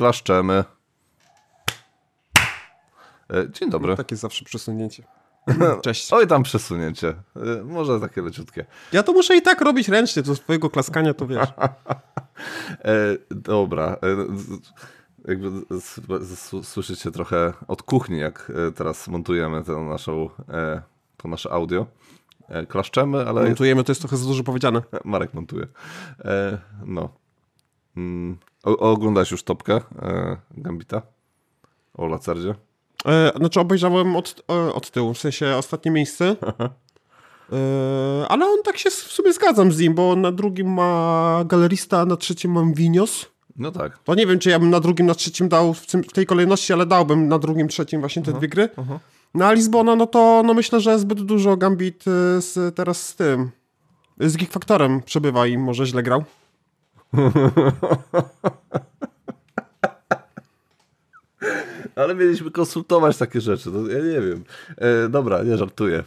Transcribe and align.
klaszczemy. 0.00 0.64
E, 3.30 3.50
dzień 3.50 3.70
dobry. 3.70 3.96
Takie 3.96 4.16
zawsze 4.16 4.44
przesunięcie. 4.44 5.02
Cześć. 5.84 6.12
Oj, 6.12 6.26
tam 6.26 6.42
przesunięcie. 6.42 7.08
E, 7.08 7.64
Może 7.64 8.00
takie 8.00 8.22
leciutkie. 8.22 8.66
Ja 8.92 9.02
to 9.02 9.12
muszę 9.12 9.36
i 9.36 9.42
tak 9.42 9.60
robić 9.60 9.88
ręcznie, 9.88 10.22
to 10.22 10.34
swojego 10.36 10.70
klaskania 10.70 11.14
to 11.14 11.26
wiesz. 11.26 11.48
E, 12.84 13.16
dobra. 13.30 13.84
E, 13.86 13.98
jakby 15.28 15.48
słyszycie 16.62 17.10
trochę 17.10 17.52
od 17.68 17.82
kuchni, 17.82 18.18
jak 18.18 18.52
teraz 18.74 19.08
montujemy 19.08 19.64
tę 19.64 19.72
naszą, 19.76 20.30
to 21.16 21.28
nasze 21.28 21.52
audio. 21.52 21.86
Klaszczemy, 22.68 23.28
ale 23.28 23.44
Montujemy, 23.44 23.84
to 23.84 23.90
jest 23.92 24.00
trochę 24.00 24.16
za 24.16 24.26
dużo 24.26 24.44
powiedziane. 24.44 24.82
Marek 25.04 25.34
montuje. 25.34 25.66
E, 26.24 26.58
no. 26.86 27.08
Mm, 27.96 28.38
o, 28.64 28.76
oglądałeś 28.76 29.30
już 29.30 29.42
topkę 29.42 29.80
e, 30.02 30.36
Gambita? 30.56 31.02
O 31.94 32.06
Lacerdzie? 32.06 32.54
E, 33.06 33.32
znaczy 33.36 33.60
obejrzałem 33.60 34.16
od, 34.16 34.42
e, 34.50 34.74
od 34.74 34.90
tyłu, 34.90 35.14
w 35.14 35.18
sensie 35.18 35.56
ostatnie 35.56 35.90
miejsce. 35.90 36.36
E, 37.52 38.28
ale 38.28 38.46
on 38.46 38.62
tak 38.64 38.78
się 38.78 38.90
w 38.90 38.94
sumie 38.94 39.32
zgadzam 39.32 39.72
z 39.72 39.78
nim, 39.78 39.94
bo 39.94 40.16
na 40.16 40.32
drugim 40.32 40.72
ma 40.72 41.44
galerista, 41.46 42.04
na 42.04 42.16
trzecim 42.16 42.52
mam 42.52 42.74
Winios. 42.74 43.26
No 43.56 43.72
tak. 43.72 43.98
To 43.98 44.14
nie 44.14 44.26
wiem, 44.26 44.38
czy 44.38 44.50
ja 44.50 44.58
bym 44.58 44.70
na 44.70 44.80
drugim, 44.80 45.06
na 45.06 45.14
trzecim 45.14 45.48
dał 45.48 45.74
w, 45.74 45.86
tym, 45.86 46.04
w 46.04 46.12
tej 46.12 46.26
kolejności, 46.26 46.72
ale 46.72 46.86
dałbym 46.86 47.28
na 47.28 47.38
drugim, 47.38 47.68
trzecim 47.68 48.00
właśnie 48.00 48.22
te 48.22 48.32
dwie 48.32 48.48
gry. 48.48 48.68
No 49.34 49.46
a 49.46 49.52
Lizbona, 49.52 49.96
no 49.96 50.06
to 50.06 50.42
no 50.46 50.54
myślę, 50.54 50.80
że 50.80 50.98
zbyt 50.98 51.22
dużo 51.22 51.56
Gambit 51.56 52.06
y, 52.06 52.40
z, 52.40 52.76
teraz 52.76 53.08
z 53.08 53.16
tym, 53.16 53.50
z 54.20 54.36
Geek 54.36 54.50
Factorem 54.50 55.02
przebywa 55.02 55.46
i 55.46 55.58
może 55.58 55.86
źle 55.86 56.02
grał. 56.02 56.24
Ale 61.96 62.14
mieliśmy 62.14 62.50
konsultować 62.50 63.16
takie 63.16 63.40
rzeczy, 63.40 63.70
no 63.70 63.88
ja 63.88 63.98
nie 63.98 64.20
wiem. 64.20 64.44
E, 64.76 65.08
dobra, 65.08 65.42
nie 65.42 65.56
żartuję. 65.56 65.98
E, 65.98 66.04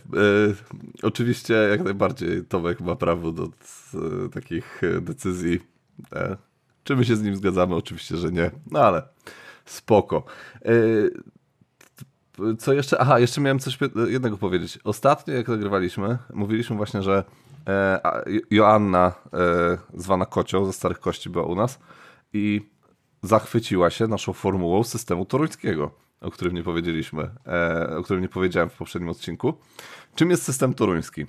oczywiście 1.01 1.53
jak 1.53 1.83
najbardziej 1.83 2.45
Tomek 2.45 2.81
ma 2.81 2.95
prawo 2.95 3.31
do 3.31 3.43
e, 3.43 3.49
takich 4.33 4.81
e, 4.83 5.01
decyzji. 5.01 5.59
E, 6.13 6.37
czy 6.83 6.95
my 6.95 7.05
się 7.05 7.15
z 7.15 7.23
nim 7.23 7.35
zgadzamy? 7.35 7.75
Oczywiście, 7.75 8.17
że 8.17 8.31
nie. 8.31 8.51
No 8.71 8.79
ale 8.79 9.07
spoko. 9.65 10.23
E, 10.65 10.71
co 12.57 12.73
jeszcze? 12.73 13.01
Aha, 13.01 13.19
jeszcze 13.19 13.41
miałem 13.41 13.59
coś 13.59 13.77
jednego 14.07 14.37
powiedzieć. 14.37 14.79
Ostatnio 14.83 15.33
jak 15.33 15.47
nagrywaliśmy, 15.47 16.17
mówiliśmy 16.33 16.75
właśnie, 16.75 17.01
że 17.01 17.23
Joanna, 18.51 19.13
e, 19.33 19.77
zwana 19.93 20.25
Kocią 20.25 20.65
ze 20.65 20.73
Starych 20.73 20.99
Kości 20.99 21.29
była 21.29 21.45
u 21.45 21.55
nas 21.55 21.79
i 22.33 22.69
zachwyciła 23.23 23.89
się 23.89 24.07
naszą 24.07 24.33
formułą 24.33 24.83
systemu 24.83 25.25
toruńskiego, 25.25 25.91
o 26.21 26.31
którym 26.31 26.53
nie 26.53 26.63
powiedzieliśmy, 26.63 27.29
e, 27.47 27.97
o 27.97 28.03
którym 28.03 28.21
nie 28.21 28.29
powiedziałem 28.29 28.69
w 28.69 28.77
poprzednim 28.77 29.09
odcinku. 29.09 29.53
Czym 30.15 30.29
jest 30.29 30.43
system 30.43 30.73
toruński? 30.73 31.25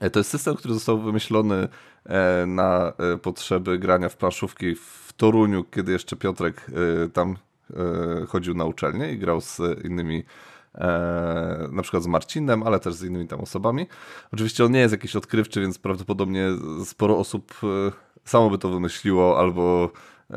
E, 0.00 0.10
To 0.10 0.20
jest 0.20 0.30
system, 0.30 0.56
który 0.56 0.74
został 0.74 0.98
wymyślony 1.00 1.68
e, 2.06 2.44
na 2.46 2.92
e, 3.14 3.18
potrzeby 3.18 3.78
grania 3.78 4.08
w 4.08 4.16
planszówki 4.16 4.74
w 4.74 5.12
Toruniu, 5.16 5.64
kiedy 5.64 5.92
jeszcze 5.92 6.16
Piotrek 6.16 6.66
e, 7.04 7.08
tam 7.08 7.36
e, 7.70 8.26
chodził 8.26 8.54
na 8.54 8.64
uczelnię 8.64 9.12
i 9.12 9.18
grał 9.18 9.40
z 9.40 9.60
innymi, 9.84 10.18
e, 10.18 10.24
na 11.72 11.82
przykład 11.82 12.02
z 12.02 12.06
Marcinem, 12.06 12.62
ale 12.62 12.80
też 12.80 12.94
z 12.94 13.02
innymi 13.02 13.28
tam 13.28 13.40
osobami. 13.40 13.86
Oczywiście 14.32 14.64
on 14.64 14.72
nie 14.72 14.80
jest 14.80 14.92
jakiś 14.92 15.16
odkrywczy, 15.16 15.60
więc 15.60 15.78
prawdopodobnie 15.78 16.48
sporo 16.84 17.18
osób 17.18 17.54
e, 17.62 17.92
samo 18.24 18.50
by 18.50 18.58
to 18.58 18.68
wymyśliło 18.68 19.38
albo 19.38 19.90
e, 20.30 20.36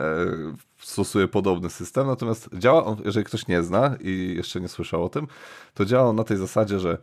stosuje 0.77 1.27
podobny 1.27 1.69
system. 1.69 2.07
Natomiast 2.07 2.49
działa 2.53 2.85
on, 2.85 2.97
jeżeli 3.05 3.25
ktoś 3.25 3.47
nie 3.47 3.63
zna 3.63 3.95
i 3.99 4.33
jeszcze 4.37 4.61
nie 4.61 4.67
słyszał 4.67 5.03
o 5.05 5.09
tym, 5.09 5.27
to 5.73 5.85
działa 5.85 6.09
on 6.09 6.15
na 6.15 6.23
tej 6.23 6.37
zasadzie, 6.37 6.79
że 6.79 6.97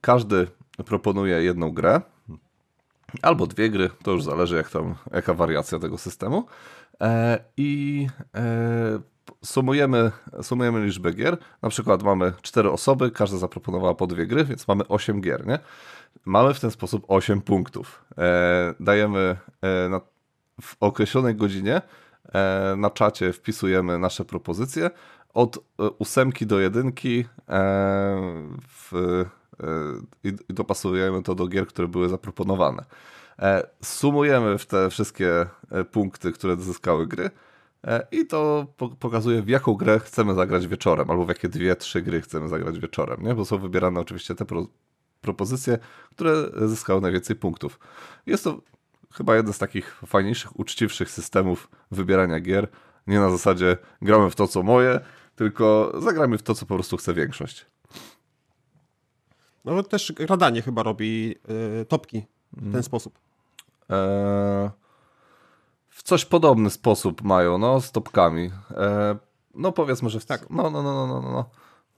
każdy 0.00 0.46
proponuje 0.84 1.42
jedną 1.42 1.70
grę, 1.70 2.00
albo 3.22 3.46
dwie 3.46 3.70
gry, 3.70 3.90
to 4.02 4.10
już 4.10 4.22
zależy 4.22 4.56
jak 4.56 4.70
tam, 4.70 4.94
jaka 5.12 5.34
wariacja 5.34 5.78
tego 5.78 5.98
systemu. 5.98 6.46
E, 7.00 7.44
I 7.56 8.06
e, 8.34 9.00
sumujemy, 9.44 10.10
sumujemy 10.42 10.86
liczbę 10.86 11.12
gier. 11.12 11.36
Na 11.62 11.68
przykład 11.68 12.02
mamy 12.02 12.32
cztery 12.42 12.70
osoby, 12.70 13.10
każda 13.10 13.38
zaproponowała 13.38 13.94
po 13.94 14.06
dwie 14.06 14.26
gry, 14.26 14.44
więc 14.44 14.68
mamy 14.68 14.88
8 14.88 15.20
gier, 15.20 15.46
nie? 15.46 15.58
Mamy 16.24 16.54
w 16.54 16.60
ten 16.60 16.70
sposób 16.70 17.04
8 17.08 17.40
punktów. 17.40 18.04
E, 18.18 18.74
dajemy 18.80 19.36
e, 19.62 19.88
na, 19.88 20.00
w 20.62 20.76
określonej 20.80 21.34
godzinie 21.34 21.82
e, 22.32 22.74
na 22.76 22.90
czacie 22.90 23.32
wpisujemy 23.32 23.98
nasze 23.98 24.24
propozycje 24.24 24.90
od 25.34 25.56
e, 25.56 25.60
ósemki 25.98 26.46
do 26.46 26.60
jedynki 26.60 27.20
e, 27.20 27.24
w, 28.68 28.94
e, 28.94 29.24
i, 30.24 30.28
i 30.48 30.54
dopasujemy 30.54 31.22
to 31.22 31.34
do 31.34 31.46
gier, 31.46 31.66
które 31.66 31.88
były 31.88 32.08
zaproponowane. 32.08 32.84
Sumujemy 33.82 34.58
w 34.58 34.66
te 34.66 34.90
wszystkie 34.90 35.46
punkty, 35.92 36.32
które 36.32 36.56
zyskały 36.56 37.06
gry 37.06 37.30
i 38.10 38.26
to 38.26 38.66
po, 38.76 38.88
pokazuje, 38.88 39.42
w 39.42 39.48
jaką 39.48 39.74
grę 39.74 40.00
chcemy 40.00 40.34
zagrać 40.34 40.66
wieczorem, 40.66 41.10
albo 41.10 41.24
w 41.24 41.28
jakie 41.28 41.48
dwie, 41.48 41.76
trzy 41.76 42.02
gry 42.02 42.20
chcemy 42.20 42.48
zagrać 42.48 42.78
wieczorem, 42.78 43.22
nie? 43.22 43.34
bo 43.34 43.44
są 43.44 43.58
wybierane 43.58 44.00
oczywiście 44.00 44.34
te 44.34 44.44
pro, 44.44 44.66
propozycje, 45.20 45.78
które 46.10 46.34
zyskały 46.68 47.00
najwięcej 47.00 47.36
punktów. 47.36 47.78
Jest 48.26 48.44
to 48.44 48.60
chyba 49.12 49.36
jeden 49.36 49.52
z 49.52 49.58
takich 49.58 50.00
fajniejszych, 50.06 50.58
uczciwszych 50.58 51.10
systemów 51.10 51.68
wybierania 51.90 52.40
gier. 52.40 52.68
Nie 53.06 53.20
na 53.20 53.30
zasadzie 53.30 53.76
gramy 54.02 54.30
w 54.30 54.34
to, 54.34 54.48
co 54.48 54.62
moje, 54.62 55.00
tylko 55.36 55.92
zagramy 55.98 56.38
w 56.38 56.42
to, 56.42 56.54
co 56.54 56.66
po 56.66 56.74
prostu 56.74 56.96
chce 56.96 57.14
większość. 57.14 57.66
No 59.64 59.82
też 59.82 60.12
Radanie 60.18 60.62
chyba 60.62 60.82
robi 60.82 61.34
y, 61.82 61.84
topki 61.84 62.22
w 62.52 62.72
ten 62.72 62.82
sposób. 62.82 63.18
Eee, 63.88 64.70
w 65.94 66.02
coś 66.02 66.24
podobny 66.24 66.70
sposób 66.70 67.22
mają, 67.22 67.58
no, 67.58 67.80
z 67.80 67.92
topkami. 67.92 68.42
Eee, 68.42 69.16
no 69.54 69.72
powiedzmy, 69.72 70.10
że 70.10 70.20
w, 70.20 70.26
Tak. 70.26 70.50
no, 70.50 70.70
no, 70.70 70.82
no, 70.82 71.06
no, 71.06 71.20
no, 71.20 71.32
no, 71.32 71.44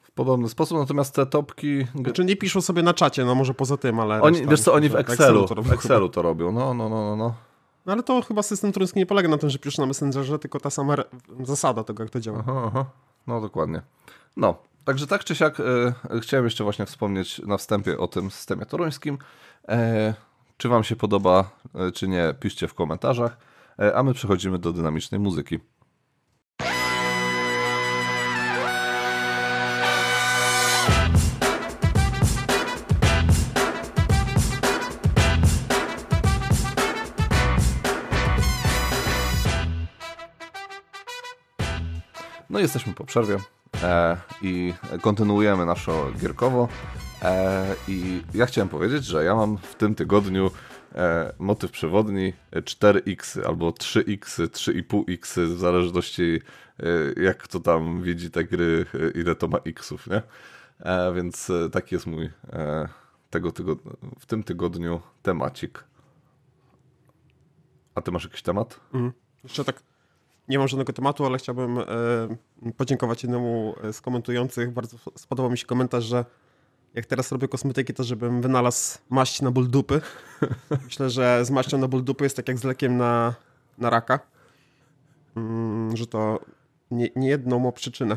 w 0.01 0.11
podobny 0.11 0.49
sposób, 0.49 0.79
natomiast 0.79 1.15
te 1.15 1.27
topki... 1.27 1.87
Znaczy 1.95 2.25
nie 2.25 2.37
piszą 2.37 2.61
sobie 2.61 2.83
na 2.83 2.95
czacie, 2.95 3.25
no 3.25 3.35
może 3.35 3.55
poza 3.55 3.77
tym, 3.77 4.01
ale... 4.01 4.23
Oni, 4.23 4.37
reszta 4.39 4.51
wiesz 4.51 4.61
co, 4.61 4.73
oni 4.75 4.89
w 4.89 4.93
myślę, 4.93 5.07
że 5.07 5.13
Excelu, 5.13 5.49
to 5.49 5.55
robią 5.55 5.73
Excelu 5.73 6.09
to 6.09 6.23
robią, 6.29 6.53
no, 6.53 6.75
no, 6.75 6.89
no, 6.89 7.03
no, 7.05 7.17
no. 7.17 7.35
No 7.87 7.93
ale 7.93 8.03
to 8.03 8.23
chyba 8.23 8.43
system 8.43 8.73
turyński 8.73 8.99
nie 8.99 9.07
polega 9.07 9.29
na 9.29 9.39
tym, 9.39 9.51
że 9.51 9.59
piszesz 9.59 9.79
na 9.79 9.87
Messengerze, 9.87 10.39
tylko 10.39 10.61
ta 10.61 10.71
sama 10.71 10.97
zasada 11.41 11.85
tego, 11.85 12.03
jak 12.03 12.13
to 12.13 12.21
działa. 12.21 12.39
Aha, 12.41 12.63
aha. 12.67 12.85
No 13.27 13.41
dokładnie. 13.41 13.83
No, 14.37 14.59
także 14.85 15.07
tak 15.07 15.25
czy 15.25 15.35
siak 15.35 15.61
e, 15.61 16.21
chciałem 16.21 16.45
jeszcze 16.45 16.65
właśnie 16.65 16.87
wspomnieć 16.87 17.39
na 17.39 17.57
wstępie 17.57 17.99
o 17.99 18.09
tym 18.09 18.31
systemie 18.31 18.67
toruńskim. 18.67 19.19
E, 19.69 20.15
czy 20.57 20.69
wam 20.69 20.85
się 20.85 20.97
podoba, 20.97 21.51
e, 21.75 21.93
czy 21.93 22.09
nie, 22.09 22.35
piszcie 22.41 22.69
w 22.69 22.75
komentarzach. 22.75 23.37
E, 23.79 23.97
a 23.97 24.03
my 24.03 24.15
przechodzimy 24.15 24.59
do 24.59 24.73
dynamicznej 24.73 25.21
muzyki. 25.21 25.59
No 42.51 42.61
jesteśmy 42.61 42.95
po 42.95 43.05
przerwie 43.05 43.39
e, 43.83 44.17
i 44.43 44.75
kontynuujemy 45.01 45.67
naszą 45.67 46.13
gierkowo. 46.21 46.69
E, 47.23 47.65
I 47.89 48.23
ja 48.35 48.47
chciałem 48.47 48.69
powiedzieć, 48.69 49.05
że 49.05 49.25
ja 49.25 49.35
mam 49.35 49.59
w 49.59 49.75
tym 49.75 49.95
tygodniu 49.95 50.51
motyw 51.39 51.71
przewodni 51.71 52.33
4x 52.53 53.47
albo 53.47 53.71
3x, 53.71 54.47
3,5x, 54.47 55.41
w 55.41 55.59
zależności 55.59 56.41
e, 56.81 57.23
jak 57.23 57.39
kto 57.39 57.61
tam 57.61 58.03
widzi 58.03 58.31
te 58.31 58.45
gry, 58.45 58.87
e, 58.95 59.21
ile 59.21 59.35
to 59.35 59.49
ma 59.49 59.59
xów, 59.59 60.07
nie? 60.07 60.23
E, 60.81 61.13
więc 61.15 61.51
e, 61.51 61.71
taki 61.71 61.95
jest 61.95 62.07
mój 62.07 62.31
e, 62.53 62.89
tego 63.31 63.53
tygodniu, 63.53 63.97
w 64.19 64.27
tym 64.27 64.43
tygodniu 64.43 65.01
temacik. 65.23 65.85
A 67.95 68.03
ty 68.03 68.11
masz 68.11 68.25
jakiś 68.25 68.43
temat? 68.43 68.81
Mhm. 68.95 69.13
Jeszcze 69.45 69.65
tak, 69.65 69.83
nie 70.49 70.59
mam 70.59 70.69
żadnego 70.69 70.93
tematu, 70.93 71.25
ale 71.25 71.39
chciałbym 71.39 71.79
e, 71.79 71.85
podziękować 72.77 73.23
jednemu 73.23 73.75
z 73.93 74.01
komentujących. 74.01 74.73
Bardzo 74.73 74.97
spodobał 75.17 75.51
mi 75.51 75.59
się 75.59 75.67
komentarz, 75.67 76.05
że 76.05 76.25
jak 76.97 77.07
teraz 77.07 77.33
robię 77.33 77.49
kosmetyki, 77.49 77.95
to 77.95 78.05
żebym 78.05 78.43
wynalazł 78.43 78.99
maść 79.11 79.43
na 79.43 79.51
ból 79.51 79.69
dupy. 79.69 80.01
Myślę, 80.85 81.11
że 81.11 81.45
z 81.45 81.51
maścią 81.51 81.79
na 81.79 81.89
ból 81.89 82.05
dupy 82.05 82.25
jest 82.25 82.37
tak 82.37 82.49
jak 82.49 82.59
z 82.59 82.65
lekiem 82.65 82.97
na, 82.97 83.35
na 83.79 83.91
raka. 83.91 84.21
Mm, 85.37 85.97
że 85.97 86.07
to 86.07 86.41
nie, 86.91 87.09
nie 87.17 87.29
jedną 87.29 87.59
ma 87.59 87.73
przyczynę. 87.73 88.17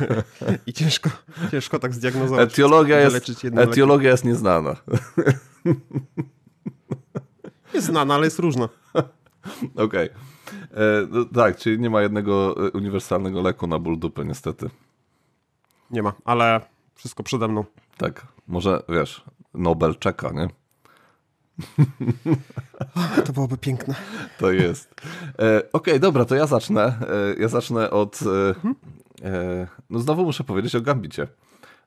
I 0.66 0.72
ciężko, 0.72 1.10
ciężko 1.50 1.78
tak 1.78 1.94
zdiagnozować. 1.94 2.52
Etiologia 2.52 3.00
jest, 3.00 3.30
etiologia 3.56 4.10
jest 4.10 4.24
nieznana. 4.24 4.76
Jest 7.74 7.86
znana, 7.86 8.14
ale 8.14 8.24
jest 8.24 8.38
różna. 8.38 8.68
Okej. 9.76 10.08
no, 11.10 11.24
tak, 11.24 11.56
czyli 11.56 11.80
nie 11.80 11.90
ma 11.90 12.02
jednego 12.02 12.54
uniwersalnego 12.74 13.42
leku 13.42 13.66
na 13.66 13.78
ból 13.78 13.98
dupy, 13.98 14.24
niestety. 14.24 14.70
Nie 15.90 16.02
ma, 16.02 16.12
ale 16.24 16.60
wszystko 16.94 17.22
przede 17.22 17.48
mną. 17.48 17.64
Tak, 17.96 18.26
może 18.46 18.82
wiesz, 18.88 19.24
Nobel 19.54 19.96
czeka, 19.96 20.30
nie? 20.30 20.48
To 23.26 23.32
byłoby 23.32 23.58
piękne. 23.58 23.94
To 24.38 24.52
jest. 24.52 24.94
E, 25.38 25.58
Okej, 25.58 25.68
okay, 25.72 25.98
dobra, 25.98 26.24
to 26.24 26.34
ja 26.34 26.46
zacznę. 26.46 26.82
E, 26.84 26.94
ja 27.38 27.48
zacznę 27.48 27.90
od. 27.90 28.20
E, 28.22 28.54
e, 29.28 29.66
no 29.90 29.98
znowu 29.98 30.24
muszę 30.24 30.44
powiedzieć 30.44 30.74
o 30.76 30.80
Gambicie. 30.80 31.26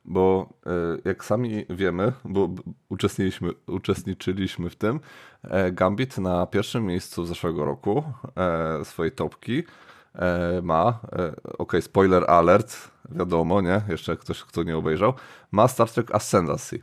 Bo 0.05 0.49
e, 0.65 0.69
jak 1.05 1.25
sami 1.25 1.65
wiemy, 1.69 2.11
bo 2.25 2.49
uczestniczyliśmy, 2.89 3.49
uczestniczyliśmy 3.67 4.69
w 4.69 4.75
tym, 4.75 4.99
e, 5.43 5.71
Gambit 5.71 6.17
na 6.17 6.45
pierwszym 6.45 6.85
miejscu 6.85 7.25
zeszłego 7.25 7.65
roku 7.65 8.03
swojej 8.83 9.11
topki 9.11 9.63
ma, 10.63 10.99
ok, 11.57 11.73
spoiler 11.81 12.23
alert, 12.27 12.91
wiadomo, 13.09 13.61
nie? 13.61 13.81
Jeszcze 13.89 14.17
ktoś, 14.17 14.43
kto 14.43 14.63
nie 14.63 14.77
obejrzał, 14.77 15.13
ma 15.51 15.67
Star 15.67 15.89
Trek 15.89 16.15
Ascendancy. 16.15 16.79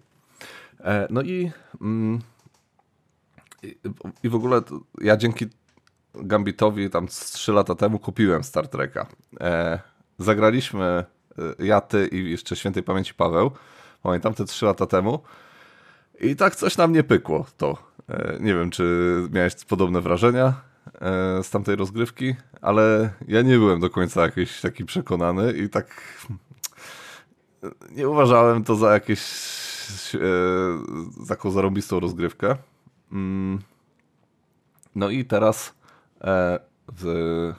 No 1.11 1.23
i 1.23 1.51
mm, 1.81 2.21
i 4.23 4.29
w 4.29 4.35
ogóle 4.35 4.61
ja 5.01 5.17
dzięki 5.17 5.47
Gambitowi 6.15 6.91
tam 6.91 7.07
3 7.07 7.53
lata 7.53 7.75
temu 7.75 7.99
kupiłem 7.99 8.45
Star 8.45 8.69
Treka. 8.69 9.07
E, 9.41 9.79
zagraliśmy 10.19 10.85
e, 10.85 11.05
ja, 11.59 11.81
ty 11.81 12.07
i 12.07 12.31
jeszcze 12.31 12.57
świętej 12.57 12.83
pamięci 12.83 13.15
Paweł. 13.15 13.51
Pamiętam 14.03 14.35
te 14.35 14.45
3 14.45 14.67
lata 14.67 14.87
temu. 14.87 15.23
I 16.21 16.37
tak 16.37 16.57
coś 16.57 16.77
nam 16.77 16.93
nie 16.93 17.03
pykło 17.03 17.47
to. 17.57 17.79
E, 18.09 18.37
nie 18.41 18.55
wiem, 18.55 18.71
czy 18.71 19.17
miałeś 19.33 19.65
podobne 19.65 20.01
wrażenia 20.01 20.47
e, 20.47 20.72
z 21.43 21.51
tamtej 21.51 21.77
rozgrywki, 21.77 22.35
ale 22.61 23.11
ja 23.29 23.43
nie 23.43 23.59
byłem 23.59 23.81
do 23.81 23.91
końca 23.91 24.23
jakiś 24.23 24.61
taki 24.61 24.85
przekonany 24.85 25.53
i 25.53 25.69
tak 25.69 26.19
nie 27.91 28.09
uważałem 28.09 28.65
to 28.65 28.77
za 28.77 28.93
jakieś 28.93 29.23
e, 30.15 30.19
taką 31.29 31.51
zarobistą 31.51 32.01
rozgrywkę. 32.01 32.57
Mm. 33.13 33.59
No 34.95 35.11
i 35.11 35.25
teraz 35.25 35.75
e, 36.21 36.59
w 36.97 37.53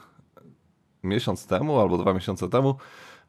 miesiąc 1.02 1.46
temu 1.46 1.80
albo 1.80 1.98
dwa 1.98 2.14
miesiące 2.14 2.48
temu 2.48 2.76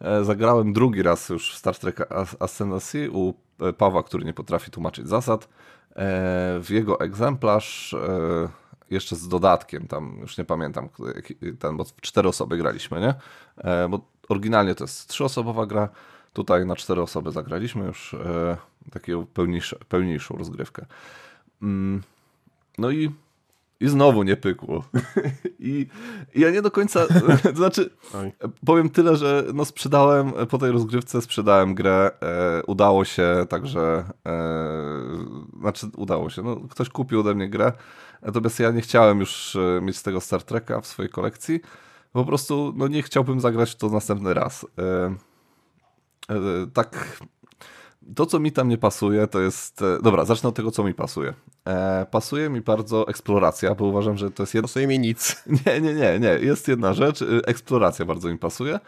e, 0.02 0.24
zagrałem 0.24 0.74
drugi 0.74 1.04
raz 1.04 1.30
już 1.30 1.54
w 1.54 1.58
Star 1.58 1.78
Trek 1.78 2.08
Ascendancy 2.40 3.12
u 3.12 3.34
e, 3.60 3.74
Pawła, 3.74 4.04
który 4.04 4.26
nie 4.26 4.34
potrafi 4.34 4.72
tłumaczyć 4.72 5.08
zasad. 5.08 5.50
W 6.62 6.68
jego 6.70 7.00
egzemplarz 7.00 7.96
jeszcze 8.90 9.16
z 9.16 9.28
dodatkiem, 9.28 9.88
tam 9.88 10.18
już 10.22 10.38
nie 10.38 10.46
pamiętam, 10.46 10.90
ten, 11.60 11.78
bo 11.78 11.86
cztery 12.02 12.30
osoby 12.30 12.58
graliśmy, 12.58 13.00
nie? 13.00 13.14
Bo 13.90 14.00
oryginalnie 14.30 14.76
to 14.76 14.84
jest 14.84 15.10
trzyosobowa 15.10 15.66
gra, 15.66 15.90
tutaj 16.34 16.66
na 16.66 16.76
cztery 16.76 17.02
osoby 17.02 17.32
zagraliśmy 17.32 17.86
już 17.86 18.16
taką 18.92 19.26
pełniejszą 19.90 20.38
rozgrywkę. 20.38 20.86
Mm. 21.62 22.04
No 22.78 22.92
i, 22.92 23.12
i 23.80 23.88
znowu 23.88 24.24
nie 24.24 24.38
pykło. 24.38 24.84
I, 25.60 25.88
I, 26.36 26.42
ja 26.42 26.52
nie 26.52 26.62
do 26.62 26.72
końca, 26.72 27.06
to 27.44 27.56
znaczy 27.56 27.90
Oj. 28.14 28.32
powiem 28.66 28.90
tyle, 28.90 29.16
że 29.16 29.44
no 29.54 29.66
sprzedałem, 29.66 30.32
po 30.50 30.58
tej 30.58 30.72
rozgrywce 30.72 31.22
sprzedałem 31.22 31.76
grę, 31.76 32.12
e, 32.22 32.64
udało 32.68 33.06
się, 33.06 33.46
także 33.50 34.04
e, 34.28 34.98
znaczy 35.60 35.88
udało 35.98 36.30
się, 36.30 36.42
no 36.42 36.56
ktoś 36.56 36.90
kupił 36.90 37.20
ode 37.20 37.36
mnie 37.36 37.50
grę, 37.50 37.74
natomiast 38.22 38.60
ja 38.60 38.72
nie 38.72 38.82
chciałem 38.82 39.20
już 39.20 39.56
e, 39.56 39.82
mieć 39.82 40.02
tego 40.02 40.22
Star 40.22 40.44
Treka 40.44 40.82
w 40.82 40.88
swojej 40.88 41.12
kolekcji, 41.12 41.60
po 42.14 42.26
prostu 42.26 42.74
no 42.76 42.88
nie 42.88 43.04
chciałbym 43.04 43.40
zagrać 43.40 43.72
w 43.72 43.76
to 43.76 43.90
następny 43.90 44.34
raz. 44.34 44.66
E, 44.80 45.16
e 46.30 46.68
tak 46.74 47.20
to, 48.16 48.26
co 48.26 48.40
mi 48.40 48.52
tam 48.52 48.70
nie 48.70 48.78
pasuje, 48.78 49.28
to 49.28 49.40
jest. 49.40 49.82
E, 49.82 50.02
dobra, 50.02 50.26
zacznę 50.26 50.50
od 50.50 50.56
tego, 50.56 50.72
co 50.72 50.84
mi 50.84 50.94
pasuje. 50.94 51.34
E, 51.68 52.06
pasuje 52.12 52.50
mi 52.50 52.62
bardzo 52.62 53.08
eksploracja, 53.08 53.76
bo 53.76 53.86
uważam, 53.86 54.18
że 54.18 54.32
to 54.32 54.44
jest. 54.44 54.54
Jed... 54.54 54.64
Pasuje 54.64 54.88
mi 54.88 55.00
nic. 55.00 55.44
Nie, 55.66 55.82
nie, 55.82 55.94
nie, 55.94 56.20
nie. 56.20 56.28
Jest 56.28 56.68
jedna 56.68 56.94
rzecz. 56.94 57.22
E, 57.22 57.26
eksploracja 57.46 58.06
bardzo 58.06 58.30
mi 58.30 58.38
pasuje, 58.38 58.76
e, 58.76 58.80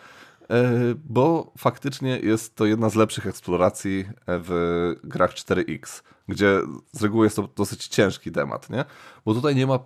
bo 0.96 1.52
faktycznie 1.58 2.20
jest 2.20 2.56
to 2.56 2.66
jedna 2.66 2.90
z 2.90 2.96
lepszych 2.96 3.28
eksploracji 3.28 4.06
w 4.28 4.96
grach 5.04 5.34
4X, 5.34 6.04
gdzie 6.28 6.60
z 6.92 7.04
reguły 7.04 7.26
jest 7.26 7.36
to 7.36 7.50
dosyć 7.56 7.88
ciężki 7.88 8.32
temat, 8.32 8.70
nie? 8.70 8.86
Bo 9.26 9.34
tutaj 9.34 9.56
nie 9.56 9.68
ma, 9.68 9.80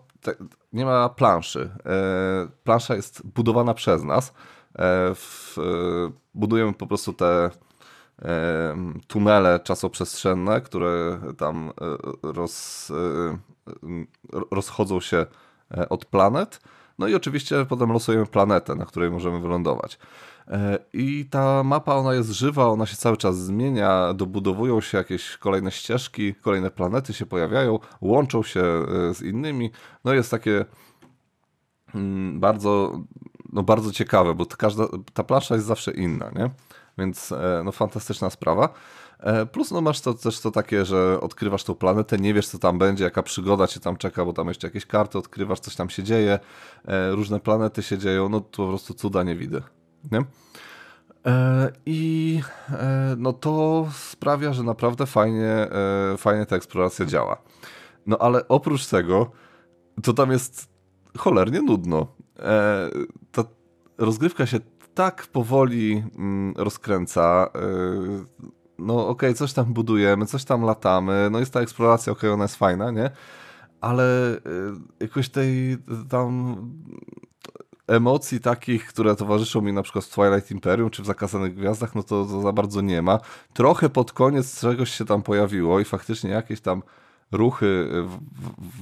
nie 0.73 0.85
ma 0.85 1.09
planszy. 1.09 1.69
E, 1.85 2.47
plansza 2.63 2.95
jest 2.95 3.27
budowana 3.27 3.73
przez 3.73 4.03
nas. 4.03 4.33
E, 4.75 5.15
w, 5.15 5.57
budujemy 6.33 6.73
po 6.73 6.87
prostu 6.87 7.13
te 7.13 7.49
tunele 9.07 9.59
czasoprzestrzenne, 9.59 10.61
które 10.61 11.19
tam 11.37 11.69
e, 11.69 12.31
roz, 12.33 12.91
e, 12.91 14.05
rozchodzą 14.51 14.99
się 14.99 15.25
e, 15.71 15.89
od 15.89 16.05
planet. 16.05 16.61
No 16.99 17.07
i 17.07 17.15
oczywiście 17.15 17.65
potem 17.69 17.91
losujemy 17.91 18.25
planetę, 18.25 18.75
na 18.75 18.85
której 18.85 19.11
możemy 19.11 19.39
wylądować. 19.39 19.99
I 20.93 21.25
ta 21.29 21.63
mapa, 21.63 21.95
ona 21.95 22.13
jest 22.13 22.29
żywa, 22.29 22.67
ona 22.67 22.85
się 22.85 22.95
cały 22.95 23.17
czas 23.17 23.37
zmienia, 23.39 24.13
dobudowują 24.13 24.81
się 24.81 24.97
jakieś 24.97 25.37
kolejne 25.37 25.71
ścieżki, 25.71 26.35
kolejne 26.35 26.71
planety 26.71 27.13
się 27.13 27.25
pojawiają, 27.25 27.79
łączą 28.01 28.43
się 28.43 28.63
z 29.13 29.21
innymi. 29.21 29.71
No 30.05 30.13
jest 30.13 30.31
takie 30.31 30.65
mm, 31.95 32.39
bardzo, 32.39 32.99
no 33.53 33.63
bardzo 33.63 33.91
ciekawe, 33.91 34.33
bo 34.33 34.45
każda, 34.45 34.87
ta 35.13 35.23
plansza 35.23 35.55
jest 35.55 35.67
zawsze 35.67 35.91
inna, 35.91 36.31
nie? 36.35 36.49
Więc 37.01 37.31
e, 37.31 37.61
no 37.65 37.71
fantastyczna 37.71 38.29
sprawa. 38.29 38.69
E, 39.19 39.45
plus 39.45 39.71
no 39.71 39.81
masz 39.81 40.01
to 40.01 40.13
też 40.13 40.39
to 40.39 40.51
takie, 40.51 40.85
że 40.85 41.21
odkrywasz 41.21 41.63
tą 41.63 41.75
planetę, 41.75 42.17
nie 42.17 42.33
wiesz 42.33 42.47
co 42.47 42.59
tam 42.59 42.77
będzie, 42.77 43.03
jaka 43.03 43.23
przygoda 43.23 43.67
cię 43.67 43.79
tam 43.79 43.97
czeka, 43.97 44.25
bo 44.25 44.33
tam 44.33 44.47
jeszcze 44.47 44.67
jakieś 44.67 44.85
karty 44.85 45.17
odkrywasz, 45.17 45.59
coś 45.59 45.75
tam 45.75 45.89
się 45.89 46.03
dzieje, 46.03 46.39
e, 46.85 47.11
różne 47.11 47.39
planety 47.39 47.83
się 47.83 47.97
dzieją, 47.97 48.29
no 48.29 48.39
to 48.39 48.63
po 48.63 48.67
prostu 48.67 48.93
cuda 48.93 49.23
nie 49.23 49.35
widzę. 49.35 49.61
Nie? 50.11 50.25
I 51.85 52.41
no 53.17 53.33
to 53.33 53.87
sprawia, 53.93 54.53
że 54.53 54.63
naprawdę 54.63 55.05
fajnie, 55.05 55.67
fajnie 56.17 56.45
ta 56.45 56.55
eksploracja 56.55 57.05
działa. 57.05 57.37
No 58.05 58.17
ale 58.17 58.47
oprócz 58.47 58.87
tego, 58.87 59.31
to 60.03 60.13
tam 60.13 60.31
jest 60.31 60.69
cholernie 61.17 61.61
nudno. 61.61 62.07
Ta 63.31 63.43
rozgrywka 63.97 64.45
się 64.45 64.59
tak 64.93 65.27
powoli 65.27 66.03
mm, 66.17 66.53
rozkręca. 66.57 67.49
Y, 67.55 68.25
no 68.79 68.93
okej, 68.93 69.29
okay, 69.29 69.33
coś 69.33 69.53
tam 69.53 69.73
budujemy, 69.73 70.25
coś 70.25 70.43
tam 70.43 70.61
latamy, 70.61 71.29
no 71.31 71.39
jest 71.39 71.53
ta 71.53 71.61
eksploracja, 71.61 72.11
okej, 72.13 72.19
okay, 72.19 72.33
ona 72.33 72.43
jest 72.43 72.55
fajna, 72.55 72.91
nie? 72.91 73.09
Ale 73.81 74.35
y, 74.35 74.39
jakoś 74.99 75.29
tej 75.29 75.77
tam 76.09 76.55
emocji 77.87 78.39
takich, 78.39 78.87
które 78.87 79.15
towarzyszą 79.15 79.61
mi 79.61 79.73
na 79.73 79.83
przykład 79.83 80.05
w 80.05 80.15
Twilight 80.15 80.51
Imperium 80.51 80.89
czy 80.89 81.03
w 81.03 81.05
Zakazanych 81.05 81.55
Gwiazdach, 81.55 81.95
no 81.95 82.03
to, 82.03 82.25
to 82.25 82.41
za 82.41 82.51
bardzo 82.51 82.81
nie 82.81 83.01
ma. 83.01 83.19
Trochę 83.53 83.89
pod 83.89 84.11
koniec 84.11 84.59
czegoś 84.59 84.91
się 84.91 85.05
tam 85.05 85.23
pojawiło 85.23 85.79
i 85.79 85.85
faktycznie 85.85 86.29
jakieś 86.29 86.61
tam 86.61 86.83
ruchy, 87.31 87.89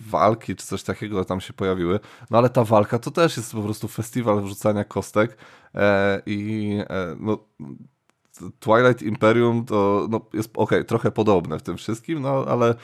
walki 0.10 0.56
czy 0.56 0.65
coś 0.65 0.84
takiego 0.84 1.25
tam 1.25 1.41
się 1.41 1.53
pojawiły. 1.53 2.00
No 2.29 2.38
ale 2.38 2.50
ta 2.50 2.63
walka 2.63 3.00
to 3.00 3.12
też 3.12 3.38
jest 3.38 3.51
po 3.51 3.62
prostu 3.62 3.88
festiwal 3.88 4.41
wrzucania 4.41 4.84
kostek 4.84 5.38
e, 5.75 6.22
i 6.25 6.77
e, 6.89 7.15
no, 7.20 7.38
Twilight 8.60 9.01
Imperium 9.01 9.65
to 9.65 10.08
no, 10.10 10.22
jest 10.34 10.51
ok, 10.56 10.72
trochę 10.88 11.12
podobne 11.12 11.60
w 11.60 11.63
tym 11.63 11.77
wszystkim, 11.77 12.22
no 12.22 12.46
ale 12.48 12.75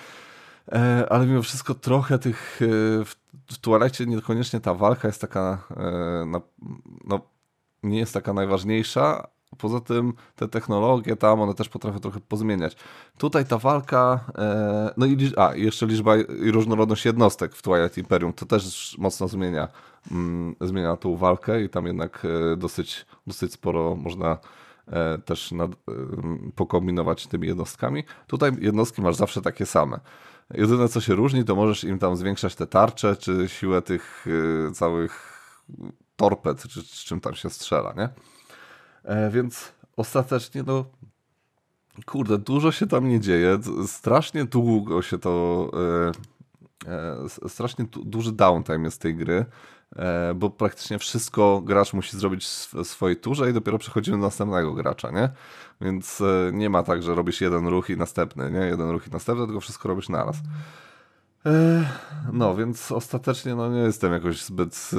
e, 0.72 1.06
ale 1.10 1.26
mimo 1.26 1.42
wszystko 1.42 1.74
trochę 1.74 2.20
tych 2.20 2.60
e, 2.62 2.66
w, 3.06 3.16
w 3.48 3.58
Twilightie 3.58 4.06
niekoniecznie 4.06 4.60
ta 4.60 4.74
walka 4.74 5.08
jest 5.08 5.22
taka 5.22 5.68
e, 5.78 6.26
na, 6.26 6.42
no, 7.06 7.20
nie 7.84 8.00
jest 8.00 8.14
taka 8.14 8.34
najważniejsza, 8.34 9.28
Poza 9.58 9.80
tym 9.80 10.14
te 10.36 10.48
technologie 10.48 11.16
tam, 11.16 11.42
one 11.42 11.54
też 11.54 11.70
potrafią 11.70 12.00
trochę 12.00 12.20
pozmieniać. 12.20 12.76
Tutaj 13.18 13.46
ta 13.46 13.58
walka, 13.58 14.20
e, 14.38 14.94
no 14.98 15.06
i, 15.06 15.32
a, 15.38 15.56
jeszcze 15.56 15.86
liczba 15.86 16.18
i 16.18 16.52
różnorodność 16.52 17.06
jednostek 17.06 17.56
w 17.56 17.62
Twilight 17.62 17.98
Imperium, 17.98 18.34
to 18.34 18.46
też 18.46 18.96
mocno 18.98 19.28
zmienia, 19.28 19.68
mm, 20.12 20.56
zmienia 20.62 20.98
tą 20.98 21.16
walkę 21.16 21.64
i 21.64 21.70
tam 21.70 21.86
jednak 21.86 22.26
e, 22.54 22.58
dosyć, 22.58 23.06
dosyć 23.28 23.54
sporo 23.54 23.96
można 23.96 24.38
e, 24.88 25.18
też 25.18 25.52
nad, 25.52 25.72
pokombinować 26.56 27.28
tymi 27.28 27.48
jednostkami. 27.48 28.04
Tutaj 28.28 28.52
jednostki 28.62 29.02
masz 29.02 29.16
zawsze 29.16 29.42
takie 29.42 29.66
same. 29.66 30.00
Jedyne 30.54 30.88
co 30.88 31.02
się 31.02 31.16
różni, 31.16 31.46
to 31.46 31.56
możesz 31.56 31.84
im 31.84 32.00
tam 32.00 32.16
zwiększać 32.16 32.56
te 32.56 32.68
tarcze, 32.68 33.16
czy 33.16 33.50
siłę 33.50 33.82
tych 33.82 34.26
całych 34.74 35.36
torped, 36.16 36.62
czy, 36.68 36.84
czy 36.84 37.06
czym 37.06 37.22
tam 37.22 37.36
się 37.36 37.50
strzela, 37.50 37.94
nie? 37.98 38.10
E, 39.06 39.30
więc 39.30 39.72
ostatecznie, 39.98 40.64
no, 40.68 40.86
kurde, 42.06 42.38
dużo 42.38 42.72
się 42.72 42.88
tam 42.88 43.10
nie 43.10 43.20
dzieje. 43.20 43.60
Strasznie 43.88 44.46
długo 44.46 45.02
się 45.02 45.18
to. 45.18 45.72
E, 46.88 46.92
e, 46.92 47.50
strasznie 47.50 47.86
duży 48.06 48.32
downtime 48.32 48.84
jest 48.84 49.02
tej 49.02 49.16
gry. 49.16 49.46
Bo 50.36 50.50
praktycznie 50.50 51.00
wszystko 51.00 51.62
gracz 51.62 51.94
musi 51.94 52.18
zrobić 52.18 52.46
w 52.46 52.84
swojej 52.84 53.18
turze 53.18 53.50
i 53.50 53.54
dopiero 53.54 53.78
przechodzimy 53.78 54.18
do 54.18 54.24
następnego 54.24 54.74
gracza, 54.74 55.12
nie? 55.12 55.30
Więc 55.82 56.24
nie 56.54 56.70
ma 56.70 56.84
tak, 56.84 57.04
że 57.04 57.16
robisz 57.16 57.42
jeden 57.42 57.68
ruch 57.68 57.90
i 57.90 57.98
następny, 57.98 58.52
nie? 58.52 58.60
Jeden 58.60 58.90
ruch 58.90 59.08
i 59.08 59.12
następny, 59.12 59.46
tylko 59.46 59.62
wszystko 59.62 59.90
robisz 59.90 60.10
naraz. 60.10 60.36
No, 62.34 62.56
więc 62.56 62.92
ostatecznie 62.92 63.56
no, 63.56 63.70
nie 63.70 63.80
jestem 63.80 64.14
jakoś 64.14 64.44
zbyt 64.44 64.92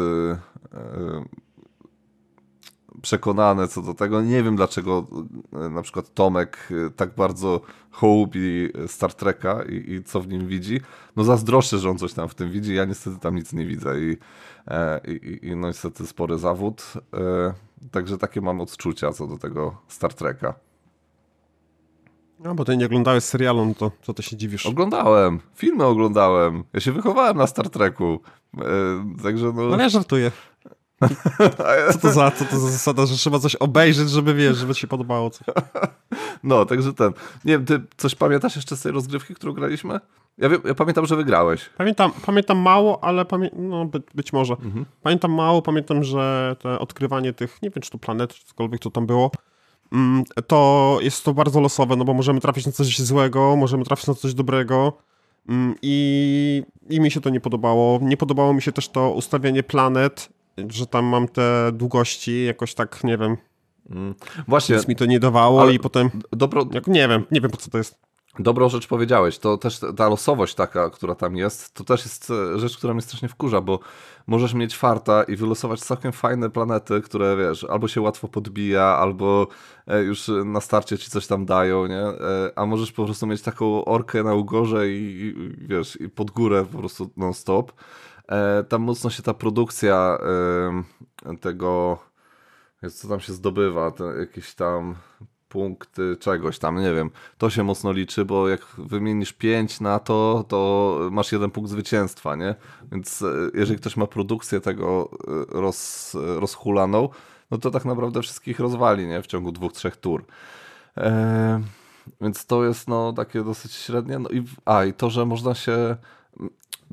przekonany 3.03 3.69
co 3.69 3.83
do 3.83 3.95
tego. 3.95 4.23
Nie 4.23 4.43
wiem 4.43 4.57
dlaczego 4.57 5.07
na 5.53 5.83
przykład 5.83 6.15
Tomek 6.15 6.69
tak 6.97 7.15
bardzo 7.15 7.61
hołubi 7.91 8.69
Star 8.87 9.15
Treka 9.15 9.63
i, 9.63 9.93
i, 9.93 10.05
co 10.05 10.21
w 10.21 10.29
nim 10.29 10.47
widzi. 10.47 10.81
No 11.17 11.25
zazdroszczę, 11.25 11.79
że 11.79 11.91
on 11.91 11.99
coś 11.99 12.13
tam 12.13 12.29
w 12.29 12.35
tym 12.35 12.51
widzi. 12.51 12.75
Ja 12.75 12.85
niestety 12.85 13.19
tam 13.19 13.35
nic 13.35 13.53
nie 13.53 13.67
widzę 13.67 14.01
i 14.01 14.17
E, 14.71 15.01
i, 15.09 15.47
i 15.49 15.57
no 15.57 15.69
niestety 15.69 16.07
spory 16.07 16.39
zawód. 16.39 16.93
E, 17.15 17.53
także 17.91 18.19
takie 18.19 18.41
mam 18.41 18.61
odczucia 18.61 19.13
co 19.13 19.27
do 19.27 19.39
tego 19.39 19.77
Star 19.89 20.15
Treka. 20.15 20.55
No, 22.41 22.55
bo 22.55 22.65
ty 22.65 22.77
nie 22.77 22.87
oglądałeś 22.87 23.25
serialu, 23.25 23.67
no 23.67 23.75
to 23.75 23.91
co 24.03 24.15
ty 24.15 24.23
się 24.23 24.37
dziwisz? 24.37 24.67
Oglądałem, 24.67 25.41
filmy 25.55 25.85
oglądałem. 25.85 26.65
Ja 26.73 26.81
się 26.81 26.93
wychowałem 26.93 27.37
na 27.37 27.47
Star 27.47 27.71
Treku. 27.71 28.21
E, 28.59 28.63
także 29.23 29.53
no... 29.55 29.63
No 29.63 29.79
ja 29.79 29.89
żartuję. 29.89 30.33
Co 31.93 31.99
to, 31.99 32.13
za, 32.13 32.31
co 32.31 32.45
to 32.45 32.59
za 32.59 32.71
zasada, 32.71 33.07
że 33.07 33.17
trzeba 33.17 33.39
coś 33.39 33.57
obejrzeć, 33.57 34.11
żeby 34.11 34.35
wiesz, 34.35 34.57
żeby 34.57 34.75
ci 34.75 34.81
się 34.81 34.87
podobało 34.87 35.31
coś. 35.31 35.47
No, 36.43 36.67
także 36.67 36.93
ten. 36.93 37.13
Nie 37.45 37.53
wiem, 37.53 37.65
ty 37.65 37.81
coś 37.97 38.15
pamiętasz 38.15 38.57
jeszcze 38.57 38.77
z 38.77 38.83
tej 38.83 38.93
rozgrywki, 38.93 39.35
którą 39.35 39.53
graliśmy? 39.53 40.01
Ja, 40.39 40.49
ja 40.65 40.75
pamiętam, 40.75 41.07
że 41.07 41.17
wygrałeś. 41.17 41.71
Pamiętam, 41.79 42.11
pamiętam 42.27 42.59
mało, 42.59 43.05
ale 43.05 43.25
pamię 43.25 43.51
no, 43.57 43.85
by, 43.85 44.03
być 44.15 44.33
może. 44.33 44.55
Mhm. 44.55 44.85
Pamiętam 45.03 45.33
mało, 45.33 45.63
pamiętam, 45.63 46.05
że 46.05 46.57
to 46.59 46.79
odkrywanie 46.79 47.33
tych, 47.33 47.63
nie 47.63 47.71
wiem, 47.71 47.83
czy 47.83 47.91
to 47.91 47.99
planet, 47.99 48.35
czy 48.35 48.47
cokolwiek 48.47 48.81
to 48.81 48.91
tam 48.91 49.07
było, 49.07 49.31
mm, 49.93 50.25
to 50.47 50.99
jest 51.01 51.25
to 51.25 51.35
bardzo 51.35 51.61
losowe, 51.61 51.97
no 51.97 52.05
bo 52.05 52.15
możemy 52.15 52.41
trafić 52.41 52.67
na 52.67 52.73
coś 52.73 52.99
złego, 52.99 53.57
możemy 53.57 53.85
trafić 53.85 54.07
na 54.07 54.15
coś 54.15 54.35
dobrego. 54.35 54.93
Mm, 55.49 55.75
I, 55.83 56.63
I 56.89 57.01
mi 57.01 57.11
się 57.11 57.21
to 57.21 57.31
nie 57.31 57.41
podobało. 57.41 57.99
Nie 58.03 58.17
podobało 58.17 58.55
mi 58.55 58.63
się 58.63 58.73
też 58.73 58.89
to 58.89 59.11
ustawienie 59.11 59.63
planet, 59.63 60.29
że 60.69 60.87
tam 60.87 61.05
mam 61.05 61.29
te 61.29 61.71
długości, 61.73 62.45
jakoś 62.45 62.75
tak, 62.75 63.05
nie 63.05 63.19
wiem. 63.19 63.37
Mm. 63.91 64.15
Właśnie. 64.49 64.77
Nic 64.77 64.89
mi 64.89 64.97
to 64.97 65.07
nie 65.07 65.21
dawało 65.21 65.71
i 65.71 65.79
potem. 65.79 66.11
Dobro... 66.33 66.67
Jak, 66.73 66.87
nie 66.87 67.09
wiem, 67.09 67.25
nie 67.31 67.41
wiem 67.41 67.51
po 67.51 67.57
co 67.57 67.71
to 67.71 67.79
jest. 67.79 68.07
Dobrą 68.39 68.69
rzecz 68.69 68.87
powiedziałeś, 68.87 69.39
to 69.39 69.59
też 69.59 69.81
ta 69.97 70.09
losowość 70.09 70.55
taka, 70.55 70.91
która 70.91 71.15
tam 71.15 71.37
jest, 71.37 71.75
to 71.75 71.85
też 71.85 72.05
jest 72.05 72.31
e, 72.31 72.59
rzecz, 72.59 72.79
która 72.79 72.95
mnie 72.95 73.03
strasznie 73.03 73.29
wkurza, 73.29 73.61
bo 73.61 73.81
możesz 74.27 74.55
mieć 74.55 74.77
farta 74.77 75.23
i 75.23 75.37
wylosować 75.37 75.81
całkiem 75.81 76.13
fajne 76.13 76.51
planety, 76.51 77.01
które 77.01 77.37
wiesz, 77.37 77.65
albo 77.65 77.89
się 77.89 78.01
łatwo 78.01 78.29
podbija, 78.29 78.83
albo 78.83 79.47
e, 79.87 80.03
już 80.03 80.31
na 80.45 80.61
starcie 80.61 80.99
ci 80.99 81.11
coś 81.11 81.27
tam 81.27 81.47
dają, 81.47 81.87
nie? 81.87 82.03
E, 82.03 82.53
a 82.57 82.67
możesz 82.67 82.93
po 82.93 83.05
prostu 83.05 83.27
mieć 83.27 83.43
taką 83.43 83.85
orkę 83.85 84.23
na 84.23 84.35
ugorze 84.35 84.89
i, 84.89 85.27
i 85.27 85.67
wiesz, 85.67 86.01
i 86.01 86.09
pod 86.09 86.31
górę 86.31 86.67
po 86.73 86.79
prostu 86.79 87.11
non-stop. 87.17 87.73
Tam 88.69 88.83
mocno 88.83 89.11
się 89.11 89.23
ta 89.23 89.35
produkcja 89.35 90.19
tego, 91.41 91.99
co 92.93 93.09
tam 93.09 93.21
się 93.21 93.33
zdobywa, 93.33 93.93
jakieś 94.19 94.55
tam 94.55 94.97
punkty 95.49 96.17
czegoś 96.21 96.59
tam, 96.59 96.81
nie 96.81 96.95
wiem. 96.95 97.11
To 97.39 97.51
się 97.51 97.63
mocno 97.63 97.93
liczy, 97.93 98.25
bo 98.25 98.49
jak 98.49 98.61
wymienisz 98.79 99.33
5 99.33 99.81
na 99.81 99.99
to, 99.99 100.45
to 100.49 100.99
masz 101.13 101.33
jeden 101.33 101.51
punkt 101.51 101.71
zwycięstwa, 101.71 102.37
nie? 102.37 102.55
Więc 102.93 103.23
e, 103.23 103.27
jeżeli 103.55 103.79
ktoś 103.79 103.97
ma 103.97 104.07
produkcję 104.07 104.61
tego 104.61 105.11
e, 105.11 105.61
roz, 105.61 106.15
rozhulaną, 106.15 107.09
no 107.51 107.59
to 107.59 107.71
tak 107.71 107.85
naprawdę 107.85 108.23
wszystkich 108.23 108.61
rozwali, 108.61 109.07
nie? 109.07 109.23
W 109.23 109.27
ciągu 109.27 109.53
dwóch, 109.53 109.73
trzech 109.73 109.97
tur. 109.97 110.25
Więc 112.21 112.47
to 112.47 112.65
jest 112.65 112.89
no 112.89 113.13
takie 113.13 113.45
dosyć 113.45 113.73
średnie. 113.73 114.19
No 114.19 114.29
i, 114.31 114.45
a, 114.65 114.85
i 114.85 114.93
to, 114.93 115.11
że 115.11 115.27
można 115.27 115.55
się... 115.55 115.97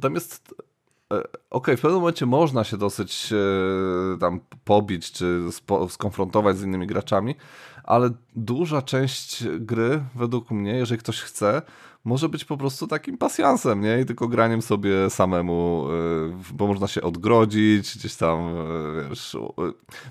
Tam 0.02 0.13
jest 0.13 0.56
e, 0.60 0.63
okay, 1.50 1.77
w 1.77 1.82
pewnym 1.82 2.00
momencie 2.00 2.25
można 2.25 2.63
się 2.63 2.77
dosyć 2.77 3.34
e, 3.34 4.20
tam 4.20 4.39
pobić, 4.63 5.12
czy 5.12 5.41
skonfrontować 5.89 6.58
z 6.58 6.63
innymi 6.63 6.88
graczami, 6.88 7.36
ale 7.84 8.10
duża 8.36 8.82
część 8.82 9.48
gry, 9.60 10.03
według 10.15 10.51
mnie, 10.51 10.72
jeżeli 10.72 11.00
ktoś 11.00 11.22
chce, 11.22 11.62
może 12.03 12.29
być 12.29 12.45
po 12.45 12.57
prostu 12.57 12.88
takim 12.88 13.17
pasjansem, 13.17 13.81
nie? 13.81 14.01
I 14.01 14.05
tylko 14.05 14.27
graniem 14.27 14.62
sobie 14.62 15.10
samemu, 15.10 15.88
y, 16.51 16.53
bo 16.53 16.67
można 16.67 16.88
się 16.88 17.01
odgrodzić, 17.01 17.98
gdzieś 17.98 18.15
tam, 18.15 18.57
y, 18.57 19.10
wiesz, 19.10 19.38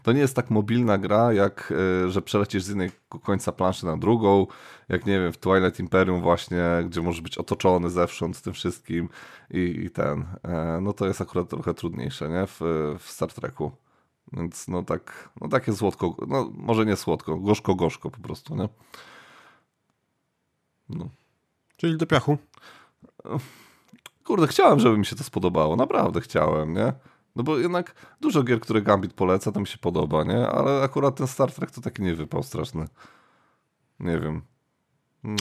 to 0.02 0.12
nie 0.12 0.20
jest 0.20 0.37
tak 0.37 0.50
mobilna 0.50 0.99
gra, 0.99 1.32
jak, 1.32 1.72
y, 2.06 2.11
że 2.11 2.22
przelecisz 2.22 2.62
z 2.62 2.68
jednego 2.68 2.92
końca 3.22 3.52
planszy 3.52 3.87
na 3.87 3.96
drugą, 3.96 4.46
jak 4.88 5.06
nie 5.06 5.20
wiem, 5.20 5.32
w 5.32 5.38
Twilight 5.38 5.80
Imperium 5.80 6.20
właśnie, 6.20 6.62
gdzie 6.87 7.02
możesz 7.02 7.20
być 7.20 7.38
otoczony 7.38 7.90
zewsząd 7.90 8.42
tym 8.42 8.52
wszystkim 8.52 9.08
i, 9.50 9.82
i 9.84 9.90
ten, 9.90 10.25
e, 10.42 10.78
no 10.82 10.92
to 10.92 11.06
jest 11.06 11.20
akurat 11.20 11.49
trochę 11.49 11.75
trudniejsze, 11.75 12.28
nie? 12.28 12.46
W, 12.46 12.61
w 12.99 13.11
Star 13.11 13.32
Treku. 13.32 13.72
Więc 14.32 14.68
no 14.68 14.82
tak, 14.82 15.30
no 15.40 15.49
takie 15.49 15.72
słodko, 15.72 16.16
no 16.28 16.50
może 16.54 16.87
nie 16.87 16.96
słodko, 16.96 17.37
gorzko, 17.37 17.75
gorzko 17.75 18.11
po 18.11 18.20
prostu, 18.20 18.56
nie? 18.56 18.68
No. 20.88 21.22
Czyli 21.82 21.96
do 21.96 22.06
piachu. 22.06 22.38
Kurde, 24.24 24.46
chciałem, 24.46 24.80
żeby 24.80 24.98
mi 24.98 25.06
się 25.06 25.16
to 25.16 25.24
spodobało, 25.24 25.76
naprawdę 25.76 26.20
chciałem, 26.20 26.74
nie? 26.74 26.92
No 27.36 27.42
bo 27.42 27.58
jednak 27.58 27.94
dużo 28.20 28.42
gier, 28.42 28.60
które 28.60 28.82
Gambit 28.82 29.12
poleca, 29.12 29.52
to 29.52 29.60
mi 29.60 29.66
się 29.66 29.78
podoba, 29.78 30.24
nie? 30.24 30.48
Ale 30.48 30.82
akurat 30.82 31.16
ten 31.16 31.26
Star 31.26 31.52
Trek 31.52 31.70
to 31.70 31.80
taki 31.80 32.02
nie 32.02 32.14
wypał 32.14 32.42
straszny. 32.42 32.84
Nie 34.00 34.18
wiem. 34.18 34.42
Hmm. 35.22 35.38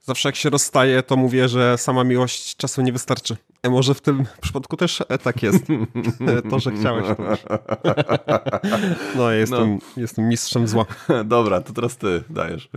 Zawsze 0.00 0.28
jak 0.28 0.36
się 0.36 0.50
rozstaje, 0.50 1.02
to 1.02 1.16
mówię, 1.16 1.48
że 1.48 1.78
sama 1.78 2.04
miłość 2.04 2.56
czasu 2.56 2.82
nie 2.82 2.92
wystarczy. 2.92 3.36
E, 3.62 3.70
może 3.70 3.94
w 3.94 4.00
tym 4.00 4.24
przypadku 4.42 4.76
też 4.76 5.02
e, 5.08 5.18
tak 5.18 5.42
jest. 5.42 5.64
E, 6.26 6.42
to, 6.50 6.58
że 6.58 6.72
chciałeś. 6.72 7.06
To 7.16 7.36
no, 9.16 9.30
jestem, 9.30 9.74
no. 9.74 9.78
jestem 9.96 10.28
mistrzem 10.28 10.68
zła. 10.68 10.84
Dobra, 11.24 11.60
to 11.60 11.72
teraz 11.72 11.96
ty 11.96 12.24
dajesz. 12.30 12.68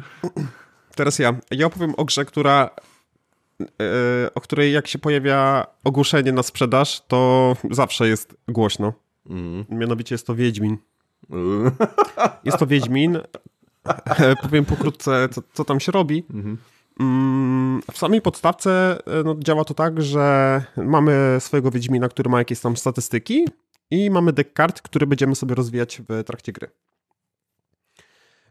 Teraz 0.96 1.20
ja. 1.20 1.36
Ja 1.52 1.66
opowiem 1.66 1.94
o 1.98 2.06
grze, 2.06 2.26
która 2.26 2.70
o 4.36 4.42
której 4.42 4.74
jak 4.74 4.88
się 4.88 5.00
pojawia 5.00 5.68
ogłoszenie 5.84 6.32
na 6.32 6.44
sprzedaż, 6.44 7.02
to 7.08 7.56
zawsze 7.72 8.08
jest 8.08 8.36
głośno. 8.48 8.94
Mm. 9.30 9.66
Mianowicie 9.70 10.16
jest 10.16 10.28
to 10.28 10.36
Wiedźmin. 10.36 10.78
Mm. 11.30 11.72
Jest 12.46 12.58
to 12.58 12.68
Wiedźmin. 12.68 13.20
Powiem 14.42 14.66
pokrótce, 14.66 15.30
co, 15.32 15.42
co 15.54 15.66
tam 15.66 15.80
się 15.80 15.92
robi. 15.92 16.26
Mm 16.30 16.46
-hmm. 16.46 16.58
Mm, 17.00 17.82
w 17.92 17.98
samej 17.98 18.22
podstawce 18.22 19.00
e, 19.08 19.24
no, 19.24 19.36
działa 19.40 19.66
to 19.66 19.74
tak, 19.74 20.02
że 20.02 20.64
mamy 20.78 21.38
swojego 21.40 21.72
Wiedźmina, 21.72 22.10
który 22.10 22.30
ma 22.30 22.40
jakieś 22.40 22.60
tam 22.60 22.78
statystyki 22.78 23.46
i 23.92 24.10
mamy 24.10 24.34
deck 24.34 24.54
kart, 24.54 24.82
który 24.82 25.08
będziemy 25.08 25.36
sobie 25.36 25.56
rozwijać 25.56 26.02
w 26.10 26.24
trakcie 26.24 26.52
gry. 26.52 26.70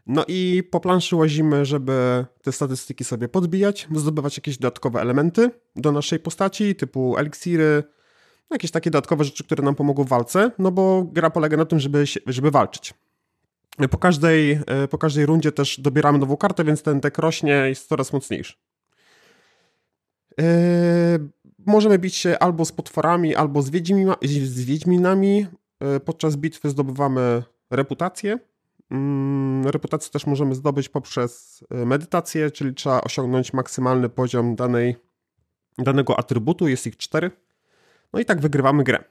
No 0.09 0.25
i 0.27 0.63
po 0.71 0.79
planszy 0.79 1.15
łazimy, 1.15 1.65
żeby 1.65 2.25
te 2.43 2.51
statystyki 2.51 3.03
sobie 3.03 3.27
podbijać, 3.27 3.87
zdobywać 3.95 4.37
jakieś 4.37 4.57
dodatkowe 4.57 5.01
elementy 5.01 5.51
do 5.75 5.91
naszej 5.91 6.19
postaci, 6.19 6.75
typu 6.75 7.17
eliksiry, 7.17 7.83
jakieś 8.49 8.71
takie 8.71 8.91
dodatkowe 8.91 9.23
rzeczy, 9.23 9.43
które 9.43 9.63
nam 9.63 9.75
pomogą 9.75 10.03
w 10.03 10.07
walce, 10.07 10.51
no 10.59 10.71
bo 10.71 11.03
gra 11.03 11.29
polega 11.29 11.57
na 11.57 11.65
tym, 11.65 11.79
żeby, 11.79 12.03
żeby 12.25 12.51
walczyć. 12.51 12.93
Po 13.89 13.97
każdej, 13.97 14.59
e, 14.67 14.87
po 14.87 14.97
każdej 14.97 15.25
rundzie 15.25 15.51
też 15.51 15.79
dobieramy 15.79 16.17
nową 16.17 16.37
kartę, 16.37 16.63
więc 16.63 16.81
ten 16.81 16.99
deck 16.99 17.17
rośnie 17.17 17.63
i 17.65 17.69
jest 17.69 17.87
coraz 17.87 18.13
mocniejszy. 18.13 18.53
Yy, 20.37 20.45
możemy 21.65 21.99
bić 21.99 22.15
się 22.15 22.39
albo 22.39 22.65
z 22.65 22.71
potworami, 22.71 23.35
albo 23.35 23.61
z, 23.61 23.69
wiedźmima, 23.69 24.15
z 24.21 24.61
wiedźminami. 24.61 25.47
Yy, 25.81 25.99
podczas 25.99 26.35
bitwy 26.35 26.69
zdobywamy 26.69 27.43
reputację. 27.71 28.39
Yy, 28.91 29.71
reputację 29.71 30.11
też 30.11 30.25
możemy 30.25 30.55
zdobyć 30.55 30.89
poprzez 30.89 31.63
medytację, 31.69 32.51
czyli 32.51 32.73
trzeba 32.73 33.01
osiągnąć 33.01 33.53
maksymalny 33.53 34.09
poziom 34.09 34.55
danej, 34.55 34.95
danego 35.77 36.19
atrybutu, 36.19 36.67
jest 36.67 36.87
ich 36.87 36.97
cztery. 36.97 37.31
No 38.13 38.19
i 38.19 38.25
tak 38.25 38.41
wygrywamy 38.41 38.83
grę. 38.83 39.03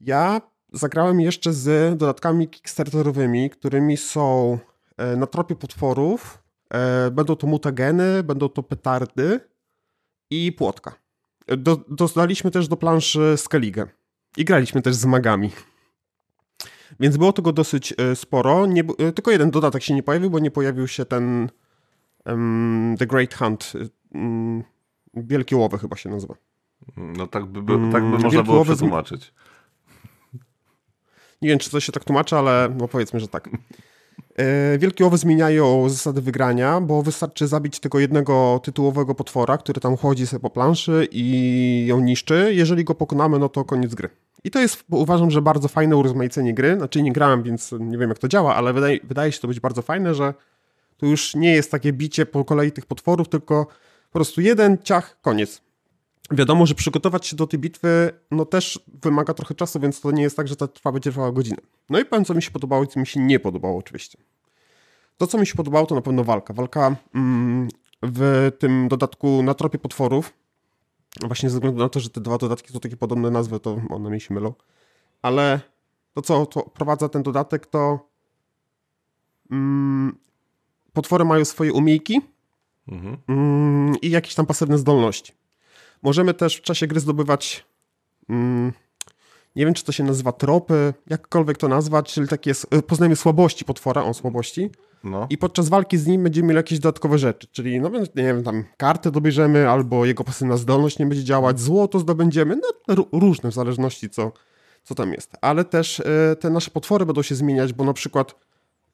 Ja 0.00 0.40
zagrałem 0.72 1.20
jeszcze 1.20 1.52
z 1.52 1.98
dodatkami 1.98 2.48
kickstarterowymi, 2.48 3.50
którymi 3.50 3.96
są 3.96 4.58
e, 4.96 5.16
na 5.16 5.26
tropie 5.26 5.54
potworów. 5.56 6.42
E, 6.70 7.10
będą 7.10 7.36
to 7.36 7.46
mutageny, 7.46 8.22
będą 8.22 8.48
to 8.48 8.62
petardy 8.62 9.40
i 10.30 10.52
płotka. 10.52 10.94
Do, 11.48 11.76
dodaliśmy 11.88 12.50
też 12.50 12.68
do 12.68 12.76
planszy 12.76 13.34
Skellige 13.36 13.86
i 14.36 14.44
graliśmy 14.44 14.82
też 14.82 14.94
z 14.94 15.04
magami. 15.04 15.50
Więc 17.00 17.16
było 17.16 17.32
tego 17.32 17.52
dosyć 17.52 17.94
e, 17.98 18.16
sporo. 18.16 18.66
Nie, 18.66 18.84
tylko 18.84 19.30
jeden 19.30 19.50
dodatek 19.50 19.82
się 19.82 19.94
nie 19.94 20.02
pojawił, 20.02 20.30
bo 20.30 20.38
nie 20.38 20.50
pojawił 20.50 20.88
się 20.88 21.04
ten 21.04 21.48
um, 22.26 22.94
The 22.98 23.06
Great 23.06 23.34
Hunt. 23.34 23.72
Um, 24.14 24.64
Wielkie 25.14 25.56
Łowy 25.56 25.78
chyba 25.78 25.96
się 25.96 26.10
nazywa. 26.10 26.34
No 26.96 27.26
tak 27.26 27.44
by, 27.44 27.62
by 27.62 27.72
tak 27.92 28.02
by 28.02 28.08
mm, 28.08 28.22
można 28.22 28.42
było 28.42 28.64
przetłumaczyć. 28.64 29.34
Nie 31.42 31.48
wiem, 31.48 31.58
czy 31.58 31.70
to 31.70 31.80
się 31.80 31.92
tak 31.92 32.04
tłumaczy, 32.04 32.36
ale 32.36 32.74
no 32.78 32.88
powiedzmy, 32.88 33.20
że 33.20 33.28
tak. 33.28 33.48
E, 34.36 34.78
Wielkie 34.78 35.04
Łowy 35.04 35.18
zmieniają 35.18 35.88
zasady 35.88 36.20
wygrania, 36.20 36.80
bo 36.80 37.02
wystarczy 37.02 37.46
zabić 37.46 37.80
tego 37.80 37.98
jednego 37.98 38.60
tytułowego 38.64 39.14
potwora, 39.14 39.58
który 39.58 39.80
tam 39.80 39.96
chodzi 39.96 40.26
sobie 40.26 40.40
po 40.40 40.50
planszy 40.50 41.08
i 41.10 41.84
ją 41.86 42.00
niszczy. 42.00 42.50
Jeżeli 42.54 42.84
go 42.84 42.94
pokonamy, 42.94 43.38
no 43.38 43.48
to 43.48 43.64
koniec 43.64 43.94
gry. 43.94 44.08
I 44.44 44.50
to 44.50 44.60
jest, 44.60 44.84
uważam, 44.90 45.30
że 45.30 45.42
bardzo 45.42 45.68
fajne 45.68 45.96
urozmaicenie 45.96 46.54
gry. 46.54 46.76
Znaczy 46.76 47.02
nie 47.02 47.12
grałem, 47.12 47.42
więc 47.42 47.72
nie 47.80 47.98
wiem 47.98 48.08
jak 48.08 48.18
to 48.18 48.28
działa, 48.28 48.54
ale 48.54 48.72
wydaje, 48.72 48.98
wydaje 49.04 49.32
się 49.32 49.40
to 49.40 49.48
być 49.48 49.60
bardzo 49.60 49.82
fajne, 49.82 50.14
że 50.14 50.34
to 50.96 51.06
już 51.06 51.34
nie 51.34 51.52
jest 51.52 51.70
takie 51.70 51.92
bicie 51.92 52.26
po 52.26 52.44
kolei 52.44 52.72
tych 52.72 52.86
potworów, 52.86 53.28
tylko 53.28 53.66
po 54.10 54.12
prostu 54.12 54.40
jeden 54.40 54.78
ciach, 54.78 55.20
koniec. 55.20 55.62
Wiadomo, 56.30 56.66
że 56.66 56.74
przygotować 56.74 57.26
się 57.26 57.36
do 57.36 57.46
tej 57.46 57.60
bitwy, 57.60 58.10
no 58.30 58.44
też 58.44 58.80
wymaga 59.02 59.34
trochę 59.34 59.54
czasu, 59.54 59.80
więc 59.80 60.00
to 60.00 60.10
nie 60.10 60.22
jest 60.22 60.36
tak, 60.36 60.48
że 60.48 60.56
ta 60.56 60.68
trwa 60.68 60.92
będzie 60.92 61.10
trwała 61.10 61.32
godzinę. 61.32 61.56
No 61.90 62.00
i 62.00 62.04
powiem, 62.04 62.24
co 62.24 62.34
mi 62.34 62.42
się 62.42 62.50
podobało 62.50 62.84
i 62.84 62.86
co 62.86 63.00
mi 63.00 63.06
się 63.06 63.20
nie 63.20 63.40
podobało 63.40 63.78
oczywiście. 63.78 64.18
To, 65.16 65.26
co 65.26 65.38
mi 65.38 65.46
się 65.46 65.54
podobało, 65.54 65.86
to 65.86 65.94
na 65.94 66.00
pewno 66.00 66.24
walka. 66.24 66.54
Walka 66.54 66.96
mm, 67.14 67.68
w 68.02 68.50
tym 68.58 68.88
dodatku 68.88 69.42
na 69.42 69.54
tropie 69.54 69.78
potworów, 69.78 70.32
właśnie 71.20 71.50
ze 71.50 71.56
względu 71.56 71.78
na 71.80 71.88
to, 71.88 72.00
że 72.00 72.10
te 72.10 72.20
dwa 72.20 72.38
dodatki 72.38 72.72
są 72.72 72.80
takie 72.80 72.96
podobne 72.96 73.30
nazwy, 73.30 73.60
to 73.60 73.80
one 73.90 74.10
mi 74.10 74.20
się 74.20 74.34
mylą. 74.34 74.54
Ale 75.22 75.60
to, 76.14 76.22
co 76.22 76.46
to 76.46 76.62
prowadza 76.62 77.08
ten 77.08 77.22
dodatek, 77.22 77.66
to 77.66 78.08
mm, 79.50 80.18
potwory 80.92 81.24
mają 81.24 81.44
swoje 81.44 81.72
umiejki 81.72 82.20
Mhm. 82.88 83.16
mm, 83.28 83.94
i 84.02 84.10
jakieś 84.10 84.34
tam 84.34 84.46
pasywne 84.46 84.78
zdolności. 84.78 85.32
Możemy 86.02 86.34
też 86.34 86.56
w 86.56 86.62
czasie 86.62 86.86
gry 86.86 87.00
zdobywać, 87.00 87.66
mm, 88.28 88.72
nie 89.56 89.64
wiem 89.64 89.74
czy 89.74 89.84
to 89.84 89.92
się 89.92 90.04
nazywa 90.04 90.32
tropy, 90.32 90.94
jakkolwiek 91.10 91.58
to 91.58 91.68
nazwać, 91.68 92.12
czyli 92.12 92.28
takie 92.28 92.52
poznajemy 92.86 93.16
słabości 93.16 93.64
potwora, 93.64 94.02
on 94.02 94.14
słabości 94.14 94.70
No. 95.04 95.26
i 95.30 95.38
podczas 95.38 95.68
walki 95.68 95.98
z 95.98 96.06
nim 96.06 96.22
będziemy 96.22 96.48
mieli 96.48 96.56
jakieś 96.56 96.78
dodatkowe 96.78 97.18
rzeczy, 97.18 97.46
czyli 97.52 97.80
no 97.80 97.90
nie 97.90 98.24
wiem, 98.24 98.42
tam 98.44 98.64
kartę 98.76 99.10
dobierzemy, 99.10 99.68
albo 99.70 100.04
jego 100.04 100.24
pasywna 100.24 100.56
zdolność 100.56 100.98
nie 100.98 101.06
będzie 101.06 101.24
działać, 101.24 101.60
złoto 101.60 101.98
zdobędziemy, 101.98 102.56
no 102.88 102.94
ró- 102.94 103.20
różne 103.20 103.50
w 103.50 103.54
zależności 103.54 104.10
co, 104.10 104.32
co 104.84 104.94
tam 104.94 105.12
jest. 105.12 105.36
Ale 105.40 105.64
też 105.64 106.00
e, 106.00 106.36
te 106.36 106.50
nasze 106.50 106.70
potwory 106.70 107.06
będą 107.06 107.22
się 107.22 107.34
zmieniać, 107.34 107.72
bo 107.72 107.84
na 107.84 107.92
przykład 107.92 108.34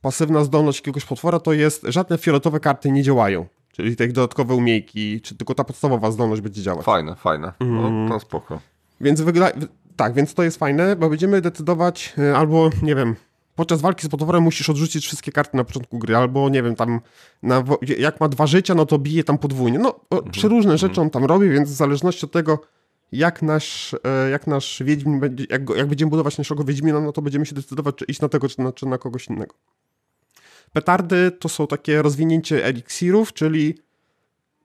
pasywna 0.01 0.45
zdolność 0.45 0.79
jakiegoś 0.79 1.05
potwora 1.05 1.41
to 1.41 1.53
jest, 1.53 1.83
żadne 1.89 2.19
fioletowe 2.19 2.61
karty 2.61 2.91
nie 2.91 3.03
działają, 3.03 3.47
czyli 3.73 3.97
te 3.97 4.09
dodatkowe 4.09 4.55
umiejki, 4.55 5.21
czy 5.21 5.35
tylko 5.35 5.55
ta 5.55 5.65
podstawowa 5.65 6.11
zdolność 6.11 6.43
będzie 6.43 6.63
działać. 6.63 6.85
Fajne, 6.85 7.15
fajne. 7.15 7.53
No, 7.61 8.09
to 8.09 8.21
spoko. 8.21 8.61
Więc 9.01 9.21
wygląda... 9.21 9.59
Tak, 9.97 10.15
więc 10.15 10.35
to 10.35 10.43
jest 10.43 10.59
fajne, 10.59 10.97
bo 10.97 11.11
będziemy 11.11 11.41
decydować, 11.41 12.15
y, 12.19 12.37
albo 12.37 12.71
nie 12.83 12.95
wiem, 12.95 13.17
podczas 13.59 13.81
walki 13.81 14.07
z 14.07 14.09
potworem 14.09 14.43
musisz 14.43 14.71
odrzucić 14.71 15.07
wszystkie 15.07 15.33
karty 15.33 15.57
na 15.57 15.65
początku 15.65 15.99
gry, 15.99 16.17
albo 16.17 16.49
nie 16.49 16.63
wiem, 16.63 16.77
tam 16.77 17.01
na, 17.43 17.65
jak 17.99 18.21
ma 18.21 18.29
dwa 18.29 18.47
życia, 18.47 18.75
no 18.75 18.87
to 18.87 18.99
bije 18.99 19.25
tam 19.25 19.39
podwójnie. 19.39 19.79
No, 19.79 20.01
o, 20.11 20.23
przeróżne 20.23 20.79
rzeczy 20.79 21.01
on 21.01 21.11
tam 21.11 21.25
robi, 21.25 21.51
więc 21.51 21.71
w 21.71 21.75
zależności 21.75 22.27
od 22.27 22.33
tego, 22.33 22.61
jak 23.13 23.43
nasz, 23.43 23.95
e, 24.05 24.31
jak 24.31 24.47
nasz 24.47 24.83
Wiedźmin 24.85 25.21
będzie, 25.21 25.45
jak, 25.51 25.65
go, 25.65 25.77
jak 25.77 25.87
będziemy 25.87 26.11
budować 26.11 26.39
naszego 26.39 26.65
Wiedźmina, 26.65 27.01
no 27.01 27.13
to 27.13 27.23
będziemy 27.23 27.47
się 27.47 27.55
decydować, 27.55 27.95
czy 27.95 28.05
iść 28.05 28.21
na 28.21 28.29
tego, 28.29 28.49
czy 28.49 28.61
na, 28.61 28.73
czy 28.73 28.87
na 28.87 28.99
kogoś 28.99 29.27
innego. 29.27 29.55
Petardy 30.73 31.31
to 31.31 31.49
są 31.49 31.67
takie 31.67 32.03
rozwinięcie 32.03 32.65
eliksirów, 32.65 33.33
czyli 33.33 33.79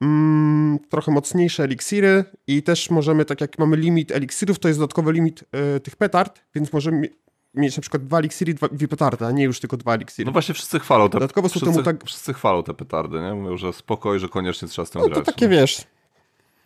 mm, 0.01 0.79
trochę 0.89 1.11
mocniejsze 1.11 1.63
eliksiry 1.63 2.25
i 2.47 2.63
też 2.63 2.89
możemy, 2.89 3.25
tak 3.25 3.41
jak 3.41 3.59
mamy 3.59 3.77
limit 3.77 4.11
eliksirów, 4.11 4.59
to 4.59 4.67
jest 4.67 4.79
dodatkowy 4.79 5.13
limit 5.13 5.43
e, 5.51 5.79
tych 5.79 5.95
petard, 5.95 6.39
więc 6.55 6.73
możemy 6.73 7.09
mieć 7.53 7.77
na 7.77 7.81
przykład 7.81 8.03
dwa 8.05 8.19
eliksiry, 8.19 8.53
dwa, 8.53 8.67
dwie 8.67 8.87
petardy, 8.87 9.25
a 9.25 9.31
nie 9.31 9.43
już 9.43 9.59
tylko 9.59 9.77
dwa 9.77 9.93
eliksiry. 9.93 10.25
No 10.25 10.31
właśnie 10.31 10.55
wszyscy 10.55 10.79
chwalą 10.79 11.09
te, 11.09 11.13
Dodatkowo 11.13 11.49
wszyscy, 11.49 11.65
temu 11.69 11.83
tak- 11.83 12.03
wszyscy 12.05 12.33
chwalą 12.33 12.63
te 12.63 12.73
petardy, 12.73 13.21
nie? 13.21 13.33
Mówią, 13.33 13.57
że 13.57 13.73
spokoj, 13.73 14.19
że 14.19 14.29
koniecznie 14.29 14.67
trzeba 14.67 14.85
z 14.85 14.89
tym 14.89 15.01
No 15.01 15.07
to 15.07 15.13
grać. 15.13 15.25
takie 15.25 15.49
wiesz, 15.49 15.83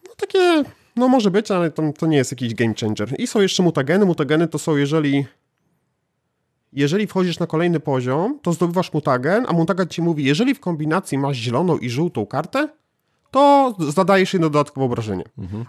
no 0.07 0.13
takie, 0.17 0.63
no 0.95 1.07
może 1.07 1.31
być, 1.31 1.51
ale 1.51 1.71
to, 1.71 1.83
to 1.97 2.07
nie 2.07 2.17
jest 2.17 2.31
jakiś 2.31 2.53
game 2.55 2.73
changer. 2.79 3.15
I 3.19 3.27
są 3.27 3.41
jeszcze 3.41 3.63
mutageny. 3.63 4.05
Mutageny 4.05 4.47
to 4.47 4.59
są, 4.59 4.75
jeżeli 4.75 5.25
jeżeli 6.73 7.07
wchodzisz 7.07 7.39
na 7.39 7.47
kolejny 7.47 7.79
poziom, 7.79 8.39
to 8.41 8.53
zdobywasz 8.53 8.93
mutagen, 8.93 9.45
a 9.49 9.53
mutagen 9.53 9.87
ci 9.87 10.01
mówi, 10.01 10.23
jeżeli 10.23 10.55
w 10.55 10.59
kombinacji 10.59 11.17
masz 11.17 11.37
zieloną 11.37 11.77
i 11.77 11.89
żółtą 11.89 12.25
kartę, 12.25 12.69
to 13.31 13.75
zadajesz 13.79 14.33
jedno 14.33 14.49
dodatkowe 14.49 14.85
obrażenie. 14.85 15.23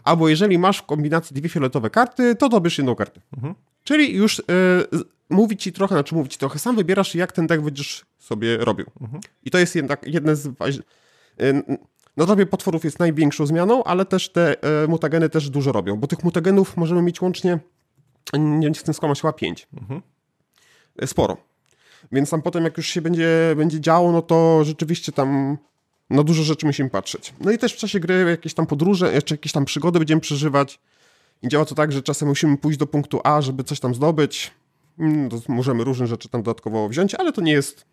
Albo 0.04 0.28
jeżeli 0.28 0.58
masz 0.58 0.78
w 0.78 0.86
kombinacji 0.86 1.36
dwie 1.36 1.48
fioletowe 1.48 1.90
karty, 1.90 2.34
to 2.34 2.48
dobierz 2.48 2.78
jedną 2.78 2.94
kartę. 2.94 3.20
Czyli 3.84 4.14
już 4.14 4.38
y, 4.38 4.42
mówi 5.30 5.56
ci 5.56 5.72
trochę, 5.72 5.94
znaczy 5.94 6.14
mówi 6.14 6.28
ci 6.28 6.38
trochę, 6.38 6.58
sam 6.58 6.76
wybierasz 6.76 7.14
jak 7.14 7.32
ten 7.32 7.46
deck 7.46 7.62
będziesz 7.62 8.06
sobie 8.18 8.56
robił. 8.56 8.86
I 9.44 9.50
to 9.50 9.58
jest 9.58 9.76
jednak 9.76 10.06
jedne 10.06 10.36
z 10.36 10.46
y, 10.46 10.52
na 12.18 12.26
tobie 12.26 12.46
potworów 12.46 12.84
jest 12.84 12.98
największą 12.98 13.46
zmianą, 13.46 13.84
ale 13.84 14.04
też 14.04 14.28
te 14.32 14.62
e, 14.62 14.86
mutageny 14.86 15.28
też 15.28 15.50
dużo 15.50 15.72
robią, 15.72 15.96
bo 15.96 16.06
tych 16.06 16.24
mutagenów 16.24 16.76
możemy 16.76 17.02
mieć 17.02 17.20
łącznie, 17.20 17.58
nie 18.38 18.72
chcę 18.72 18.94
skłamać, 18.94 19.20
chyba 19.20 19.32
pięć. 19.32 19.68
E, 21.02 21.06
Sporo. 21.06 21.36
Więc 22.12 22.30
tam 22.30 22.42
potem 22.42 22.64
jak 22.64 22.76
już 22.76 22.86
się 22.86 23.00
będzie, 23.00 23.54
będzie 23.56 23.80
działo, 23.80 24.12
no 24.12 24.22
to 24.22 24.64
rzeczywiście 24.64 25.12
tam 25.12 25.58
na 26.10 26.22
dużo 26.22 26.42
rzeczy 26.42 26.66
musimy 26.66 26.90
patrzeć. 26.90 27.34
No 27.40 27.50
i 27.50 27.58
też 27.58 27.74
w 27.74 27.76
czasie 27.76 28.00
gry 28.00 28.26
jakieś 28.30 28.54
tam 28.54 28.66
podróże, 28.66 29.14
jeszcze 29.14 29.34
jakieś 29.34 29.52
tam 29.52 29.64
przygody 29.64 29.98
będziemy 29.98 30.20
przeżywać. 30.20 30.80
I 31.42 31.48
działa 31.48 31.64
to 31.64 31.74
tak, 31.74 31.92
że 31.92 32.02
czasem 32.02 32.28
musimy 32.28 32.56
pójść 32.56 32.78
do 32.78 32.86
punktu 32.86 33.20
A, 33.24 33.40
żeby 33.40 33.64
coś 33.64 33.80
tam 33.80 33.94
zdobyć. 33.94 34.50
Mm, 34.98 35.28
możemy 35.48 35.84
różne 35.84 36.06
rzeczy 36.06 36.28
tam 36.28 36.42
dodatkowo 36.42 36.88
wziąć, 36.88 37.14
ale 37.14 37.32
to 37.32 37.40
nie 37.40 37.52
jest 37.52 37.86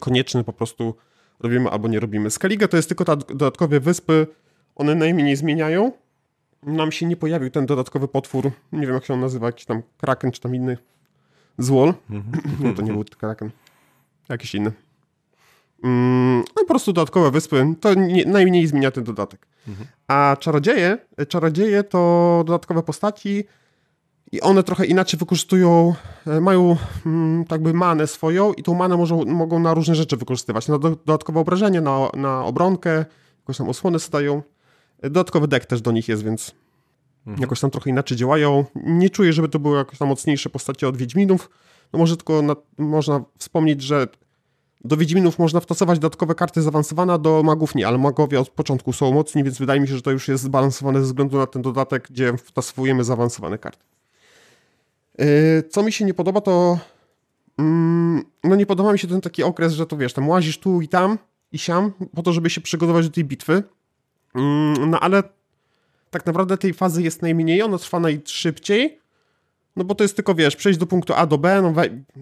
konieczne, 0.00 0.44
po 0.44 0.52
prostu 0.52 0.94
robimy 1.40 1.70
albo 1.70 1.88
nie 1.88 2.00
robimy. 2.00 2.30
Skellige 2.30 2.68
to 2.68 2.76
jest 2.76 2.88
tylko 2.88 3.04
te 3.04 3.16
dodatkowe 3.16 3.80
wyspy, 3.80 4.26
one 4.74 4.94
najmniej 4.94 5.36
zmieniają. 5.36 5.92
Nam 6.62 6.92
się 6.92 7.06
nie 7.06 7.16
pojawił 7.16 7.50
ten 7.50 7.66
dodatkowy 7.66 8.08
potwór, 8.08 8.50
nie 8.72 8.86
wiem 8.86 8.94
jak 8.94 9.04
się 9.04 9.14
on 9.14 9.20
nazywa, 9.20 9.46
jakiś 9.46 9.64
tam 9.64 9.82
kraken 9.98 10.32
czy 10.32 10.40
tam 10.40 10.54
inny 10.54 10.78
złol. 11.58 11.94
Nie, 12.60 12.74
to 12.74 12.82
nie 12.82 12.92
był 12.92 13.04
kraken. 13.18 13.50
Jakiś 14.28 14.54
inny. 14.54 14.72
Mm, 15.84 16.38
no 16.38 16.62
po 16.62 16.64
prostu 16.64 16.92
dodatkowe 16.92 17.30
wyspy, 17.30 17.74
to 17.80 17.94
nie, 17.94 18.24
najmniej 18.24 18.66
zmienia 18.66 18.90
ten 18.90 19.04
dodatek. 19.04 19.46
A 20.08 20.36
czarodzieje, 20.40 20.98
czarodzieje 21.28 21.84
to 21.84 22.42
dodatkowe 22.46 22.82
postaci 22.82 23.44
i 24.34 24.40
one 24.40 24.62
trochę 24.62 24.86
inaczej 24.86 25.18
wykorzystują, 25.18 25.94
e, 26.26 26.40
mają 26.40 26.76
mm, 27.06 27.44
tak 27.44 27.62
by 27.62 27.74
manę 27.74 28.06
swoją 28.06 28.52
i 28.52 28.62
tą 28.62 28.74
manę 28.74 28.96
możą, 28.96 29.24
mogą 29.24 29.58
na 29.58 29.74
różne 29.74 29.94
rzeczy 29.94 30.16
wykorzystywać. 30.16 30.68
Na 30.68 30.78
do, 30.78 30.90
dodatkowe 30.90 31.40
obrażenie, 31.40 31.80
na, 31.80 32.08
na 32.14 32.44
obronkę, 32.44 33.04
jakoś 33.38 33.56
tam 33.56 33.68
osłony 33.68 33.98
stają. 33.98 34.42
Dodatkowy 35.02 35.48
deck 35.48 35.66
też 35.66 35.80
do 35.80 35.92
nich 35.92 36.08
jest, 36.08 36.24
więc 36.24 36.52
jakoś 37.38 37.60
tam 37.60 37.70
trochę 37.70 37.90
inaczej 37.90 38.16
działają. 38.16 38.64
Nie 38.74 39.10
czuję, 39.10 39.32
żeby 39.32 39.48
to 39.48 39.58
były 39.58 39.78
jakoś 39.78 39.98
tam 39.98 40.08
mocniejsze 40.08 40.50
postacie 40.50 40.88
od 40.88 40.96
Wiedźminów. 40.96 41.50
No 41.92 41.98
może 41.98 42.16
tylko 42.16 42.42
na, 42.42 42.56
można 42.78 43.24
wspomnieć, 43.38 43.82
że 43.82 44.08
do 44.84 44.96
Wiedźminów 44.96 45.38
można 45.38 45.60
wtasować 45.60 45.98
dodatkowe 45.98 46.34
karty 46.34 46.62
zaawansowane, 46.62 47.18
do 47.18 47.42
magów 47.42 47.74
nie, 47.74 47.88
ale 47.88 47.98
magowie 47.98 48.40
od 48.40 48.48
początku 48.48 48.92
są 48.92 49.12
mocni, 49.12 49.44
więc 49.44 49.58
wydaje 49.58 49.80
mi 49.80 49.88
się, 49.88 49.94
że 49.94 50.02
to 50.02 50.10
już 50.10 50.28
jest 50.28 50.44
zbalansowane 50.44 51.00
ze 51.00 51.06
względu 51.06 51.38
na 51.38 51.46
ten 51.46 51.62
dodatek, 51.62 52.08
gdzie 52.10 52.36
wtasowujemy 52.36 53.04
zaawansowane 53.04 53.58
karty. 53.58 53.93
Yy, 55.18 55.62
Co 55.70 55.82
mi 55.82 55.92
się 55.92 56.04
nie 56.04 56.14
podoba, 56.14 56.40
to 56.40 56.78
mm, 57.58 58.24
no 58.44 58.56
nie 58.56 58.66
podoba 58.66 58.92
mi 58.92 58.98
się 58.98 59.08
ten 59.08 59.20
taki 59.20 59.42
okres, 59.42 59.72
że 59.72 59.86
to 59.86 59.96
wiesz, 59.96 60.12
tam 60.12 60.28
łazisz 60.28 60.58
tu 60.58 60.80
i 60.80 60.88
tam 60.88 61.18
i 61.52 61.58
siam, 61.58 61.92
po 62.14 62.22
to, 62.22 62.32
żeby 62.32 62.50
się 62.50 62.60
przygotować 62.60 63.08
do 63.08 63.14
tej 63.14 63.24
bitwy. 63.24 63.62
Mm, 64.34 64.90
No 64.90 65.00
ale 65.00 65.22
tak 66.10 66.26
naprawdę 66.26 66.58
tej 66.58 66.74
fazy 66.74 67.02
jest 67.02 67.22
najmniej, 67.22 67.62
ona 67.62 67.78
trwa 67.78 68.00
najszybciej, 68.00 69.00
no 69.76 69.84
bo 69.84 69.94
to 69.94 70.04
jest 70.04 70.16
tylko, 70.16 70.34
wiesz, 70.34 70.56
przejść 70.56 70.78
do 70.78 70.86
punktu 70.86 71.14
A 71.16 71.26
do 71.26 71.38
B, 71.38 71.62
no 71.62 71.72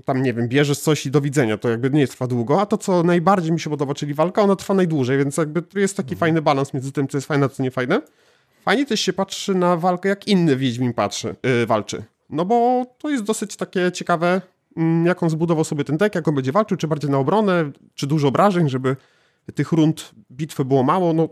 tam, 0.05 0.23
nie 0.23 0.35
wiem, 0.35 0.49
bierzesz 0.49 0.79
coś 0.79 1.07
i 1.07 1.11
do 1.11 1.21
widzenia, 1.21 1.59
to 1.59 1.69
jakby 1.69 1.91
nie 1.91 2.09
trwa 2.09 2.27
długo, 2.27 2.61
a 2.61 2.67
to, 2.67 2.79
co 2.79 3.03
najbardziej 3.03 3.53
mi 3.53 3.61
się 3.61 3.71
podoba, 3.71 3.95
czyli 3.95 4.15
walka, 4.15 4.43
ona 4.43 4.57
trwa 4.57 4.75
najdłużej, 4.75 5.19
więc 5.19 5.37
jakby 5.37 5.63
jest 5.75 5.97
taki 5.97 6.17
fajny 6.17 6.43
balans 6.43 6.75
między 6.75 6.93
tym, 6.93 7.09
co 7.09 7.17
jest 7.17 7.29
fajne, 7.29 7.47
a 7.47 7.49
co 7.49 7.63
nie 7.63 7.71
fajne. 7.71 8.03
Fajnie 8.65 8.87
też 8.87 9.01
się 9.01 9.13
patrzy 9.13 9.55
na 9.55 9.77
walkę, 9.77 10.09
jak 10.09 10.29
inny 10.29 10.57
Wiedźmin 10.57 10.93
patrzy, 10.93 11.35
yy, 11.43 11.67
walczy. 11.67 12.03
No 12.33 12.45
bo 12.45 12.87
to 12.99 13.11
jest 13.11 13.25
dosyć 13.25 13.57
takie 13.57 13.93
ciekawe, 13.93 14.41
mm, 14.77 15.07
jak 15.07 15.23
on 15.23 15.31
zbudował 15.31 15.65
sobie 15.65 15.85
ten 15.85 15.97
deck, 15.97 16.15
jak 16.15 16.29
on 16.29 16.35
będzie 16.35 16.53
walczył, 16.53 16.77
czy 16.77 16.89
bardziej 16.89 17.11
na 17.11 17.19
obronę, 17.19 17.71
czy 17.95 18.07
dużo 18.07 18.29
obrażeń, 18.29 18.69
żeby 18.69 18.97
tych 19.55 19.73
rund 19.73 20.13
bitwy 20.31 20.65
było 20.65 20.83
mało, 20.83 21.13
no 21.13 21.29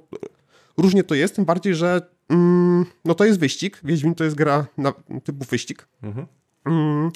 różnie 0.76 1.04
to 1.04 1.14
jest, 1.14 1.36
tym 1.36 1.44
bardziej, 1.44 1.74
że 1.74 2.00
mm, 2.28 2.86
no 3.04 3.14
to 3.14 3.24
jest 3.24 3.40
wyścig, 3.40 3.80
Wiedźmin 3.84 4.14
to 4.14 4.24
jest 4.24 4.36
gra 4.36 4.66
na, 4.76 4.92
typu 5.24 5.44
wyścig. 5.44 5.88
Mm, 6.66 7.10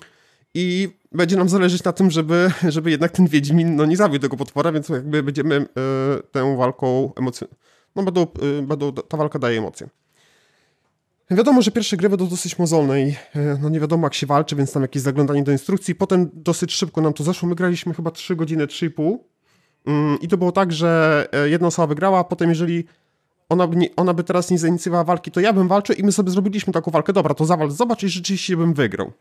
I 0.55 0.88
będzie 1.12 1.37
nam 1.37 1.49
zależeć 1.49 1.85
na 1.85 1.92
tym, 1.92 2.11
żeby, 2.11 2.51
żeby 2.68 2.90
jednak 2.90 3.12
ten 3.12 3.27
Wiedźmin 3.27 3.77
no, 3.77 3.87
nie 3.87 3.97
zabił 3.97 4.18
tego 4.18 4.37
potwora, 4.37 4.73
więc 4.73 4.88
jakby 4.88 5.23
będziemy 5.23 5.55
e, 5.57 5.66
tę 6.33 6.57
walką 6.57 7.12
emocją... 7.16 7.49
No 7.97 8.03
będą, 8.03 8.23
e, 8.23 8.62
będą, 8.62 8.92
ta 8.92 9.16
walka 9.16 9.38
daje 9.38 9.59
emocje. 9.59 9.88
Wiadomo, 11.31 11.63
że 11.63 11.71
pierwsze 11.71 11.97
gry 11.97 12.09
będą 12.09 12.29
dosyć 12.29 12.59
mozolne 12.59 13.03
i 13.03 13.15
e, 13.35 13.59
no 13.63 13.69
nie 13.69 13.81
wiadomo 13.81 14.07
jak 14.07 14.15
się 14.15 14.27
walczy, 14.27 14.57
więc 14.57 14.73
tam 14.73 14.83
jakieś 14.83 15.03
zaglądanie 15.03 15.43
do 15.43 15.53
instrukcji. 15.53 15.95
Potem 15.95 16.31
dosyć 16.33 16.73
szybko 16.73 17.01
nam 17.01 17.13
to 17.13 17.25
zeszło. 17.25 17.49
My 17.49 17.55
graliśmy 17.55 17.95
chyba 17.95 18.11
3 18.11 18.37
godziny, 18.37 18.67
3,5 18.67 19.19
mm, 19.87 20.21
i 20.21 20.29
to 20.29 20.37
było 20.37 20.53
tak, 20.53 20.73
że 20.73 21.29
e, 21.33 21.49
jedna 21.49 21.67
osoba 21.67 21.87
wygrała, 21.87 22.19
a 22.19 22.25
potem 22.25 22.49
jeżeli 22.49 22.85
ona 23.49 23.67
by, 23.67 23.77
nie, 23.77 23.89
ona 23.97 24.15
by 24.15 24.25
teraz 24.25 24.51
nie 24.51 24.59
zainicjowała 24.59 25.05
walki, 25.05 25.31
to 25.31 25.41
ja 25.41 25.53
bym 25.53 25.69
walczył 25.69 25.97
i 25.97 26.03
my 26.03 26.13
sobie 26.13 26.31
zrobiliśmy 26.31 26.73
taką 26.73 26.91
walkę. 26.91 27.13
Dobra, 27.13 27.35
to 27.35 27.45
zawal, 27.45 27.71
zobacz 27.71 28.03
i 28.03 28.09
rzeczywiście 28.09 28.57
bym 28.57 28.75
wygrał. 28.75 29.13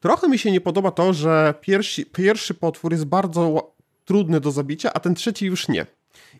Trochę 0.00 0.28
mi 0.28 0.38
się 0.38 0.50
nie 0.50 0.60
podoba 0.60 0.90
to, 0.90 1.12
że 1.12 1.54
pierwszy, 1.60 2.06
pierwszy 2.06 2.54
potwór 2.54 2.92
jest 2.92 3.04
bardzo 3.04 3.72
trudny 4.04 4.40
do 4.40 4.50
zabicia, 4.50 4.92
a 4.92 5.00
ten 5.00 5.14
trzeci 5.14 5.46
już 5.46 5.68
nie. 5.68 5.86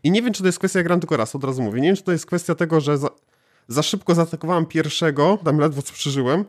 I 0.02 0.10
nie 0.10 0.22
wiem, 0.22 0.32
czy 0.32 0.42
to 0.42 0.48
jest 0.48 0.58
kwestia, 0.58 0.78
ja 0.78 0.82
gram 0.82 1.00
tylko 1.00 1.16
raz, 1.16 1.34
od 1.34 1.44
razu 1.44 1.62
mówię. 1.62 1.80
Nie 1.80 1.88
wiem, 1.88 1.96
czy 1.96 2.02
to 2.02 2.12
jest 2.12 2.26
kwestia 2.26 2.54
tego, 2.54 2.80
że 2.80 2.98
za, 2.98 3.08
za 3.68 3.82
szybko 3.82 4.14
zaatakowałem 4.14 4.66
pierwszego, 4.66 5.38
tam 5.44 5.58
ledwo 5.58 5.82
co 5.82 5.92
przeżyłem, 5.92 6.44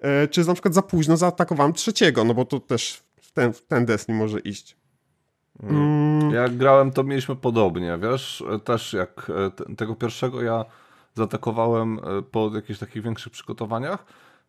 e, 0.00 0.28
czy 0.28 0.44
na 0.46 0.52
przykład 0.52 0.74
za 0.74 0.82
późno 0.82 1.16
zaatakowałem 1.16 1.72
trzeciego, 1.72 2.24
no 2.24 2.34
bo 2.34 2.44
to 2.44 2.60
też 2.60 3.02
w 3.20 3.32
ten, 3.32 3.52
w 3.52 3.62
ten 3.62 3.86
Destiny 3.86 4.18
może 4.18 4.40
iść. 4.40 4.76
Mm. 5.62 6.30
Jak 6.30 6.56
grałem, 6.56 6.90
to 6.90 7.04
mieliśmy 7.04 7.36
podobnie, 7.36 7.98
wiesz, 8.02 8.44
też 8.64 8.92
jak 8.92 9.30
e, 9.70 9.74
tego 9.74 9.94
pierwszego 9.94 10.42
ja 10.42 10.64
zaatakowałem 11.14 11.98
e, 11.98 12.22
po 12.22 12.50
jakichś 12.54 12.78
takich 12.78 13.02
większych 13.02 13.32
przygotowaniach. 13.32 14.04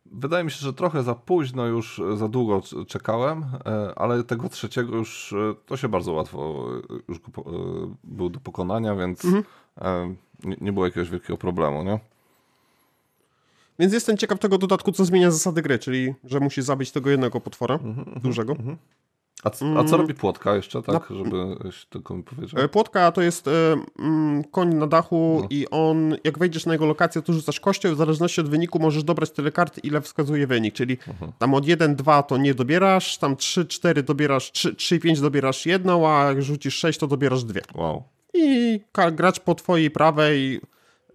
Wydaje 0.05 0.43
mi 0.43 0.51
się, 0.51 0.59
że 0.59 0.73
trochę 0.73 1.03
za 1.03 1.15
późno 1.15 1.65
już, 1.65 2.01
za 2.15 2.27
długo 2.27 2.61
czekałem, 2.87 3.45
ale 3.95 4.23
tego 4.23 4.49
trzeciego 4.49 4.95
już 4.95 5.33
to 5.65 5.77
się 5.77 5.89
bardzo 5.89 6.13
łatwo 6.13 6.67
już 7.07 7.19
był 8.03 8.29
do 8.29 8.39
pokonania, 8.39 8.95
więc 8.95 9.25
mhm 9.25 9.43
nie, 10.43 10.57
nie 10.61 10.73
było 10.73 10.85
jakiegoś 10.85 11.09
wielkiego 11.09 11.37
problemu, 11.37 11.83
nie? 11.83 11.99
Więc 13.79 13.93
jestem 13.93 14.17
ciekaw 14.17 14.39
tego 14.39 14.57
dodatku, 14.57 14.91
co 14.91 15.05
zmienia 15.05 15.31
zasady 15.31 15.61
gry, 15.61 15.79
czyli 15.79 16.13
że 16.23 16.39
musi 16.39 16.61
zabić 16.61 16.91
tego 16.91 17.09
jednego 17.09 17.41
potwora, 17.41 17.79
mm 17.83 17.95
-hmm, 17.95 18.21
dużego. 18.21 18.53
Mm 18.53 18.65
-hmm. 18.65 18.77
A, 19.43 19.49
co, 19.49 19.79
a 19.79 19.83
co 19.83 19.97
robi 19.97 20.13
płotka 20.13 20.55
jeszcze, 20.55 20.81
tak, 20.83 21.09
na... 21.09 21.15
żebyś 21.17 21.85
tylko 21.85 22.15
mi 22.15 22.23
powiedział? 22.23 22.61
E, 22.61 22.67
płotka 22.67 23.11
to 23.11 23.21
jest 23.21 23.47
e, 23.47 23.51
mm, 23.99 24.43
koń 24.43 24.75
na 24.75 24.87
dachu 24.87 25.39
no. 25.41 25.47
i 25.49 25.67
on, 25.71 26.15
jak 26.23 26.39
wejdziesz 26.39 26.65
na 26.65 26.73
jego 26.73 26.85
lokację, 26.85 27.21
to 27.21 27.33
rzucasz 27.33 27.59
kością 27.59 27.93
w 27.93 27.97
zależności 27.97 28.41
od 28.41 28.49
wyniku 28.49 28.79
możesz 28.79 29.03
dobrać 29.03 29.31
tyle 29.31 29.51
kart, 29.51 29.79
ile 29.83 30.01
wskazuje 30.01 30.47
wynik, 30.47 30.73
czyli 30.73 30.97
mhm. 31.07 31.31
tam 31.39 31.53
od 31.53 31.67
1, 31.67 31.95
2 31.95 32.23
to 32.23 32.37
nie 32.37 32.53
dobierasz, 32.53 33.17
tam 33.17 33.35
3, 33.35 33.65
4 33.65 34.03
dobierasz, 34.03 34.51
3, 34.51 34.75
3 34.75 34.99
5 34.99 35.21
dobierasz 35.21 35.65
jedną, 35.65 36.09
a 36.09 36.23
jak 36.23 36.41
rzucisz 36.41 36.75
6, 36.75 36.99
to 36.99 37.07
dobierasz 37.07 37.43
dwie. 37.43 37.61
Wow 37.75 38.03
i 38.33 38.79
gracz 39.11 39.39
po 39.39 39.55
twojej 39.55 39.91
prawej 39.91 40.61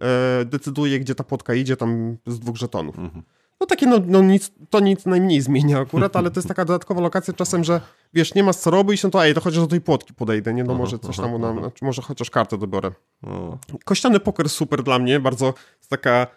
e, 0.01 0.45
decyduje, 0.45 0.99
gdzie 0.99 1.15
ta 1.15 1.23
płotka 1.23 1.53
idzie, 1.53 1.77
tam 1.77 2.17
z 2.27 2.39
dwóch 2.39 2.57
żetonów. 2.57 2.99
Mhm. 2.99 3.23
No 3.59 3.67
takie, 3.67 3.87
no, 3.87 3.97
no 4.07 4.21
nic, 4.21 4.51
to 4.69 4.79
nic 4.79 5.05
najmniej 5.05 5.41
zmienia 5.41 5.79
akurat, 5.79 6.15
ale 6.15 6.31
to 6.31 6.39
jest 6.39 6.47
taka 6.47 6.65
dodatkowa 6.65 7.01
lokacja 7.01 7.33
czasem, 7.33 7.63
że 7.63 7.81
wiesz, 8.13 8.35
nie 8.35 8.43
masz 8.43 8.55
co 8.55 8.71
robić, 8.71 9.03
no 9.03 9.09
to 9.09 9.25
ej, 9.25 9.33
to 9.33 9.41
chociaż 9.41 9.59
do 9.59 9.67
tej 9.67 9.81
płotki 9.81 10.13
podejdę, 10.13 10.53
nie? 10.53 10.63
No 10.63 10.75
może 10.75 10.99
coś 10.99 11.17
tam, 11.17 11.41
nam, 11.41 11.59
znaczy, 11.59 11.85
może 11.85 12.01
chociaż 12.01 12.29
kartę 12.29 12.57
dobiorę. 12.57 12.91
Kościany 13.85 14.19
poker 14.19 14.49
super 14.49 14.83
dla 14.83 14.99
mnie, 14.99 15.19
bardzo 15.19 15.53
taka 15.89 16.27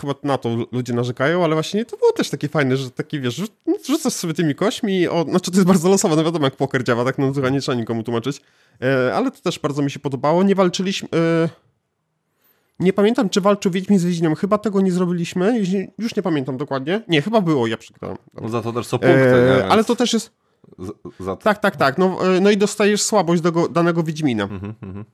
chyba 0.00 0.14
na 0.22 0.38
to 0.38 0.56
ludzie 0.72 0.92
narzekają, 0.92 1.44
ale 1.44 1.54
właśnie 1.54 1.84
to 1.84 1.96
było 1.96 2.12
też 2.12 2.30
takie 2.30 2.48
fajne, 2.48 2.76
że 2.76 2.90
taki 2.90 3.20
wiesz, 3.20 3.42
rzucasz 3.86 4.12
sobie 4.12 4.34
tymi 4.34 4.54
kośmi, 4.54 5.08
o, 5.08 5.24
znaczy 5.28 5.50
to 5.50 5.56
jest 5.56 5.66
bardzo 5.66 5.88
losowe, 5.88 6.16
no 6.16 6.24
wiadomo 6.24 6.44
jak 6.44 6.56
poker 6.56 6.84
działa, 6.84 7.04
tak 7.04 7.18
no 7.18 7.50
nie 7.50 7.60
trzeba 7.60 7.78
nikomu 7.78 8.02
tłumaczyć, 8.02 8.42
e, 8.82 9.14
ale 9.14 9.30
to 9.30 9.40
też 9.40 9.58
bardzo 9.58 9.82
mi 9.82 9.90
się 9.90 9.98
podobało. 9.98 10.42
Nie 10.42 10.54
walczyliśmy, 10.54 11.08
e, 11.14 11.48
nie 12.80 12.92
pamiętam 12.92 13.30
czy 13.30 13.40
walczył 13.40 13.72
Wiedźmin 13.72 13.98
z 13.98 14.04
Wiedźminem, 14.04 14.34
chyba 14.34 14.58
tego 14.58 14.80
nie 14.80 14.92
zrobiliśmy, 14.92 15.62
już 15.98 16.16
nie 16.16 16.22
pamiętam 16.22 16.56
dokładnie. 16.56 17.02
Nie, 17.08 17.22
chyba 17.22 17.40
było, 17.40 17.66
ja 17.66 17.76
przegrałem. 17.76 18.16
No 18.34 18.48
za 18.48 18.62
to 18.62 18.72
też 18.72 18.86
są 18.86 18.98
punkty. 18.98 19.64
Ale 19.68 19.84
to 19.84 19.96
też 19.96 20.12
jest... 20.12 20.32
Za... 21.20 21.36
Tak, 21.36 21.58
tak, 21.58 21.76
tak, 21.76 21.98
no, 21.98 22.18
no 22.40 22.50
i 22.50 22.56
dostajesz 22.56 23.02
słabość 23.02 23.42
do 23.42 23.68
danego 23.68 24.02
Wiedźmina. 24.02 24.44
Mhm, 24.44 24.74
mhm. 24.82 25.04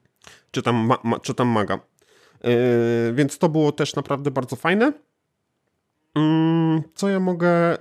Czy 0.51 0.63
tam, 0.63 0.77
ma, 0.77 0.99
ma, 1.05 1.21
czy 1.21 1.35
tam 1.35 1.49
maga. 1.49 1.79
Yy, 2.47 3.13
więc 3.15 3.39
to 3.39 3.49
było 3.49 3.73
też 3.73 3.97
naprawdę 3.97 4.31
bardzo 4.31 4.57
fajne. 4.57 4.93
Yy, 6.17 6.23
co 6.95 7.09
ja 7.09 7.21
mogę. 7.21 7.79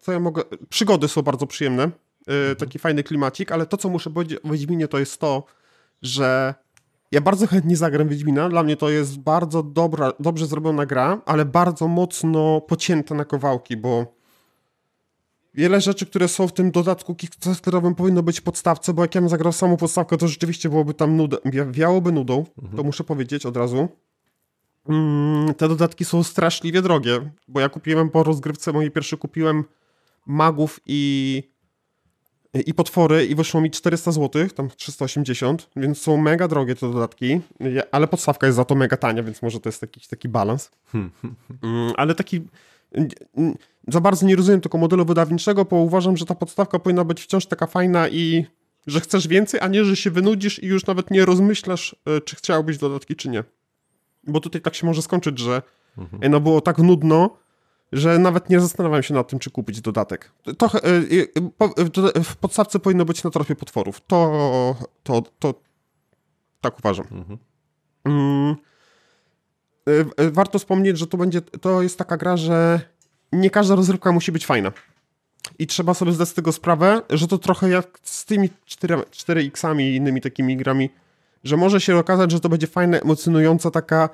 Co 0.00 0.12
ja 0.12 0.20
mogę. 0.20 0.42
Przygody 0.68 1.08
są 1.08 1.22
bardzo 1.22 1.46
przyjemne. 1.46 1.82
Yy, 2.26 2.34
mhm. 2.34 2.56
Taki 2.56 2.78
fajny 2.78 3.02
klimacik, 3.02 3.52
ale 3.52 3.66
to, 3.66 3.76
co 3.76 3.88
muszę 3.88 4.10
powiedzieć 4.10 4.38
o 4.44 4.48
Wiedźminie, 4.48 4.88
to 4.88 4.98
jest 4.98 5.20
to, 5.20 5.44
że 6.02 6.54
ja 7.12 7.20
bardzo 7.20 7.46
chętnie 7.46 7.76
zagram 7.76 8.08
Wiedźmina. 8.08 8.48
Dla 8.48 8.62
mnie 8.62 8.76
to 8.76 8.90
jest 8.90 9.18
bardzo 9.18 9.62
dobra, 9.62 10.12
dobrze 10.20 10.46
zrobiona 10.46 10.86
gra, 10.86 11.22
ale 11.26 11.44
bardzo 11.44 11.88
mocno 11.88 12.60
pocięta 12.60 13.14
na 13.14 13.24
kawałki, 13.24 13.76
bo 13.76 14.13
wiele 15.54 15.80
rzeczy, 15.80 16.06
które 16.06 16.28
są 16.28 16.48
w 16.48 16.52
tym 16.52 16.70
dodatku 16.70 17.14
kickstarterowym 17.14 17.94
powinno 17.94 18.22
być 18.22 18.40
w 18.40 18.42
podstawce, 18.42 18.92
bo 18.92 19.02
jak 19.02 19.14
ja 19.14 19.20
bym 19.20 19.30
zagrał 19.30 19.52
samą 19.52 19.76
podstawkę, 19.76 20.16
to 20.16 20.28
rzeczywiście 20.28 20.68
byłoby 20.68 20.94
tam 20.94 21.16
nuda, 21.16 21.36
wiałoby 21.70 22.12
nudą, 22.12 22.44
mhm. 22.58 22.76
to 22.76 22.82
muszę 22.82 23.04
powiedzieć 23.04 23.46
od 23.46 23.56
razu. 23.56 23.88
Mm, 24.88 25.54
te 25.54 25.68
dodatki 25.68 26.04
są 26.04 26.22
straszliwie 26.22 26.82
drogie, 26.82 27.30
bo 27.48 27.60
ja 27.60 27.68
kupiłem 27.68 28.10
po 28.10 28.22
rozgrywce 28.22 28.72
mojej 28.72 28.90
pierwszej 28.90 29.18
kupiłem 29.18 29.64
magów 30.26 30.80
i 30.86 31.42
i 32.66 32.74
potwory 32.74 33.26
i 33.26 33.34
wyszło 33.34 33.60
mi 33.60 33.70
400 33.70 34.12
zł, 34.12 34.48
tam 34.48 34.68
380, 34.76 35.70
więc 35.76 35.98
są 35.98 36.16
mega 36.16 36.48
drogie 36.48 36.74
te 36.74 36.92
dodatki, 36.92 37.40
ale 37.92 38.08
podstawka 38.08 38.46
jest 38.46 38.56
za 38.56 38.64
to 38.64 38.74
mega 38.74 38.96
tania, 38.96 39.22
więc 39.22 39.42
może 39.42 39.60
to 39.60 39.68
jest 39.68 39.82
jakiś 39.82 40.06
taki 40.06 40.28
balans. 40.28 40.70
Hmm. 40.86 41.10
Mm, 41.62 41.92
ale 41.96 42.14
taki 42.14 42.40
za 43.88 44.00
bardzo 44.00 44.26
nie 44.26 44.36
rozumiem 44.36 44.60
tego 44.60 44.78
modelu 44.78 45.04
wydawniczego, 45.04 45.64
bo 45.64 45.76
uważam, 45.76 46.16
że 46.16 46.24
ta 46.24 46.34
podstawka 46.34 46.78
powinna 46.78 47.04
być 47.04 47.22
wciąż 47.22 47.46
taka 47.46 47.66
fajna 47.66 48.08
i 48.08 48.46
że 48.86 49.00
chcesz 49.00 49.28
więcej, 49.28 49.60
a 49.60 49.68
nie, 49.68 49.84
że 49.84 49.96
się 49.96 50.10
wynudzisz 50.10 50.62
i 50.62 50.66
już 50.66 50.86
nawet 50.86 51.10
nie 51.10 51.24
rozmyślasz, 51.24 51.96
e, 52.06 52.20
czy 52.20 52.36
chciałbyś 52.36 52.78
dodatki, 52.78 53.16
czy 53.16 53.28
nie. 53.28 53.44
Bo 54.26 54.40
tutaj 54.40 54.60
tak 54.60 54.74
się 54.74 54.86
może 54.86 55.02
skończyć, 55.02 55.38
że 55.38 55.62
mhm. 55.98 56.32
no 56.32 56.40
było 56.40 56.60
tak 56.60 56.78
nudno, 56.78 57.36
że 57.92 58.18
nawet 58.18 58.50
nie 58.50 58.60
zastanawiam 58.60 59.02
się 59.02 59.14
nad 59.14 59.28
tym, 59.28 59.38
czy 59.38 59.50
kupić 59.50 59.80
dodatek. 59.80 60.32
To, 60.58 60.66
e, 60.66 60.80
e, 62.16 62.24
w 62.24 62.36
podstawce 62.36 62.78
powinno 62.78 63.04
być 63.04 63.24
na 63.24 63.30
tropie 63.30 63.54
potworów. 63.54 64.00
To, 64.06 64.76
to, 65.02 65.22
to 65.38 65.54
tak 66.60 66.78
uważam. 66.78 67.06
Mhm. 67.10 67.38
Mm. 68.04 68.56
Warto 70.32 70.58
wspomnieć, 70.58 70.98
że 70.98 71.06
to 71.06 71.16
będzie, 71.16 71.42
to 71.42 71.82
jest 71.82 71.98
taka 71.98 72.16
gra, 72.16 72.36
że 72.36 72.80
nie 73.32 73.50
każda 73.50 73.74
rozrywka 73.74 74.12
musi 74.12 74.32
być 74.32 74.46
fajna. 74.46 74.72
I 75.58 75.66
trzeba 75.66 75.94
sobie 75.94 76.12
zdać 76.12 76.28
z 76.28 76.34
tego 76.34 76.52
sprawę, 76.52 77.02
że 77.10 77.28
to 77.28 77.38
trochę 77.38 77.68
jak 77.68 77.98
z 78.02 78.24
tymi 78.24 78.50
4, 78.64 78.96
4X-ami 78.96 79.84
i 79.84 79.96
innymi 79.96 80.20
takimi 80.20 80.56
grami, 80.56 80.90
że 81.44 81.56
może 81.56 81.80
się 81.80 81.96
okazać, 81.96 82.30
że 82.30 82.40
to 82.40 82.48
będzie 82.48 82.66
fajna, 82.66 82.98
emocjonująca 82.98 83.70
taka 83.70 84.08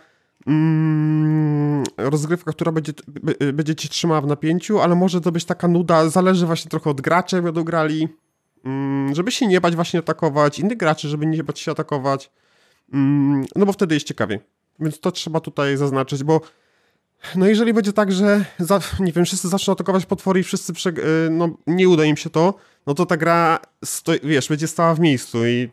mm, 0.46 1.84
rozgrywka, 1.96 2.52
która 2.52 2.72
będzie, 2.72 2.92
będzie 3.52 3.74
cię 3.74 3.88
trzymała 3.88 4.20
w 4.20 4.26
napięciu, 4.26 4.80
ale 4.80 4.94
może 4.94 5.20
to 5.20 5.32
być 5.32 5.44
taka 5.44 5.68
nuda, 5.68 6.08
zależy 6.08 6.46
właśnie 6.46 6.70
trochę 6.70 6.90
od 6.90 7.00
graczy, 7.00 7.36
jak 7.36 7.44
będą 7.44 7.64
grali, 7.64 8.08
mm, 8.64 9.14
żeby 9.14 9.30
się 9.32 9.46
nie 9.46 9.60
bać 9.60 9.74
właśnie 9.74 10.00
atakować, 10.00 10.58
innych 10.58 10.76
graczy, 10.76 11.08
żeby 11.08 11.26
nie 11.26 11.44
bać 11.44 11.58
się 11.60 11.72
atakować, 11.72 12.30
mm, 12.92 13.44
no 13.56 13.66
bo 13.66 13.72
wtedy 13.72 13.94
jest 13.94 14.06
ciekawie. 14.06 14.40
Więc 14.80 15.00
to 15.00 15.12
trzeba 15.12 15.40
tutaj 15.40 15.76
zaznaczyć, 15.76 16.24
bo 16.24 16.40
no 17.36 17.46
jeżeli 17.46 17.74
będzie 17.74 17.92
tak, 17.92 18.12
że 18.12 18.44
za, 18.58 18.80
nie 19.00 19.12
wiem, 19.12 19.24
wszyscy 19.24 19.48
zaczną 19.48 19.72
atakować 19.72 20.06
potwory 20.06 20.40
i 20.40 20.42
wszyscy 20.42 20.72
prze, 20.72 20.90
y, 20.90 21.30
no, 21.30 21.48
nie 21.66 21.88
uda 21.88 22.04
im 22.04 22.16
się 22.16 22.30
to, 22.30 22.54
no 22.86 22.94
to 22.94 23.06
ta 23.06 23.16
gra, 23.16 23.58
stoi, 23.84 24.20
wiesz, 24.22 24.48
będzie 24.48 24.68
stała 24.68 24.94
w 24.94 25.00
miejscu 25.00 25.46
i 25.46 25.68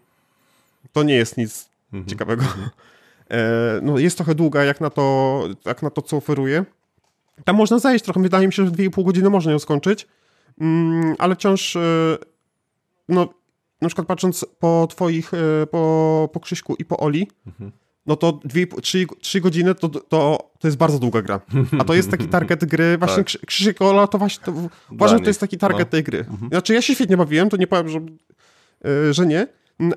to 0.93 1.03
nie 1.03 1.15
jest 1.15 1.37
nic 1.37 1.69
mhm. 1.93 2.09
ciekawego. 2.09 2.43
Mhm. 2.43 2.69
E, 3.29 3.79
no 3.81 3.99
jest 3.99 4.17
trochę 4.17 4.35
długa 4.35 4.63
jak 4.63 4.81
na 4.81 4.89
to, 4.89 5.43
jak 5.65 5.81
na 5.81 5.89
to 5.89 6.01
co 6.01 6.17
oferuje. 6.17 6.65
Tam 7.43 7.55
można 7.55 7.79
zajść 7.79 8.05
trochę, 8.05 8.21
wydaje 8.21 8.47
mi 8.47 8.53
się, 8.53 8.65
że 8.65 8.71
w 8.71 8.75
2,5 8.75 9.03
godziny 9.03 9.29
można 9.29 9.51
ją 9.51 9.59
skończyć, 9.59 10.07
mm, 10.61 11.15
ale 11.19 11.35
wciąż, 11.35 11.75
y, 11.75 12.17
no 13.09 13.29
na 13.81 13.87
przykład 13.87 14.07
patrząc 14.07 14.45
po 14.59 14.87
twoich, 14.89 15.33
y, 15.33 15.67
po, 15.71 16.29
po 16.33 16.39
Krzyśku 16.39 16.75
i 16.79 16.85
po 16.85 16.97
Oli, 16.97 17.27
mhm 17.47 17.71
no 18.07 18.15
to 18.15 18.39
3 19.21 19.41
godziny 19.41 19.75
to, 19.75 19.89
to, 19.89 20.49
to 20.59 20.67
jest 20.67 20.77
bardzo 20.77 20.99
długa 20.99 21.21
gra. 21.21 21.41
A 21.79 21.83
to 21.83 21.93
jest 21.93 22.11
taki 22.11 22.27
target 22.37 22.65
gry, 22.65 22.97
właśnie 22.97 23.23
tak. 23.23 23.45
Krzysiek 23.45 23.81
Ola 23.81 24.07
to 24.07 24.17
właśnie, 24.17 24.45
to, 24.45 24.53
uważam, 24.91 25.17
że 25.17 25.23
to 25.23 25.29
jest 25.29 25.39
taki 25.39 25.57
target 25.57 25.87
no. 25.87 25.91
tej 25.91 26.03
gry. 26.03 26.19
Mhm. 26.19 26.49
Znaczy 26.49 26.73
ja 26.73 26.81
się 26.81 26.95
świetnie 26.95 27.17
bawiłem, 27.17 27.49
to 27.49 27.57
nie 27.57 27.67
powiem, 27.67 27.89
że, 27.89 27.99
yy, 28.83 29.13
że 29.13 29.25
nie, 29.25 29.47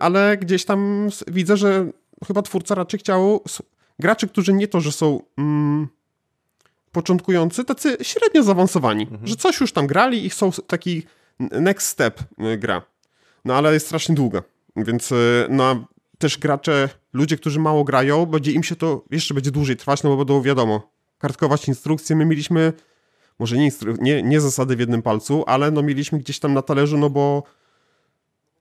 ale 0.00 0.36
gdzieś 0.36 0.64
tam 0.64 1.08
widzę, 1.28 1.56
że 1.56 1.90
chyba 2.26 2.42
twórca 2.42 2.74
raczej 2.74 3.00
chciał 3.00 3.44
graczy, 3.98 4.28
którzy 4.28 4.52
nie 4.52 4.68
to, 4.68 4.80
że 4.80 4.92
są 4.92 5.20
mm, 5.38 5.88
początkujący, 6.92 7.64
tacy 7.64 7.96
średnio 8.02 8.42
zaawansowani, 8.42 9.02
mhm. 9.02 9.26
że 9.26 9.36
coś 9.36 9.60
już 9.60 9.72
tam 9.72 9.86
grali 9.86 10.26
i 10.26 10.30
są 10.30 10.50
taki 10.66 11.02
next 11.38 11.86
step 11.86 12.20
y, 12.20 12.58
gra. 12.58 12.82
No 13.44 13.54
ale 13.54 13.74
jest 13.74 13.86
strasznie 13.86 14.14
długa, 14.14 14.42
więc 14.76 15.12
y, 15.12 15.46
no, 15.50 15.84
też 16.18 16.38
gracze 16.38 16.88
ludzie, 17.12 17.36
którzy 17.36 17.60
mało 17.60 17.84
grają, 17.84 18.26
będzie 18.26 18.52
im 18.52 18.62
się 18.62 18.76
to 18.76 19.04
jeszcze 19.10 19.34
będzie 19.34 19.50
dłużej 19.50 19.76
trwać, 19.76 20.02
no 20.02 20.10
bo 20.10 20.16
będą 20.16 20.42
wiadomo, 20.42 20.90
kartkować 21.18 21.68
instrukcje. 21.68 22.16
My 22.16 22.24
mieliśmy, 22.24 22.72
może 23.38 23.58
nie, 23.58 23.70
nie, 24.00 24.22
nie 24.22 24.40
zasady 24.40 24.76
w 24.76 24.80
jednym 24.80 25.02
palcu, 25.02 25.44
ale 25.46 25.70
no 25.70 25.82
mieliśmy 25.82 26.18
gdzieś 26.18 26.38
tam 26.38 26.54
na 26.54 26.62
talerzu, 26.62 26.98
no 26.98 27.10
bo 27.10 27.42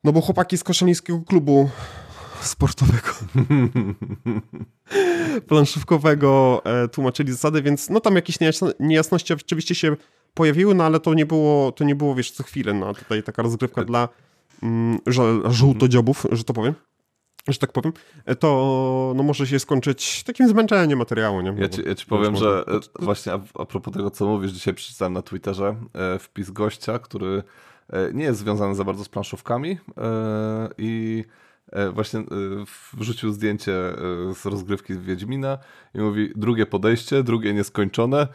no 0.04 0.12
bo 0.12 0.22
chłopaki 0.22 0.58
z 0.58 0.64
koszalińskiego 0.64 1.22
klubu 1.22 1.70
sportowego, 2.42 3.08
planszówkowego 5.48 6.62
e, 6.66 6.88
tłumaczyli 6.88 7.32
zasady, 7.32 7.62
więc 7.62 7.90
no 7.90 8.00
tam 8.00 8.16
jakieś 8.16 8.38
niejasności 8.80 9.34
oczywiście 9.34 9.76
się 9.76 9.96
pojawiły, 10.34 10.76
no 10.76 10.84
ale 10.84 11.00
to 11.00 11.14
nie 11.14 11.26
było, 11.26 11.72
to 11.72 11.84
nie 11.84 11.96
było 11.96 12.16
wiesz, 12.16 12.32
co 12.32 12.44
chwilę, 12.44 12.74
no 12.74 12.94
tutaj 12.94 13.24
taka 13.24 13.42
rozgrywka 13.42 13.84
dla 13.84 14.10
mm, 14.64 15.00
żółtodziobów, 15.50 16.26
że 16.32 16.44
to 16.44 16.54
powiem 16.54 16.74
że 17.54 17.60
tak 17.60 17.72
powiem, 17.72 17.94
to 18.40 19.14
no, 19.16 19.24
może 19.24 19.48
się 19.48 19.60
skończyć 19.60 20.24
takim 20.24 20.50
zmęczeniem 20.50 21.00
materiału. 21.00 21.42
Nie? 21.42 21.54
Ja 21.58 21.70
ci, 21.70 21.82
ja 21.86 21.96
ci 21.96 22.06
powiem, 22.06 22.36
że 22.36 22.64
e, 22.68 23.04
właśnie 23.04 23.34
a, 23.34 23.40
a 23.60 23.66
propos 23.66 23.94
tego, 23.94 24.12
co 24.12 24.26
mówisz, 24.26 24.52
dzisiaj 24.52 24.74
przeczytałem 24.74 25.14
na 25.14 25.22
Twitterze 25.22 25.76
e, 25.94 26.20
wpis 26.20 26.52
gościa, 26.52 27.00
który 27.00 27.44
e, 27.90 28.14
nie 28.14 28.24
jest 28.24 28.40
związany 28.40 28.76
za 28.76 28.84
bardzo 28.84 29.04
z 29.04 29.10
planszówkami 29.10 29.78
i 30.78 31.24
właśnie 31.94 32.24
wrzucił 32.94 33.32
zdjęcie 33.32 33.74
z 34.34 34.46
rozgrywki 34.46 34.94
Wiedźmina 35.00 35.58
i 35.96 36.00
mówi 36.00 36.32
drugie 36.36 36.66
podejście, 36.66 37.24
drugie 37.24 37.54
nieskończone, 37.54 38.28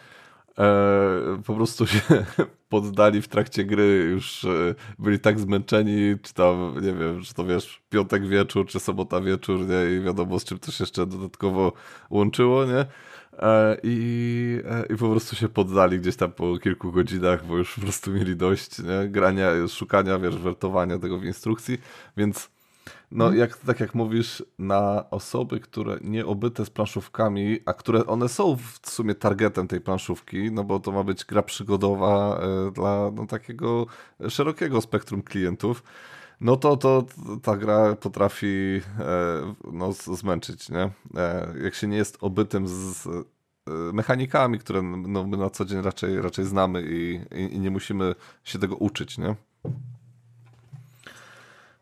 po 1.47 1.55
prostu 1.55 1.87
się 1.87 2.01
poddali 2.69 3.23
w 3.23 3.29
trakcie 3.29 3.65
gry, 3.65 4.09
już 4.11 4.45
e, 4.45 4.75
byli 4.99 5.19
tak 5.21 5.41
zmęczeni, 5.41 6.17
czy 6.23 6.35
tam, 6.35 6.75
nie 6.75 6.93
wiem, 6.93 7.23
czy 7.23 7.35
to 7.35 7.45
wiesz, 7.45 7.83
piątek 7.91 8.27
wieczór, 8.27 8.67
czy 8.67 8.81
sobota 8.81 9.21
wieczór, 9.21 9.61
nie, 9.69 9.97
i 9.97 10.01
wiadomo, 10.01 10.39
z 10.39 10.45
czym 10.45 10.59
to 10.59 10.73
się 10.73 10.83
jeszcze 10.85 11.07
dodatkowo 11.07 11.73
łączyło, 12.11 12.65
nie? 12.65 12.87
E, 13.39 13.77
I, 13.83 14.61
e, 14.65 14.95
I 14.95 14.97
po 14.97 15.11
prostu 15.11 15.37
się 15.37 15.49
poddali 15.49 16.01
gdzieś 16.01 16.17
tam 16.17 16.33
po 16.33 16.59
kilku 16.59 16.93
godzinach, 16.93 17.47
bo 17.47 17.57
już 17.57 17.75
po 17.75 17.81
prostu 17.81 18.11
mieli 18.11 18.37
dość 18.37 18.79
nie? 18.79 19.09
grania, 19.09 19.51
szukania, 19.69 20.19
wiesz, 20.19 20.37
wertowania 20.37 20.99
tego 20.99 21.19
w 21.19 21.25
instrukcji, 21.25 21.79
więc 22.17 22.54
no, 23.15 23.25
mhm. 23.25 23.41
jak, 23.41 23.57
tak 23.57 23.81
jak 23.81 23.95
mówisz, 23.95 24.43
na 24.59 25.11
osoby, 25.11 25.61
które 25.61 25.99
nie 26.01 26.27
obyte 26.27 26.65
z 26.65 26.71
planszówkami, 26.71 27.59
a 27.67 27.73
które 27.73 28.07
one 28.07 28.29
są 28.29 28.57
w 28.57 28.91
sumie 28.91 29.15
targetem 29.15 29.69
tej 29.69 29.81
planszówki, 29.81 30.53
no 30.53 30.65
bo 30.65 30.81
to 30.81 30.93
ma 30.93 31.05
być 31.05 31.25
gra 31.25 31.43
przygodowa 31.43 32.41
e, 32.41 32.71
dla 32.71 33.11
no, 33.15 33.27
takiego 33.27 33.87
szerokiego 34.29 34.81
spektrum 34.81 35.23
klientów, 35.23 35.83
no 36.41 36.57
to, 36.57 36.77
to 36.77 37.05
ta 37.43 37.57
gra 37.57 37.97
potrafi 37.97 38.81
e, 39.01 39.55
no, 39.73 39.93
zmęczyć, 39.93 40.69
nie? 40.69 40.91
E, 41.17 41.55
jak 41.63 41.75
się 41.75 41.87
nie 41.87 41.97
jest 41.97 42.19
obytym 42.21 42.69
z 42.69 43.09
mechanikami, 43.93 44.59
które 44.59 44.83
no, 44.83 45.27
my 45.27 45.37
na 45.37 45.51
co 45.51 45.65
dzień 45.65 45.83
raczej, 45.83 46.23
raczej 46.23 46.45
znamy 46.45 46.83
i, 46.83 47.21
i, 47.37 47.55
i 47.55 47.61
nie 47.61 47.71
musimy 47.71 48.15
się 48.45 48.59
tego 48.59 48.77
uczyć, 48.77 49.19
nie? 49.19 49.35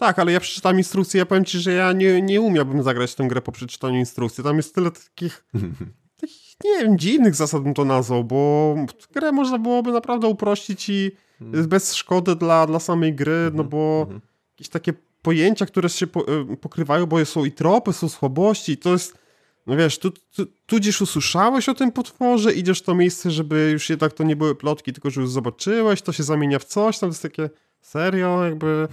Tak, 0.02 0.18
ale 0.18 0.32
ja 0.32 0.40
przeczytam 0.40 0.78
instrukcję, 0.78 1.18
ja 1.18 1.26
powiem 1.26 1.44
ci, 1.44 1.58
że 1.58 1.72
ja 1.72 1.92
nie, 1.92 2.22
nie 2.22 2.40
umiałbym 2.40 2.82
zagrać 2.82 3.14
tę 3.14 3.28
grę 3.28 3.42
po 3.42 3.52
przeczytaniu 3.52 3.98
instrukcji. 3.98 4.44
Tam 4.44 4.56
jest 4.56 4.74
tyle 4.74 4.90
takich, 4.90 5.44
takich 6.20 6.56
nie 6.64 6.78
wiem, 6.78 6.98
dziwnych 6.98 7.34
zasad 7.34 7.62
bym 7.62 7.74
to 7.74 7.84
nazwał, 7.84 8.24
bo 8.24 8.74
grę 9.12 9.32
można 9.32 9.58
byłoby 9.58 9.92
naprawdę 9.92 10.26
uprościć 10.26 10.88
i 10.88 11.10
hmm. 11.38 11.68
bez 11.68 11.94
szkody 11.94 12.36
dla, 12.36 12.66
dla 12.66 12.80
samej 12.80 13.14
gry, 13.14 13.50
no 13.54 13.64
bo 13.64 14.00
mhm. 14.02 14.20
jakieś 14.52 14.68
takie 14.68 14.92
pojęcia, 15.22 15.66
które 15.66 15.88
się 15.88 16.06
po, 16.06 16.20
y, 16.52 16.56
pokrywają, 16.56 17.06
bo 17.06 17.24
są 17.24 17.44
i 17.44 17.52
tropy, 17.52 17.92
są 17.92 18.08
słabości 18.08 18.72
i 18.72 18.76
to 18.76 18.92
jest, 18.92 19.18
no 19.66 19.76
wiesz, 19.76 19.98
tu, 19.98 20.10
tu, 20.10 20.46
tudzież 20.66 21.00
usłyszałeś 21.02 21.68
o 21.68 21.74
tym 21.74 21.92
potworze, 21.92 22.52
idziesz 22.52 22.78
w 22.78 22.84
to 22.84 22.94
miejsce, 22.94 23.30
żeby 23.30 23.70
już 23.72 23.90
jednak 23.90 24.12
to 24.12 24.24
nie 24.24 24.36
były 24.36 24.54
plotki, 24.54 24.92
tylko 24.92 25.10
że 25.10 25.20
już 25.20 25.30
zobaczyłeś, 25.30 26.02
to 26.02 26.12
się 26.12 26.22
zamienia 26.22 26.58
w 26.58 26.64
coś, 26.64 26.98
tam 26.98 27.10
jest 27.10 27.22
takie 27.22 27.50
Serio? 27.82 28.44
Jakby... 28.44 28.88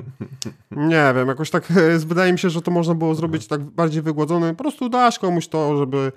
Nie 0.70 1.12
wiem, 1.16 1.28
jakoś 1.28 1.50
tak 1.50 1.72
wydaje 1.98 2.32
mi 2.32 2.38
się, 2.38 2.50
że 2.50 2.62
to 2.62 2.70
można 2.70 2.94
było 2.94 3.14
zrobić 3.14 3.46
tak 3.46 3.60
bardziej 3.60 4.02
wygłodzone. 4.02 4.54
Po 4.54 4.64
prostu 4.64 4.88
dasz 4.88 5.18
komuś 5.18 5.48
to, 5.48 5.78
żeby 5.78 6.12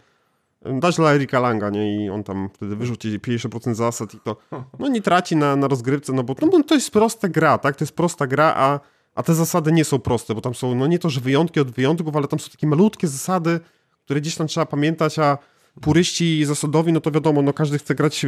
dać 0.65 0.95
dla 0.95 1.13
Erika 1.13 1.39
Langa, 1.39 1.69
nie? 1.69 2.06
I 2.06 2.10
on 2.10 2.24
tam 2.24 2.50
wtedy 2.54 2.76
wyrzuci 2.76 3.19
50% 3.19 3.74
zasad 3.74 4.13
i 4.13 4.19
to 4.19 4.36
no 4.80 4.88
nie 4.88 5.02
traci 5.02 5.36
na, 5.36 5.56
na 5.56 5.67
rozgrywce, 5.67 6.13
no 6.13 6.24
bo 6.24 6.36
no, 6.41 6.63
to 6.63 6.76
jest 6.76 6.91
prosta 6.91 7.30
gra, 7.30 7.58
tak? 7.58 7.76
To 7.76 7.84
jest 7.84 7.95
prosta 7.95 8.28
gra, 8.28 8.54
a, 8.58 8.80
a 9.15 9.24
te 9.24 9.34
zasady 9.34 9.71
nie 9.71 9.86
są 9.86 10.00
proste, 10.00 10.36
bo 10.36 10.41
tam 10.41 10.56
są, 10.56 10.76
no 10.76 10.88
nie 10.88 11.00
to, 11.00 11.10
że 11.10 11.21
wyjątki 11.21 11.60
od 11.60 11.71
wyjątków, 11.71 12.15
ale 12.15 12.28
tam 12.28 12.39
są 12.39 12.52
takie 12.52 12.67
malutkie 12.67 13.08
zasady, 13.08 13.60
które 14.06 14.21
gdzieś 14.21 14.36
tam 14.36 14.47
trzeba 14.47 14.65
pamiętać, 14.65 15.19
a 15.19 15.38
puryści 15.81 16.45
zasadowi, 16.45 16.93
no 16.93 17.01
to 17.01 17.12
wiadomo, 17.12 17.41
no 17.41 17.53
każdy 17.53 17.77
chce 17.77 17.95
grać 17.95 18.25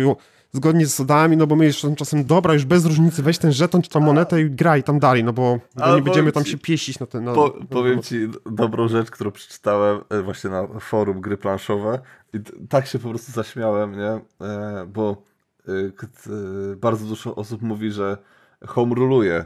zgodnie 0.52 0.86
z 0.86 0.90
zasadami, 0.90 1.38
no 1.38 1.48
bo 1.48 1.56
my 1.56 1.66
jeszcze 1.66 1.96
czasem, 1.96 2.26
dobra, 2.26 2.54
już 2.54 2.66
bez 2.66 2.86
różnicy, 2.86 3.24
weź 3.24 3.38
ten 3.38 3.52
żeton 3.52 3.82
czy 3.82 3.90
tam 3.90 4.04
monetę 4.04 4.42
i 4.42 4.52
graj 4.52 4.84
tam 4.84 5.00
dalej, 5.00 5.24
no 5.24 5.34
bo, 5.34 5.60
bo 5.76 5.96
nie 5.96 6.02
będziemy 6.02 6.32
tam 6.32 6.46
się 6.46 6.58
pieścić 6.58 7.00
na 7.00 7.06
ten... 7.06 7.24
Na, 7.24 7.34
po, 7.34 7.56
na, 7.60 7.66
powiem 7.66 8.02
ci 8.02 8.28
dobrą 8.52 8.88
rzecz, 8.88 9.12
którą 9.12 9.32
przeczytałem 9.32 10.02
e, 10.10 10.22
właśnie 10.22 10.50
na 10.50 10.68
forum 10.68 11.22
gry 11.22 11.38
planszowe 11.38 12.00
i 12.34 12.40
tak 12.70 12.88
się 12.88 13.00
po 13.00 13.10
prostu 13.10 13.32
zaśmiałem, 13.32 13.98
nie? 13.98 14.20
E, 14.48 14.86
bo 14.94 15.24
e, 15.68 16.76
bardzo 16.76 17.06
dużo 17.06 17.36
osób 17.36 17.62
mówi, 17.62 17.92
że 17.92 18.18
home 18.68 18.96
ruluje 18.96 19.46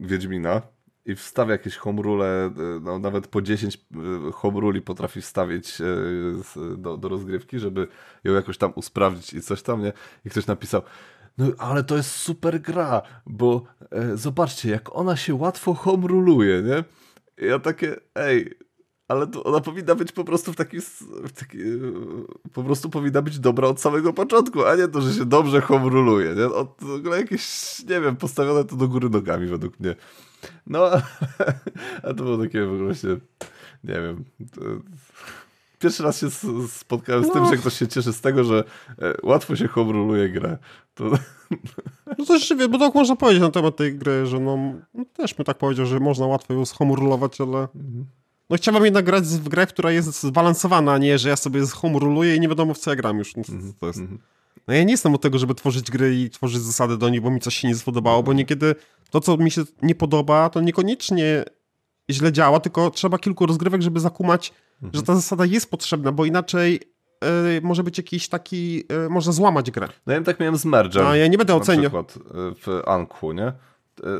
Wiedźmina, 0.00 0.62
i 1.06 1.16
wstawia 1.16 1.52
jakieś 1.52 1.76
home 1.76 2.02
rule, 2.02 2.50
no, 2.80 2.98
nawet 2.98 3.26
po 3.26 3.42
10 3.42 3.74
e, 3.74 4.32
home 4.32 4.60
ruli 4.60 4.82
potrafi 4.82 5.20
wstawić 5.20 5.80
e, 5.80 5.84
do, 6.76 6.96
do 6.96 7.08
rozgrywki, 7.08 7.58
żeby 7.58 7.88
ją 8.24 8.32
jakoś 8.32 8.58
tam 8.58 8.72
usprawdzić 8.74 9.34
i 9.34 9.42
coś 9.42 9.62
tam, 9.62 9.82
nie? 9.82 9.92
I 10.24 10.30
ktoś 10.30 10.46
napisał, 10.46 10.82
no 11.38 11.46
ale 11.58 11.84
to 11.84 11.96
jest 11.96 12.10
super 12.10 12.60
gra, 12.60 13.02
bo 13.26 13.64
e, 13.90 14.16
zobaczcie, 14.16 14.70
jak 14.70 14.96
ona 14.96 15.16
się 15.16 15.34
łatwo 15.34 15.74
home 15.74 16.06
ruluje, 16.06 16.62
nie? 16.62 16.84
I 17.46 17.48
ja 17.48 17.58
takie, 17.58 17.96
ej, 18.14 18.54
ale 19.08 19.26
ona 19.44 19.60
powinna 19.60 19.94
być 19.94 20.12
po 20.12 20.24
prostu 20.24 20.52
w 20.52 20.56
taki, 20.56 20.80
w 21.24 21.32
taki, 21.32 21.58
e, 21.62 21.78
po 22.52 22.62
prostu 22.62 22.90
powinna 22.90 23.22
być 23.22 23.38
dobra 23.38 23.68
od 23.68 23.80
samego 23.80 24.12
początku, 24.12 24.64
a 24.64 24.76
nie 24.76 24.88
to, 24.88 25.00
że 25.00 25.12
się 25.12 25.24
dobrze 25.24 25.60
home 25.60 25.88
ruluje, 25.88 26.34
nie? 26.34 26.46
Od, 26.46 26.76
w 26.80 26.90
ogóle 26.90 27.20
jakieś, 27.20 27.78
nie 27.88 28.00
wiem, 28.00 28.16
postawione 28.16 28.64
to 28.64 28.76
do 28.76 28.88
góry 28.88 29.10
nogami 29.10 29.46
według 29.46 29.80
mnie. 29.80 29.96
No, 30.66 30.90
a 32.02 32.08
to 32.08 32.14
było 32.14 32.38
takie 32.38 32.66
właśnie, 32.66 33.10
nie 33.84 33.94
wiem. 33.94 34.24
Pierwszy 35.78 36.02
raz 36.02 36.20
się 36.20 36.26
spotkałem 36.68 37.24
z 37.24 37.26
no. 37.26 37.32
tym, 37.32 37.46
że 37.46 37.56
ktoś 37.56 37.78
się 37.78 37.88
cieszy 37.88 38.12
z 38.12 38.20
tego, 38.20 38.44
że 38.44 38.64
e, 39.02 39.14
łatwo 39.22 39.56
się 39.56 39.68
homeruluje 39.68 40.28
grę. 40.28 40.58
To... 40.94 41.04
No 42.18 42.24
to 42.24 42.38
rzeczywiście, 42.38 42.68
bo 42.68 42.78
tak 42.78 42.94
można 42.94 43.16
powiedzieć 43.16 43.42
na 43.42 43.50
temat 43.50 43.76
tej 43.76 43.94
gry, 43.94 44.26
że 44.26 44.40
no, 44.40 44.58
no 44.94 45.04
też 45.12 45.34
bym 45.34 45.44
tak 45.44 45.58
powiedział, 45.58 45.86
że 45.86 46.00
można 46.00 46.26
łatwo 46.26 46.54
ją 46.54 46.64
schomurulować, 46.66 47.40
ale 47.40 47.58
mhm. 47.58 48.06
no 48.50 48.56
chciałbym 48.56 48.84
jednak 48.84 49.04
grać 49.04 49.24
w 49.24 49.48
grę, 49.48 49.66
która 49.66 49.90
jest 49.90 50.22
zbalansowana, 50.22 50.92
a 50.92 50.98
nie, 50.98 51.18
że 51.18 51.28
ja 51.28 51.36
sobie 51.36 51.66
zhomuruluję 51.66 52.36
i 52.36 52.40
nie 52.40 52.48
wiadomo 52.48 52.74
w 52.74 52.78
co 52.78 52.90
ja 52.90 52.96
gram 52.96 53.18
już. 53.18 53.36
No, 53.36 53.42
to 53.80 53.86
jest... 53.86 53.98
Mhm. 53.98 54.18
No 54.68 54.74
ja 54.74 54.82
nie 54.82 54.90
jestem 54.90 55.14
od 55.14 55.20
tego, 55.20 55.38
żeby 55.38 55.54
tworzyć 55.54 55.90
gry 55.90 56.14
i 56.14 56.30
tworzyć 56.30 56.60
zasady 56.60 56.98
do 56.98 57.08
nich, 57.08 57.20
bo 57.20 57.30
mi 57.30 57.40
coś 57.40 57.56
się 57.56 57.68
nie 57.68 57.74
spodobało, 57.74 58.22
bo 58.22 58.32
niekiedy 58.32 58.74
to, 59.10 59.20
co 59.20 59.36
mi 59.36 59.50
się 59.50 59.62
nie 59.82 59.94
podoba, 59.94 60.50
to 60.50 60.60
niekoniecznie 60.60 61.44
źle 62.10 62.32
działa, 62.32 62.60
tylko 62.60 62.90
trzeba 62.90 63.18
kilku 63.18 63.46
rozgrywek, 63.46 63.82
żeby 63.82 64.00
zakumać, 64.00 64.52
mhm. 64.82 64.94
że 64.94 65.02
ta 65.02 65.14
zasada 65.14 65.44
jest 65.44 65.70
potrzebna, 65.70 66.12
bo 66.12 66.24
inaczej 66.24 66.80
y, 67.56 67.60
może 67.62 67.82
być 67.82 67.98
jakiś 67.98 68.28
taki, 68.28 68.84
y, 69.06 69.10
można 69.10 69.32
złamać 69.32 69.70
grę. 69.70 69.88
No 70.06 70.12
ja 70.12 70.20
tak 70.20 70.40
miałem 70.40 70.56
z 70.56 70.66
Merge'em. 70.66 71.02
No 71.02 71.14
ja 71.14 71.26
nie 71.26 71.38
będę 71.38 71.54
oceniał. 71.54 71.92
Na 71.92 72.02
przykład 72.04 72.18
e, 72.30 72.54
w 72.54 72.88
Anku, 72.88 73.32
nie? 73.32 73.52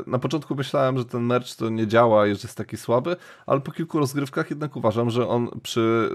Na 0.07 0.19
początku 0.19 0.55
myślałem, 0.55 0.97
że 0.97 1.05
ten 1.05 1.21
merch 1.21 1.55
to 1.55 1.69
nie 1.69 1.87
działa, 1.87 2.25
że 2.25 2.31
jest 2.31 2.55
taki 2.55 2.77
słaby, 2.77 3.15
ale 3.45 3.61
po 3.61 3.71
kilku 3.71 3.99
rozgrywkach 3.99 4.49
jednak 4.49 4.75
uważam, 4.75 5.09
że 5.09 5.27
on 5.27 5.49
przy 5.63 6.09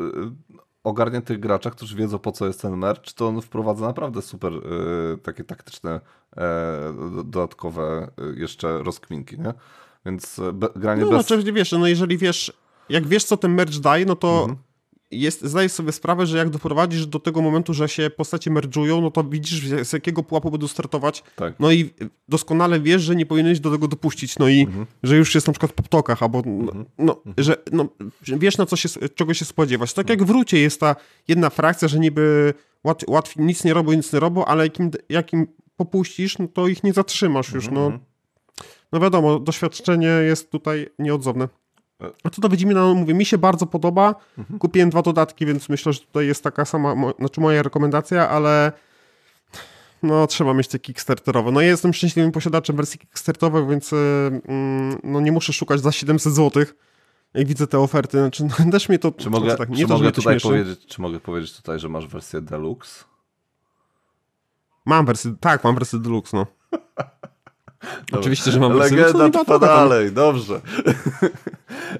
ogarniętych 0.84 1.40
graczach, 1.40 1.72
którzy 1.72 1.96
wiedzą 1.96 2.18
po 2.18 2.32
co 2.32 2.46
jest 2.46 2.62
ten 2.62 2.76
merch, 2.76 3.12
to 3.12 3.26
on 3.28 3.42
wprowadza 3.42 3.86
naprawdę 3.86 4.22
super 4.22 4.52
y, 4.52 5.18
takie 5.22 5.44
taktyczne 5.44 6.00
y, 6.32 6.38
dodatkowe 7.24 8.10
y, 8.34 8.40
jeszcze 8.40 8.78
rozkminki, 8.78 9.38
nie? 9.38 9.54
Więc 10.06 10.40
be, 10.52 10.68
granie 10.76 11.02
no, 11.02 11.10
bez... 11.10 11.16
No, 11.16 11.36
znaczy, 11.36 11.52
wiesz, 11.52 11.72
no 11.72 11.86
jeżeli 11.86 12.18
wiesz, 12.18 12.52
jak 12.88 13.06
wiesz 13.06 13.24
co 13.24 13.36
ten 13.36 13.54
merch 13.54 13.78
daje, 13.78 14.06
no 14.06 14.16
to 14.16 14.40
mhm 14.40 14.71
jest, 15.12 15.44
zdajesz 15.44 15.72
sobie 15.72 15.92
sprawę, 15.92 16.26
że 16.26 16.38
jak 16.38 16.50
doprowadzisz 16.50 17.06
do 17.06 17.20
tego 17.20 17.42
momentu, 17.42 17.74
że 17.74 17.88
się 17.88 18.10
postacie 18.10 18.50
merdżują, 18.50 19.00
no 19.00 19.10
to 19.10 19.24
widzisz 19.24 19.68
z 19.68 19.92
jakiego 19.92 20.22
pułapu 20.22 20.50
będą 20.50 20.68
startować. 20.68 21.22
Tak. 21.36 21.54
No 21.58 21.72
i 21.72 21.90
doskonale 22.28 22.80
wiesz, 22.80 23.02
że 23.02 23.16
nie 23.16 23.26
powinieneś 23.26 23.60
do 23.60 23.70
tego 23.70 23.88
dopuścić. 23.88 24.38
No 24.38 24.48
i 24.48 24.60
mhm. 24.60 24.86
że 25.02 25.16
już 25.16 25.34
jest 25.34 25.46
na 25.46 25.52
przykład 25.52 25.72
po 25.72 25.82
ptokach, 25.82 26.22
albo 26.22 26.42
no, 26.46 26.72
mhm. 26.72 26.84
no, 26.98 27.22
że 27.38 27.56
no, 27.72 27.88
wiesz 28.26 28.58
na 28.58 28.66
co 28.66 28.76
się, 28.76 28.88
czego 29.14 29.34
się 29.34 29.44
spodziewać. 29.44 29.92
Tak 29.92 30.10
jak 30.10 30.24
w 30.24 30.30
Rucie 30.30 30.58
jest 30.58 30.80
ta 30.80 30.96
jedna 31.28 31.50
frakcja, 31.50 31.88
że 31.88 31.98
niby 31.98 32.54
łat, 32.84 33.04
łatwiej 33.08 33.44
nic 33.44 33.64
nie 33.64 33.74
robią, 33.74 33.92
nic 33.92 34.12
nie 34.12 34.20
robią, 34.20 34.44
ale 34.44 34.64
jakim, 34.64 34.90
jakim 35.08 35.46
popuścisz, 35.76 36.38
no 36.38 36.48
to 36.48 36.68
ich 36.68 36.84
nie 36.84 36.92
zatrzymasz 36.92 37.52
już. 37.52 37.64
Mhm. 37.64 37.74
No, 37.74 37.86
mhm. 37.86 38.04
no 38.92 39.00
wiadomo, 39.00 39.38
doświadczenie 39.38 40.08
jest 40.08 40.50
tutaj 40.50 40.88
nieodzowne. 40.98 41.48
A 42.24 42.30
to 42.30 42.48
widzimy, 42.48 42.74
no 42.74 42.94
mówię, 42.94 43.14
mi 43.14 43.24
się 43.24 43.38
bardzo 43.38 43.66
podoba. 43.66 44.14
Mhm. 44.38 44.58
Kupiłem 44.58 44.90
dwa 44.90 45.02
dodatki, 45.02 45.46
więc 45.46 45.68
myślę, 45.68 45.92
że 45.92 46.00
tutaj 46.00 46.26
jest 46.26 46.44
taka 46.44 46.64
sama, 46.64 46.94
mo, 46.94 47.14
znaczy 47.18 47.40
moja 47.40 47.62
rekomendacja, 47.62 48.28
ale 48.28 48.72
no 50.02 50.26
trzeba 50.26 50.54
mieć 50.54 50.68
te 50.68 50.78
kickstarterowe. 50.78 51.52
No 51.52 51.60
ja 51.60 51.68
jestem 51.68 51.92
szczęśliwym 51.92 52.32
posiadaczem 52.32 52.76
wersji 52.76 52.98
kickstarterowej, 52.98 53.66
więc 53.66 53.92
mm, 53.92 55.00
no 55.04 55.20
nie 55.20 55.32
muszę 55.32 55.52
szukać 55.52 55.80
za 55.80 55.92
700 55.92 56.32
zł. 56.34 56.64
Jak 57.34 57.46
widzę 57.46 57.66
te 57.66 57.78
oferty, 57.78 58.18
znaczy 58.18 58.44
no, 58.44 58.70
też 58.72 58.88
mnie 58.88 58.98
to... 58.98 59.12
Czy 59.12 59.30
mogę, 59.30 59.56
tak, 59.56 59.70
nie 59.70 59.76
czy 59.76 59.86
to, 59.86 59.94
mogę 59.94 60.12
tutaj 60.12 60.40
powiedzieć, 60.40 60.86
czy 60.86 61.02
mogę 61.02 61.20
powiedzieć 61.20 61.56
tutaj, 61.56 61.78
że 61.78 61.88
masz 61.88 62.06
wersję 62.06 62.40
deluxe? 62.40 63.04
Mam 64.84 65.06
wersję, 65.06 65.34
tak, 65.40 65.64
mam 65.64 65.74
wersję 65.74 65.98
deluxe, 65.98 66.36
no. 66.36 66.46
Oczywiście, 68.12 68.50
że 68.50 68.60
mam 68.60 68.72
Legenda 68.72 69.12
deluxe. 69.12 69.44
trwa 69.44 69.58
dalej, 69.58 70.12
dobrze. 70.12 70.54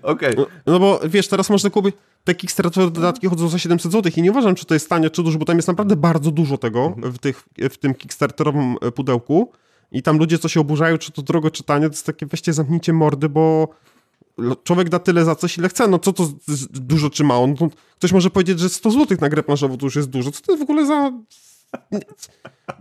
Okej. 0.03 0.37
Okay. 0.37 0.37
No, 0.37 0.73
no, 0.73 0.81
bo 0.81 1.01
wiesz, 1.05 1.29
teraz 1.29 1.51
można 1.51 1.71
kupić 1.71 1.95
te 2.25 2.35
Kickstarter 2.35 2.90
dodatki 2.90 3.29
chodzą 3.29 3.49
za 3.49 3.59
700 3.59 3.92
zł 3.92 4.12
i 4.16 4.23
nie 4.23 4.31
uważam, 4.31 4.55
czy 4.55 4.66
to 4.66 4.75
jest 4.75 4.88
tanie, 4.88 5.11
czy 5.11 5.23
dużo, 5.23 5.38
bo 5.38 5.45
tam 5.45 5.57
jest 5.57 5.68
naprawdę 5.68 5.97
bardzo 5.97 6.31
dużo 6.31 6.59
tego 6.59 6.87
mhm. 6.87 7.12
w, 7.12 7.18
tych, 7.18 7.45
w 7.71 7.79
tym 7.79 7.95
Kickstarterowym 7.95 8.77
e, 8.83 8.90
pudełku 8.90 9.53
i 9.92 10.03
tam 10.03 10.18
ludzie, 10.18 10.38
co 10.38 10.49
się 10.49 10.61
oburzają, 10.61 10.99
czy 10.99 11.12
to 11.12 11.23
drogo, 11.23 11.51
czy 11.51 11.62
tanie, 11.62 11.87
to 11.87 11.92
jest 11.92 12.07
takie 12.07 12.27
weźcie, 12.27 12.53
zamknijcie 12.53 12.92
mordy, 12.92 13.29
bo 13.29 13.68
człowiek 14.64 14.88
da 14.88 14.99
tyle 14.99 15.25
za 15.25 15.35
coś, 15.35 15.59
ile 15.59 15.68
chce, 15.68 15.88
no 15.88 15.99
co 15.99 16.12
to 16.12 16.29
dużo 16.71 17.11
czy 17.11 17.25
mało? 17.25 17.47
No 17.47 17.68
ktoś 17.99 18.12
może 18.12 18.31
powiedzieć, 18.31 18.61
że 18.61 18.68
100 18.68 18.90
zł 18.90 19.18
na 19.21 19.29
grę 19.29 19.42
planszową 19.42 19.77
to 19.77 19.87
już 19.87 19.97
jest 19.97 20.09
dużo, 20.09 20.31
co 20.31 20.42
to 20.42 20.57
w 20.57 20.62
ogóle 20.62 20.87
za... 20.87 21.12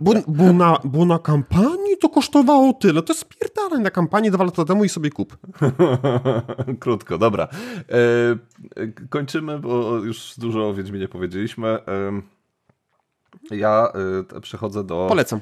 Bo, 0.00 0.12
bo, 0.28 0.52
na, 0.52 0.78
bo 0.84 1.04
na 1.04 1.18
kampanii 1.18 1.96
to 2.00 2.08
kosztowało 2.08 2.72
tyle. 2.72 3.02
To 3.02 3.12
jest 3.12 3.20
spierdalaj 3.20 3.80
na 3.80 3.90
kampanii 3.90 4.30
dwa 4.30 4.44
lata 4.44 4.64
temu 4.64 4.84
i 4.84 4.88
sobie 4.88 5.10
kup. 5.10 5.36
Krótko, 6.80 7.18
dobra. 7.18 7.48
E, 7.88 8.96
kończymy, 9.08 9.58
bo 9.58 9.98
już 9.98 10.34
dużo 10.38 10.68
o 10.68 10.74
Wiedźminie 10.74 11.08
powiedzieliśmy. 11.08 11.68
E, 11.68 12.22
ja 13.50 13.92
e, 14.34 14.40
przechodzę 14.40 14.84
do... 14.84 15.06
Polecam 15.08 15.40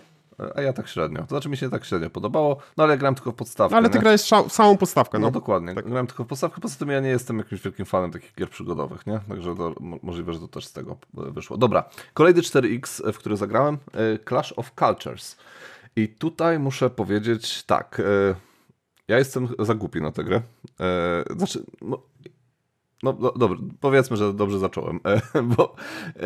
a 0.55 0.63
ja 0.63 0.73
tak 0.73 0.89
średnio. 0.89 1.21
To 1.21 1.29
znaczy 1.29 1.49
mi 1.49 1.57
się 1.57 1.71
tak 1.71 1.85
średnio 1.85 2.11
podobało, 2.11 2.57
no 2.77 2.85
ale 2.85 2.93
ja 2.93 2.97
grałem 2.97 3.15
tylko 3.15 3.33
w 3.33 3.35
podstawkę. 3.35 3.77
ale 3.77 3.89
ty 3.89 3.99
nie? 3.99 4.03
grałeś 4.03 4.21
samą 4.49 4.77
podstawkę, 4.77 5.19
no. 5.19 5.27
No 5.27 5.31
dokładnie, 5.31 5.75
tak. 5.75 5.89
grałem 5.89 6.07
tylko 6.07 6.25
w 6.25 6.27
podstawkę, 6.27 6.61
poza 6.61 6.77
tym 6.77 6.89
ja 6.89 7.01
nie 7.01 7.09
jestem 7.09 7.39
jakimś 7.39 7.63
wielkim 7.63 7.87
fanem 7.87 8.11
takich 8.11 8.35
gier 8.35 8.51
przygodowych, 8.51 9.07
nie? 9.07 9.21
Także 9.29 9.57
to, 9.57 9.75
możliwe, 10.03 10.33
że 10.33 10.41
to 10.41 10.49
też 10.49 10.65
z 10.67 10.73
tego 10.73 10.97
wyszło. 11.13 11.57
Dobra, 11.57 11.85
kolejny 12.15 12.41
4X, 12.41 13.13
w 13.13 13.19
który 13.19 13.37
zagrałem, 13.37 13.79
e, 13.93 14.19
Clash 14.29 14.55
of 14.57 14.73
Cultures. 14.79 15.37
I 15.97 16.09
tutaj 16.09 16.59
muszę 16.59 16.91
powiedzieć 16.91 17.63
tak, 17.63 18.01
e, 18.01 18.35
ja 19.09 19.19
jestem 19.19 19.49
za 19.59 19.75
głupi 19.75 20.01
na 20.01 20.11
tę 20.11 20.25
grę. 20.25 20.43
E, 20.81 21.25
znaczy, 21.37 21.65
no, 21.83 22.03
no, 23.03 23.13
dobrze, 23.13 23.63
powiedzmy, 23.81 24.17
że 24.17 24.35
dobrze 24.35 24.59
zacząłem, 24.59 25.01
e, 25.05 25.43
bo 25.57 25.75
e, 26.17 26.21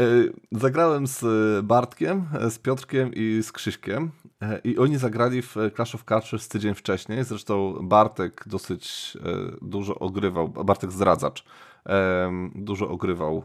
zagrałem 0.52 1.06
z 1.06 1.24
Bartkiem, 1.66 2.26
e, 2.40 2.50
z 2.50 2.58
Piotrkiem 2.58 3.10
i 3.14 3.42
z 3.42 3.52
Krzyśkiem 3.52 4.10
i 4.64 4.78
oni 4.78 4.96
zagrali 4.96 5.42
w 5.42 5.56
Clash 5.76 5.94
of 5.94 6.04
Cultures 6.04 6.48
tydzień 6.48 6.74
wcześniej, 6.74 7.24
zresztą 7.24 7.78
Bartek 7.82 8.44
dosyć 8.46 9.16
dużo 9.62 9.94
ogrywał, 9.94 10.48
Bartek 10.48 10.92
Zdradzacz, 10.92 11.44
dużo 12.54 12.88
ogrywał 12.88 13.42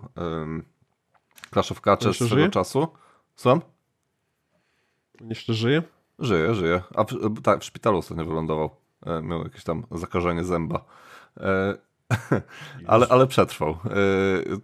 Clash 1.54 1.72
of 1.72 1.82
Cultures 1.82 2.18
swego 2.18 2.50
czasu. 2.50 2.88
Słucham? 3.36 3.62
Jeszcze 5.22 5.54
żyje? 5.54 5.84
Żyje, 6.20 6.56
żyje. 6.56 6.82
A 6.96 7.04
w, 7.04 7.42
tak, 7.44 7.62
w 7.62 7.64
szpitalu 7.64 7.98
ostatnio 7.98 8.26
wylądował. 8.26 8.70
Miał 9.24 9.44
jakieś 9.44 9.64
tam 9.64 9.86
zakażenie 9.92 10.44
zęba. 10.44 10.86
ale, 12.88 13.08
ale 13.08 13.28
przetrwał. 13.28 13.70
E, 13.70 13.78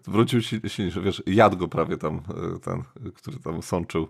wrócił 0.07 0.41
silniejszy, 0.41 1.01
wiesz, 1.01 1.23
jadł 1.25 1.57
go 1.57 1.67
prawie 1.67 1.97
tam 1.97 2.15
e, 2.15 2.59
ten, 2.59 2.83
który 3.15 3.39
tam 3.39 3.61
sączył. 3.61 4.07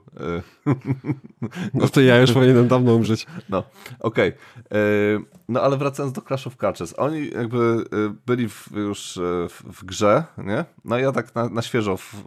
E, 0.66 0.72
no 1.74 1.88
to 1.88 2.02
ja 2.02 2.22
już 2.22 2.32
powinienem 2.32 2.68
dawno 2.68 2.96
umrzeć. 2.96 3.26
No, 3.50 3.64
okej. 4.00 4.30
Okay. 4.30 5.26
No 5.50 5.62
ale 5.62 5.78
wracając 5.78 6.14
do 6.14 6.22
Clash 6.22 6.48
of 6.48 6.56
oni 6.98 7.30
jakby 7.30 7.84
byli 8.26 8.50
w, 8.50 8.72
już 8.72 9.20
w, 9.50 9.64
w, 9.74 9.86
grze, 9.86 10.24
nie? 10.38 10.66
No 10.86 10.98
ja 10.98 11.12
tak 11.12 11.36
na, 11.36 11.50
na 11.50 11.62
świeżo 11.62 11.98
w, 11.98 12.24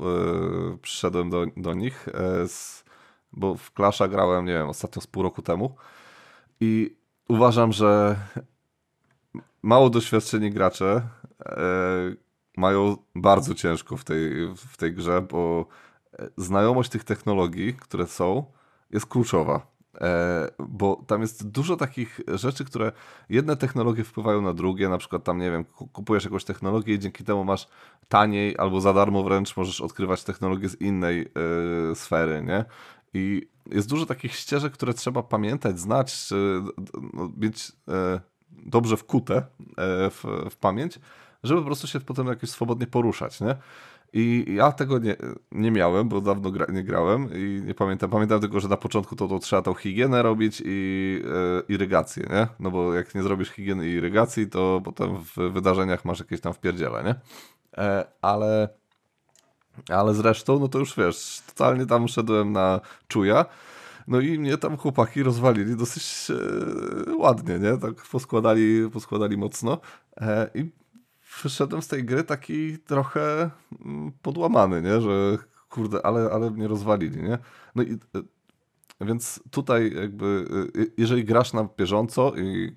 przyszedłem 0.82 1.30
do, 1.30 1.46
do 1.56 1.74
nich, 1.74 2.08
z, 2.46 2.84
bo 3.32 3.54
w 3.54 3.72
Clasha 3.72 4.08
grałem, 4.08 4.44
nie 4.44 4.52
wiem, 4.52 4.68
ostatnio 4.68 5.02
z 5.02 5.06
pół 5.06 5.22
roku 5.22 5.42
temu 5.42 5.76
i 6.60 6.96
uważam, 7.28 7.72
że 7.72 8.16
mało 9.62 9.90
doświadczeni 9.90 10.50
gracze 10.50 11.02
e, 11.46 11.56
mają 12.56 12.96
bardzo 13.14 13.54
ciężko 13.54 13.96
w 13.96 14.04
tej, 14.04 14.54
w 14.56 14.76
tej 14.76 14.94
grze, 14.94 15.22
bo 15.22 15.66
znajomość 16.36 16.90
tych 16.90 17.04
technologii, 17.04 17.74
które 17.74 18.06
są, 18.06 18.44
jest 18.90 19.06
kluczowa. 19.06 19.78
E, 20.00 20.48
bo 20.58 21.04
tam 21.06 21.20
jest 21.20 21.48
dużo 21.48 21.76
takich 21.76 22.20
rzeczy, 22.34 22.64
które 22.64 22.92
jedne 23.28 23.56
technologie 23.56 24.04
wpływają 24.04 24.42
na 24.42 24.54
drugie, 24.54 24.88
na 24.88 24.98
przykład 24.98 25.24
tam, 25.24 25.38
nie 25.38 25.50
wiem, 25.50 25.64
kupujesz 25.64 26.24
jakąś 26.24 26.44
technologię 26.44 26.94
i 26.94 26.98
dzięki 26.98 27.24
temu 27.24 27.44
masz 27.44 27.68
taniej 28.08 28.58
albo 28.58 28.80
za 28.80 28.92
darmo 28.92 29.22
wręcz 29.22 29.56
możesz 29.56 29.80
odkrywać 29.80 30.24
technologię 30.24 30.68
z 30.68 30.80
innej 30.80 31.28
y, 31.92 31.94
sfery, 31.94 32.42
nie? 32.42 32.64
I 33.14 33.48
jest 33.66 33.88
dużo 33.88 34.06
takich 34.06 34.34
ścieżek, 34.34 34.72
które 34.72 34.94
trzeba 34.94 35.22
pamiętać, 35.22 35.80
znać, 35.80 36.28
no, 37.12 37.32
mieć 37.36 37.68
y, 37.68 38.20
dobrze 38.50 38.96
wkute 38.96 39.42
w, 40.10 40.46
w 40.50 40.56
pamięć, 40.56 40.98
żeby 41.42 41.60
po 41.60 41.66
prostu 41.66 41.86
się 41.86 42.00
potem 42.00 42.26
jakoś 42.26 42.50
swobodnie 42.50 42.86
poruszać, 42.86 43.40
nie? 43.40 43.56
I 44.12 44.44
ja 44.48 44.72
tego 44.72 44.98
nie, 44.98 45.16
nie 45.52 45.70
miałem, 45.70 46.08
bo 46.08 46.20
dawno 46.20 46.50
gra, 46.50 46.66
nie 46.72 46.84
grałem 46.84 47.28
i 47.34 47.62
nie 47.66 47.74
pamiętam. 47.74 48.10
Pamiętam 48.10 48.40
tylko, 48.40 48.60
że 48.60 48.68
na 48.68 48.76
początku 48.76 49.16
to, 49.16 49.28
to 49.28 49.38
trzeba 49.38 49.62
tą 49.62 49.74
higienę 49.74 50.22
robić 50.22 50.62
i 50.64 51.22
e, 51.24 51.62
irygację, 51.72 52.26
nie? 52.30 52.46
No 52.60 52.70
bo 52.70 52.94
jak 52.94 53.14
nie 53.14 53.22
zrobisz 53.22 53.50
higieny 53.50 53.88
i 53.88 53.92
irygacji, 53.92 54.46
to 54.46 54.80
potem 54.84 55.18
w 55.18 55.34
wydarzeniach 55.52 56.04
masz 56.04 56.18
jakieś 56.18 56.40
tam 56.40 56.54
wpierdziele, 56.54 57.04
nie? 57.04 57.14
E, 57.84 58.06
ale, 58.22 58.68
ale 59.88 60.14
zresztą, 60.14 60.58
no 60.58 60.68
to 60.68 60.78
już 60.78 60.96
wiesz, 60.96 61.42
totalnie 61.46 61.86
tam 61.86 62.08
szedłem 62.08 62.52
na 62.52 62.80
czuja 63.08 63.46
no 64.08 64.20
i 64.20 64.38
mnie 64.38 64.58
tam 64.58 64.76
chłopaki 64.76 65.22
rozwalili 65.22 65.76
dosyć 65.76 66.30
e, 66.30 67.16
ładnie, 67.16 67.58
nie? 67.58 67.76
Tak 67.76 67.94
poskładali, 67.94 68.90
poskładali 68.90 69.36
mocno. 69.36 69.80
E, 70.16 70.50
I 70.54 70.70
wyszedłem 71.42 71.82
z 71.82 71.88
tej 71.88 72.04
gry 72.04 72.24
taki 72.24 72.78
trochę 72.78 73.50
mm, 73.84 74.12
podłamany, 74.22 74.82
nie? 74.82 75.00
Że 75.00 75.38
kurde, 75.70 76.06
ale, 76.06 76.30
ale 76.32 76.50
mnie 76.50 76.68
rozwalili, 76.68 77.22
nie? 77.22 77.38
No 77.74 77.82
i 77.82 77.92
e, 77.92 78.22
więc 79.00 79.40
tutaj 79.50 79.92
jakby, 79.94 80.44
jeżeli 80.96 81.24
grasz 81.24 81.52
na 81.52 81.68
bieżąco 81.78 82.32
i 82.36 82.76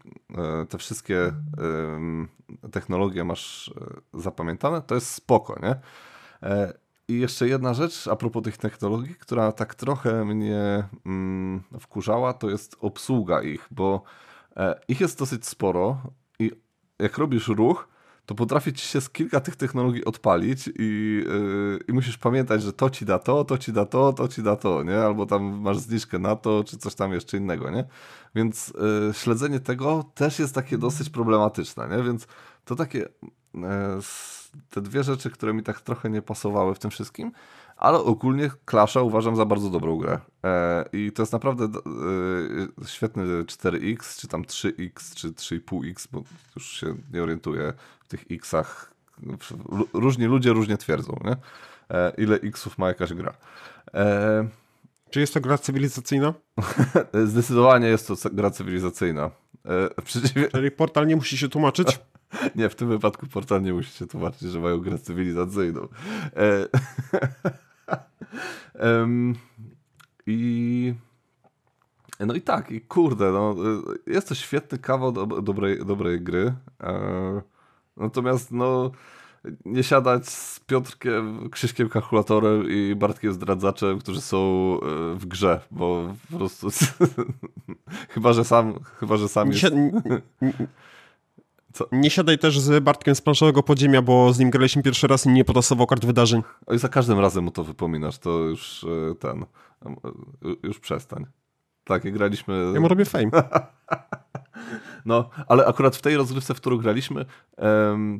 te 0.70 0.78
wszystkie 0.78 1.34
technologie 2.72 3.24
masz 3.24 3.74
zapamiętane, 4.14 4.82
to 4.82 4.96
jest 4.96 5.08
spoko, 5.08 5.60
nie? 5.64 5.76
I 7.12 7.20
jeszcze 7.20 7.48
jedna 7.48 7.74
rzecz 7.74 8.08
a 8.08 8.16
propos 8.16 8.44
tych 8.44 8.58
technologii, 8.58 9.16
która 9.16 9.52
tak 9.52 9.76
trochę 9.76 10.26
mnie 10.26 10.84
mm, 11.06 11.64
wkurzała, 11.80 12.34
to 12.34 12.50
jest 12.50 12.76
obsługa 12.80 13.42
ich, 13.42 13.68
bo 13.72 14.04
e, 14.58 14.80
ich 14.88 15.02
jest 15.02 15.20
dosyć 15.20 15.46
sporo 15.46 16.02
i 16.40 16.52
jak 17.00 17.18
robisz 17.18 17.48
ruch, 17.48 17.88
to 18.26 18.36
potrafi 18.36 18.74
ci 18.74 18.88
się 18.88 19.02
z 19.02 19.10
kilka 19.10 19.40
tych 19.40 19.56
technologii 19.56 20.06
odpalić 20.06 20.70
i, 20.80 21.24
yy, 21.28 21.80
i 21.88 21.94
musisz 21.94 22.18
pamiętać, 22.18 22.64
że 22.64 22.74
to 22.74 22.90
ci 22.90 23.06
da 23.06 23.20
to, 23.20 23.44
to 23.46 23.58
ci 23.58 23.74
da 23.74 23.86
to, 23.86 24.14
to 24.14 24.28
ci 24.28 24.44
da 24.44 24.56
to, 24.56 24.84
nie? 24.84 24.98
Albo 24.98 25.26
tam 25.26 25.44
masz 25.44 25.78
zniżkę 25.78 26.20
na 26.20 26.36
to, 26.36 26.64
czy 26.64 26.78
coś 26.78 26.96
tam 26.96 27.14
jeszcze 27.14 27.38
innego, 27.38 27.72
nie? 27.72 27.86
Więc 28.36 28.74
yy, 29.08 29.14
śledzenie 29.14 29.60
tego 29.60 30.04
też 30.16 30.40
jest 30.40 30.56
takie 30.56 30.78
dosyć 30.78 31.10
problematyczne, 31.10 31.88
nie? 31.98 32.04
Więc 32.04 32.28
to 32.66 32.76
takie... 32.76 33.00
Yy, 33.54 33.62
te 34.70 34.82
dwie 34.82 35.04
rzeczy, 35.04 35.30
które 35.30 35.54
mi 35.54 35.64
tak 35.64 35.82
trochę 35.82 36.10
nie 36.10 36.22
pasowały 36.22 36.76
w 36.76 36.80
tym 36.80 36.92
wszystkim, 36.92 37.32
ale 37.78 37.98
ogólnie 37.98 38.52
Clasha 38.70 39.02
uważam 39.02 39.36
za 39.36 39.46
bardzo 39.46 39.70
dobrą 39.70 39.98
grę. 39.98 40.20
E, 40.44 40.86
I 40.94 41.12
to 41.12 41.22
jest 41.22 41.34
naprawdę 41.34 41.66
e, 41.66 42.88
świetny 42.88 43.24
4X, 43.44 44.20
czy 44.22 44.28
tam 44.28 44.44
3X, 44.44 45.16
czy 45.16 45.32
3,5X, 45.32 46.08
bo 46.12 46.24
już 46.56 46.80
się 46.80 46.96
nie 47.14 47.24
orientuję 47.24 47.74
w 48.04 48.08
tych 48.08 48.26
Xach. 48.32 48.94
Różni 49.94 50.26
ludzie 50.26 50.54
różnie 50.54 50.78
twierdzą, 50.78 51.20
nie? 51.26 51.36
E, 51.98 52.14
ile 52.18 52.36
Xów 52.36 52.78
ma 52.78 52.88
jakaś 52.88 53.14
gra. 53.14 53.34
Czy 55.10 55.20
jest 55.20 55.34
to 55.34 55.42
gra 55.42 55.58
cywilizacyjna? 55.58 56.34
Zdecydowanie 57.26 57.88
jest 57.88 58.08
to 58.08 58.16
gra 58.32 58.52
cywilizacyjna. 58.52 59.32
E, 59.66 60.02
przeciwnie... 60.02 60.48
Czyli 60.48 60.72
portal 60.72 61.08
nie 61.08 61.16
musi 61.16 61.38
się 61.38 61.50
tłumaczyć? 61.50 62.00
Nie, 62.56 62.70
w 62.70 62.76
tym 62.76 62.90
wypadku 62.90 63.28
portal 63.28 63.62
nie 63.62 63.74
musi 63.74 63.92
się 63.92 64.08
tłumaczyć, 64.08 64.42
że 64.42 64.60
mają 64.60 64.78
grę 64.80 64.98
cywilizacyjną. 64.98 65.88
E... 66.36 66.68
um, 69.00 69.36
I... 70.28 70.94
No 72.20 72.34
i 72.34 72.42
tak, 72.42 72.72
i 72.72 72.82
kurde, 72.82 73.32
no, 73.32 73.56
jest 74.08 74.30
to 74.30 74.36
świetny 74.36 74.78
kawał 74.78 75.12
do, 75.12 75.26
dobrej, 75.26 75.86
dobrej 75.86 76.22
gry. 76.22 76.54
E... 76.84 77.42
Natomiast 77.98 78.52
no 78.52 78.92
nie 79.66 79.84
siadać 79.84 80.30
z 80.30 80.60
Piotrkiem, 80.60 81.50
Krzyśkiem 81.50 81.90
Kalkulatorem 81.90 82.70
i 82.70 82.96
Bartkiem 82.96 83.34
Zdradzaczem, 83.34 84.00
którzy 84.00 84.22
są 84.22 84.38
e, 84.38 85.16
w 85.16 85.26
grze, 85.26 85.62
bo 85.72 86.14
po 86.32 86.38
prostu 86.38 86.68
chyba, 88.14 88.34
że 88.34 88.46
sam 88.46 88.80
chyba, 89.00 89.18
że 89.18 89.30
sam 89.30 89.50
Nie, 89.50 89.54
jest... 89.54 89.68
si- 89.68 90.68
Co? 91.74 91.86
nie 91.92 92.10
siadaj 92.10 92.38
też 92.38 92.60
z 92.60 92.84
Bartkiem 92.84 93.16
z 93.16 93.22
planszowego 93.22 93.64
podziemia, 93.64 94.02
bo 94.02 94.34
z 94.34 94.40
nim 94.40 94.50
graliśmy 94.50 94.84
pierwszy 94.84 95.08
raz 95.08 95.26
i 95.26 95.30
nie 95.30 95.46
potasował 95.46 95.88
kart 95.88 96.06
wydarzeń. 96.06 96.42
Oj, 96.66 96.80
za 96.80 96.90
każdym 96.90 97.20
razem 97.20 97.44
mu 97.44 97.52
to 97.52 97.64
wypominasz, 97.64 98.18
to 98.18 98.30
już 98.30 98.84
e, 99.12 99.16
ten, 99.16 99.46
e, 99.86 99.88
już 100.64 100.80
przestań. 100.80 101.26
Tak, 101.84 102.06
jak 102.06 102.14
graliśmy... 102.14 102.72
Ja 102.74 102.80
mu 102.80 102.88
robię 102.88 103.06
fame. 103.06 103.32
No, 105.06 105.30
ale 105.48 105.66
akurat 105.66 105.96
w 105.96 106.02
tej 106.02 106.18
rozgrywce, 106.18 106.54
w 106.54 106.58
którą 106.58 106.78
graliśmy 106.78 107.26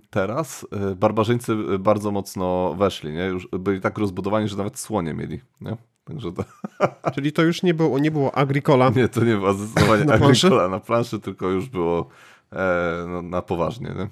teraz, 0.10 0.68
e, 0.72 0.96
barbarzyńcy 0.96 1.56
bardzo 1.80 2.12
mocno 2.12 2.76
weszli, 2.78 3.14
nie? 3.14 3.26
Już 3.26 3.48
byli 3.60 3.82
tak 3.82 3.98
rozbudowani, 3.98 4.48
że 4.48 4.58
nawet 4.58 4.80
słonie 4.80 5.14
mieli, 5.14 5.42
nie? 5.62 5.78
Także 6.04 6.32
to, 6.32 6.44
Czyli 7.16 7.32
to 7.32 7.42
już 7.42 7.64
nie 7.64 7.74
było, 7.74 8.00
nie 8.00 8.12
było 8.12 8.36
Agricola. 8.36 8.92
nie, 8.96 9.08
to 9.08 9.24
nie 9.24 9.36
było 9.36 9.54
zdecydowanie 9.54 10.06
Na 10.06 10.18
planszy? 10.18 10.48
Agricola 10.48 10.70
na 10.70 10.80
planszy, 10.80 11.20
tylko 11.20 11.48
już 11.48 11.70
było 11.70 12.08
e, 12.54 13.06
no, 13.08 13.22
na 13.22 13.42
poważnie, 13.42 13.94
nie? 13.98 14.08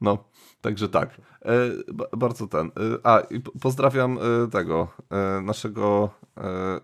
No, 0.00 0.18
także 0.60 0.88
tak. 0.88 1.10
E, 1.42 1.52
ba- 1.94 2.16
bardzo 2.16 2.46
ten. 2.46 2.66
E, 2.66 2.70
a, 3.06 3.20
i 3.20 3.40
po- 3.40 3.52
pozdrawiam 3.60 4.18
e, 4.18 4.48
tego, 4.50 4.88
e, 5.10 5.40
naszego 5.40 6.10
e, 6.36 6.80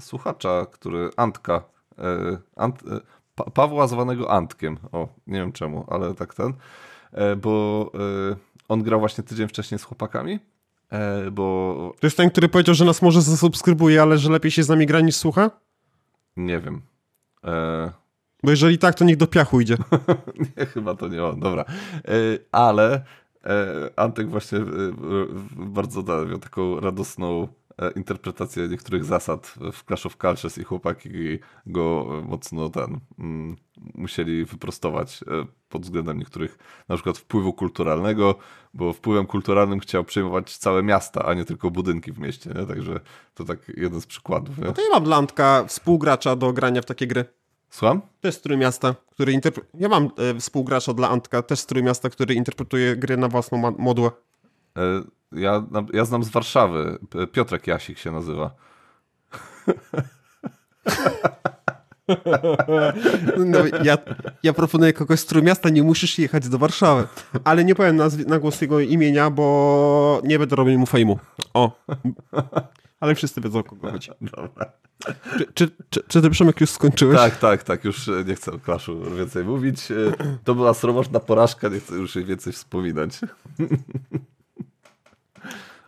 słuchacza, 0.00 0.66
który, 0.72 1.10
Antka, 1.16 1.62
Ant, 2.56 2.82
pa, 3.34 3.44
Pawła 3.50 3.86
zwanego 3.86 4.30
Antkiem. 4.30 4.78
O, 4.92 5.08
nie 5.26 5.38
wiem 5.38 5.52
czemu, 5.52 5.84
ale 5.88 6.14
tak 6.14 6.34
ten. 6.34 6.52
Bo 7.42 7.92
on 8.68 8.82
grał 8.82 9.00
właśnie 9.00 9.24
tydzień 9.24 9.48
wcześniej 9.48 9.78
z 9.78 9.82
chłopakami, 9.84 10.38
bo 11.32 11.92
To 12.00 12.06
jest 12.06 12.16
ten, 12.16 12.30
który 12.30 12.48
powiedział, 12.48 12.74
że 12.74 12.84
nas 12.84 13.02
może 13.02 13.22
zasubskrybuje, 13.22 14.02
ale 14.02 14.18
że 14.18 14.30
lepiej 14.30 14.50
się 14.50 14.62
z 14.62 14.68
nami 14.68 14.86
gra 14.86 15.00
niż 15.00 15.16
słucha? 15.16 15.50
nie 16.36 16.60
wiem. 16.60 16.82
E, 17.44 17.92
Bo 18.46 18.50
jeżeli 18.50 18.78
tak, 18.78 18.94
to 18.94 19.04
niech 19.04 19.16
do 19.16 19.26
piachu 19.26 19.60
idzie. 19.60 19.76
Nie, 20.56 20.66
chyba 20.66 20.94
to 20.94 21.08
nie 21.08 21.24
on, 21.24 21.40
dobra. 21.40 21.64
E, 21.64 22.12
Ale 22.52 23.04
e, 23.44 23.90
Antek 23.96 24.30
właśnie 24.30 24.58
e, 24.58 24.64
bardzo 25.56 26.02
da, 26.02 26.24
miał 26.24 26.38
taką 26.38 26.80
radosną 26.80 27.48
interpretację 27.96 28.68
niektórych 28.68 29.04
zasad 29.04 29.54
w 29.72 29.84
Clash 29.84 30.06
of 30.06 30.16
Cultures 30.16 30.58
i 30.58 30.64
chłopaki 30.64 31.08
go 31.66 32.06
mocno 32.24 32.68
ten 32.68 33.00
mm, 33.18 33.56
musieli 33.94 34.44
wyprostować 34.44 35.24
pod 35.68 35.82
względem 35.82 36.18
niektórych 36.18 36.58
na 36.88 36.96
przykład 36.96 37.18
wpływu 37.18 37.52
kulturalnego, 37.52 38.34
bo 38.74 38.92
wpływem 38.92 39.26
kulturalnym 39.26 39.80
chciał 39.80 40.04
przejmować 40.04 40.56
całe 40.56 40.82
miasta, 40.82 41.24
a 41.24 41.34
nie 41.34 41.44
tylko 41.44 41.70
budynki 41.70 42.12
w 42.12 42.18
mieście, 42.18 42.50
nie? 42.54 42.66
Także 42.66 43.00
to 43.34 43.44
tak 43.44 43.58
jeden 43.76 44.00
z 44.00 44.06
przykładów. 44.06 44.58
Nie? 44.58 44.72
To 44.72 44.82
ja 44.82 44.88
mam 44.92 45.04
dla 45.04 45.16
Antka 45.16 45.64
współgracza 45.68 46.36
do 46.36 46.52
grania 46.52 46.82
w 46.82 46.86
takie 46.86 47.06
gry. 47.06 47.24
Słucham? 47.70 48.00
Też 48.20 48.34
z 48.34 48.40
Trójmiasta, 48.40 48.94
który 49.10 49.32
interpretuje... 49.32 49.80
Ja 49.82 49.88
mam 49.88 50.10
e, 50.36 50.40
współgracza 50.40 50.92
dla 50.94 51.08
Antka, 51.08 51.42
też 51.42 51.58
z 51.58 51.66
Trójmiasta, 51.66 52.10
który 52.10 52.34
interpretuje 52.34 52.96
gry 52.96 53.16
na 53.16 53.28
własną 53.28 53.74
modłę. 53.78 54.10
E, 54.76 54.80
Ja, 55.32 55.66
ja 55.92 56.04
znam 56.04 56.24
z 56.24 56.28
Warszawy. 56.28 56.98
Piotrek 57.32 57.66
Jasik 57.66 57.98
się 57.98 58.10
nazywa. 58.12 58.50
No, 63.36 63.58
ja, 63.84 63.98
ja 64.42 64.52
proponuję 64.52 64.92
kogoś 64.92 65.20
z 65.20 65.26
Trójmiasta, 65.26 65.68
nie 65.68 65.82
musisz 65.82 66.18
jechać 66.18 66.48
do 66.48 66.58
Warszawy. 66.58 67.06
Ale 67.44 67.64
nie 67.64 67.74
powiem 67.74 67.96
nazw- 67.96 68.26
na 68.26 68.38
głos 68.38 68.60
jego 68.60 68.80
imienia, 68.80 69.30
bo 69.30 70.20
nie 70.24 70.38
będę 70.38 70.56
robił 70.56 70.78
mu 70.78 70.86
fejmu. 70.86 71.18
O. 71.54 71.70
Ale 73.00 73.14
wszyscy 73.14 73.40
wiedzą, 73.40 73.58
o 73.58 73.64
kogo 73.64 73.90
chodzi. 73.90 74.10
Dobra. 74.36 74.72
Czy, 75.34 75.46
czy, 75.54 75.70
czy, 75.90 76.02
czy 76.08 76.22
ty, 76.22 76.30
Przemek, 76.30 76.60
już 76.60 76.70
skończyłeś? 76.70 77.16
Tak, 77.18 77.36
tak, 77.38 77.62
tak. 77.62 77.84
Już 77.84 78.08
e, 78.08 78.24
nie 78.26 78.34
chcę 78.34 78.52
o 78.52 78.58
Clashu 78.58 79.00
więcej 79.16 79.44
mówić. 79.44 79.90
E, 79.90 79.94
To 80.44 80.54
była 80.54 80.74
sromoczna 80.74 81.20
porażka, 81.20 81.68
nie 81.68 81.80
chcę 81.80 81.94
już 81.94 82.16
jej 82.16 82.24
więcej 82.24 82.52
wspominać. 82.52 83.20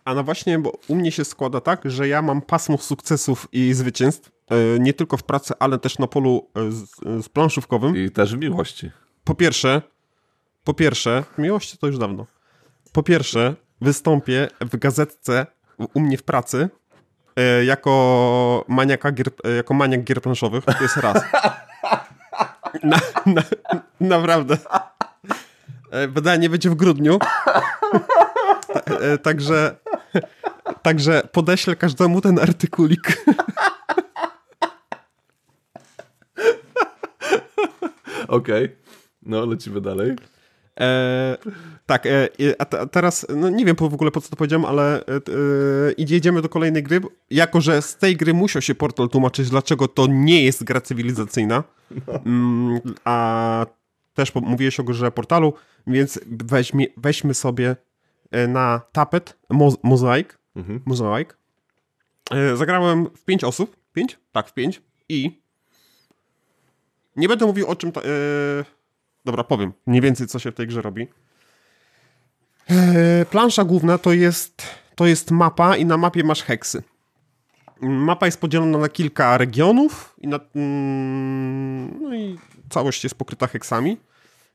A 0.05 0.15
no 0.15 0.25
właśnie, 0.25 0.59
bo 0.59 0.73
u 0.89 0.95
mnie 0.95 1.13
się 1.13 1.25
składa 1.25 1.61
tak, 1.61 1.91
że 1.91 2.09
ja 2.09 2.23
mam 2.23 2.43
pasmo 2.43 2.79
sukcesów 2.79 3.49
i 3.53 3.73
zwycięstw, 3.73 4.31
e, 4.51 4.79
nie 4.79 4.93
tylko 4.95 5.17
w 5.17 5.23
pracy, 5.23 5.55
ale 5.59 5.79
też 5.79 5.99
na 5.99 6.07
polu 6.07 6.51
z, 6.71 6.85
z 7.25 7.29
planszówkowym. 7.29 7.97
I 7.97 8.11
też 8.11 8.35
w 8.37 8.39
miłości. 8.39 8.91
Po 9.25 9.35
pierwsze, 9.35 9.83
po 10.65 10.75
pierwsze, 10.75 11.25
miłości 11.39 11.79
to 11.79 11.87
już 11.87 11.99
dawno. 11.99 12.27
Po 12.93 13.03
pierwsze, 13.03 13.55
wystąpię 13.81 14.49
w 14.61 14.77
gazetce 14.77 15.47
u- 15.95 16.01
mnie 16.01 16.19
w 16.19 16.23
pracy 16.23 16.69
jako 17.65 18.65
maniaka 18.69 19.13
gier, 19.13 19.27
e, 19.45 19.51
jako 19.51 19.75
maniak 19.75 20.05
gier 20.05 20.21
planszowych. 20.23 20.65
To 20.65 20.83
jest 20.83 20.97
raz. 20.97 21.23
Na, 22.83 22.97
na, 23.27 23.43
naprawdę. 24.01 24.57
E, 25.91 26.09
Wydanie 26.09 26.51
będzie 26.51 26.71
w 26.71 26.75
grudniu. 26.75 27.19
Ta- 28.75 28.95
e, 28.95 29.19
Także, 29.19 29.77
także 30.83 31.23
podeślę 31.33 31.77
każdemu 31.77 32.21
ten 32.21 32.39
artykulik. 32.39 33.25
Okej. 38.29 38.77
No, 39.23 39.47
lecimy 39.47 39.81
dalej. 39.81 40.17
E, 40.81 41.37
tak, 41.87 42.07
e, 42.07 42.29
a, 42.59 42.77
a 42.77 42.87
teraz, 42.87 43.27
no 43.37 43.49
nie 43.51 43.65
wiem 43.65 43.77
w 43.77 43.83
ogóle 43.83 44.11
po 44.11 44.21
co 44.21 44.31
to 44.31 44.37
powiedziałem, 44.37 44.65
ale 44.65 45.01
e, 45.01 45.03
e, 45.07 45.93
idzie- 45.93 46.17
idziemy 46.17 46.43
do 46.43 46.49
kolejnej 46.49 46.83
gry. 46.83 47.01
Jako, 47.31 47.61
że 47.61 47.83
z 47.83 47.97
tej 47.97 48.17
gry 48.17 48.35
musiał 48.35 48.63
się 48.63 48.75
portal 48.75 49.09
tłumaczyć, 49.09 49.51
dlaczego 49.51 49.89
to 49.89 50.07
nie 50.07 50.45
jest 50.45 50.65
gra 50.65 50.81
cywilizacyjna, 50.81 51.65
mm, 52.27 52.81
a 53.05 53.67
też 54.15 54.35
mówiłeś 54.35 54.81
o 54.81 54.85
grze 54.85 55.11
portalu, 55.11 55.53
więc 55.87 56.21
weźmie, 56.27 56.87
weźmy 56.97 57.35
sobie 57.35 57.77
e, 58.31 58.49
na 58.49 58.81
tapet 58.93 59.37
mo, 59.51 59.73
mozaik. 59.83 60.39
Mhm. 60.57 60.81
Mozaik. 60.87 61.37
E, 62.31 62.57
zagrałem 62.57 63.07
w 63.17 63.25
pięć 63.25 63.45
osób. 63.45 63.77
Pięć? 63.93 64.19
Tak, 64.33 64.49
w 64.49 64.55
pięć. 64.55 64.83
I 65.09 65.41
nie 67.17 67.29
będę 67.29 67.47
mówił 67.47 67.67
o 67.67 67.77
czym. 67.77 67.93
Ta, 67.93 68.01
Dobra, 69.29 69.45
powiem 69.45 69.73
mniej 69.87 70.01
więcej, 70.01 70.27
co 70.27 70.39
się 70.39 70.53
w 70.53 70.55
tej 70.55 70.67
grze 70.67 70.83
robi. 70.83 71.09
Eee, 72.71 73.27
plansza 73.31 73.65
główna 73.65 73.99
to 73.99 74.13
jest, 74.13 74.63
to 74.95 75.07
jest 75.07 75.31
mapa 75.31 75.77
i 75.77 75.85
na 75.85 75.97
mapie 75.97 76.25
masz 76.25 76.43
heksy. 76.43 76.83
Mapa 77.81 78.27
jest 78.27 78.41
podzielona 78.41 78.79
na 78.79 78.89
kilka 78.89 79.39
regionów 79.39 80.15
i, 80.21 80.29
na, 80.29 80.41
mm, 80.57 82.03
no 82.03 82.15
i 82.15 82.39
całość 82.71 83.05
jest 83.05 83.17
pokryta 83.17 83.47
heksami. 83.47 83.97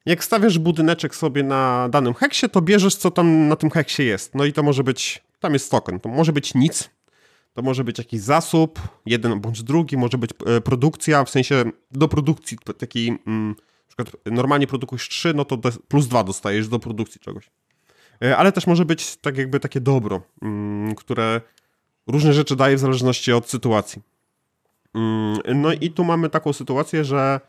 Jak 0.06 0.24
stawiasz 0.24 0.60
budyneczek 0.60 1.16
sobie 1.16 1.44
na 1.44 1.90
danym 1.90 2.14
heksie, 2.14 2.50
to 2.50 2.62
bierzesz, 2.62 2.96
co 2.96 3.12
tam 3.12 3.48
na 3.48 3.56
tym 3.56 3.70
heksie 3.70 4.04
jest. 4.04 4.36
No 4.36 4.46
i 4.46 4.54
to 4.54 4.64
może 4.64 4.84
być, 4.84 5.24
tam 5.40 5.54
jest 5.54 5.72
token, 5.72 6.00
to 6.00 6.10
może 6.10 6.34
być 6.34 6.54
nic, 6.54 6.90
to 7.54 7.62
może 7.62 7.84
być 7.84 7.98
jakiś 7.98 8.22
zasób, 8.22 8.80
jeden 9.06 9.40
bądź 9.40 9.64
drugi, 9.64 9.98
może 9.98 10.18
być 10.18 10.32
e, 10.46 10.62
produkcja, 10.62 11.24
w 11.24 11.30
sensie 11.30 11.64
do 11.92 12.08
produkcji 12.08 12.58
t- 12.58 12.74
taki, 12.74 13.18
mm, 13.28 13.56
przykład 13.96 14.26
normalnie 14.26 14.68
produkujesz 14.68 15.10
3, 15.10 15.34
no 15.34 15.46
to 15.46 15.58
plus 15.88 16.08
2 16.08 16.24
dostajesz 16.24 16.68
do 16.68 16.80
produkcji 16.80 17.22
czegoś. 17.22 17.50
E, 18.24 18.38
Ale 18.38 18.52
też 18.52 18.68
może 18.68 18.86
być 18.86 19.16
tak 19.16 19.38
jakby 19.38 19.60
takie 19.60 19.82
dobro, 19.82 20.22
mm, 20.42 20.96
które 20.96 21.42
różne 22.08 22.34
rzeczy 22.34 22.56
daje 22.56 22.76
w 22.76 22.80
zależności 22.80 23.34
od 23.34 23.50
sytuacji. 23.50 24.02
Mm, 24.96 25.62
No 25.62 25.74
i 25.74 25.92
tu 25.92 26.04
mamy 26.04 26.30
taką 26.30 26.54
sytuację, 26.54 27.06
że 27.06 27.40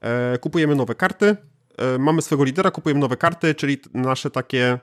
e, 0.00 0.38
kupujemy 0.38 0.74
nowe 0.74 0.94
karty, 0.94 1.36
e, 1.78 1.98
mamy 1.98 2.22
swego 2.22 2.44
lidera, 2.44 2.70
kupujemy 2.70 3.00
nowe 3.00 3.16
karty, 3.16 3.54
czyli 3.54 3.78
nasze 3.94 4.30
takie 4.30 4.78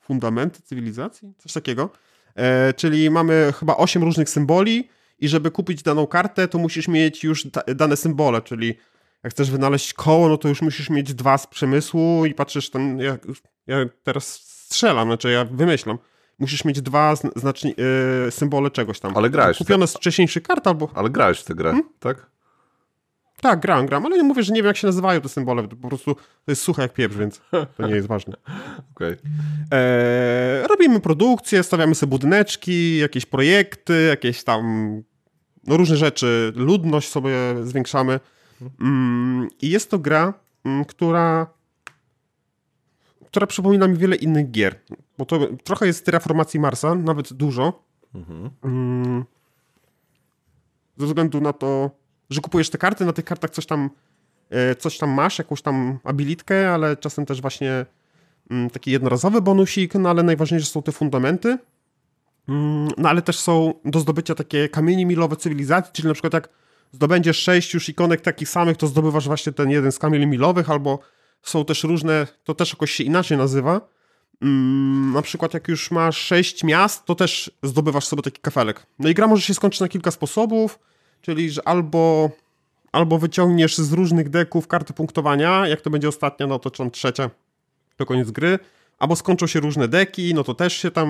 fundamenty 0.00 0.62
cywilizacji, 0.62 1.34
coś 1.38 1.52
takiego. 1.52 1.90
Czyli 2.76 3.10
mamy 3.10 3.52
chyba 3.58 3.76
8 3.76 4.02
różnych 4.02 4.30
symboli 4.30 4.88
i 5.18 5.28
żeby 5.28 5.50
kupić 5.50 5.82
daną 5.82 6.06
kartę, 6.06 6.48
to 6.48 6.58
musisz 6.58 6.88
mieć 6.88 7.24
już 7.24 7.46
da, 7.46 7.62
dane 7.74 7.96
symbole, 7.96 8.42
czyli 8.42 8.74
jak 9.24 9.32
chcesz 9.32 9.50
wynaleźć 9.50 9.94
koło, 9.94 10.28
no 10.28 10.36
to 10.36 10.48
już 10.48 10.62
musisz 10.62 10.90
mieć 10.90 11.14
dwa 11.14 11.38
z 11.38 11.46
przemysłu 11.46 12.26
i 12.26 12.34
patrzysz 12.34 12.70
tam, 12.70 12.98
ja, 12.98 13.16
ja 13.66 13.76
teraz 14.02 14.34
strzelam, 14.34 15.08
znaczy 15.08 15.30
ja 15.30 15.44
wymyślam. 15.44 15.98
Musisz 16.38 16.64
mieć 16.64 16.80
dwa 16.82 17.14
zn- 17.14 17.30
znaczni, 17.36 17.74
e, 18.26 18.30
symbole 18.30 18.70
czegoś 18.70 19.00
tam. 19.00 19.16
Ale 19.16 19.30
grałeś 19.30 19.58
Kupione 19.58 19.86
z 19.86 19.94
wcześniejszych 19.94 20.42
kart 20.42 20.66
albo... 20.66 20.88
Ale 20.94 21.10
grałeś 21.10 21.40
w 21.40 21.44
tę 21.44 21.54
grę, 21.54 21.70
Hmm? 21.70 21.88
tak? 21.98 22.32
Tak, 23.40 23.60
gram, 23.60 23.86
gram, 23.86 24.06
ale 24.06 24.16
nie 24.16 24.22
mówię, 24.22 24.42
że 24.42 24.52
nie 24.52 24.60
wiem 24.62 24.66
jak 24.66 24.76
się 24.76 24.86
nazywają 24.86 25.20
te 25.20 25.28
symbole, 25.28 25.68
po 25.68 25.88
prostu 25.88 26.14
to 26.14 26.52
jest 26.52 26.62
suche 26.62 26.82
jak 26.82 26.92
pieprz, 26.92 27.16
więc 27.16 27.40
to 27.76 27.86
nie 27.86 27.94
jest 27.94 28.08
ważne. 28.08 28.36
Okej. 28.96 29.16
Eee, 29.70 30.66
robimy 30.68 31.00
produkcję, 31.00 31.62
stawiamy 31.62 31.94
sobie 31.94 32.10
budyneczki, 32.10 32.98
jakieś 32.98 33.26
projekty, 33.26 34.06
jakieś 34.08 34.44
tam 34.44 34.62
no 35.66 35.76
różne 35.76 35.96
rzeczy, 35.96 36.52
ludność 36.56 37.08
sobie 37.08 37.36
zwiększamy. 37.62 38.20
Mm, 38.80 39.48
I 39.62 39.70
jest 39.70 39.90
to 39.90 39.98
gra 39.98 40.34
mm, 40.64 40.84
która 40.84 41.46
która 43.32 43.46
przypomina 43.46 43.88
mi 43.88 43.96
wiele 43.96 44.16
innych 44.16 44.50
gier. 44.50 44.80
Bo 45.18 45.24
to 45.24 45.38
trochę 45.64 45.86
jest 45.86 46.06
terraformacji 46.06 46.60
Marsa, 46.60 46.94
nawet 46.94 47.32
dużo. 47.32 47.82
Mhm. 48.14 49.24
Ze 50.96 51.06
względu 51.06 51.40
na 51.40 51.52
to, 51.52 51.90
że 52.30 52.40
kupujesz 52.40 52.70
te 52.70 52.78
karty, 52.78 53.04
na 53.04 53.12
tych 53.12 53.24
kartach 53.24 53.50
coś 53.50 53.66
tam, 53.66 53.90
e, 54.50 54.74
coś 54.74 54.98
tam 54.98 55.10
masz, 55.10 55.38
jakąś 55.38 55.62
tam 55.62 55.98
abilitkę, 56.04 56.74
ale 56.74 56.96
czasem 56.96 57.26
też 57.26 57.40
właśnie 57.40 57.86
mm, 58.50 58.70
taki 58.70 58.90
jednorazowy 58.90 59.40
bonusik, 59.40 59.94
no 59.94 60.10
ale 60.10 60.22
najważniejsze 60.22 60.66
są 60.66 60.82
te 60.82 60.92
fundamenty. 60.92 61.58
Mm, 62.48 62.88
no 62.98 63.08
ale 63.08 63.22
też 63.22 63.38
są 63.38 63.74
do 63.84 64.00
zdobycia 64.00 64.34
takie 64.34 64.68
kamienie 64.68 65.06
milowe 65.06 65.36
cywilizacji, 65.36 65.92
czyli 65.92 66.08
na 66.08 66.14
przykład 66.14 66.32
jak 66.32 66.48
zdobędziesz 66.92 67.38
sześć 67.38 67.74
już 67.74 67.88
ikonek 67.88 68.20
takich 68.20 68.48
samych, 68.48 68.76
to 68.76 68.86
zdobywasz 68.86 69.26
właśnie 69.26 69.52
ten 69.52 69.70
jeden 69.70 69.92
z 69.92 69.98
kamieni 69.98 70.26
milowych, 70.26 70.70
albo 70.70 70.98
są 71.42 71.64
też 71.64 71.84
różne, 71.84 72.26
to 72.44 72.54
też 72.54 72.72
jakoś 72.72 72.90
się 72.90 73.04
inaczej 73.04 73.38
nazywa. 73.38 73.80
Mm, 74.42 75.12
na 75.12 75.22
przykład 75.22 75.54
jak 75.54 75.68
już 75.68 75.90
masz 75.90 76.16
sześć 76.16 76.64
miast, 76.64 77.04
to 77.04 77.14
też 77.14 77.50
zdobywasz 77.62 78.06
sobie 78.06 78.22
taki 78.22 78.40
kafelek. 78.40 78.86
No 78.98 79.08
i 79.08 79.14
gra 79.14 79.26
może 79.26 79.42
się 79.42 79.54
skończyć 79.54 79.80
na 79.80 79.88
kilka 79.88 80.10
sposobów, 80.10 80.78
czyli 81.20 81.50
że 81.50 81.68
albo, 81.68 82.30
albo 82.92 83.18
wyciągniesz 83.18 83.78
z 83.78 83.92
różnych 83.92 84.28
deków 84.28 84.66
karty 84.66 84.92
punktowania, 84.92 85.66
jak 85.66 85.80
to 85.80 85.90
będzie 85.90 86.08
ostatnia, 86.08 86.46
no 86.46 86.58
to 86.58 86.70
czy 86.70 86.78
tam 86.78 86.90
trzecia, 86.90 87.30
to 87.96 88.06
koniec 88.06 88.30
gry, 88.30 88.58
albo 88.98 89.16
skończą 89.16 89.46
się 89.46 89.60
różne 89.60 89.88
deki, 89.88 90.34
no 90.34 90.44
to 90.44 90.54
też 90.54 90.76
się 90.76 90.90
tam, 90.90 91.08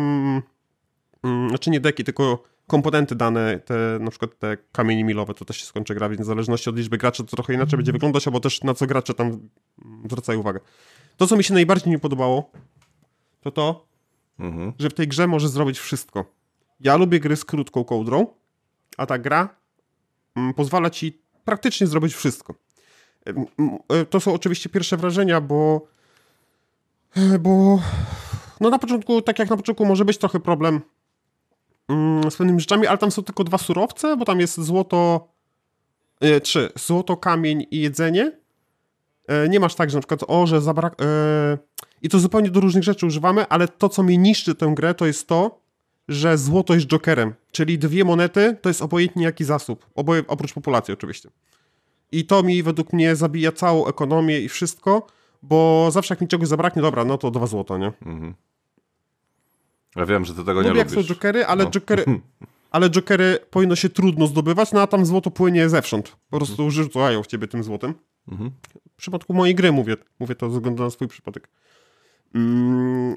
mm, 1.25 1.49
znaczy 1.49 1.71
nie 1.71 1.81
deki, 1.81 2.05
tylko 2.05 2.52
komponenty 2.73 3.15
dane, 3.15 3.61
te 3.61 3.99
na 4.01 4.11
przykład 4.11 4.39
te 4.39 4.57
kamienie 4.73 5.05
milowe, 5.05 5.35
to 5.35 5.45
też 5.45 5.57
się 5.57 5.67
skończy 5.67 5.95
gra, 5.95 6.09
więc 6.09 6.23
w 6.23 6.25
zależności 6.25 6.71
od 6.71 6.77
liczby 6.77 6.99
graczy 6.99 7.25
to 7.25 7.37
trochę 7.37 7.55
inaczej 7.55 7.77
będzie 7.77 7.93
wyglądać, 7.93 8.27
albo 8.27 8.41
też 8.41 8.63
na 8.63 8.75
co 8.75 8.87
gracze 8.87 9.15
tam 9.15 9.49
zwracają 10.05 10.41
uwagę. 10.41 10.61
To, 11.17 11.27
co 11.27 11.37
mi 11.37 11.45
się 11.45 11.55
najbardziej 11.55 11.91
nie 11.91 11.99
podobało, 11.99 12.51
to 13.41 13.51
to, 13.51 13.87
mhm. 14.39 14.73
że 14.79 14.91
w 14.91 14.95
tej 14.95 15.09
grze 15.09 15.27
możesz 15.27 15.51
zrobić 15.51 15.79
wszystko. 15.79 16.25
Ja 16.81 16.97
lubię 16.97 17.21
gry 17.21 17.37
z 17.37 17.45
krótką 17.45 17.85
kołdrą, 17.85 18.27
a 18.97 19.07
ta 19.07 19.19
gra 19.19 19.49
mm, 20.37 20.55
pozwala 20.55 20.91
ci 20.91 21.23
praktycznie 21.45 21.87
zrobić 21.87 22.15
wszystko. 22.15 22.55
E, 23.89 24.05
to 24.05 24.21
są 24.21 24.35
oczywiście 24.35 24.69
pierwsze 24.69 24.97
wrażenia, 24.97 25.41
bo 25.41 25.87
e, 27.17 27.39
bo 27.39 27.81
no 28.61 28.71
na 28.71 28.79
początku, 28.79 29.23
tak 29.23 29.39
jak 29.39 29.51
na 29.51 29.57
początku 29.57 29.87
może 29.87 30.05
być 30.05 30.19
trochę 30.19 30.41
problem 30.41 30.75
mm, 30.75 30.83
z 32.31 32.37
pewnymi 32.37 32.61
rzeczami, 32.61 32.87
ale 32.87 32.99
tam 32.99 33.11
są 33.11 33.23
tylko 33.23 33.45
dwa 33.45 33.59
surowce, 33.59 34.17
bo 34.17 34.25
tam 34.25 34.41
jest 34.41 34.61
złoto, 34.61 35.29
e, 36.21 36.41
trzy, 36.41 36.73
złoto, 36.77 37.17
kamień 37.17 37.67
i 37.71 37.81
jedzenie. 37.81 38.33
E, 39.29 39.49
nie 39.49 39.61
masz 39.61 39.75
tak, 39.75 39.91
że 39.91 39.99
na 39.99 40.01
przykład, 40.01 40.25
o, 40.27 40.47
że 40.47 40.61
zabrak... 40.61 41.03
E, 41.03 41.59
I 42.03 42.09
to 42.09 42.19
zupełnie 42.19 42.51
do 42.51 42.61
różnych 42.61 42.85
rzeczy 42.85 43.07
używamy, 43.07 43.49
ale 43.49 43.69
to, 43.69 43.89
co 43.89 44.03
mi 44.03 44.19
niszczy 44.19 44.55
tę 44.55 44.73
grę, 44.77 44.95
to 44.95 45.07
jest 45.07 45.29
to, 45.29 45.63
że 46.09 46.39
złoto 46.39 46.75
jest 46.75 46.87
jokerem, 46.87 47.35
czyli 47.53 47.79
dwie 47.79 48.05
monety 48.05 48.57
to 48.63 48.69
jest 48.69 48.83
obojętnie 48.83 49.25
jaki 49.25 49.45
zasób, 49.45 49.87
oboje, 49.95 50.23
oprócz 50.29 50.53
populacji 50.53 50.95
oczywiście. 50.95 51.31
I 52.13 52.27
to 52.27 52.43
mi 52.43 52.63
według 52.63 52.93
mnie 52.93 53.17
zabija 53.17 53.53
całą 53.53 53.87
ekonomię 53.87 54.41
i 54.41 54.49
wszystko, 54.49 55.07
bo 55.43 55.89
zawsze 55.91 56.15
jak 56.15 56.21
mi 56.21 56.29
czegoś 56.29 56.49
zabraknie, 56.49 56.83
dobra, 56.83 57.05
no 57.05 57.19
to 57.19 57.31
dwa 57.31 57.47
złoto, 57.47 57.79
nie? 57.79 57.87
Mhm. 57.87 58.35
Ja 59.97 60.07
wiem, 60.07 60.25
że 60.25 60.35
ty 60.35 60.45
tego 60.45 60.53
Lubię 60.53 60.65
nie 60.65 60.69
lubisz. 60.71 60.97
jak 60.97 61.05
są 61.05 61.15
jokery, 61.15 61.47
ale 61.47 61.65
no. 61.65 61.71
jokery... 61.71 62.05
Ale 62.73 62.91
jokery 62.91 63.39
powinno 63.51 63.77
się 63.77 63.89
trudno 63.89 64.27
zdobywać, 64.27 64.73
no 64.73 64.81
a 64.81 64.87
tam 64.87 65.07
złoto 65.07 65.31
płynie 65.31 65.69
zewsząd. 65.69 66.17
Po 66.31 66.37
prostu 66.37 66.71
rzucają 66.71 67.23
w 67.23 67.27
ciebie 67.27 67.49
tym 67.49 67.65
złotem. 67.65 67.95
Mhm. 68.29 68.51
W 68.93 68.97
przypadku 68.97 69.35
mojej 69.35 69.55
gry 69.55 69.73
mówię, 69.73 69.97
mówię 70.19 70.35
to 70.35 70.51
ze 70.51 70.57
względu 70.57 70.83
na 70.83 70.91
swój 70.91 71.09
przypadek. 71.09 71.49
Mm, 72.35 73.17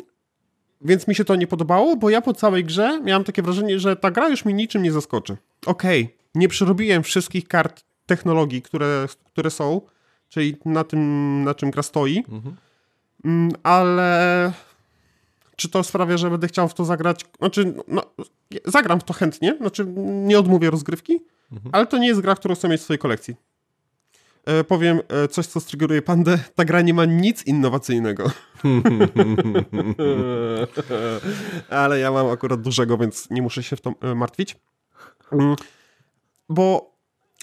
więc 0.81 1.07
mi 1.07 1.15
się 1.15 1.25
to 1.25 1.35
nie 1.35 1.47
podobało, 1.47 1.95
bo 1.95 2.09
ja 2.09 2.21
po 2.21 2.33
całej 2.33 2.63
grze 2.63 3.01
miałem 3.03 3.23
takie 3.23 3.41
wrażenie, 3.41 3.79
że 3.79 3.95
ta 3.95 4.11
gra 4.11 4.29
już 4.29 4.45
mi 4.45 4.53
niczym 4.53 4.83
nie 4.83 4.91
zaskoczy. 4.91 5.37
Okej, 5.65 6.03
okay, 6.03 6.17
nie 6.35 6.47
przerobiłem 6.47 7.03
wszystkich 7.03 7.47
kart 7.47 7.83
technologii, 8.05 8.61
które, 8.61 9.05
które 9.23 9.51
są, 9.51 9.81
czyli 10.29 10.57
na 10.65 10.83
tym, 10.83 11.43
na 11.43 11.53
czym 11.53 11.71
gra 11.71 11.83
stoi, 11.83 12.17
mhm. 12.17 12.55
Mm, 13.25 13.51
ale 13.63 14.53
czy 15.55 15.69
to 15.69 15.83
sprawia, 15.83 16.17
że 16.17 16.29
będę 16.29 16.47
chciał 16.47 16.67
w 16.67 16.73
to 16.73 16.85
zagrać? 16.85 17.25
Znaczy, 17.39 17.73
no, 17.87 18.01
zagram 18.65 18.99
w 18.99 19.03
to 19.03 19.13
chętnie, 19.13 19.57
znaczy 19.57 19.85
nie 19.97 20.39
odmówię 20.39 20.69
rozgrywki, 20.69 21.19
mhm. 21.51 21.69
ale 21.75 21.85
to 21.85 21.97
nie 21.97 22.07
jest 22.07 22.21
gra, 22.21 22.35
którą 22.35 22.55
chcę 22.55 22.69
mieć 22.69 22.81
w 22.81 22.83
swojej 22.83 22.99
kolekcji. 22.99 23.35
E, 24.45 24.63
powiem 24.63 24.99
e, 25.07 25.27
coś, 25.27 25.45
co 25.45 25.59
striggeruje 25.59 26.01
pandę. 26.01 26.39
Ta 26.55 26.65
gra 26.65 26.81
nie 26.81 26.93
ma 26.93 27.05
nic 27.05 27.43
innowacyjnego. 27.43 28.31
Ale 31.69 31.99
ja 31.99 32.11
mam 32.11 32.27
akurat 32.27 32.61
dużego, 32.61 32.97
więc 32.97 33.29
nie 33.29 33.41
muszę 33.41 33.63
się 33.63 33.75
w 33.75 33.81
to 33.81 33.93
e, 34.01 34.15
martwić. 34.15 34.57
Mm, 35.31 35.55
bo, 36.49 36.95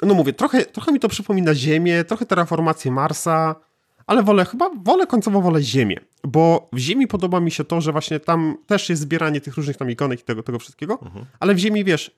no 0.03 0.15
mówię, 0.15 0.33
trochę, 0.33 0.65
trochę 0.65 0.93
mi 0.93 1.01
to 1.01 1.09
przypomina 1.09 1.55
Ziemię, 1.55 2.05
trochę 2.05 2.27
terraformację 2.27 2.91
Marsa, 2.91 3.55
ale 4.07 4.23
wolę, 4.23 4.45
chyba 4.45 4.71
wolę 4.85 5.07
końcowo 5.07 5.41
wolę 5.41 5.63
Ziemię, 5.63 5.97
bo 6.25 6.69
w 6.73 6.79
Ziemi 6.79 7.07
podoba 7.07 7.41
mi 7.41 7.51
się 7.51 7.65
to, 7.65 7.81
że 7.81 7.93
właśnie 7.93 8.21
tam 8.21 8.57
też 8.67 8.89
jest 8.89 9.03
zbieranie 9.03 9.41
tych 9.41 9.57
różnych 9.57 9.77
tam 9.77 9.91
ikonek 9.91 10.21
i 10.21 10.23
tego, 10.23 10.43
tego 10.43 10.59
wszystkiego, 10.59 10.99
mhm. 11.03 11.27
ale 11.41 11.55
w 11.55 11.59
Ziemi, 11.59 11.85
wiesz, 11.85 12.11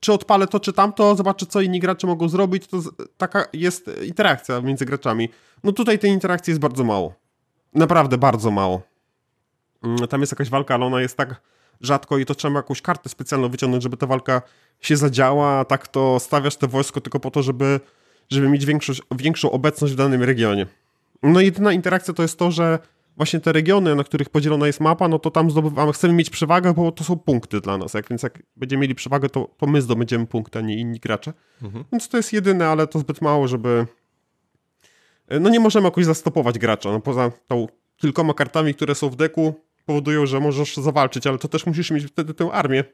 czy 0.00 0.12
odpalę 0.12 0.46
to, 0.46 0.60
czy 0.60 0.72
tamto, 0.72 1.16
zobaczę, 1.16 1.46
co 1.46 1.60
inni 1.60 1.80
gracze 1.80 2.06
mogą 2.06 2.28
zrobić, 2.28 2.66
to 2.66 2.78
taka 3.16 3.44
jest 3.52 3.90
interakcja 4.04 4.60
między 4.60 4.84
graczami. 4.84 5.28
No 5.64 5.72
tutaj 5.72 5.98
tej 5.98 6.10
interakcji 6.10 6.50
jest 6.50 6.60
bardzo 6.60 6.84
mało. 6.84 7.14
Naprawdę 7.74 8.18
bardzo 8.18 8.50
mało. 8.50 8.82
Mm, 9.82 10.08
tam 10.08 10.20
jest 10.20 10.32
jakaś 10.32 10.50
walka, 10.50 10.74
ale 10.74 10.86
ona 10.86 11.00
jest 11.00 11.16
tak 11.16 11.40
rzadko 11.80 12.18
i 12.18 12.26
to 12.26 12.34
trzeba 12.34 12.56
jakąś 12.56 12.82
kartę 12.82 13.08
specjalną 13.08 13.48
wyciągnąć, 13.48 13.82
żeby 13.82 13.96
ta 13.96 14.06
walka 14.06 14.42
się 14.80 14.96
zadziała, 14.96 15.58
a 15.58 15.64
tak 15.64 15.88
to 15.88 16.20
stawiasz 16.20 16.56
te 16.56 16.66
wojsko 16.66 17.00
tylko 17.00 17.20
po 17.20 17.30
to, 17.30 17.42
żeby, 17.42 17.80
żeby 18.30 18.48
mieć 18.48 18.66
większą, 18.66 18.92
większą 19.16 19.50
obecność 19.50 19.92
w 19.94 19.96
danym 19.96 20.22
regionie. 20.22 20.66
No 21.22 21.40
jedyna 21.40 21.72
interakcja 21.72 22.14
to 22.14 22.22
jest 22.22 22.38
to, 22.38 22.50
że 22.50 22.78
właśnie 23.16 23.40
te 23.40 23.52
regiony, 23.52 23.94
na 23.94 24.04
których 24.04 24.30
podzielona 24.30 24.66
jest 24.66 24.80
mapa, 24.80 25.08
no 25.08 25.18
to 25.18 25.30
tam 25.30 25.50
zdobywamy, 25.50 25.92
chcemy 25.92 26.14
mieć 26.14 26.30
przewagę, 26.30 26.74
bo 26.74 26.92
to 26.92 27.04
są 27.04 27.16
punkty 27.16 27.60
dla 27.60 27.78
nas. 27.78 27.94
Jak, 27.94 28.08
więc 28.08 28.22
jak 28.22 28.42
będziemy 28.56 28.80
mieli 28.80 28.94
przewagę, 28.94 29.28
to, 29.28 29.48
to 29.56 29.66
my 29.66 29.82
zdobędziemy 29.82 30.26
punkty, 30.26 30.58
a 30.58 30.62
nie 30.62 30.76
inni 30.76 31.00
gracze. 31.00 31.32
Mhm. 31.62 31.84
Więc 31.92 32.08
to 32.08 32.16
jest 32.16 32.32
jedyne, 32.32 32.68
ale 32.68 32.86
to 32.86 32.98
zbyt 32.98 33.20
mało, 33.20 33.48
żeby... 33.48 33.86
No 35.40 35.50
nie 35.50 35.60
możemy 35.60 35.84
jakoś 35.84 36.04
zastopować 36.04 36.58
gracza. 36.58 36.92
No 36.92 37.00
poza 37.00 37.32
tą 37.46 37.66
kilkoma 37.96 38.34
kartami, 38.34 38.74
które 38.74 38.94
są 38.94 39.10
w 39.10 39.16
deku, 39.16 39.54
powodują, 39.86 40.26
że 40.26 40.40
możesz 40.40 40.76
zawalczyć, 40.76 41.26
ale 41.26 41.38
to 41.38 41.48
też 41.48 41.66
musisz 41.66 41.90
mieć 41.90 42.06
wtedy 42.06 42.34
tę 42.34 42.52
armię, 42.52 42.84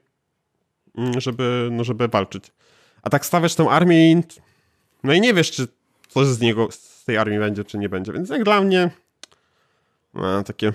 mm, 0.97 1.21
żeby, 1.21 1.69
no, 1.71 1.83
żeby 1.83 2.07
walczyć. 2.07 2.51
A 3.01 3.09
tak 3.09 3.25
stawiasz 3.25 3.55
tę 3.55 3.69
armię 3.69 4.11
i 4.11 4.23
no 5.03 5.13
i 5.13 5.21
nie 5.21 5.33
wiesz, 5.33 5.51
czy 5.51 5.67
coś 6.07 6.27
z 6.27 6.39
niego, 6.39 6.67
z 7.05 7.13
tej 7.13 7.17
armii 7.17 7.39
będzie, 7.39 7.63
czy 7.63 7.77
nie 7.77 7.89
będzie. 7.89 8.13
Więc 8.13 8.29
jak 8.29 8.43
dla 8.43 8.61
mnie 8.61 8.89
no, 10.13 10.43
takie 10.43 10.73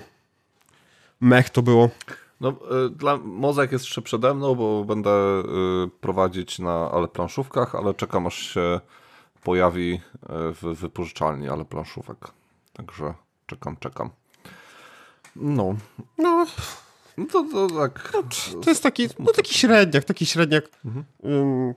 mech 1.21 1.49
to 1.49 1.61
było. 1.61 1.89
No, 2.41 2.49
y, 2.85 2.89
dla 2.89 3.17
Mozek 3.17 3.71
jest 3.71 3.85
jeszcze 3.85 4.01
przede 4.01 4.33
mną, 4.33 4.55
bo 4.55 4.83
będę 4.83 5.09
y, 5.09 5.43
prowadzić 6.01 6.59
na 6.59 6.91
ale 6.91 7.07
planszówkach, 7.07 7.75
ale 7.75 7.93
czekam 7.93 8.27
aż 8.27 8.53
się 8.53 8.79
pojawi 9.43 9.93
y, 9.93 9.99
w 10.53 10.61
wypożyczalni 10.61 11.49
ale 11.49 11.65
planszówek. 11.65 12.17
Także 12.73 13.13
czekam, 13.45 13.77
czekam. 13.77 14.09
No. 15.35 15.75
No. 16.17 16.45
No 17.17 17.25
to, 17.25 17.45
to 17.51 17.67
tak. 17.67 18.11
No, 18.13 18.61
to 18.61 18.69
jest 18.69 18.83
taki, 18.83 19.07
no 19.19 19.31
taki 19.31 19.53
średniak, 19.53 20.03
taki 20.03 20.25
średniak, 20.25 20.69
mhm. 20.85 21.05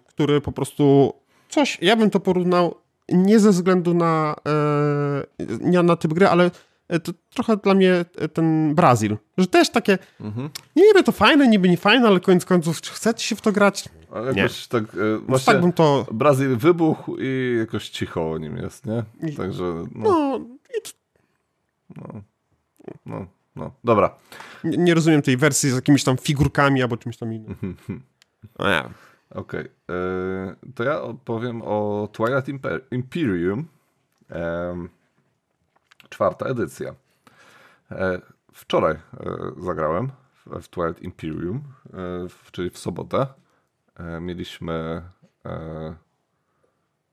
który 0.07 0.41
po 0.41 0.53
prostu 0.53 1.15
coś, 1.49 1.79
ja 1.83 1.97
bym 1.97 2.11
to 2.11 2.21
porównał 2.21 2.84
nie 3.09 3.41
ze 3.41 3.51
względu 3.51 3.95
na, 3.95 4.37
e, 4.49 5.47
nie 5.61 5.83
na 5.83 5.97
typ 5.97 6.15
gry, 6.15 6.29
ale 6.29 6.51
E, 6.89 7.01
to 7.01 7.13
trochę 7.35 7.57
dla 7.57 7.75
mnie 7.75 8.05
e, 8.17 8.29
ten 8.29 8.75
Brazil, 8.75 9.17
że 9.39 9.47
też 9.47 9.71
takie 9.71 9.99
mhm. 10.21 10.51
niby 10.77 11.03
to 11.03 11.13
fajne, 11.13 11.49
niby 11.49 11.69
nie 11.69 11.77
fajne, 11.77 12.09
ale 12.09 12.21
koniec 12.21 12.45
końców 12.45 12.81
chcecie 12.81 13.25
się 13.25 13.37
w 13.37 13.41
to 13.41 13.53
grać? 13.53 13.89
Ale 14.13 14.33
jakoś 14.33 14.73
nie. 14.73 14.81
tak 14.81 14.95
e, 14.95 15.19
właśnie 15.19 15.53
tak 15.53 15.63
bym 15.63 15.73
to... 15.73 16.07
Brazil 16.13 16.57
wybuchł 16.57 17.17
i 17.19 17.57
jakoś 17.59 17.89
cicho 17.89 18.33
o 18.33 18.39
nim 18.39 18.57
jest, 18.57 18.87
nie? 18.87 19.05
Także 19.37 19.65
no... 19.95 20.11
no, 20.11 20.41
no, 21.97 22.23
no, 23.07 23.27
no. 23.57 23.71
dobra. 23.85 24.15
Nie, 24.65 24.79
nie, 24.79 24.95
rozumiem 24.95 25.23
tej 25.23 25.37
wersji 25.37 25.71
z 25.71 25.75
jakimiś 25.75 26.05
tam 26.05 26.17
figurkami 26.17 26.83
albo 26.83 26.97
czymś 26.97 27.17
tam 27.17 27.33
innym. 27.33 27.77
no, 28.59 28.69
ja. 28.69 28.91
Okej, 29.31 29.61
okay. 29.61 30.73
to 30.75 30.85
ja 30.85 31.03
opowiem 31.03 31.63
o 31.63 32.09
Twilight 32.13 32.49
Imper 32.49 32.85
Imperium 32.91 33.69
czwarta 36.09 36.47
edycja. 36.47 36.95
E, 37.91 38.21
wczoraj 38.53 38.95
e, 38.95 39.01
zagrałem 39.59 40.11
w 40.47 40.69
Twilight 40.69 41.03
Imperium, 41.03 41.63
e, 41.95 42.27
czyli 42.53 42.71
w 42.71 42.79
sobotę. 42.79 43.27
Mieliśmy 44.21 45.03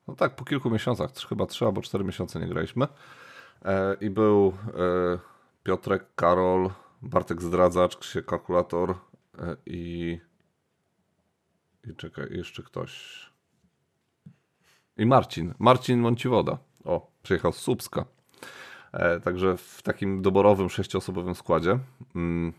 no 0.07 0.16
tak, 0.16 0.36
po 0.36 0.45
kilku 0.45 0.70
miesiącach, 0.70 1.09
chyba 1.30 1.45
trzy 1.45 1.66
albo 1.66 1.82
cztery 1.82 2.03
miesiące 2.03 2.39
nie 2.39 2.47
graliśmy. 2.47 2.88
E, 3.66 3.93
I 4.01 4.09
był 4.09 4.47
e, 4.47 4.51
Piotrek, 5.64 6.05
Karol, 6.16 6.70
Bartek 7.01 7.41
Zdradzacz, 7.41 7.97
Krzysiek 7.97 8.26
Kalkulator 8.26 8.91
e, 8.91 8.95
i... 9.66 10.20
I 11.88 11.96
czekaj, 11.96 12.28
jeszcze 12.32 12.64
ktoś. 12.64 13.22
I 14.98 15.06
Marcin. 15.06 15.54
Marcin 15.60 16.00
Mąciwoda. 16.00 16.58
O, 16.84 17.12
przyjechał 17.24 17.54
z 17.54 17.58
Słupska. 17.58 18.06
E, 18.94 19.20
także 19.20 19.58
w 19.58 19.82
takim 19.82 20.22
doborowym 20.22 20.70
sześcioosobowym 20.70 21.36
składzie. 21.36 21.80
Mm. 22.16 22.54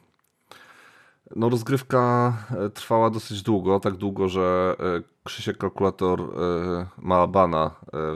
No 1.36 1.48
rozgrywka 1.48 2.32
e, 2.50 2.70
trwała 2.70 3.10
dosyć 3.10 3.42
długo, 3.42 3.80
tak 3.80 3.96
długo, 3.96 4.28
że 4.28 4.76
e, 4.78 5.02
Krzysiek 5.24 5.58
Kalkulator 5.58 6.20
e, 6.20 6.24
ma 6.98 7.26
bana 7.26 7.70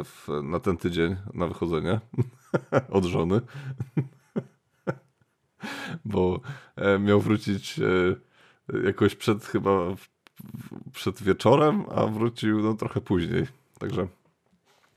w, 0.05 0.29
na 0.43 0.61
ten 0.61 0.77
tydzień 0.77 1.17
na 1.35 1.47
wychodzenie 1.47 2.01
od 2.91 3.05
żony. 3.05 3.41
Bo 6.05 6.41
miał 7.01 7.21
wrócić 7.21 7.81
jakoś 8.85 9.15
przed 9.15 9.45
chyba 9.45 9.71
przed 10.93 11.23
wieczorem, 11.23 11.85
a 11.95 12.07
wrócił 12.07 12.63
no, 12.63 12.75
trochę 12.75 13.01
później. 13.01 13.47
Także 13.79 14.07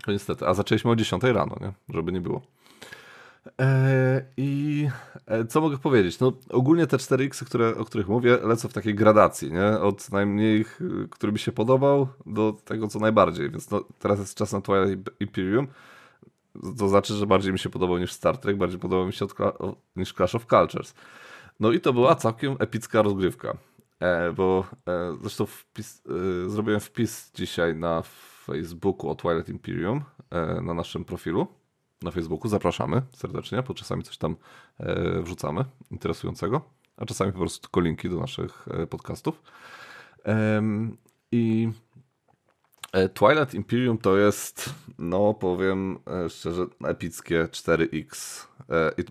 no 0.07 0.13
niestety, 0.13 0.47
a 0.47 0.53
zaczęliśmy 0.53 0.91
o 0.91 0.95
10 0.95 1.23
rano, 1.23 1.55
nie? 1.61 1.73
żeby 1.95 2.11
nie 2.11 2.21
było. 2.21 2.41
E, 3.61 4.25
I 4.37 4.87
e, 5.25 5.45
co 5.45 5.61
mogę 5.61 5.77
powiedzieć? 5.77 6.19
No, 6.19 6.33
ogólnie 6.49 6.87
te 6.87 6.97
4X, 6.97 7.45
które, 7.45 7.77
o 7.77 7.85
których 7.85 8.07
mówię, 8.07 8.37
lecą 8.43 8.69
w 8.69 8.73
takiej 8.73 8.95
gradacji, 8.95 9.51
nie? 9.51 9.79
Od 9.79 10.11
najmniej, 10.11 10.65
który 11.09 11.31
mi 11.31 11.39
się 11.39 11.51
podobał, 11.51 12.07
do 12.25 12.53
tego, 12.65 12.87
co 12.87 12.99
najbardziej. 12.99 13.49
Więc 13.49 13.71
no, 13.71 13.83
teraz 13.99 14.19
jest 14.19 14.37
czas 14.37 14.51
na 14.51 14.61
Twilight 14.61 15.09
Imperium. 15.19 15.67
To 16.77 16.89
znaczy, 16.89 17.13
że 17.13 17.27
bardziej 17.27 17.53
mi 17.53 17.59
się 17.59 17.69
podobał 17.69 17.97
niż 17.97 18.11
Star 18.13 18.37
Trek, 18.37 18.57
bardziej 18.57 18.79
podobał 18.79 19.05
mi 19.05 19.13
się 19.13 19.25
od, 19.25 19.35
niż 19.95 20.13
Clash 20.13 20.35
of 20.35 20.45
Cultures. 20.45 20.93
No 21.59 21.71
i 21.71 21.79
to 21.79 21.93
była 21.93 22.15
całkiem 22.15 22.55
epicka 22.59 23.01
rozgrywka. 23.01 23.57
E, 23.99 24.33
bo 24.33 24.65
e, 24.87 25.17
zresztą 25.21 25.45
wpis, 25.45 26.01
e, 26.45 26.49
zrobiłem 26.49 26.79
wpis 26.79 27.31
dzisiaj 27.33 27.75
na 27.75 28.01
Facebooku 28.45 29.09
o 29.09 29.15
Twilight 29.15 29.49
Imperium 29.49 30.03
na 30.61 30.73
naszym 30.73 31.05
profilu 31.05 31.47
na 32.01 32.11
Facebooku. 32.11 32.49
Zapraszamy 32.49 33.01
serdecznie, 33.13 33.63
bo 33.63 33.73
czasami 33.73 34.03
coś 34.03 34.17
tam 34.17 34.35
wrzucamy 35.23 35.65
interesującego, 35.91 36.61
a 36.97 37.05
czasami 37.05 37.31
po 37.31 37.39
prostu 37.39 37.61
tylko 37.61 37.79
linki 37.79 38.09
do 38.09 38.19
naszych 38.19 38.65
podcastów. 38.89 39.41
I 41.31 41.69
Twilight 43.13 43.53
Imperium 43.53 43.97
to 43.97 44.17
jest, 44.17 44.73
no 44.97 45.33
powiem 45.33 45.99
szczerze, 46.29 46.65
epickie 46.83 47.43
4X. 47.43 48.45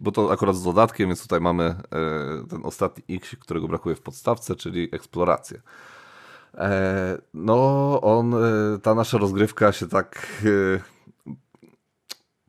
Bo 0.00 0.12
to 0.12 0.32
akurat 0.32 0.56
z 0.56 0.62
dodatkiem, 0.62 1.08
więc 1.08 1.22
tutaj 1.22 1.40
mamy 1.40 1.74
ten 2.50 2.60
ostatni 2.64 3.16
X, 3.16 3.36
którego 3.40 3.68
brakuje 3.68 3.94
w 3.96 4.00
podstawce, 4.00 4.56
czyli 4.56 4.88
eksplorację. 4.92 5.60
No, 7.34 8.00
on, 8.02 8.34
ta 8.82 8.94
nasza 8.94 9.18
rozgrywka 9.18 9.72
się 9.72 9.88
tak 9.88 10.28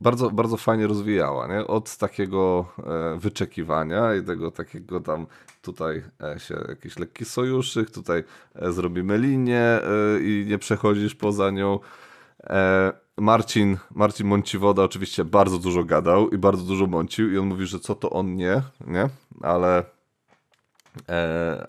bardzo, 0.02 0.32
bardzo 0.32 0.58
fajnie 0.58 0.88
rozwijała, 0.88 1.48
nie? 1.48 1.68
Od 1.68 1.98
takiego 1.98 2.66
e, 2.78 3.20
wyczekiwania 3.20 4.16
i 4.16 4.24
tego 4.24 4.52
takiego 4.52 5.00
tam 5.00 5.28
tutaj 5.62 6.04
e, 6.36 6.40
się 6.40 6.56
jakiś 6.70 7.00
lekki 7.00 7.26
sojuszyk, 7.26 7.92
tutaj 7.92 8.24
e, 8.56 8.72
zrobimy 8.72 9.18
linię 9.18 9.80
i 10.22 10.46
nie 10.48 10.58
przechodzisz 10.58 11.16
poza 11.16 11.52
nią. 11.52 11.80
Marcin, 13.20 13.78
Marcin 13.92 14.28
Mąciwoda 14.28 14.84
oczywiście 14.84 15.26
bardzo 15.26 15.60
dużo 15.60 15.84
gadał 15.84 16.30
i 16.30 16.38
bardzo 16.38 16.64
dużo 16.64 16.88
mącił 16.88 17.32
i 17.32 17.38
on 17.38 17.48
mówi, 17.48 17.66
że 17.66 17.80
co 17.80 17.96
to 17.96 18.10
on 18.10 18.36
nie, 18.36 18.62
nie? 18.88 19.10
Ale 19.42 19.84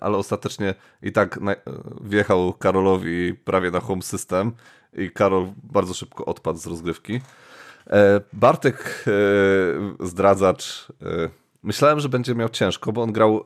ale 0.01 0.17
ostatecznie 0.17 0.75
i 1.01 1.11
tak 1.11 1.39
wjechał 2.01 2.53
Karolowi 2.53 3.33
prawie 3.33 3.71
na 3.71 3.79
home 3.79 4.01
system 4.01 4.51
i 4.93 5.11
Karol 5.11 5.47
bardzo 5.63 5.93
szybko 5.93 6.25
odpadł 6.25 6.59
z 6.59 6.67
rozgrywki. 6.67 7.21
E, 7.89 8.21
Bartek 8.33 9.05
e, 9.07 10.07
zdradzacz. 10.07 10.87
E, 11.01 11.29
myślałem, 11.63 11.99
że 11.99 12.09
będzie 12.09 12.35
miał 12.35 12.49
ciężko, 12.49 12.91
bo 12.91 13.01
on 13.01 13.11
grał 13.11 13.45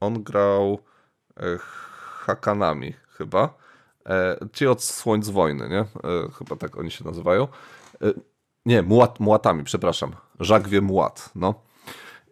on 0.00 0.22
grał 0.22 0.78
Hakanami 2.24 2.94
chyba. 3.18 3.61
Ci 4.52 4.66
od 4.66 4.82
Słońc 4.82 5.28
Wojny, 5.28 5.68
nie? 5.68 5.84
Chyba 6.38 6.56
tak 6.56 6.78
oni 6.78 6.90
się 6.90 7.04
nazywają. 7.04 7.48
Nie, 8.66 8.82
mułat, 8.82 9.20
mułatami, 9.20 9.64
przepraszam. 9.64 10.12
Żagwie 10.40 10.80
mułat, 10.80 11.30
no. 11.34 11.54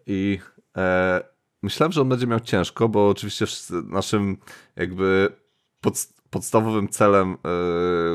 I 0.06 0.38
e, 0.76 1.20
myślałem, 1.62 1.92
że 1.92 2.00
on 2.00 2.08
będzie 2.08 2.26
miał 2.26 2.40
ciężko, 2.40 2.88
bo 2.88 3.08
oczywiście 3.08 3.46
naszym 3.88 4.36
jakby 4.76 5.28
pod, 5.80 6.08
podstawowym 6.30 6.88
celem 6.88 7.32
e, 7.32 7.36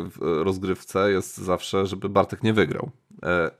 w 0.09 0.17
rozgrywce 0.19 1.11
jest 1.11 1.37
zawsze, 1.37 1.85
żeby 1.85 2.09
Bartek 2.09 2.43
nie 2.43 2.53
wygrał. 2.53 2.89
E, 3.23 3.51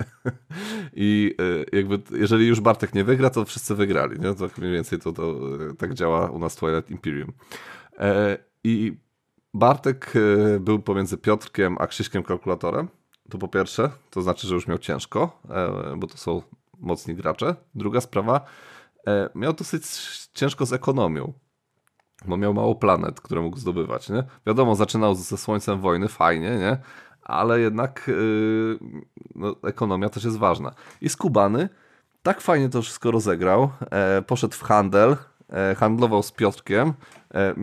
I 0.96 1.36
e, 1.72 1.78
jakby, 1.78 2.00
jeżeli 2.12 2.48
już 2.48 2.60
Bartek 2.60 2.96
nie 2.96 3.04
wygra, 3.04 3.30
to 3.30 3.46
wszyscy 3.46 3.76
wygrali. 3.76 4.20
Nie? 4.20 4.36
Tak 4.36 4.58
mniej 4.58 4.72
więcej 4.72 5.00
to, 5.00 5.14
to 5.14 5.40
tak 5.78 5.94
działa 5.94 6.30
u 6.30 6.40
nas 6.40 6.56
Twilight 6.56 6.92
Imperium. 6.92 7.32
I 8.64 8.98
Bartek 9.56 10.14
był 10.60 10.80
pomiędzy 10.80 11.18
Piotrkiem 11.18 11.78
a 11.80 11.88
Krzyśkiem 11.88 12.24
kalkulatorem. 12.24 12.88
To 13.30 13.38
po 13.38 13.48
pierwsze, 13.48 13.92
to 14.10 14.22
znaczy, 14.22 14.48
że 14.48 14.56
już 14.56 14.68
miał 14.68 14.78
ciężko, 14.78 15.42
bo 15.98 16.08
to 16.08 16.18
są 16.18 16.42
mocni 16.80 17.16
gracze. 17.16 17.56
Druga 17.76 18.02
sprawa, 18.02 18.42
miał 19.36 19.54
dosyć 19.54 19.84
ciężko 20.34 20.66
z 20.66 20.74
ekonomią 20.74 21.34
bo 22.28 22.38
miał 22.38 22.54
mało 22.54 22.76
planet, 22.76 23.22
które 23.22 23.42
mógł 23.42 23.58
zdobywać, 23.58 24.10
nie? 24.10 24.24
Wiadomo, 24.48 24.76
zaczynał 24.76 25.16
ze 25.16 25.38
Słońcem 25.38 25.82
wojny, 25.82 26.08
fajnie, 26.08 26.58
nie? 26.58 26.78
Ale 27.22 27.60
jednak 27.60 28.04
yy, 28.08 28.80
no, 29.36 29.56
ekonomia 29.64 30.10
też 30.10 30.24
jest 30.24 30.38
ważna. 30.38 30.72
I 31.02 31.10
Skubany 31.10 31.70
tak 32.24 32.42
fajnie 32.42 32.70
to 32.70 32.82
wszystko 32.82 33.12
rozegrał, 33.12 33.70
e, 33.92 34.22
poszedł 34.22 34.56
w 34.56 34.62
handel, 34.64 35.12
e, 35.12 35.18
handlował 35.78 36.24
z 36.24 36.32
Piotrkiem, 36.32 36.94
e, 37.34 37.56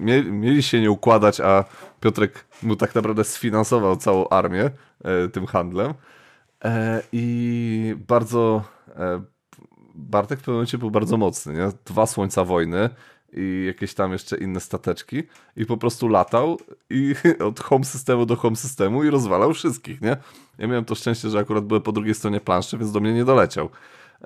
mie, 0.00 0.22
mieli 0.24 0.62
się 0.62 0.80
nie 0.80 0.90
układać, 0.90 1.40
a 1.40 1.64
Piotrek 2.00 2.44
mu 2.62 2.76
tak 2.76 2.94
naprawdę 2.94 3.24
sfinansował 3.24 3.96
całą 3.96 4.28
armię 4.28 4.70
e, 5.04 5.28
tym 5.28 5.46
handlem 5.46 5.94
e, 6.64 7.02
i 7.12 7.94
bardzo... 8.08 8.62
E, 8.96 9.22
Bartek 9.94 10.38
w 10.38 10.42
pewnym 10.42 10.54
momencie 10.54 10.78
był 10.78 10.90
bardzo 10.90 11.16
mocny, 11.16 11.52
nie? 11.52 11.68
Dwa 11.84 12.06
słońca 12.06 12.44
wojny, 12.44 12.90
i 13.32 13.64
jakieś 13.66 13.94
tam 13.94 14.12
jeszcze 14.12 14.36
inne 14.36 14.60
stateczki 14.60 15.22
i 15.56 15.66
po 15.66 15.76
prostu 15.76 16.08
latał 16.08 16.58
i 16.90 17.14
od 17.48 17.60
home 17.60 17.84
systemu 17.84 18.26
do 18.26 18.36
home 18.36 18.56
systemu 18.56 19.04
i 19.04 19.10
rozwalał 19.10 19.54
wszystkich, 19.54 20.00
nie? 20.00 20.16
Ja 20.58 20.66
miałem 20.66 20.84
to 20.84 20.94
szczęście, 20.94 21.28
że 21.30 21.38
akurat 21.38 21.64
byłem 21.64 21.82
po 21.82 21.92
drugiej 21.92 22.14
stronie 22.14 22.40
planszy, 22.40 22.78
więc 22.78 22.92
do 22.92 23.00
mnie 23.00 23.12
nie 23.12 23.24
doleciał. 23.24 23.70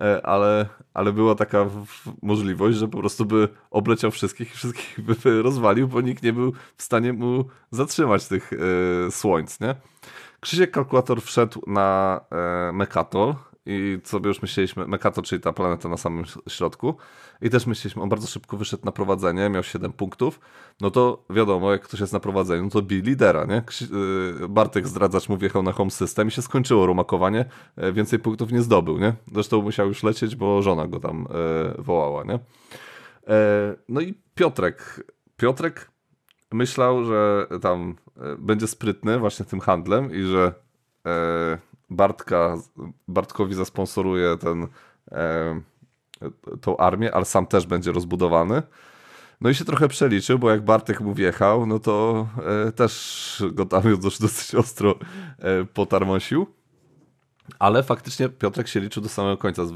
E, 0.01 0.27
ale, 0.27 0.69
ale 0.95 1.13
była 1.13 1.35
taka 1.35 1.67
możliwość, 2.23 2.79
że 2.79 2.89
po 2.89 2.99
prostu 2.99 3.25
by 3.25 3.49
obleciał 3.71 4.11
wszystkich 4.11 4.51
i 4.53 4.57
wszystkich 4.57 5.01
by 5.23 5.43
rozwalił, 5.43 5.89
bo 5.89 6.01
nikt 6.01 6.23
nie 6.23 6.33
był 6.33 6.53
w 6.77 6.83
stanie 6.83 7.13
mu 7.13 7.45
zatrzymać 7.71 8.29
tych 8.29 8.51
e, 8.53 9.11
słońc, 9.11 9.61
nie? 9.61 9.75
Krzysiek 10.41 10.71
Kalkulator 10.71 11.23
wszedł 11.23 11.61
na 11.67 12.21
e, 12.33 12.73
I 13.67 13.99
sobie 14.05 14.29
już 14.29 14.43
myśleliśmy, 14.43 14.87
Mekato, 14.87 15.23
czyli 15.23 15.41
ta 15.43 15.53
planeta 15.53 15.89
na 15.89 15.97
samym 15.97 16.25
środku, 16.49 16.97
i 17.43 17.51
też 17.51 17.67
myśleliśmy, 17.67 18.03
on 18.03 18.09
bardzo 18.09 18.27
szybko 18.27 18.57
wyszedł 18.57 18.85
na 18.85 18.93
prowadzenie, 18.93 19.51
miał 19.51 19.63
7 19.63 19.93
punktów, 19.93 20.41
no 20.81 20.91
to 20.91 21.25
wiadomo, 21.31 21.73
jak 21.73 21.83
ktoś 21.83 22.01
jest 22.01 22.13
na 22.13 22.21
prowadzeniu, 22.21 22.71
to 22.71 22.83
bij 22.83 23.03
lidera, 23.03 23.45
nie? 23.45 23.63
Y, 24.45 24.49
Bartek 24.49 24.89
zdradzacz 24.89 25.29
mu 25.29 25.37
wjechał 25.37 25.63
na 25.63 25.73
home 25.73 25.91
system 25.91 26.29
i 26.29 26.31
się 26.31 26.43
skończyło 26.43 26.87
rumakowanie, 26.87 27.45
e, 27.77 27.93
więcej 27.93 28.19
punktów 28.19 28.53
nie 28.53 28.63
zdobył, 28.63 28.99
nie? 28.99 29.13
Zresztą 29.33 29.63
musiał 29.63 29.89
już 29.89 30.03
lecieć, 30.03 30.37
bo 30.37 30.63
żona 30.63 30.87
go 30.87 31.01
tam 31.01 31.27
e, 31.31 31.83
wołała, 31.83 32.25
nie? 32.25 32.35
E, 32.35 33.75
no 33.89 34.01
i 34.01 34.15
Piotrek, 34.35 35.05
Piotrek 35.37 35.91
myślał, 36.53 37.05
że 37.05 37.47
tam 37.63 37.95
będzie 38.39 38.67
sprytny 38.67 39.19
właśnie 39.19 39.47
tym 39.47 39.61
handlem 39.61 40.15
i 40.15 40.23
że 40.23 40.55
Bartka, 41.91 42.57
Bartkowi 43.09 43.55
zasponsoruje 43.55 44.37
ten, 44.37 44.67
e, 45.13 45.61
tą 46.61 46.77
armię, 46.77 47.15
ale 47.15 47.25
sam 47.25 47.47
też 47.47 47.67
będzie 47.67 47.93
rozbudowany. 47.93 48.63
No 49.41 49.51
i 49.51 49.55
się 49.55 49.65
trochę 49.65 49.89
przeliczył, 49.89 50.39
bo 50.39 50.51
jak 50.51 50.65
Bartek 50.65 51.01
mu 51.01 51.15
wjechał, 51.15 51.67
no 51.67 51.79
to 51.79 52.27
e, 52.67 52.73
też 52.73 53.43
go 53.53 53.67
tam 53.67 53.83
już 53.85 54.19
dosyć 54.19 54.55
ostro 54.55 54.95
e, 55.39 55.65
potarmosił. 55.65 56.47
Ale 57.59 57.83
faktycznie 57.83 58.29
Piotrek 58.29 58.69
się 58.69 58.81
liczył 58.81 59.03
do 59.03 59.09
samego 59.09 59.37
końca, 59.37 59.63
e, 59.63 59.67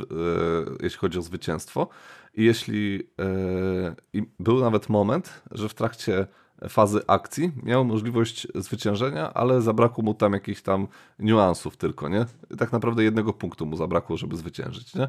jeśli 0.81 0.99
chodzi 0.99 1.19
o 1.19 1.23
zwycięstwo. 1.23 1.89
I 2.35 2.45
jeśli. 2.45 3.11
E, 3.21 3.95
I 4.13 4.23
był 4.39 4.61
nawet 4.61 4.89
moment, 4.89 5.43
że 5.51 5.69
w 5.69 5.75
trakcie 5.75 6.27
fazy 6.69 7.01
akcji 7.07 7.53
miał 7.63 7.85
możliwość 7.85 8.47
zwyciężenia, 8.55 9.35
ale 9.35 9.63
zabrakło 9.63 10.05
mu 10.05 10.15
tam 10.15 10.33
jakichś 10.33 10.63
tam 10.63 10.89
niuansów 11.19 11.77
tylko, 11.77 12.09
nie? 12.09 12.27
Tak 12.59 12.73
naprawdę 12.73 13.05
jednego 13.05 13.33
punktu 13.33 13.67
mu 13.67 13.77
zabrakło, 13.77 14.17
żeby 14.17 14.37
zwyciężyć, 14.37 14.95
nie? 14.95 15.09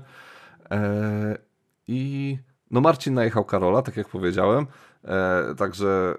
E, 0.72 1.38
I 1.88 2.38
no 2.72 2.82
Marcin 2.82 3.14
najechał 3.14 3.46
Karola, 3.46 3.82
tak 3.82 3.98
jak 3.98 4.10
powiedziałem, 4.10 4.68
e, 5.04 5.56
także 5.58 6.16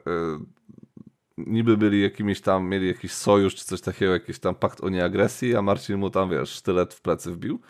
niby 1.47 1.77
byli 1.77 2.03
jakimiś 2.03 2.41
tam, 2.41 2.69
mieli 2.69 2.89
jakiś 2.89 3.13
sojusz 3.13 3.55
czy 3.55 3.65
coś 3.65 3.81
takiego, 3.81 4.13
jakiś 4.13 4.39
tam 4.39 4.55
pakt 4.55 4.81
o 4.81 4.89
nieagresji, 4.89 5.57
a 5.57 5.63
Marcin 5.63 5.97
mu 5.97 6.11
tam, 6.11 6.31
wiesz, 6.31 6.51
sztylet 6.51 6.95
w 6.95 7.01
plecy 7.01 7.31
wbił. 7.31 7.61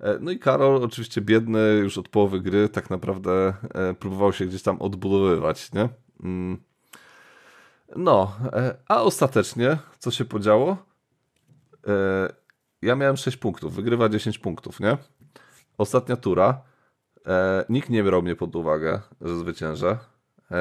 E, 0.00 0.18
no 0.20 0.30
i 0.30 0.38
Karol, 0.38 0.84
oczywiście 0.84 1.20
biedny 1.20 1.78
już 1.82 1.98
od 1.98 2.08
połowy 2.08 2.40
gry, 2.40 2.68
tak 2.68 2.90
naprawdę 2.90 3.54
e, 3.74 3.94
próbował 3.94 4.32
się 4.32 4.46
gdzieś 4.46 4.62
tam 4.62 4.82
odbudowywać, 4.82 5.72
nie? 5.72 5.88
Mm. 6.22 6.67
No, 7.96 8.32
e, 8.52 8.76
a 8.88 9.02
ostatecznie, 9.02 9.78
co 9.98 10.10
się 10.10 10.24
podziało? 10.24 10.76
Ja 12.82 12.96
miałem 12.96 13.16
6 13.16 13.36
punktów, 13.36 13.74
wygrywa 13.74 14.08
10 14.08 14.38
punktów, 14.38 14.80
nie? 14.80 14.96
Ostatnia 15.78 16.16
tura, 16.16 16.62
nikt 17.68 17.90
nie 17.90 18.04
brał 18.04 18.22
mnie 18.22 18.36
pod 18.36 18.56
uwagę, 18.56 19.00
że 19.20 19.38
zwyciężę. 19.38 19.98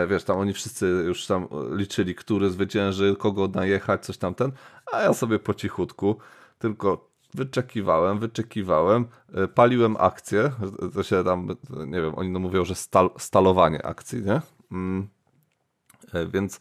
Wiesz, 0.08 0.24
tam 0.24 0.38
oni 0.38 0.54
wszyscy 0.54 0.86
już 0.86 1.28
tam 1.28 1.48
liczyli, 1.72 2.16
który 2.16 2.50
zwycięży, 2.50 3.16
kogo 3.20 3.48
najechać, 3.48 4.06
coś 4.06 4.18
tamten, 4.18 4.52
a 4.94 5.02
ja 5.02 5.14
sobie 5.14 5.40
po 5.40 5.54
cichutku, 5.54 6.18
tylko 6.60 7.10
wyczekiwałem, 7.34 8.20
wyczekiwałem, 8.20 9.06
e, 9.34 9.48
paliłem 9.48 9.96
akcje, 10.00 10.52
to 10.94 11.04
się 11.04 11.24
tam, 11.24 11.48
nie 11.88 12.02
wiem, 12.02 12.16
oni 12.16 12.30
no 12.30 12.40
mówią, 12.40 12.66
że 12.66 12.76
stal, 12.76 13.10
stalowanie 13.18 13.86
akcji, 13.86 14.22
nie? 14.22 14.42
Mm. 14.72 15.08
E, 16.14 16.28
więc 16.28 16.56
e, 16.58 16.60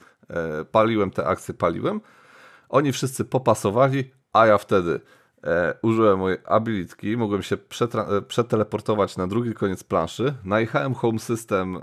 paliłem 0.70 1.10
te 1.10 1.26
akcje, 1.26 1.54
paliłem. 1.54 2.00
Oni 2.68 2.92
wszyscy 2.92 3.24
popasowali, 3.24 4.10
a 4.32 4.46
ja 4.46 4.58
wtedy 4.58 5.00
użyłem 5.82 6.18
mojej 6.18 6.38
abilitki, 6.44 7.16
mogłem 7.16 7.42
się 7.42 7.56
przeteleportować 8.28 9.16
na 9.16 9.26
drugi 9.26 9.54
koniec 9.54 9.84
planszy, 9.84 10.34
najechałem 10.44 10.94
home 10.94 11.18
system, 11.18 11.78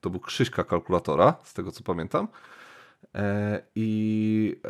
to 0.00 0.10
był 0.10 0.20
Krzyśka 0.20 0.64
kalkulatora, 0.64 1.34
z 1.44 1.54
tego 1.54 1.72
co 1.72 1.82
pamiętam, 1.82 2.28
i 3.74 4.60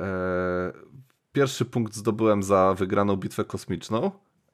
Pierwszy 1.33 1.65
punkt 1.65 1.95
zdobyłem 1.95 2.43
za 2.43 2.75
wygraną 2.75 3.17
bitwę 3.17 3.45
kosmiczną. 3.45 4.11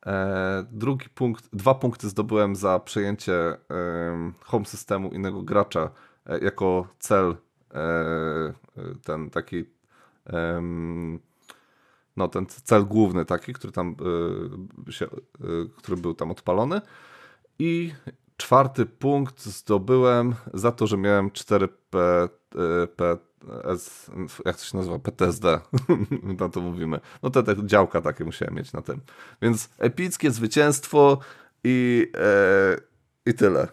E, 0.06 0.64
drugi 0.70 1.08
punkt, 1.08 1.48
dwa 1.52 1.74
punkty 1.74 2.08
zdobyłem 2.08 2.56
za 2.56 2.80
przejęcie 2.80 3.34
e, 3.34 3.58
home 4.44 4.64
systemu 4.64 5.10
innego 5.10 5.42
gracza 5.42 5.80
e, 5.80 5.90
jako 6.42 6.88
cel 6.98 7.36
e, 7.74 8.52
ten 9.04 9.30
taki 9.30 9.64
no 12.16 12.28
ten 12.28 12.46
cel 12.46 12.86
główny 12.86 13.24
taki, 13.24 13.52
który 13.52 13.72
tam 13.72 13.96
e, 14.88 14.92
się, 14.92 15.06
e, 15.06 15.08
który 15.76 15.96
był 15.96 16.14
tam 16.14 16.30
odpalony 16.30 16.80
i 17.58 17.92
czwarty 18.36 18.86
punkt 18.86 19.44
zdobyłem 19.44 20.34
za 20.54 20.72
to, 20.72 20.86
że 20.86 20.96
miałem 20.96 21.30
4 21.30 21.68
P, 21.68 22.28
P 22.96 23.16
S, 23.64 24.10
jak 24.44 24.56
to 24.56 24.64
się 24.64 24.76
nazywa, 24.76 24.98
PTSD, 24.98 25.60
na 26.40 26.48
to 26.48 26.60
mówimy. 26.60 27.00
No 27.22 27.30
te, 27.30 27.42
te 27.42 27.66
działka 27.66 28.00
takie 28.00 28.24
musiałem 28.24 28.54
mieć 28.54 28.72
na 28.72 28.82
tym. 28.82 29.00
Więc 29.42 29.68
epickie 29.78 30.30
zwycięstwo 30.30 31.18
i, 31.64 32.10
e, 32.14 32.76
i 33.26 33.34
tyle. 33.34 33.68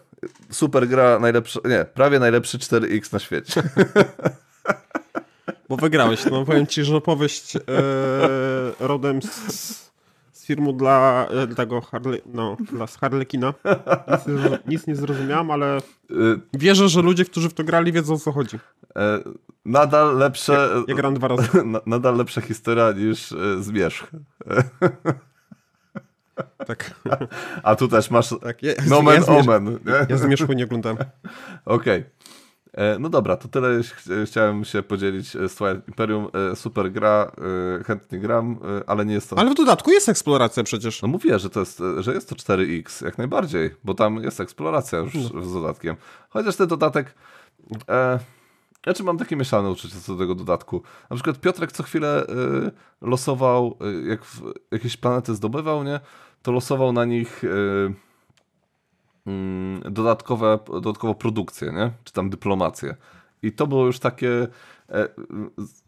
Super 0.50 0.88
gra, 0.88 1.18
najlepsza, 1.18 1.60
nie, 1.64 1.84
prawie 1.84 2.18
najlepszy 2.18 2.58
4X 2.58 3.12
na 3.12 3.18
świecie. 3.18 3.62
Bo 5.68 5.76
wygrałeś, 5.76 6.24
no 6.24 6.44
powiem 6.44 6.66
ci, 6.66 6.84
że 6.84 6.96
opowieść 6.96 7.56
e, 7.56 7.60
rodem 8.80 9.22
z 9.22 9.86
firmu 10.46 10.72
dla 10.72 11.26
e, 11.30 11.46
tego 11.54 11.80
Harley, 11.80 12.22
no, 12.26 12.56
dla 12.72 12.86
Harlekina. 13.00 13.54
Nic, 14.26 14.66
nic, 14.66 14.86
nie 14.86 14.96
zrozumiałem, 14.96 15.50
ale 15.50 15.78
y, 16.10 16.40
wierzę, 16.54 16.88
że 16.88 17.02
ludzie, 17.02 17.24
którzy 17.24 17.48
w 17.48 17.54
to 17.54 17.64
grali, 17.64 17.92
wiedzą 17.92 18.14
o 18.14 18.18
co 18.18 18.32
chodzi. 18.32 18.58
E, 18.96 19.20
nadal 19.64 20.18
lepsze. 20.18 20.52
Ja, 20.52 20.84
ja 20.88 20.94
gram 20.94 21.14
dwa 21.14 21.28
razy. 21.28 21.48
Nadal 21.86 22.16
lepsza 22.16 22.40
historia 22.40 22.92
niż 22.92 23.32
e, 23.32 23.62
Zmierzch. 23.62 24.06
Tak. 26.66 26.90
A 27.62 27.76
tu 27.76 27.88
też 27.88 28.10
masz 28.10 28.34
tak, 28.42 28.62
ja, 28.62 28.72
nomen 28.88 29.22
ja 29.26 29.36
omen. 29.36 29.64
Nie? 29.64 30.06
Ja 30.08 30.16
Zmierzchu 30.16 30.52
nie 30.52 30.64
oglądałem. 30.64 30.98
Okej. 31.64 32.00
Okay. 32.00 32.10
E, 32.72 32.98
no 32.98 33.08
dobra, 33.08 33.36
to 33.36 33.48
tyle 33.48 33.80
chciałem 34.24 34.64
się 34.64 34.82
podzielić 34.82 35.30
z 35.30 35.54
Twilight 35.54 35.88
Imperium. 35.88 36.28
E, 36.52 36.56
super 36.56 36.92
gra, 36.92 37.32
e, 37.80 37.84
chętnie 37.84 38.18
gram, 38.18 38.58
ale 38.86 39.06
nie 39.06 39.14
jest 39.14 39.30
to... 39.30 39.38
Ale 39.38 39.50
w 39.50 39.54
dodatku 39.54 39.90
jest 39.90 40.08
eksploracja 40.08 40.62
przecież. 40.62 41.02
No 41.02 41.08
mówię, 41.08 41.38
że 41.38 41.50
to 41.50 41.60
jest, 41.60 41.82
że 41.98 42.14
jest 42.14 42.28
to 42.28 42.34
4X, 42.34 43.04
jak 43.04 43.18
najbardziej, 43.18 43.70
bo 43.84 43.94
tam 43.94 44.22
jest 44.22 44.40
eksploracja 44.40 44.98
już 44.98 45.14
no. 45.14 45.42
z 45.42 45.52
dodatkiem. 45.52 45.96
Chociaż 46.28 46.56
ten 46.56 46.68
dodatek... 46.68 47.14
E, 47.88 48.18
znaczy 48.86 49.02
mam 49.02 49.18
takie 49.18 49.36
mieszane 49.36 49.70
uczucie 49.70 49.94
co 50.00 50.12
do 50.12 50.18
tego 50.18 50.34
dodatku. 50.34 50.82
Na 51.10 51.16
przykład 51.16 51.40
Piotrek 51.40 51.72
co 51.72 51.82
chwilę 51.82 52.26
y, 52.26 52.70
losował, 53.00 53.78
y, 54.04 54.08
jak 54.08 54.20
jakieś 54.70 54.96
planety 54.96 55.34
zdobywał, 55.34 55.84
nie? 55.84 56.00
To 56.46 56.52
losował 56.52 56.92
na 56.92 57.04
nich... 57.04 57.44
Y, 57.44 57.94
Mm, 59.26 59.80
dodatkowe, 59.92 60.58
dodatkową 60.66 61.14
produkcję, 61.14 61.72
nie? 61.72 61.90
czy 62.04 62.12
tam 62.12 62.30
dyplomację. 62.30 62.96
I 63.42 63.52
to 63.52 63.66
było 63.66 63.86
już 63.86 63.98
takie 63.98 64.46
e, 64.88 65.08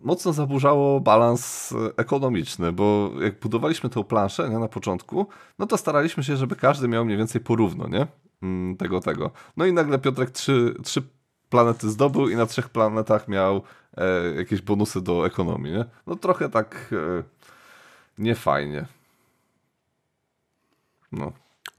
mocno 0.01 0.33
zaburzało 0.33 1.01
balans 1.01 1.75
ekonomiczny, 1.97 2.73
bo 2.73 3.11
jak 3.21 3.41
budowaliśmy 3.41 3.91
tę 3.91 4.05
planszę 4.05 4.49
nie, 4.49 4.59
na 4.59 4.69
początku, 4.69 5.27
no 5.59 5.67
to 5.67 5.77
staraliśmy 5.77 6.25
się, 6.25 6.37
żeby 6.37 6.57
każdy 6.57 6.89
miał 6.89 7.05
mniej 7.05 7.19
więcej 7.19 7.41
porówno, 7.41 7.89
nie? 7.89 8.07
Mm, 8.43 8.77
tego, 8.77 9.01
tego. 9.01 9.31
No 9.57 9.67
i 9.67 9.73
nagle 9.73 9.99
Piotrek 9.99 10.31
trzy, 10.31 10.75
trzy 10.85 11.03
planety 11.49 11.91
zdobył 11.91 12.29
i 12.29 12.37
na 12.37 12.47
trzech 12.47 12.69
planetach 12.69 13.29
miał 13.29 13.63
e, 13.97 14.35
jakieś 14.35 14.63
bonusy 14.63 15.01
do 15.01 15.27
ekonomii, 15.27 15.73
nie? 15.73 15.85
No 16.07 16.17
trochę 16.17 16.49
tak 16.49 16.91
e, 16.93 17.23
niefajnie. 18.19 18.98
No. 21.13 21.33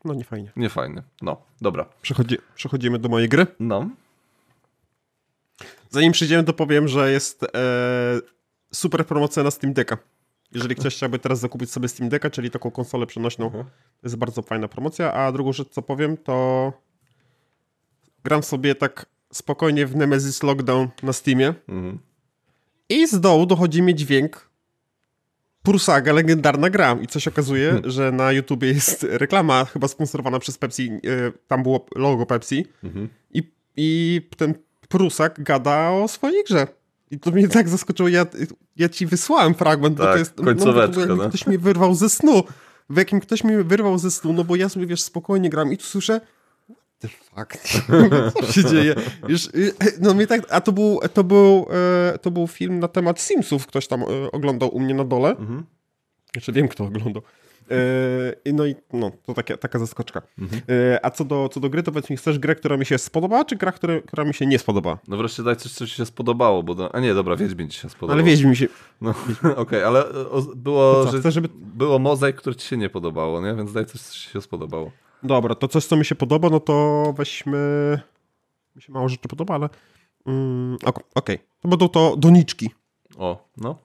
No 0.05 0.13
nie 0.13 0.23
fajnie. 0.23 0.51
Nie 0.55 0.69
fajnie. 0.69 1.03
No, 1.21 1.41
dobra. 1.61 1.86
Przechodzi, 2.01 2.38
przechodzimy 2.55 2.99
do 2.99 3.09
mojej 3.09 3.30
gry. 3.30 3.47
No. 3.59 3.89
Zanim 5.89 6.11
przejdziemy, 6.11 6.43
to 6.43 6.53
powiem, 6.53 6.88
że 6.88 7.11
jest 7.11 7.43
e, 7.43 7.47
super 8.73 9.05
promocja 9.05 9.43
na 9.43 9.51
Steam 9.51 9.73
Decka. 9.73 9.97
Jeżeli 10.51 10.75
ktoś 10.75 10.95
chciałby 10.95 11.19
teraz 11.19 11.39
zakupić 11.39 11.71
sobie 11.71 11.88
Steam 11.88 12.09
Decka, 12.09 12.30
czyli 12.30 12.51
taką 12.51 12.71
konsolę 12.71 13.05
przenośną, 13.05 13.45
mhm. 13.45 13.63
to 13.63 13.71
jest 14.03 14.15
bardzo 14.15 14.41
fajna 14.41 14.67
promocja. 14.67 15.13
A 15.13 15.32
drugą 15.32 15.53
rzecz, 15.53 15.69
co 15.69 15.82
powiem, 15.82 16.17
to 16.17 16.73
gram 18.23 18.43
sobie 18.43 18.75
tak 18.75 19.05
spokojnie 19.34 19.86
w 19.86 19.95
Nemesis 19.95 20.43
Lockdown 20.43 20.88
na 21.03 21.13
Steamie 21.13 21.53
mhm. 21.67 21.99
i 22.89 23.07
z 23.07 23.19
dołu 23.19 23.45
dochodzi 23.45 23.82
mi 23.82 23.95
dźwięk 23.95 24.49
Pursaga, 25.64 26.14
legendarna 26.14 26.70
gra. 26.70 26.97
I 27.01 27.07
coś 27.07 27.28
okazuje, 27.28 27.72
hmm. 27.72 27.91
że 27.91 28.12
na 28.12 28.32
YouTubie 28.32 28.68
jest 28.68 29.03
reklama 29.10 29.66
chyba 29.66 29.88
sponsorowana 29.88 30.39
przez 30.39 30.57
Pepsi. 30.57 30.91
E, 30.91 30.99
tam 31.47 31.64
było 31.64 31.86
logo 31.95 32.26
Pepsi. 32.26 32.66
Hmm. 32.82 33.10
I, 33.32 33.43
I 33.78 34.22
ten 34.38 34.53
Prusak 34.89 35.43
gada 35.43 35.89
o 35.89 36.07
swojej 36.07 36.43
grze. 36.43 36.68
I 37.12 37.20
to 37.20 37.32
mnie 37.32 37.47
tak 37.47 37.70
zaskoczyło. 37.70 38.10
Ja, 38.10 38.26
ja 38.76 38.89
ci 38.89 39.05
wysłałem 39.05 39.53
fragment, 39.53 39.97
tak, 39.97 40.05
bo 40.05 40.05
to 40.05 40.12
tak, 40.12 40.20
jest. 40.20 40.36
Końcóweczka, 40.36 41.05
no, 41.05 41.16
no. 41.16 41.30
Ktoś 41.30 41.47
mnie 41.47 41.60
wyrwał 41.60 41.95
ze 41.95 42.10
snu. 42.10 42.43
W 42.89 42.97
jakim 42.97 43.20
ktoś 43.20 43.43
mnie 43.43 43.64
wyrwał 43.64 43.97
ze 43.97 44.12
snu, 44.12 44.34
no 44.34 44.43
bo 44.43 44.55
ja 44.55 44.70
sobie 44.70 44.86
wiesz, 44.86 45.01
spokojnie 45.01 45.49
gram 45.49 45.74
i 45.74 45.78
tu 45.78 45.84
słyszę 45.84 46.22
the 47.00 47.08
fuck? 47.08 47.58
Co 48.47 48.54
się 48.54 48.66
dzieje? 48.66 48.95
Już, 49.28 49.45
y, 49.45 49.74
no 50.00 50.14
mnie 50.14 50.28
tak, 50.28 50.41
a 50.50 50.62
to 50.62 50.72
był, 50.72 51.00
to 51.14 51.24
był, 51.24 51.66
e, 52.14 52.18
to 52.18 52.32
był 52.32 52.47
film 52.47 52.80
na 52.80 52.88
temat 52.88 53.22
Simsów, 53.22 53.68
ktoś 53.68 53.88
tam 53.88 54.02
e, 54.02 54.06
oglądał 54.32 54.76
u 54.76 54.80
mnie 54.80 54.93
na 54.93 55.04
dole. 55.04 55.30
Mhm. 55.30 55.66
Jeszcze 56.36 56.52
wiem, 56.52 56.68
kto 56.68 56.84
oglądał. 56.84 57.24
E, 58.45 58.54
no 58.54 58.66
i 58.66 58.76
no, 58.93 59.12
to 59.26 59.34
takie, 59.34 59.58
taka 59.58 59.80
zaskoczka. 59.80 60.22
Mhm. 60.39 60.62
A 61.02 61.12
co 61.12 61.26
do, 61.26 61.50
co 61.50 61.60
do 61.60 61.70
gry, 61.70 61.84
to 61.84 61.91
powiedz 61.91 62.10
mi, 62.10 62.18
chcesz 62.18 62.39
grę, 62.39 62.56
która 62.56 62.78
mi 62.78 62.86
się 62.86 62.97
spodobała, 62.97 63.45
czy 63.45 63.56
gra, 63.56 63.72
która, 63.72 64.02
która 64.02 64.24
mi 64.24 64.34
się 64.34 64.45
nie 64.45 64.60
spodoba? 64.60 64.97
No 65.08 65.18
wreszcie 65.18 65.43
daj 65.43 65.56
coś, 65.56 65.72
co 65.72 65.88
ci 65.88 65.95
się 65.95 66.06
spodobało, 66.06 66.64
bo... 66.64 66.76
Do... 66.76 66.95
A 66.95 67.00
nie, 67.00 67.14
dobra, 67.14 67.36
Wiedźmin 67.36 67.70
ci 67.70 67.80
się 67.80 67.89
spodobał. 67.89 68.14
Ale 68.14 68.24
Wiedźmin 68.24 68.56
się... 68.56 68.68
No, 69.02 69.10
okej, 69.41 69.56
okay, 69.56 69.86
ale 69.86 70.06
było, 70.56 71.06
co, 71.06 71.12
że 71.12 71.20
chcesz, 71.20 71.34
żeby... 71.34 71.50
było 71.56 72.00
mozaik, 72.00 72.36
który 72.36 72.56
ci 72.56 72.68
się 72.68 72.78
nie 72.78 72.89
podobało, 72.89 73.41
nie? 73.41 73.56
Więc 73.56 73.74
daj 73.74 73.86
coś, 73.86 74.02
co 74.02 74.14
ci 74.14 74.30
się 74.30 74.41
spodobało. 74.41 74.91
Dobra, 75.24 75.55
to 75.55 75.67
coś, 75.67 75.86
co 75.86 75.95
mi 75.95 76.05
się 76.05 76.15
podoba, 76.15 76.49
no 76.49 76.59
to 76.59 77.03
weźmy... 77.17 77.99
Mi 78.76 78.82
się 78.82 78.93
mało 78.93 79.09
rzeczy 79.09 79.28
podoba, 79.28 79.55
ale... 79.55 79.70
Mm, 80.26 80.78
Okej, 80.86 81.03
okay. 81.15 81.39
to 81.61 81.67
będą 81.67 81.89
to 81.89 82.15
doniczki. 82.17 82.70
O, 83.17 83.49
no. 83.57 83.76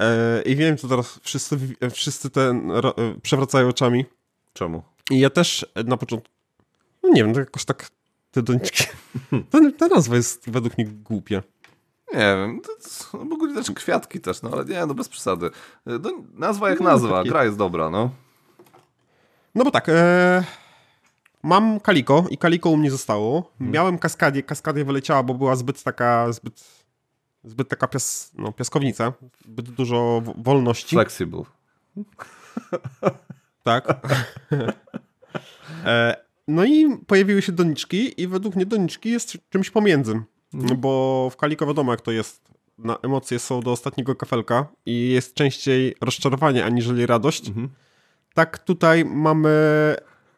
E, 0.00 0.42
I 0.42 0.56
wiem, 0.56 0.76
co 0.76 0.88
teraz 0.88 1.20
wszyscy, 1.22 1.58
wszyscy 1.90 2.30
ten 2.30 2.70
e, 2.70 2.82
przewracają 3.22 3.68
oczami. 3.68 4.04
Czemu? 4.52 4.82
I 5.10 5.20
ja 5.20 5.30
też 5.30 5.66
na 5.84 5.96
początku, 5.96 6.34
no 7.02 7.08
nie 7.08 7.24
wiem, 7.24 7.34
to 7.34 7.40
jakoś 7.40 7.64
tak 7.64 7.90
te 8.30 8.42
doniczki. 8.42 8.84
Ta, 9.50 9.58
ta 9.78 9.86
nazwa 9.86 10.16
jest 10.16 10.50
według 10.50 10.78
mnie 10.78 10.86
głupia. 10.86 11.42
Nie 12.12 12.36
wiem, 12.36 12.60
to, 12.60 12.72
to, 13.12 13.24
mogły 13.24 13.54
też 13.54 13.70
kwiatki 13.70 14.20
też, 14.20 14.42
no 14.42 14.50
ale 14.52 14.64
nie, 14.64 14.86
no 14.86 14.94
bez 14.94 15.08
przesady. 15.08 15.50
No, 15.86 16.12
nazwa 16.34 16.70
jak 16.70 16.80
nazwa, 16.80 17.24
gra 17.24 17.44
jest 17.44 17.56
dobra, 17.56 17.90
no. 17.90 18.10
No 19.58 19.64
bo 19.64 19.70
tak, 19.70 19.88
e, 19.88 20.44
mam 21.42 21.80
Kaliko 21.80 22.24
i 22.30 22.38
Kaliko 22.38 22.70
u 22.70 22.76
mnie 22.76 22.90
zostało. 22.90 23.52
Hmm. 23.58 23.74
Miałem 23.74 23.98
Kaskadię, 23.98 24.42
Kaskadia 24.42 24.84
wyleciała, 24.84 25.22
bo 25.22 25.34
była 25.34 25.56
zbyt 25.56 25.82
taka, 25.82 26.32
zbyt, 26.32 26.64
zbyt 27.44 27.68
taka 27.68 27.88
pias, 27.88 28.32
no, 28.34 28.52
piaskownica, 28.52 29.12
zbyt 29.44 29.70
dużo 29.70 30.22
wolności. 30.36 30.96
Flexible. 30.96 31.42
Tak. 33.64 34.06
e, 35.84 36.16
no 36.48 36.64
i 36.64 36.98
pojawiły 37.06 37.42
się 37.42 37.52
doniczki 37.52 38.22
i 38.22 38.28
według 38.28 38.56
mnie 38.56 38.66
doniczki 38.66 39.10
jest 39.10 39.38
czymś 39.50 39.70
pomiędzy. 39.70 40.22
Mhm. 40.54 40.80
Bo 40.80 41.30
w 41.32 41.36
Kaliko 41.36 41.66
wiadomo 41.66 41.92
jak 41.92 42.00
to 42.00 42.10
jest. 42.10 42.48
Na 42.78 42.98
emocje 43.02 43.38
są 43.38 43.60
do 43.60 43.72
ostatniego 43.72 44.14
kafelka 44.14 44.66
i 44.86 45.08
jest 45.08 45.34
częściej 45.34 45.94
rozczarowanie 46.00 46.64
aniżeli 46.64 47.06
radość. 47.06 47.48
Mhm. 47.48 47.68
Tak 48.38 48.58
tutaj 48.58 49.04
mamy 49.04 49.50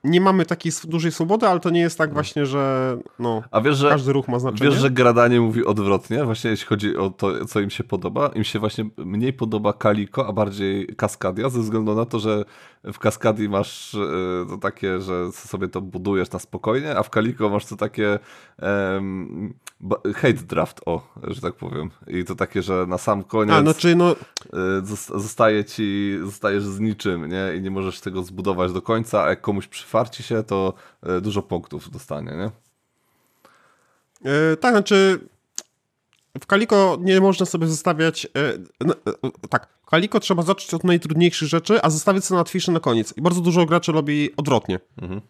nie 0.05 0.21
mamy 0.21 0.47
takiej 0.47 0.73
dużej 0.85 1.13
swobody, 1.13 1.47
ale 1.47 1.61
to 1.61 1.71
nie 1.71 1.81
jest 1.81 1.99
tak 1.99 2.11
no. 2.11 2.15
właśnie, 2.15 2.47
że 2.47 2.97
no, 3.19 3.43
A 3.51 3.61
wiesz, 3.61 3.77
że, 3.77 3.89
każdy 3.89 4.13
ruch 4.13 4.29
ma 4.29 4.39
znaczenie. 4.39 4.71
Wiesz, 4.71 4.81
że 4.81 4.91
gradanie 4.91 5.41
mówi 5.41 5.65
odwrotnie, 5.65 6.25
właśnie 6.25 6.51
jeśli 6.51 6.67
chodzi 6.67 6.97
o 6.97 7.11
to, 7.11 7.45
co 7.45 7.61
im 7.61 7.71
się 7.71 7.85
podoba. 7.85 8.31
Im 8.35 8.45
się 8.45 8.59
właśnie 8.59 8.85
mniej 8.97 9.33
podoba 9.33 9.73
Kaliko, 9.73 10.27
a 10.27 10.33
bardziej 10.33 10.87
Kaskadia, 10.87 11.49
ze 11.49 11.61
względu 11.61 11.95
na 11.95 12.05
to, 12.05 12.19
że 12.19 12.45
w 12.85 12.99
Kaskadii 12.99 13.49
masz 13.49 13.95
e, 13.95 13.99
to 14.49 14.57
takie, 14.57 15.01
że 15.01 15.33
sobie 15.33 15.69
to 15.69 15.81
budujesz 15.81 16.31
na 16.31 16.39
spokojnie, 16.39 16.97
a 16.97 17.03
w 17.03 17.11
Kaliko 17.11 17.49
masz 17.49 17.67
to 17.67 17.77
takie 17.77 18.19
um, 18.63 19.55
hate 20.15 20.33
draft, 20.33 20.81
o, 20.87 21.03
że 21.23 21.41
tak 21.41 21.55
powiem. 21.55 21.91
I 22.07 22.25
to 22.25 22.35
takie, 22.35 22.63
że 22.63 22.87
na 22.89 22.99
sam 22.99 23.25
koniec 23.25 23.55
a, 23.55 23.63
no, 23.63 23.73
no... 23.97 24.11
E, 24.11 25.17
zostaje 25.21 25.65
ci, 25.65 26.19
zostajesz 26.23 26.65
z 26.65 26.81
niczym, 26.81 27.29
nie? 27.29 27.57
I 27.57 27.61
nie 27.61 27.71
możesz 27.71 28.01
tego 28.01 28.23
zbudować 28.23 28.73
do 28.73 28.83
końca, 28.83 29.23
a 29.23 29.29
jak 29.29 29.41
komuś 29.41 29.69
przyfarci 29.91 30.23
się, 30.23 30.43
to 30.43 30.75
e, 31.03 31.21
dużo 31.21 31.43
punktów 31.43 31.91
dostanie, 31.91 32.33
nie? 32.33 32.51
Yy, 34.25 34.57
tak, 34.57 34.73
znaczy 34.73 35.21
w 36.41 36.47
Kaliko 36.47 36.99
nie 37.01 37.21
można 37.21 37.47
sobie 37.47 37.67
zostawiać. 37.67 38.27
No, 38.81 38.95
tak, 39.49 39.69
w 39.83 39.87
Kaliko 39.87 40.21
trzeba 40.21 40.43
zacząć 40.43 40.75
od 40.75 40.85
najtrudniejszych 40.85 41.49
rzeczy, 41.49 41.83
a 41.83 41.91
zostawić 41.91 42.25
sobie 42.25 42.39
łatwiejsze 42.39 42.73
na 42.73 42.81
koniec. 42.81 43.15
I 43.17 43.23
bardzo 43.23 43.41
dużo 43.41 43.67
graczy 43.67 43.93
robi 43.93 44.31
odwrotnie. 44.37 44.81
Mhm. 45.03 45.21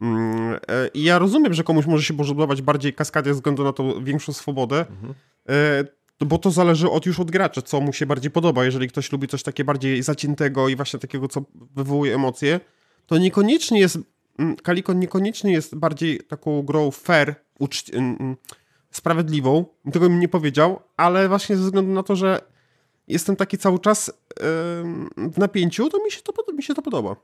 Mm, 0.00 0.54
e, 0.68 0.88
I 0.94 1.02
ja 1.02 1.18
rozumiem, 1.18 1.54
że 1.54 1.64
komuś 1.64 1.86
może 1.86 2.02
się 2.02 2.16
podobać 2.16 2.62
bardziej 2.62 2.94
kaskadia 2.94 3.32
ze 3.32 3.36
względu 3.36 3.64
na 3.64 3.72
tą 3.72 4.04
większą 4.04 4.32
swobodę, 4.32 4.78
mhm. 4.78 5.14
bo 6.20 6.38
to 6.38 6.50
zależy 6.50 6.90
od, 6.90 7.06
już 7.06 7.20
od 7.20 7.30
gracza, 7.30 7.62
co 7.62 7.80
mu 7.80 7.92
się 7.92 8.06
bardziej 8.06 8.30
podoba. 8.30 8.64
Jeżeli 8.64 8.88
ktoś 8.88 9.12
lubi 9.12 9.28
coś 9.28 9.42
takie 9.42 9.64
bardziej 9.64 10.02
zaciętego 10.02 10.68
i 10.68 10.76
właśnie 10.76 10.98
takiego, 10.98 11.28
co 11.28 11.42
wywołuje 11.76 12.14
emocje, 12.14 12.60
to 13.08 13.18
niekoniecznie 13.18 13.80
jest, 13.80 13.98
mm, 14.38 14.56
Kaliko 14.56 14.92
niekoniecznie 14.92 15.52
jest 15.52 15.74
bardziej 15.74 16.20
taką 16.20 16.62
grą 16.62 16.90
fair, 16.90 17.34
uczci- 17.60 17.96
mm, 17.96 18.36
sprawiedliwą, 18.90 19.64
tego 19.92 20.08
mi 20.08 20.16
nie 20.16 20.28
powiedział, 20.28 20.80
ale 20.96 21.28
właśnie 21.28 21.56
ze 21.56 21.62
względu 21.62 21.92
na 21.92 22.02
to, 22.02 22.16
że 22.16 22.40
jestem 23.08 23.36
taki 23.36 23.58
cały 23.58 23.78
czas 23.78 24.12
w 25.16 25.38
napięciu, 25.38 25.88
to 25.88 26.04
mi 26.04 26.10
się 26.10 26.20
to, 26.22 26.52
mi 26.52 26.62
się 26.62 26.74
to 26.74 26.82
podoba. 26.82 27.16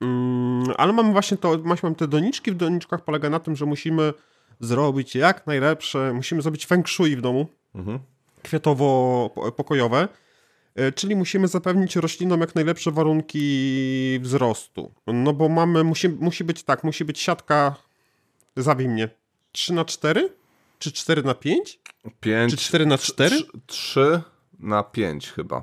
Mm, 0.00 0.64
ale 0.76 0.92
mamy 0.92 1.12
właśnie 1.12 1.36
to, 1.36 1.58
mamy 1.64 1.94
te 1.94 2.08
doniczki, 2.08 2.52
w 2.52 2.56
doniczkach 2.56 3.04
polega 3.04 3.30
na 3.30 3.40
tym, 3.40 3.56
że 3.56 3.66
musimy 3.66 4.12
zrobić 4.60 5.14
jak 5.14 5.46
najlepsze, 5.46 6.12
musimy 6.12 6.42
zrobić 6.42 6.66
feng 6.66 6.88
shui 6.88 7.16
w 7.16 7.20
domu, 7.20 7.46
mhm. 7.74 7.98
kwiatowo-pokojowe, 8.42 10.08
czyli 10.94 11.16
musimy 11.16 11.48
zapewnić 11.48 11.96
roślinom 11.96 12.40
jak 12.40 12.54
najlepsze 12.54 12.90
warunki 12.90 14.18
wzrostu. 14.22 14.92
No 15.06 15.32
bo 15.32 15.48
mamy, 15.48 15.84
musi, 15.84 16.08
musi 16.08 16.44
być 16.44 16.62
tak, 16.62 16.84
musi 16.84 17.04
być 17.04 17.20
siatka, 17.20 17.76
zabij 18.56 18.88
mnie, 18.88 19.08
3 19.52 19.72
na 19.72 19.84
4 19.84 20.30
czy 20.78 20.92
4 20.92 21.22
na 21.22 21.34
5? 21.34 21.80
5 22.20 22.50
czy 22.50 22.56
4 22.56 22.86
na 22.86 22.98
4? 22.98 23.36
3, 23.36 23.46
3 23.66 24.22
na 24.58 24.82
5 24.82 25.30
chyba. 25.32 25.62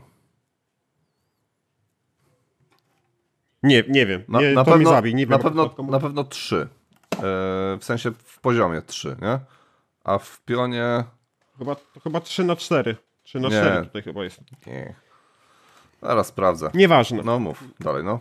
Nie, 3.63 3.83
nie 3.89 4.05
wiem. 4.05 4.23
Na, 4.27 4.41
nie, 4.41 4.53
na 4.53 4.63
to 4.63 4.71
pewno, 4.71 4.89
zabij, 4.89 5.15
nie 5.15 5.27
wiem. 5.27 5.31
Na 5.31 5.39
pewno, 5.39 5.75
na 5.89 5.99
pewno 5.99 6.23
3. 6.23 6.55
Yy, 6.55 6.67
w 7.79 7.79
sensie 7.81 8.11
w 8.23 8.39
poziomie 8.39 8.81
3, 8.81 9.15
nie? 9.21 9.39
A 10.03 10.17
w 10.17 10.41
pionie... 10.41 11.03
Chyba, 11.57 11.75
chyba 12.03 12.21
3 12.21 12.43
na 12.43 12.55
4. 12.55 12.95
3 13.29 13.39
na 13.39 13.49
nie. 13.49 13.61
4 13.61 13.85
tutaj 13.85 14.01
chyba 14.01 14.23
jest. 14.23 14.39
Nie. 14.67 14.95
Zaraz 16.01 16.27
sprawdzę. 16.27 16.69
Nieważne. 16.73 17.23
No 17.23 17.39
mów, 17.39 17.63
dalej 17.79 18.03
no. 18.03 18.19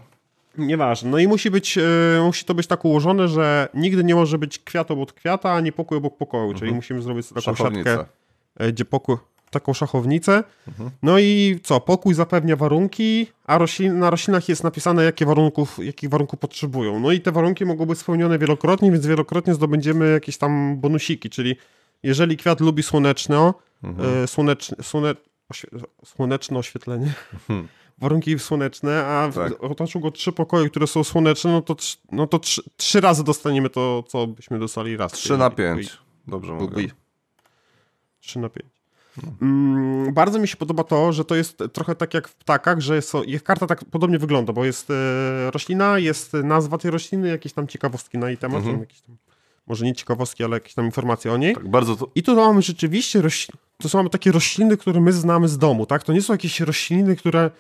Nieważne. 0.59 1.11
No 1.11 1.19
i 1.19 1.29
musi 1.29 1.51
być, 1.51 1.79
e, 1.79 1.83
musi 2.23 2.45
to 2.45 2.55
być 2.55 2.67
tak 2.67 2.85
ułożone, 2.85 3.29
że 3.29 3.69
nigdy 3.75 4.05
nie 4.05 4.15
może 4.15 4.39
być 4.39 4.59
kwiat 4.59 4.91
obok 4.91 5.13
kwiata, 5.13 5.53
ani 5.53 5.73
pokój 5.73 5.99
obok 5.99 6.17
pokoju, 6.17 6.43
mhm. 6.43 6.59
czyli 6.59 6.73
musimy 6.73 7.03
zrobić 7.03 7.29
taką 7.29 7.41
Szachownicę. 7.41 7.91
siatkę, 7.91 8.13
e, 8.57 8.73
gdzie 8.73 8.85
pokój, 8.85 9.17
taką 9.51 9.75
szachownicę. 9.75 10.45
Mhm. 10.69 10.91
No 11.03 11.19
i 11.19 11.61
co, 11.63 11.81
pokój 11.81 12.15
zapewnia 12.15 12.57
warunki, 12.57 13.27
a 13.45 13.59
roślin, 13.59 13.99
na 13.99 14.11
roślinach 14.11 14.49
jest 14.49 14.65
napisane, 14.65 15.05
jakie 15.05 15.27
warunków, 15.27 15.79
jakich 15.85 16.11
warunków 16.11 16.39
potrzebują. 16.39 17.01
No 17.01 17.13
i 17.13 17.21
te 17.21 17.33
warunki 17.33 17.65
mogą 17.65 17.87
być 17.87 17.99
spełnione 17.99 18.39
wielokrotnie, 18.39 18.93
więc 18.93 19.07
wielokrotnie 19.07 19.55
zdobędziemy 19.55 20.13
jakieś 20.13 20.39
tam 20.39 20.77
bonusiki, 20.77 21.31
czyli 21.31 21.57
jeżeli 22.03 22.37
kwiat 22.37 22.61
lubi 22.61 22.83
słoneczne, 22.83 23.53
mhm. 23.83 24.25
e, 24.25 24.27
słoneczne, 24.27 24.77
słoneczne 26.05 26.59
oświetlenie, 26.59 27.13
mhm 27.33 27.69
warunki 28.01 28.39
słoneczne, 28.39 29.07
a 29.07 29.31
tak. 29.35 29.65
otoczył 29.65 30.01
go 30.01 30.11
trzy 30.11 30.33
pokoje, 30.33 30.71
które 30.71 30.87
są 30.87 31.05
słoneczne, 31.05 31.53
no 31.53 31.63
to, 31.63 31.77
no 32.13 32.27
to 32.27 32.39
trzy, 32.39 32.63
trzy 32.77 33.01
razy 33.01 33.25
dostaniemy 33.25 33.71
to, 33.71 34.05
co 34.09 34.27
byśmy 34.27 34.59
dostali 34.59 34.97
raz. 34.97 35.13
Trzy 35.13 35.37
na 35.37 35.51
pięć. 35.51 35.99
Dobrze 36.27 36.53
mówię. 36.53 36.89
Trzy 38.21 38.39
na 38.39 38.49
pięć. 38.49 38.69
No. 39.23 39.33
Mm, 39.43 40.15
bardzo 40.15 40.39
mi 40.39 40.49
się 40.49 40.57
podoba 40.57 40.85
to, 40.85 41.13
że 41.13 41.25
to 41.25 41.35
jest 41.35 41.63
trochę 41.73 41.95
tak 41.95 42.15
jak 42.15 42.29
w 42.29 42.35
ptakach, 42.35 42.81
że 42.81 42.95
jest, 42.95 43.13
ich 43.27 43.43
karta 43.43 43.67
tak 43.67 43.85
podobnie 43.85 44.19
wygląda, 44.19 44.53
bo 44.53 44.65
jest 44.65 44.91
e, 44.91 45.51
roślina, 45.51 45.99
jest 45.99 46.33
nazwa 46.33 46.79
tej 46.79 46.91
rośliny, 46.91 47.29
jakieś 47.29 47.53
tam 47.53 47.67
ciekawostki 47.67 48.19
na 48.19 48.29
jej 48.29 48.39
temat, 48.39 48.59
mhm. 48.59 48.81
jakieś 48.81 49.01
tam, 49.01 49.17
może 49.69 49.85
nie 49.85 49.95
ciekawostki, 49.95 50.45
ale 50.45 50.57
jakieś 50.57 50.75
tam 50.75 50.85
informacje 50.85 51.33
o 51.33 51.37
niej. 51.37 51.55
Tak, 51.55 51.69
bardzo 51.69 51.97
to... 51.97 52.11
I 52.15 52.23
tu 52.23 52.37
mamy 52.37 52.63
rzeczywiście, 52.63 53.23
to 53.77 53.89
są 53.89 53.99
mamy 53.99 54.11
takie 54.11 54.33
rośliny, 54.33 54.77
które 54.77 55.01
my 55.01 55.13
znamy 55.13 55.49
z 55.49 55.59
domu, 55.59 55.87
tak? 55.87 56.03
To 56.03 56.13
nie 56.13 56.23
są 56.23 56.35
jakieś 56.35 56.61
rośliny, 56.61 57.17
które 57.17 57.51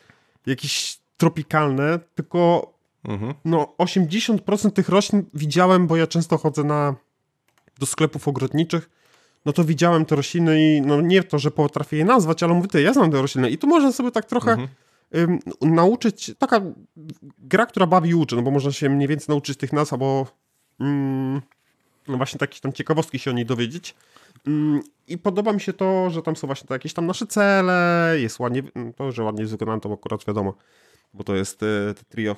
jakieś 0.46 0.98
tropikalne, 1.16 1.98
tylko 2.14 2.72
mhm. 3.04 3.34
no 3.44 3.74
80% 3.78 4.70
tych 4.70 4.88
roślin 4.88 5.24
widziałem, 5.34 5.86
bo 5.86 5.96
ja 5.96 6.06
często 6.06 6.38
chodzę 6.38 6.64
na, 6.64 6.94
do 7.78 7.86
sklepów 7.86 8.28
ogrodniczych, 8.28 8.90
no 9.44 9.52
to 9.52 9.64
widziałem 9.64 10.04
te 10.04 10.16
rośliny 10.16 10.60
i 10.60 10.80
no 10.80 11.00
nie 11.00 11.22
to, 11.22 11.38
że 11.38 11.50
potrafię 11.50 11.96
je 11.96 12.04
nazwać, 12.04 12.42
ale 12.42 12.54
mówię, 12.54 12.68
ty, 12.68 12.82
ja 12.82 12.92
znam 12.92 13.10
te 13.10 13.22
rośliny 13.22 13.50
i 13.50 13.58
tu 13.58 13.66
można 13.66 13.92
sobie 13.92 14.10
tak 14.10 14.24
trochę 14.24 14.50
mhm. 14.50 14.68
ym, 15.14 15.38
nauczyć, 15.74 16.32
taka 16.38 16.60
gra, 17.38 17.66
która 17.66 17.86
bawi 17.86 18.10
i 18.10 18.14
uczy, 18.14 18.36
no 18.36 18.42
bo 18.42 18.50
można 18.50 18.72
się 18.72 18.88
mniej 18.88 19.08
więcej 19.08 19.26
nauczyć 19.28 19.58
tych 19.58 19.72
nazw, 19.72 19.92
albo 19.92 20.26
ym, 20.80 21.34
no 21.34 21.40
właśnie 22.16 22.38
takie 22.38 22.60
tam 22.60 22.72
ciekawostki 22.72 23.18
się 23.18 23.30
o 23.30 23.34
niej 23.34 23.46
dowiedzieć. 23.46 23.94
Mm, 24.46 24.82
I 25.06 25.18
podoba 25.18 25.52
mi 25.52 25.60
się 25.60 25.72
to, 25.72 26.10
że 26.10 26.22
tam 26.22 26.36
są 26.36 26.46
właśnie 26.46 26.66
jakieś 26.70 26.94
tam 26.94 27.06
nasze 27.06 27.26
cele, 27.26 28.14
jest 28.18 28.38
ładnie, 28.38 28.62
to, 28.96 29.12
że 29.12 29.22
ładnie 29.22 29.40
jest 29.40 29.52
wykonane, 29.52 29.80
to 29.80 29.92
akurat 29.92 30.24
wiadomo, 30.24 30.54
bo 31.14 31.24
to 31.24 31.34
jest 31.34 31.62
e, 31.62 31.94
te 31.94 32.04
trio 32.08 32.36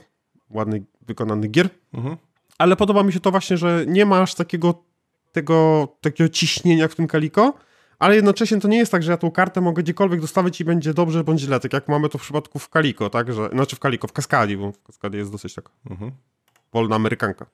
ładny 0.50 0.84
wykonany 1.00 1.48
gier. 1.48 1.68
Mhm. 1.94 2.16
Ale 2.58 2.76
podoba 2.76 3.02
mi 3.02 3.12
się 3.12 3.20
to 3.20 3.30
właśnie, 3.30 3.56
że 3.56 3.84
nie 3.86 4.06
masz 4.06 4.34
takiego 4.34 4.84
tego, 5.32 5.88
takiego 6.00 6.28
ciśnienia 6.28 6.88
w 6.88 6.94
tym 6.94 7.06
kaliko, 7.06 7.54
ale 7.98 8.14
jednocześnie 8.14 8.60
to 8.60 8.68
nie 8.68 8.78
jest 8.78 8.92
tak, 8.92 9.02
że 9.02 9.10
ja 9.10 9.16
tą 9.16 9.30
kartę 9.30 9.60
mogę 9.60 9.82
gdziekolwiek 9.82 10.20
dostawić 10.20 10.60
i 10.60 10.64
będzie 10.64 10.94
dobrze 10.94 11.24
bądź 11.24 11.40
źle, 11.40 11.60
tak 11.60 11.72
jak 11.72 11.88
mamy 11.88 12.08
to 12.08 12.18
w 12.18 12.22
przypadku 12.22 12.58
w 12.58 12.68
Kaliko, 12.68 13.10
tak, 13.10 13.32
że, 13.32 13.48
znaczy 13.48 13.76
w 13.76 13.78
Kaliko, 13.78 14.08
w 14.08 14.12
Kaskadii, 14.12 14.56
bo 14.56 14.72
w 14.72 14.82
Kaskadii 14.82 15.18
jest 15.18 15.32
dosyć 15.32 15.54
taka 15.54 15.70
mhm. 15.90 16.12
wolna 16.72 16.96
amerykanka. 16.96 17.46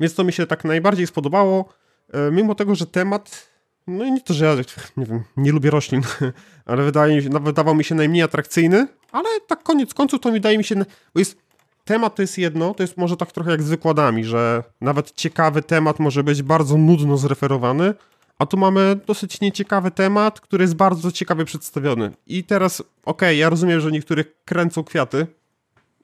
Więc 0.00 0.14
to 0.14 0.24
mi 0.24 0.32
się 0.32 0.46
tak 0.46 0.64
najbardziej 0.64 1.06
spodobało. 1.06 1.68
E, 2.12 2.30
mimo 2.30 2.54
tego, 2.54 2.74
że 2.74 2.86
temat, 2.86 3.48
no 3.86 4.04
i 4.04 4.12
nie 4.12 4.20
to, 4.20 4.34
że 4.34 4.44
ja 4.44 4.54
nie 4.96 5.06
wiem, 5.06 5.24
nie 5.36 5.52
lubię 5.52 5.70
roślin, 5.70 6.02
ale 6.66 6.84
wydaje, 6.84 7.20
wydawał 7.40 7.74
mi 7.74 7.84
się 7.84 7.94
najmniej 7.94 8.22
atrakcyjny, 8.22 8.86
ale 9.12 9.28
tak 9.46 9.62
koniec 9.62 9.94
końców 9.94 10.20
to 10.20 10.30
wydaje 10.30 10.58
mi 10.58 10.64
się, 10.64 10.74
bo 11.14 11.18
jest, 11.18 11.38
temat 11.84 12.14
to 12.14 12.22
jest 12.22 12.38
jedno, 12.38 12.74
to 12.74 12.82
jest 12.82 12.96
może 12.96 13.16
tak 13.16 13.32
trochę 13.32 13.50
jak 13.50 13.62
z 13.62 13.68
wykładami, 13.68 14.24
że 14.24 14.62
nawet 14.80 15.12
ciekawy 15.12 15.62
temat 15.62 15.98
może 15.98 16.24
być 16.24 16.42
bardzo 16.42 16.76
nudno 16.76 17.16
zreferowany, 17.16 17.94
a 18.38 18.46
tu 18.46 18.56
mamy 18.56 18.96
dosyć 19.06 19.40
nieciekawy 19.40 19.90
temat, 19.90 20.40
który 20.40 20.64
jest 20.64 20.74
bardzo 20.74 21.12
ciekawie 21.12 21.44
przedstawiony. 21.44 22.10
I 22.26 22.44
teraz, 22.44 22.80
okej, 22.80 22.88
okay, 23.04 23.36
ja 23.36 23.50
rozumiem, 23.50 23.80
że 23.80 23.92
niektórych 23.92 24.44
kręcą 24.44 24.84
kwiaty 24.84 25.26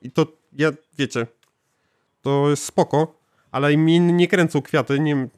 i 0.02 0.10
to, 0.10 0.26
ja, 0.52 0.70
wiecie, 0.98 1.26
to 2.22 2.50
jest 2.50 2.64
spoko, 2.64 3.19
ale 3.52 3.76
mi 3.76 4.00
nie 4.00 4.28
kręcą 4.28 4.62
kwiaty 4.62 5.00
nie, 5.00 5.28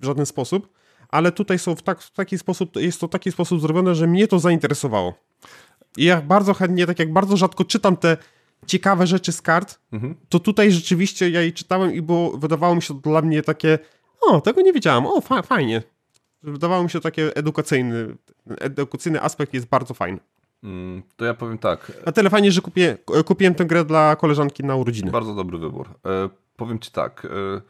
w 0.00 0.04
żaden 0.04 0.26
sposób, 0.26 0.68
ale 1.08 1.32
tutaj 1.32 1.58
są 1.58 1.74
w, 1.74 1.82
tak, 1.82 2.02
w 2.02 2.10
taki 2.10 2.38
sposób, 2.38 2.76
jest 2.76 3.00
to 3.00 3.06
w 3.06 3.10
taki 3.10 3.32
sposób 3.32 3.60
zrobione, 3.60 3.94
że 3.94 4.06
mnie 4.06 4.28
to 4.28 4.38
zainteresowało. 4.38 5.14
I 5.96 6.04
ja 6.04 6.22
bardzo 6.22 6.54
chętnie, 6.54 6.86
tak 6.86 6.98
jak 6.98 7.12
bardzo 7.12 7.36
rzadko 7.36 7.64
czytam 7.64 7.96
te 7.96 8.16
ciekawe 8.66 9.06
rzeczy 9.06 9.32
z 9.32 9.42
kart, 9.42 9.78
mhm. 9.92 10.14
to 10.28 10.40
tutaj 10.40 10.72
rzeczywiście 10.72 11.30
ja 11.30 11.42
je 11.42 11.52
czytałem 11.52 11.94
i 11.94 12.02
było, 12.02 12.38
wydawało 12.38 12.74
mi 12.74 12.82
się 12.82 12.94
to 12.94 13.10
dla 13.10 13.22
mnie 13.22 13.42
takie, 13.42 13.78
o, 14.20 14.40
tego 14.40 14.60
nie 14.62 14.72
wiedziałem, 14.72 15.06
o, 15.06 15.20
fa 15.20 15.42
fajnie. 15.42 15.82
Wydawało 16.42 16.82
mi 16.82 16.90
się 16.90 17.00
takie 17.00 17.36
edukacyjny, 17.36 18.16
edukacyjny 18.60 19.22
aspekt 19.22 19.54
jest 19.54 19.66
bardzo 19.66 19.94
fajny. 19.94 20.18
Mm, 20.62 21.02
to 21.16 21.24
ja 21.24 21.34
powiem 21.34 21.58
tak. 21.58 21.92
A 22.04 22.12
tyle 22.12 22.30
fajnie, 22.30 22.52
że 22.52 22.60
kupię, 22.60 22.98
kupiłem 23.26 23.54
tę 23.54 23.64
grę 23.64 23.84
dla 23.84 24.16
koleżanki 24.16 24.64
na 24.64 24.76
urodziny. 24.76 25.10
Bardzo 25.10 25.34
dobry 25.34 25.58
wybór. 25.58 25.88
Powiem 26.56 26.78
ci 26.78 26.90
tak. 26.90 27.24
E, 27.24 27.60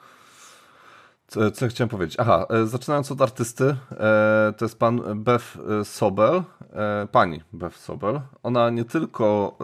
co, 1.26 1.50
co 1.50 1.68
chciałem 1.68 1.88
powiedzieć? 1.88 2.16
Aha, 2.20 2.46
e, 2.50 2.66
zaczynając 2.66 3.12
od 3.12 3.22
artysty, 3.22 3.76
e, 3.90 4.54
to 4.56 4.64
jest 4.64 4.78
pan 4.78 5.22
Beth 5.22 5.58
Sobel, 5.84 6.42
pani 7.12 7.42
Beth 7.52 7.76
Sobel. 7.76 8.20
Ona 8.42 8.70
nie 8.70 8.84
tylko 8.84 9.58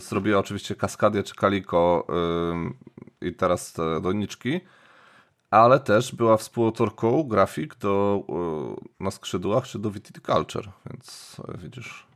zrobiła 0.00 0.38
oczywiście 0.38 0.74
Kaskadię 0.74 1.22
czy 1.22 1.34
Kaliko 1.34 2.06
i 3.20 3.34
teraz 3.34 3.72
te 3.72 4.00
doniczki, 4.00 4.60
ale 5.50 5.80
też 5.80 6.14
była 6.14 6.36
współautorką 6.36 7.22
grafik 7.22 7.74
do, 7.74 8.24
na 9.00 9.10
skrzydłach 9.10 9.64
czy 9.64 9.78
do 9.78 9.90
VTT 9.90 10.20
Culture, 10.20 10.68
więc 10.90 11.36
widzisz, 11.58 12.06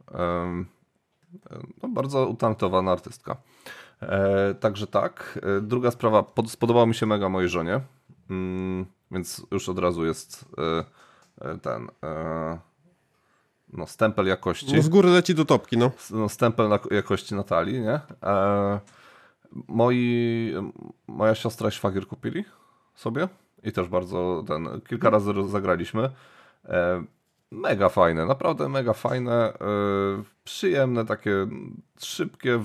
no, 1.83 1.89
bardzo 1.89 2.27
utalentowana 2.27 2.93
artystka. 2.93 3.37
E, 4.03 4.55
także 4.55 4.87
tak. 4.87 5.39
E, 5.43 5.61
druga 5.61 5.91
sprawa, 5.91 6.23
pod, 6.23 6.51
spodobał 6.51 6.87
mi 6.87 6.95
się 6.95 7.07
mega 7.07 7.29
mojej 7.29 7.49
żonie, 7.49 7.81
mm, 8.31 8.87
więc 9.11 9.47
już 9.51 9.69
od 9.69 9.79
razu 9.79 10.05
jest 10.05 10.45
e, 11.43 11.59
ten 11.59 11.89
no, 13.73 13.87
stempel 13.87 14.27
jakości. 14.27 14.77
No 14.77 14.83
z 14.83 14.89
góry 14.89 15.09
leci 15.09 15.35
do 15.35 15.45
topki, 15.45 15.77
no. 15.77 15.91
no 16.11 16.29
stempel 16.29 16.69
na, 16.69 16.79
jakości 16.91 17.35
Natalii, 17.35 17.81
nie? 17.81 18.01
moi, 19.69 20.55
moja 21.07 21.35
siostra 21.35 21.69
i 21.69 21.73
szwagier 21.73 22.07
kupili 22.07 22.45
sobie 22.95 23.29
i 23.63 23.73
też 23.73 23.89
bardzo 23.89 24.45
ten, 24.47 24.81
kilka 24.89 25.11
razy 25.11 25.33
zagraliśmy 25.49 26.11
mega 27.51 27.89
fajne, 27.89 28.27
naprawdę 28.27 28.69
mega 28.69 28.93
fajne, 28.93 29.53
yy, 29.61 30.25
przyjemne, 30.45 31.05
takie 31.05 31.47
szybkie 32.01 32.61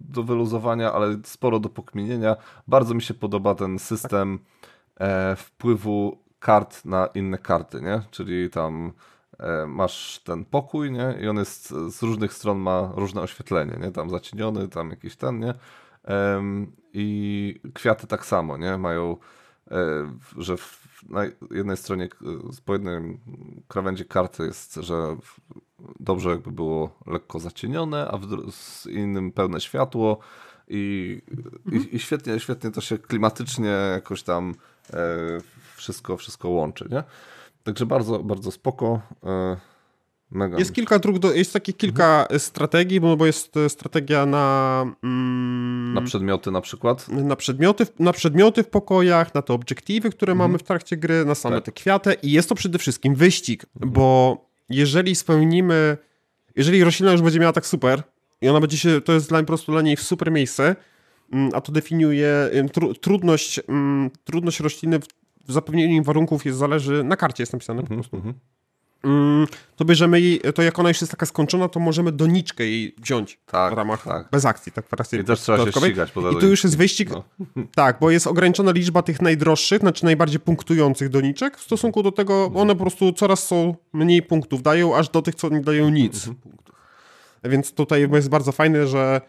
do 0.00 0.22
wyluzowania, 0.22 0.92
ale 0.92 1.16
sporo 1.24 1.60
do 1.60 1.68
pokminienia. 1.68 2.36
Bardzo 2.68 2.94
mi 2.94 3.02
się 3.02 3.14
podoba 3.14 3.54
ten 3.54 3.78
system 3.78 4.38
e, 5.00 5.36
wpływu 5.36 6.18
kart 6.38 6.84
na 6.84 7.06
inne 7.06 7.38
karty, 7.38 7.80
nie? 7.80 8.02
Czyli 8.10 8.50
tam 8.50 8.92
e, 9.38 9.66
masz 9.66 10.20
ten 10.24 10.44
pokój, 10.44 10.92
nie? 10.92 11.18
I 11.20 11.28
on 11.28 11.36
jest 11.36 11.68
z 11.68 12.02
różnych 12.02 12.32
stron 12.32 12.58
ma 12.58 12.92
różne 12.94 13.20
oświetlenie, 13.20 13.78
nie? 13.80 13.90
Tam 13.90 14.10
zacieniony, 14.10 14.68
tam 14.68 14.90
jakiś 14.90 15.16
ten, 15.16 15.38
nie? 15.38 15.54
I 16.92 17.60
kwiaty 17.74 18.06
tak 18.06 18.26
samo, 18.26 18.56
nie? 18.56 18.78
Mają, 18.78 19.16
e, 19.70 19.76
że 20.36 20.56
na 21.08 21.24
jednej 21.50 21.76
stronie, 21.76 22.08
po 22.64 22.72
jednej 22.72 23.20
krawędzi 23.68 24.04
karty 24.04 24.42
jest, 24.42 24.74
że 24.74 25.16
dobrze 26.00 26.30
jakby 26.30 26.50
było 26.50 26.98
lekko 27.06 27.38
zacienione, 27.38 28.08
a 28.08 28.18
w 28.18 28.52
z 28.52 28.86
innym 28.86 29.32
pełne 29.32 29.60
światło 29.60 30.18
i, 30.68 31.22
mhm. 31.30 31.88
i, 31.90 31.96
i, 31.96 31.98
świetnie, 31.98 32.40
świetnie 32.40 32.70
to 32.70 32.80
się 32.80 32.98
klimatycznie 32.98 33.68
jakoś 33.68 34.22
tam 34.22 34.54
e, 34.92 34.96
wszystko, 35.76 36.16
wszystko 36.16 36.48
łączy, 36.48 36.88
nie? 36.90 37.04
Także 37.64 37.86
bardzo, 37.86 38.18
bardzo 38.18 38.50
spoko. 38.50 39.00
E, 39.24 39.56
Mega 40.30 40.58
jest 40.58 40.72
kilka 40.72 40.98
dróg, 40.98 41.18
do, 41.18 41.32
jest 41.32 41.52
takich 41.52 41.76
kilka 41.76 42.22
mhm. 42.22 42.40
strategii, 42.40 43.00
bo, 43.00 43.16
bo 43.16 43.26
jest 43.26 43.56
e, 43.56 43.68
strategia 43.68 44.26
na... 44.26 44.84
Mm, 45.02 45.94
na 45.94 46.02
przedmioty 46.02 46.50
na 46.50 46.60
przykład? 46.60 47.08
Na 47.08 47.36
przedmioty, 47.36 47.86
na 47.98 48.12
przedmioty 48.12 48.62
w 48.62 48.68
pokojach, 48.68 49.34
na 49.34 49.42
te 49.42 49.52
obiektywy, 49.52 50.10
które 50.10 50.32
mhm. 50.32 50.50
mamy 50.50 50.58
w 50.58 50.62
trakcie 50.62 50.96
gry, 50.96 51.24
na 51.24 51.34
same 51.34 51.56
tak. 51.56 51.64
te 51.64 51.72
kwiaty 51.72 52.16
i 52.22 52.32
jest 52.32 52.48
to 52.48 52.54
przede 52.54 52.78
wszystkim 52.78 53.14
wyścig, 53.14 53.66
mhm. 53.74 53.92
bo 53.92 54.36
jeżeli 54.68 55.14
spełnimy, 55.14 55.96
jeżeli 56.56 56.84
roślina 56.84 57.12
już 57.12 57.22
będzie 57.22 57.40
miała 57.40 57.52
tak 57.52 57.66
super 57.66 58.02
i 58.40 58.48
ona 58.48 58.60
będzie 58.60 58.78
się, 58.78 59.00
to 59.00 59.12
jest 59.12 59.28
dla, 59.28 59.38
po 59.40 59.46
prostu 59.46 59.72
dla 59.72 59.82
niej 59.82 59.96
super 59.96 60.32
miejsce, 60.32 60.76
mm, 61.32 61.50
a 61.54 61.60
to 61.60 61.72
definiuje 61.72 62.50
tru, 62.72 62.94
trudność, 62.94 63.60
mm, 63.68 64.10
trudność 64.24 64.60
rośliny 64.60 64.98
w 65.48 65.52
zapewnieniu 65.52 65.94
im 65.94 66.04
warunków 66.04 66.46
jest 66.46 66.58
zależy, 66.58 67.04
na 67.04 67.16
karcie 67.16 67.42
jest 67.42 67.52
napisane 67.52 67.82
po 67.82 67.88
prostu. 67.88 68.22
Mm, 69.04 69.46
to 69.76 69.84
bierzemy 69.84 70.20
jej, 70.20 70.40
to 70.54 70.62
jak 70.62 70.78
ona 70.78 70.88
już 70.88 71.00
jest 71.00 71.10
taka 71.10 71.26
skończona, 71.26 71.68
to 71.68 71.80
możemy 71.80 72.12
doniczkę 72.12 72.64
jej 72.64 72.94
wziąć 72.98 73.38
tak, 73.46 73.74
w 73.74 73.76
ramach, 73.76 74.04
tak. 74.04 74.28
bez 74.30 74.44
akcji, 74.44 74.72
tak 74.72 74.84
w 74.86 75.12
I 75.12 75.24
też 75.24 75.40
trzeba 75.40 75.64
się 75.64 75.72
ścigać. 75.72 76.12
I 76.32 76.36
tu 76.36 76.46
już 76.46 76.64
jest 76.64 76.76
wyścig, 76.76 77.10
no. 77.10 77.24
tak, 77.74 77.98
bo 78.00 78.10
jest 78.10 78.26
ograniczona 78.26 78.72
liczba 78.72 79.02
tych 79.02 79.22
najdroższych, 79.22 79.80
znaczy 79.80 80.04
najbardziej 80.04 80.40
punktujących 80.40 81.08
doniczek 81.08 81.56
w 81.56 81.62
stosunku 81.62 82.02
do 82.02 82.12
tego, 82.12 82.34
mhm. 82.44 82.56
one 82.56 82.74
po 82.74 82.80
prostu 82.80 83.12
coraz 83.12 83.46
są 83.46 83.74
mniej 83.92 84.22
punktów 84.22 84.62
dają, 84.62 84.96
aż 84.96 85.08
do 85.08 85.22
tych, 85.22 85.34
co 85.34 85.48
nie 85.48 85.60
dają 85.60 85.88
nic. 85.88 86.28
Mhm. 86.28 86.56
Więc 87.44 87.72
tutaj 87.72 88.08
jest 88.12 88.28
bardzo 88.28 88.52
fajne, 88.52 88.86
że 88.86 89.20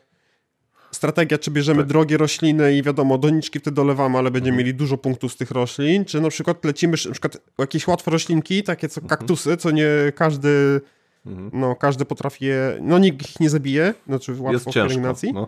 strategia, 0.91 1.37
czy 1.37 1.51
bierzemy 1.51 1.79
tak. 1.79 1.87
drogie 1.87 2.17
rośliny 2.17 2.77
i 2.77 2.83
wiadomo, 2.83 3.17
doniczki 3.17 3.59
wtedy 3.59 3.75
dolewamy, 3.75 4.17
ale 4.17 4.31
będziemy 4.31 4.49
mhm. 4.49 4.57
mieli 4.57 4.77
dużo 4.77 4.97
punktów 4.97 5.33
z 5.33 5.37
tych 5.37 5.51
roślin, 5.51 6.05
czy 6.05 6.21
na 6.21 6.29
przykład 6.29 6.65
lecimy 6.65 6.97
na 7.05 7.11
przykład 7.11 7.37
jakieś 7.57 7.87
łatwe 7.87 8.11
roślinki, 8.11 8.63
takie 8.63 8.89
co 8.89 9.01
mhm. 9.01 9.19
kaktusy, 9.19 9.57
co 9.57 9.71
nie 9.71 9.89
każdy 10.15 10.81
mhm. 11.25 11.51
no 11.53 11.75
każdy 11.75 12.05
potrafi 12.05 12.45
je, 12.45 12.77
no 12.81 12.99
nikt 12.99 13.29
ich 13.29 13.39
nie 13.39 13.49
zabije, 13.49 13.93
znaczy 14.07 14.35
łatwo 14.39 14.71
w 14.71 14.73
pielęgnacji. 14.73 15.33
No. 15.33 15.47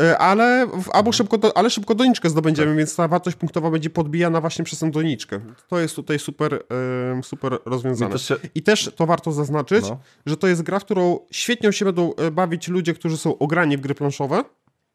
E, 0.00 0.18
ale 0.18 0.68
albo 0.92 1.12
szybko, 1.12 1.38
do, 1.38 1.56
ale 1.56 1.70
szybko 1.70 1.94
doniczkę 1.94 2.30
zdobędziemy, 2.30 2.68
tak. 2.68 2.78
więc 2.78 2.96
ta 2.96 3.08
wartość 3.08 3.36
punktowa 3.36 3.70
będzie 3.70 3.90
podbijana 3.90 4.40
właśnie 4.40 4.64
przez 4.64 4.78
tę 4.78 4.90
doniczkę. 4.90 5.40
To 5.68 5.78
jest 5.78 5.96
tutaj 5.96 6.18
super, 6.18 6.62
super 7.22 7.58
rozwiązane. 7.64 8.12
Też 8.12 8.28
się... 8.28 8.36
I 8.54 8.62
też 8.62 8.90
to 8.96 9.06
warto 9.06 9.32
zaznaczyć, 9.32 9.88
no. 9.88 9.98
że 10.26 10.36
to 10.36 10.46
jest 10.46 10.62
gra, 10.62 10.78
w 10.78 10.84
którą 10.84 11.18
świetnie 11.30 11.72
się 11.72 11.84
będą 11.84 12.14
e, 12.14 12.30
bawić 12.30 12.68
ludzie, 12.68 12.94
którzy 12.94 13.16
są 13.16 13.38
ograni 13.38 13.76
w 13.76 13.80
gry 13.80 13.94
planszowe. 13.94 14.44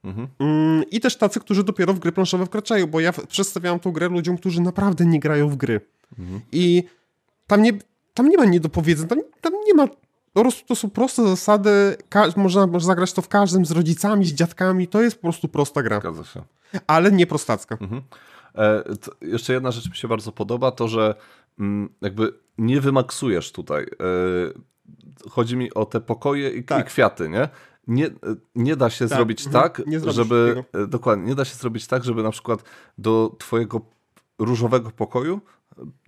Mhm. 0.04 0.28
Mm, 0.40 0.84
I 0.92 1.00
też 1.00 1.16
tacy, 1.16 1.40
którzy 1.40 1.64
dopiero 1.64 1.94
w 1.94 2.00
gry 2.00 2.12
planszowe 2.12 2.46
wkraczają, 2.46 2.88
bo 2.88 3.00
ja 3.00 3.14
przedstawiałem 3.28 3.80
tą 3.80 3.92
grę 3.92 4.10
ludziom, 4.10 4.38
którzy 4.38 4.62
naprawdę 4.62 5.06
nie 5.06 5.20
grają 5.20 5.50
w 5.50 5.56
gry. 5.56 5.82
Mhm. 6.20 6.42
I 6.52 6.84
tam 7.48 7.62
nie, 7.62 7.74
tam 8.14 8.30
nie 8.30 8.38
ma 8.38 8.46
niedopowiedzeń, 8.46 9.08
tam, 9.08 9.20
tam 9.42 9.54
nie 9.66 9.74
ma 9.74 9.88
po 10.34 10.42
prostu 10.42 10.68
to 10.68 10.76
są 10.76 10.90
proste 10.90 11.28
zasady, 11.28 11.98
można, 12.38 12.68
można 12.68 12.88
zagrać 12.88 13.14
to 13.14 13.22
w 13.22 13.28
każdym 13.28 13.66
z 13.66 13.72
rodzicami, 13.72 14.26
z 14.26 14.34
dziadkami, 14.34 14.88
to 14.88 15.02
jest 15.02 15.16
po 15.16 15.22
prostu 15.22 15.48
prosta 15.48 15.84
gra. 15.84 16.00
Zgadza 16.00 16.24
się. 16.24 16.44
Ale 16.88 17.12
nie 17.12 17.28
prostacka. 17.28 17.78
Mhm. 17.82 18.02
E, 18.56 18.84
jeszcze 19.22 19.54
jedna 19.54 19.72
rzecz 19.72 19.90
mi 19.90 19.96
się 19.96 20.08
bardzo 20.08 20.32
podoba, 20.32 20.72
to 20.72 20.88
że 20.88 21.16
mm, 21.60 21.90
jakby 22.02 22.34
nie 22.58 22.82
wymaksujesz 22.82 23.52
tutaj. 23.52 23.84
E, 23.84 25.30
chodzi 25.30 25.58
mi 25.58 25.74
o 25.74 25.86
te 25.86 26.02
pokoje 26.02 26.50
i, 26.50 26.64
tak. 26.64 26.86
i 26.86 26.90
kwiaty, 26.90 27.30
nie? 27.30 27.50
Nie, 27.88 28.10
nie 28.56 28.76
da 28.76 28.90
się 28.90 29.08
tak. 29.08 29.18
zrobić 29.18 29.46
mhm. 29.46 29.64
tak, 29.64 29.82
żeby. 30.08 30.64
Tego. 30.72 30.88
Dokładnie, 30.88 31.26
nie 31.26 31.36
da 31.36 31.46
się 31.46 31.56
zrobić 31.56 31.88
tak, 31.88 32.04
żeby 32.04 32.24
na 32.24 32.32
przykład 32.32 32.64
do 32.98 33.36
twojego 33.40 33.82
różowego 34.40 34.92
pokoju 34.92 35.42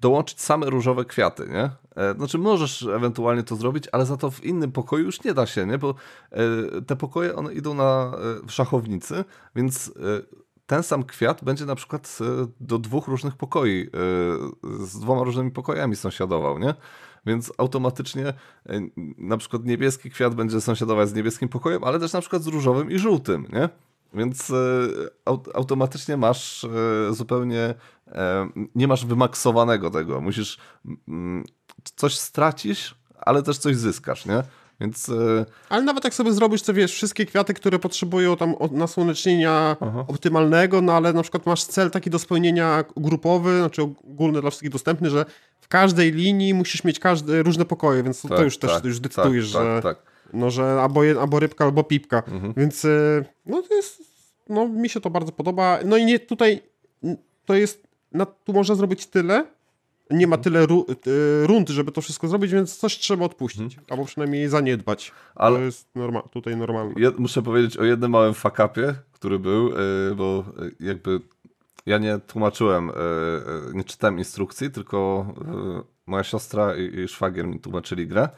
dołączyć 0.01 0.41
same 0.41 0.69
różowe 0.69 1.05
kwiaty, 1.05 1.47
nie? 1.49 1.69
E, 1.95 2.13
znaczy 2.13 2.37
możesz 2.37 2.83
ewentualnie 2.83 3.43
to 3.43 3.55
zrobić, 3.55 3.87
ale 3.91 4.05
za 4.05 4.17
to 4.17 4.31
w 4.31 4.43
innym 4.43 4.71
pokoju 4.71 5.05
już 5.05 5.23
nie 5.23 5.33
da 5.33 5.45
się, 5.45 5.65
nie? 5.65 5.77
Bo 5.77 5.95
e, 6.31 6.81
te 6.81 6.95
pokoje 6.95 7.35
one 7.35 7.53
idą 7.53 7.73
na 7.73 8.11
e, 8.45 8.49
szachownicy, 8.49 9.25
więc 9.55 9.93
ten 10.65 10.83
sam 10.83 11.03
kwiat 11.03 11.43
będzie 11.43 11.65
na 11.65 11.75
przykład 11.75 12.19
do 12.59 12.79
dwóch 12.79 13.07
różnych 13.07 13.35
pokoi, 13.35 13.89
z 14.79 14.99
dwoma 14.99 15.23
różnymi 15.23 15.51
pokojami 15.51 15.95
sąsiadował, 15.95 16.59
nie? 16.59 16.73
Więc 17.25 17.53
automatycznie 17.57 18.33
na 19.17 19.37
przykład 19.37 19.65
niebieski 19.65 20.09
kwiat 20.09 20.35
będzie 20.35 20.61
sąsiadować 20.61 21.09
z 21.09 21.13
niebieskim 21.13 21.49
pokojem, 21.49 21.83
ale 21.83 21.99
też 21.99 22.13
na 22.13 22.21
przykład 22.21 22.43
z 22.43 22.47
różowym 22.47 22.91
i 22.91 22.99
żółtym, 22.99 23.47
nie? 23.53 23.69
Więc 24.13 24.51
automatycznie 25.53 26.17
masz 26.17 26.65
zupełnie 27.11 27.73
nie 28.75 28.87
masz 28.87 29.05
wymaksowanego 29.05 29.89
tego. 29.89 30.21
Musisz 30.21 30.57
mm, 31.07 31.43
coś 31.95 32.19
stracisz, 32.19 32.95
ale 33.19 33.43
też 33.43 33.57
coś 33.57 33.75
zyskasz, 33.75 34.25
nie? 34.25 34.43
Więc... 34.81 35.09
E, 35.09 35.45
ale 35.69 35.83
nawet 35.83 36.03
jak 36.03 36.13
sobie 36.13 36.33
zrobisz, 36.33 36.61
to 36.61 36.73
wiesz, 36.73 36.93
wszystkie 36.93 37.25
kwiaty, 37.25 37.53
które 37.53 37.79
potrzebują 37.79 38.37
tam 38.37 38.55
nasłonecznienia 38.71 39.75
Aha. 39.81 40.05
optymalnego, 40.07 40.81
no 40.81 40.93
ale 40.93 41.13
na 41.13 41.21
przykład 41.21 41.45
masz 41.45 41.63
cel 41.63 41.91
taki 41.91 42.09
do 42.09 42.19
spełnienia 42.19 42.83
grupowy, 42.97 43.59
znaczy 43.59 43.81
ogólny 43.81 44.41
dla 44.41 44.49
wszystkich 44.49 44.71
dostępny, 44.71 45.09
że 45.09 45.25
w 45.61 45.67
każdej 45.67 46.11
linii 46.11 46.53
musisz 46.53 46.83
mieć 46.83 46.99
każde, 46.99 47.43
różne 47.43 47.65
pokoje, 47.65 48.03
więc 48.03 48.21
tak, 48.21 48.37
to 48.37 48.43
już 48.43 48.57
tak, 48.57 48.71
też 48.71 48.83
już 48.83 48.99
decydujesz, 48.99 49.51
tak, 49.51 49.63
że, 49.63 49.81
tak, 49.81 49.95
tak. 49.95 50.12
No, 50.33 50.51
że 50.51 50.81
albo, 50.81 51.01
albo 51.21 51.39
rybka, 51.39 51.65
albo 51.65 51.83
pipka. 51.83 52.23
Mhm. 52.27 52.53
Więc 52.57 52.85
e, 52.85 53.25
no 53.45 53.61
to 53.61 53.75
jest, 53.75 54.01
no 54.49 54.67
mi 54.67 54.89
się 54.89 55.01
to 55.01 55.09
bardzo 55.09 55.31
podoba. 55.31 55.79
No 55.85 55.97
i 55.97 56.05
nie, 56.05 56.19
tutaj 56.19 56.61
to 57.45 57.55
jest, 57.55 57.87
na, 58.11 58.25
tu 58.25 58.53
można 58.53 58.75
zrobić 58.75 59.05
tyle, 59.05 59.45
nie 60.09 60.27
ma 60.27 60.37
tyle 60.37 60.65
ru, 60.65 60.85
y, 61.07 61.47
rund, 61.47 61.69
żeby 61.69 61.91
to 61.91 62.01
wszystko 62.01 62.27
zrobić, 62.27 62.51
więc 62.51 62.77
coś 62.77 62.97
trzeba 62.97 63.25
odpuścić, 63.25 63.75
hmm. 63.75 63.85
albo 63.89 64.05
przynajmniej 64.05 64.49
zaniedbać. 64.49 65.11
Ale 65.35 65.57
to 65.57 65.63
jest 65.63 65.95
norma 65.95 66.21
tutaj 66.21 66.57
normalne. 66.57 66.93
Ja 66.97 67.11
muszę 67.17 67.41
powiedzieć 67.41 67.77
o 67.77 67.83
jednym 67.83 68.11
małym 68.11 68.33
fakapie, 68.33 68.95
który 69.11 69.39
był, 69.39 69.69
yy, 69.69 70.15
bo 70.15 70.45
jakby 70.79 71.19
ja 71.85 71.97
nie 71.97 72.19
tłumaczyłem, 72.27 72.87
yy, 72.87 73.73
nie 73.73 73.83
czytałem 73.83 74.17
instrukcji, 74.17 74.71
tylko 74.71 75.25
yy, 75.75 75.83
moja 76.05 76.23
siostra 76.23 76.75
i, 76.75 76.99
i 76.99 77.07
szwagier 77.07 77.47
mi 77.47 77.59
tłumaczyli 77.59 78.07
grę. 78.07 78.29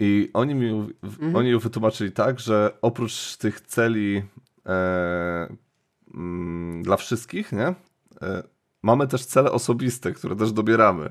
I 0.00 0.30
oni 0.34 0.54
mi 0.54 0.70
mhm. 1.02 1.36
oni 1.36 1.50
ją 1.50 1.58
wytłumaczyli 1.58 2.12
tak, 2.12 2.40
że 2.40 2.78
oprócz 2.82 3.36
tych 3.36 3.60
celi 3.60 4.22
e, 4.66 5.48
mm, 6.14 6.82
dla 6.82 6.96
wszystkich, 6.96 7.52
nie? 7.52 7.74
E, 8.22 8.42
mamy 8.82 9.06
też 9.06 9.24
cele 9.24 9.52
osobiste, 9.52 10.12
które 10.12 10.36
też 10.36 10.52
dobieramy. 10.52 11.10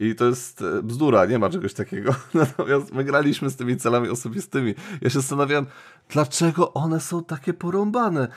I 0.00 0.14
to 0.14 0.24
jest 0.24 0.62
e, 0.62 0.82
bzdura, 0.82 1.26
nie 1.26 1.38
ma 1.38 1.50
czegoś 1.50 1.74
takiego. 1.74 2.14
Natomiast 2.34 2.92
my 2.92 3.04
graliśmy 3.04 3.50
z 3.50 3.56
tymi 3.56 3.76
celami 3.76 4.08
osobistymi. 4.08 4.74
Ja 5.00 5.10
się 5.10 5.20
zastanawiałem, 5.20 5.66
dlaczego 6.08 6.72
one 6.72 7.00
są 7.00 7.24
takie 7.24 7.54
porąbane. 7.54 8.28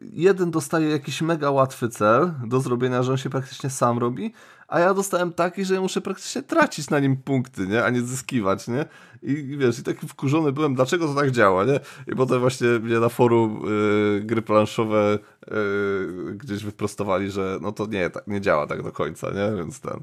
Jeden 0.00 0.50
dostaje 0.50 0.88
jakiś 0.88 1.22
mega 1.22 1.50
łatwy 1.50 1.88
cel 1.88 2.34
do 2.46 2.60
zrobienia, 2.60 3.02
że 3.02 3.12
on 3.12 3.18
się 3.18 3.30
praktycznie 3.30 3.70
sam 3.70 3.98
robi, 3.98 4.32
a 4.68 4.80
ja 4.80 4.94
dostałem 4.94 5.32
taki, 5.32 5.64
że 5.64 5.74
ja 5.74 5.80
muszę 5.80 6.00
praktycznie 6.00 6.42
tracić 6.42 6.90
na 6.90 7.00
nim 7.00 7.16
punkty, 7.16 7.66
nie? 7.66 7.84
A 7.84 7.90
nie 7.90 8.02
zyskiwać, 8.02 8.68
nie? 8.68 8.84
I 9.22 9.56
wiesz, 9.58 9.78
i 9.78 9.82
taki 9.82 10.08
wkurzony 10.08 10.52
byłem, 10.52 10.74
dlaczego 10.74 11.06
to 11.06 11.14
tak 11.14 11.30
działa, 11.30 11.64
nie? 11.64 11.80
I 12.06 12.16
potem 12.16 12.40
właśnie 12.40 12.68
mnie 12.68 13.00
na 13.00 13.08
forum 13.08 13.62
yy, 13.64 14.20
gry 14.24 14.42
planszowe 14.42 15.18
yy, 15.50 16.34
gdzieś 16.34 16.64
wyprostowali, 16.64 17.30
że 17.30 17.58
no 17.62 17.72
to 17.72 17.86
nie, 17.86 18.10
tak, 18.10 18.26
nie 18.26 18.40
działa 18.40 18.66
tak 18.66 18.82
do 18.82 18.92
końca, 18.92 19.30
nie? 19.30 19.56
Więc 19.56 19.80
ten... 19.80 20.00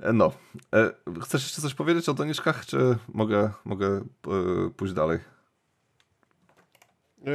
E, 0.00 0.12
no. 0.12 0.32
E, 0.74 0.90
chcesz 1.22 1.42
jeszcze 1.42 1.62
coś 1.62 1.74
powiedzieć 1.74 2.08
o 2.08 2.14
doniczkach, 2.14 2.66
czy 2.66 2.96
mogę, 3.14 3.50
mogę 3.64 3.86
e, 3.86 4.00
pójść 4.76 4.94
dalej? 4.94 5.18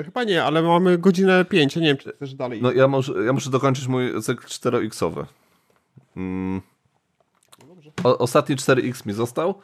Chyba 0.05 0.23
nie, 0.23 0.43
ale 0.43 0.61
mamy 0.61 0.97
godzinę 0.97 1.45
5, 1.45 1.75
nie 1.75 1.81
wiem, 1.81 1.97
czy 1.97 2.13
też 2.13 2.33
dalej. 2.33 2.61
No 2.61 2.71
ja, 2.71 2.87
może, 2.87 3.13
ja 3.25 3.33
muszę 3.33 3.49
dokończyć 3.49 3.87
mój 3.87 4.21
cykl 4.21 4.47
4X-owy. 4.47 5.25
Mm. 6.17 6.61
O, 8.03 8.17
ostatni 8.17 8.55
4X 8.55 9.07
mi 9.07 9.13
został. 9.13 9.55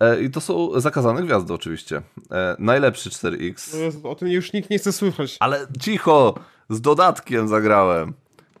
E, 0.00 0.22
I 0.22 0.30
to 0.30 0.40
są 0.40 0.80
zakazane 0.80 1.22
gwiazdy 1.22 1.54
oczywiście. 1.54 2.02
E, 2.30 2.56
najlepszy 2.58 3.10
4X. 3.10 3.76
No, 4.02 4.10
o 4.10 4.14
tym 4.14 4.28
już 4.28 4.52
nikt 4.52 4.70
nie 4.70 4.78
chce 4.78 4.92
słyszeć. 4.92 5.36
Ale 5.40 5.66
cicho! 5.80 6.34
Z 6.68 6.80
dodatkiem 6.80 7.48
zagrałem. 7.48 8.14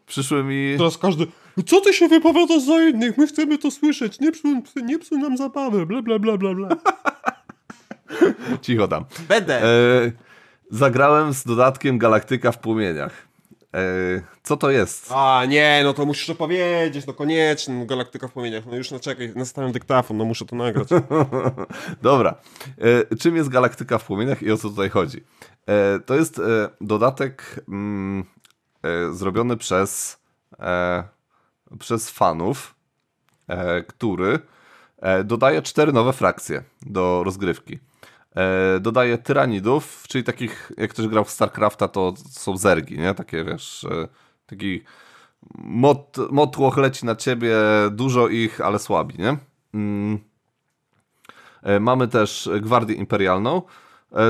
Przyszły 0.06 0.44
mi... 0.44 0.74
Teraz 0.78 0.98
każdy... 0.98 1.26
Co 1.66 1.80
ty 1.80 1.92
się 1.92 2.08
wypowiadasz 2.08 2.62
za 2.62 2.82
innych? 2.82 3.18
My 3.18 3.26
chcemy 3.26 3.58
to 3.58 3.70
słyszeć. 3.70 4.20
Nie 4.20 4.32
psuj, 4.32 4.62
nie 4.84 4.98
psuj 4.98 5.18
nam 5.18 5.36
zabawy. 5.36 5.86
Bla, 5.86 6.02
bla, 6.02 6.18
bla, 6.18 6.38
bla, 6.38 6.54
bla. 6.54 6.68
cicho 8.62 8.88
tam. 8.88 9.04
Będę. 9.28 9.64
E, 9.64 10.12
zagrałem 10.70 11.34
z 11.34 11.44
dodatkiem 11.44 11.98
Galaktyka 11.98 12.52
w 12.52 12.58
płomieniach. 12.58 13.29
E, 13.74 13.80
co 14.42 14.56
to 14.56 14.70
jest? 14.70 15.12
A, 15.14 15.44
nie, 15.48 15.80
no 15.84 15.92
to 15.92 16.06
musisz 16.06 16.26
to 16.26 16.34
powiedzieć, 16.34 17.06
no 17.06 17.12
koniecznie, 17.12 17.74
no, 17.74 17.86
Galaktyka 17.86 18.28
w 18.28 18.32
płomieniach, 18.32 18.66
no 18.66 18.76
już 18.76 18.90
no 18.90 19.00
czekaj, 19.00 19.32
nastawiam 19.36 19.72
dyktafon, 19.72 20.16
no 20.16 20.24
muszę 20.24 20.44
to 20.44 20.56
nagrać. 20.56 20.88
Dobra, 22.02 22.34
e, 23.10 23.16
czym 23.16 23.36
jest 23.36 23.48
Galaktyka 23.48 23.98
w 23.98 24.04
płomieniach 24.04 24.42
i 24.42 24.52
o 24.52 24.56
co 24.56 24.68
tutaj 24.68 24.88
chodzi? 24.88 25.24
E, 25.66 26.00
to 26.06 26.14
jest 26.14 26.40
dodatek 26.80 27.64
mm, 27.68 28.24
zrobiony 29.12 29.56
przez, 29.56 30.18
przez 31.78 32.10
fanów, 32.10 32.74
który 33.88 34.38
dodaje 35.24 35.62
cztery 35.62 35.92
nowe 35.92 36.12
frakcje 36.12 36.62
do 36.82 37.22
rozgrywki. 37.24 37.78
E, 38.36 38.80
dodaje 38.80 39.18
tyranidów, 39.18 40.04
czyli 40.08 40.24
takich, 40.24 40.72
jak 40.76 40.90
ktoś 40.90 41.06
grał 41.06 41.24
w 41.24 41.30
StarCrafta, 41.30 41.88
to 41.88 42.14
są 42.30 42.56
zergi, 42.56 42.98
nie? 42.98 43.14
Takie, 43.14 43.44
wiesz, 43.44 43.84
e, 43.84 44.08
taki 44.46 44.82
mot, 45.58 46.16
motłoch 46.30 46.76
leci 46.76 47.06
na 47.06 47.16
ciebie, 47.16 47.56
dużo 47.90 48.28
ich, 48.28 48.60
ale 48.60 48.78
słabi, 48.78 49.14
nie? 49.18 49.36
Mm. 49.74 50.18
E, 51.62 51.80
mamy 51.80 52.08
też 52.08 52.50
Gwardię 52.60 52.94
Imperialną, 52.94 53.62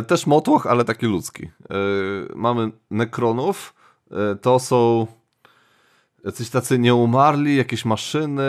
też 0.07 0.27
motłoch, 0.27 0.67
ale 0.67 0.85
taki 0.85 1.07
ludzki. 1.07 1.51
Mamy 2.35 2.71
Nekronów, 2.91 3.75
to 4.41 4.59
są 4.59 5.07
jacyś 6.25 6.51
tacy 6.51 6.79
nieumarli, 6.79 7.57
jakieś 7.57 7.85
maszyny, 7.85 8.43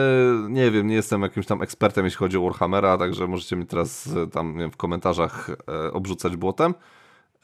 nie 0.50 0.72
wiem, 0.72 0.88
nie 0.88 0.96
jestem 0.96 1.22
jakimś 1.22 1.46
tam 1.46 1.62
ekspertem, 1.62 2.06
jeśli 2.06 2.18
chodzi 2.18 2.38
o 2.38 2.42
Warhammera, 2.42 2.98
także 2.98 3.28
możecie 3.28 3.56
mi 3.56 3.66
teraz 3.66 4.08
e, 4.08 4.28
tam 4.28 4.58
wiem, 4.58 4.72
w 4.72 4.78
komentarzach 4.78 5.50
e, 5.50 5.94
obrzucać 5.94 6.36
błotem. 6.36 6.74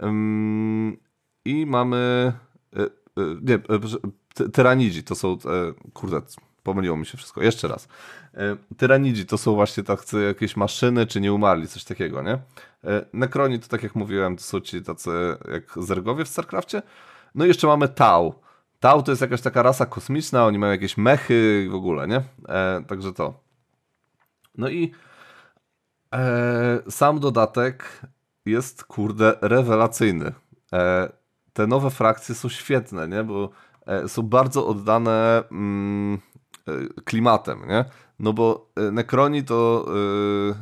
Ym, 0.03 0.97
I 1.45 1.65
mamy 1.65 1.97
e, 2.75 2.81
e, 2.81 2.89
nie, 3.41 3.55
e, 3.55 4.49
tyranidzi, 4.49 5.03
to 5.03 5.15
są, 5.15 5.37
kurde, 5.93 6.21
pomyliło 6.63 6.97
mi 6.97 7.05
się 7.05 7.17
wszystko, 7.17 7.43
jeszcze 7.43 7.67
raz. 7.67 7.87
Tyranidzi 8.77 9.25
to 9.25 9.37
są 9.37 9.55
właśnie 9.55 9.83
tacy 9.83 10.23
jakieś 10.23 10.57
maszyny, 10.57 11.07
czy 11.07 11.21
nieumarli, 11.21 11.67
coś 11.67 11.83
takiego, 11.83 12.21
nie? 12.21 12.39
Nekroni 13.13 13.59
to 13.59 13.67
tak 13.67 13.83
jak 13.83 13.95
mówiłem, 13.95 14.35
to 14.35 14.43
są 14.43 14.59
ci 14.59 14.81
tacy 14.81 15.09
jak 15.51 15.85
zergowie 15.85 16.25
w 16.25 16.27
StarCraftie. 16.27 16.81
No 17.35 17.45
i 17.45 17.47
jeszcze 17.47 17.67
mamy 17.67 17.87
Tau. 17.87 18.35
Tau 18.79 19.03
to 19.03 19.11
jest 19.11 19.21
jakaś 19.21 19.41
taka 19.41 19.63
rasa 19.63 19.85
kosmiczna, 19.85 20.45
oni 20.45 20.59
mają 20.59 20.71
jakieś 20.71 20.97
mechy 20.97 21.67
w 21.71 21.75
ogóle, 21.75 22.07
nie? 22.07 22.23
E, 22.49 22.83
także 22.87 23.13
to. 23.13 23.39
No 24.57 24.69
i 24.69 24.91
e, 26.13 26.79
sam 26.89 27.19
dodatek 27.19 28.01
jest, 28.45 28.83
kurde, 28.83 29.37
rewelacyjny. 29.41 30.33
E, 30.73 31.09
te 31.53 31.67
nowe 31.67 31.89
frakcje 31.89 32.35
są 32.35 32.49
świetne, 32.49 33.07
nie? 33.07 33.23
Bo 33.23 33.49
e, 33.85 34.07
są 34.07 34.21
bardzo 34.21 34.67
oddane 34.67 35.43
mm, 35.51 36.19
e, 36.67 37.01
klimatem, 37.03 37.67
nie? 37.67 37.85
No 38.19 38.33
bo 38.33 38.69
e, 38.75 38.91
Nekroni 38.91 39.43
to 39.43 39.85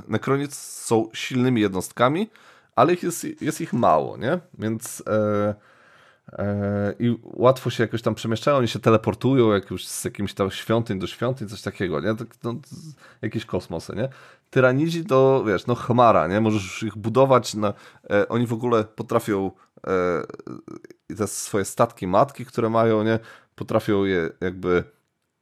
Nekroni 0.07 0.47
są 0.49 1.09
silnymi 1.13 1.61
jednostkami, 1.61 2.29
ale 2.75 2.93
ich 2.93 3.03
jest, 3.03 3.41
jest 3.41 3.61
ich 3.61 3.73
mało, 3.73 4.17
nie? 4.17 4.39
Więc 4.53 5.03
E, 5.07 5.74
i 6.99 7.17
łatwo 7.23 7.69
się 7.69 7.83
jakoś 7.83 8.01
tam 8.01 8.15
przemieszczają, 8.15 8.57
oni 8.57 8.67
się 8.67 8.79
teleportują 8.79 9.51
jak 9.51 9.71
już 9.71 9.87
z 9.87 10.05
jakimś 10.05 10.33
tam 10.33 10.51
świątyń 10.51 10.99
do 10.99 11.07
świątyń, 11.07 11.47
coś 11.47 11.61
takiego, 11.61 11.99
nie? 11.99 12.15
Tak, 12.15 12.27
no, 12.43 12.55
jakieś 13.21 13.45
kosmosy, 13.45 13.95
nie? 13.95 14.09
Tyranidzi 14.49 15.05
to, 15.05 15.43
wiesz, 15.47 15.67
no 15.67 15.75
chmara, 15.75 16.27
nie? 16.27 16.41
Możesz 16.41 16.83
ich 16.83 16.97
budować, 16.97 17.53
na, 17.53 17.73
e, 18.09 18.29
oni 18.29 18.47
w 18.47 18.53
ogóle 18.53 18.83
potrafią 18.83 19.51
e, 19.87 21.15
te 21.15 21.27
swoje 21.27 21.65
statki 21.65 22.07
matki, 22.07 22.45
które 22.45 22.69
mają, 22.69 23.03
nie? 23.03 23.19
Potrafią 23.55 24.03
je 24.03 24.29
jakby 24.41 24.83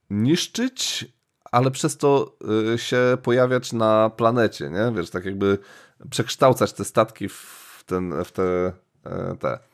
niszczyć, 0.10 1.06
ale 1.52 1.72
przez 1.72 1.98
to 1.98 2.38
e, 2.74 2.78
się 2.78 3.18
pojawiać 3.24 3.74
na 3.74 4.10
planecie, 4.10 4.70
nie? 4.70 4.92
Wiesz, 4.96 5.10
tak 5.10 5.26
jakby 5.26 5.58
przekształcać 6.10 6.74
te 6.74 6.86
statki 6.86 7.30
w, 7.30 7.84
ten, 7.86 8.24
w 8.24 8.32
te, 8.32 8.74
e, 9.06 9.36
te 9.40 9.60
E, 9.60 9.73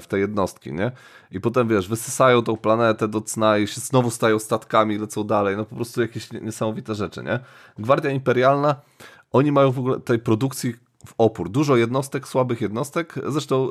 w 0.00 0.06
te 0.08 0.18
jednostki, 0.18 0.72
nie? 0.72 0.92
I 1.30 1.40
potem, 1.40 1.68
wiesz, 1.68 1.88
wysysają 1.88 2.42
tą 2.42 2.56
planetę 2.56 3.08
do 3.08 3.20
cna 3.20 3.58
i 3.58 3.66
się 3.66 3.80
znowu 3.80 4.10
stają 4.10 4.38
statkami, 4.38 4.98
lecą 4.98 5.24
dalej, 5.24 5.56
no 5.56 5.64
po 5.64 5.76
prostu 5.76 6.00
jakieś 6.00 6.32
niesamowite 6.32 6.94
rzeczy, 6.94 7.22
nie? 7.22 7.40
Gwardia 7.78 8.10
Imperialna, 8.10 8.76
oni 9.32 9.52
mają 9.52 9.72
w 9.72 9.78
ogóle 9.78 10.00
tej 10.00 10.18
produkcji 10.18 10.74
w 11.06 11.14
opór. 11.18 11.50
Dużo 11.50 11.76
jednostek, 11.76 12.28
słabych 12.28 12.60
jednostek, 12.60 13.14
zresztą 13.28 13.70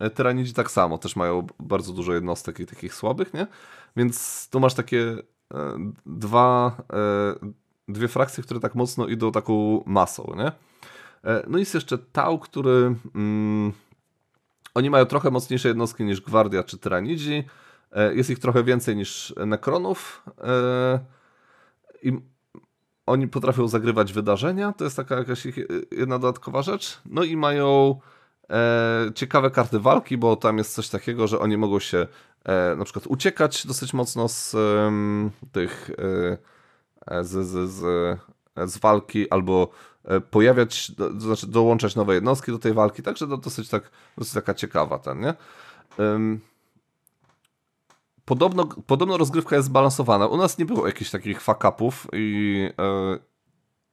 yy, 0.00 0.10
Tyranidzi 0.10 0.54
tak 0.54 0.70
samo, 0.70 0.98
też 0.98 1.16
mają 1.16 1.46
bardzo 1.60 1.92
dużo 1.92 2.14
jednostek 2.14 2.60
i 2.60 2.66
takich 2.66 2.94
słabych, 2.94 3.34
nie? 3.34 3.46
Więc 3.96 4.48
tu 4.50 4.60
masz 4.60 4.74
takie 4.74 4.96
yy, 4.96 5.22
dwa, 6.06 6.76
yy, 7.42 7.52
dwie 7.88 8.08
frakcje, 8.08 8.42
które 8.42 8.60
tak 8.60 8.74
mocno 8.74 9.06
idą 9.06 9.32
taką 9.32 9.82
masą, 9.86 10.34
nie? 10.36 10.52
No 11.48 11.58
jest 11.58 11.74
jeszcze 11.74 11.98
Tau, 11.98 12.38
który 12.38 12.94
mm, 13.14 13.72
oni 14.74 14.90
mają 14.90 15.06
trochę 15.06 15.30
mocniejsze 15.30 15.68
jednostki 15.68 16.04
niż 16.04 16.20
Gwardia 16.20 16.62
czy 16.62 16.78
Tyranidzi. 16.78 17.44
E, 17.92 18.14
jest 18.14 18.30
ich 18.30 18.38
trochę 18.38 18.64
więcej 18.64 18.96
niż 18.96 19.34
Nekronów. 19.46 20.22
E, 20.44 20.98
I 22.02 22.12
oni 23.06 23.28
potrafią 23.28 23.68
zagrywać 23.68 24.12
wydarzenia. 24.12 24.72
To 24.72 24.84
jest 24.84 24.96
taka 24.96 25.16
jakaś 25.16 25.46
ich 25.46 25.56
jedna 25.90 26.18
dodatkowa 26.18 26.62
rzecz. 26.62 27.00
No 27.06 27.24
i 27.24 27.36
mają 27.36 28.00
e, 28.50 29.10
ciekawe 29.14 29.50
karty 29.50 29.78
walki, 29.78 30.18
bo 30.18 30.36
tam 30.36 30.58
jest 30.58 30.74
coś 30.74 30.88
takiego, 30.88 31.26
że 31.26 31.38
oni 31.38 31.56
mogą 31.56 31.78
się 31.78 32.06
na 32.76 32.84
przykład 32.84 33.06
uciekać 33.06 33.66
dosyć 33.66 33.92
mocno 33.92 34.28
z 34.28 34.56
tych 35.52 35.90
z, 37.22 37.46
z, 37.46 37.70
z, 37.70 37.80
z 38.70 38.78
walki 38.78 39.30
albo 39.30 39.68
E, 39.68 39.91
pojawiać, 40.30 40.92
to 40.96 41.20
znaczy 41.20 41.46
dołączać 41.46 41.94
nowe 41.94 42.14
jednostki 42.14 42.52
do 42.52 42.58
tej 42.58 42.72
walki, 42.72 43.02
także 43.02 43.28
to 43.28 43.36
dosyć, 43.36 43.68
tak, 43.68 43.90
dosyć 44.18 44.34
taka 44.34 44.54
ciekawa 44.54 44.98
ten, 44.98 45.20
nie? 45.20 45.34
podobno, 48.24 48.66
podobno 48.86 49.16
rozgrywka 49.16 49.56
jest 49.56 49.66
zbalansowana. 49.66 50.26
U 50.26 50.36
nas 50.36 50.58
nie 50.58 50.64
było 50.64 50.86
jakichś 50.86 51.10
takich 51.10 51.42
fuck-upów 51.42 52.06
i, 52.12 52.68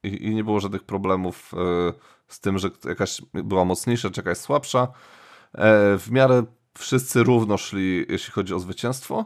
yy, 0.03 0.11
i, 0.11 0.36
nie 0.36 0.44
było 0.44 0.60
żadnych 0.60 0.84
problemów 0.84 1.52
yy, 1.53 1.94
z 2.27 2.40
tym, 2.40 2.57
że 2.57 2.69
jakaś 2.86 3.22
była 3.34 3.65
mocniejsza, 3.65 4.10
czy 4.10 4.19
jakaś 4.19 4.38
słabsza. 4.38 4.80
Yy, 4.80 5.61
w 5.99 6.07
miarę 6.11 6.44
wszyscy 6.77 7.23
równo 7.23 7.57
szli, 7.57 8.06
jeśli 8.10 8.34
chodzi 8.34 8.53
o 8.53 8.60
zwycięstwo, 8.60 9.26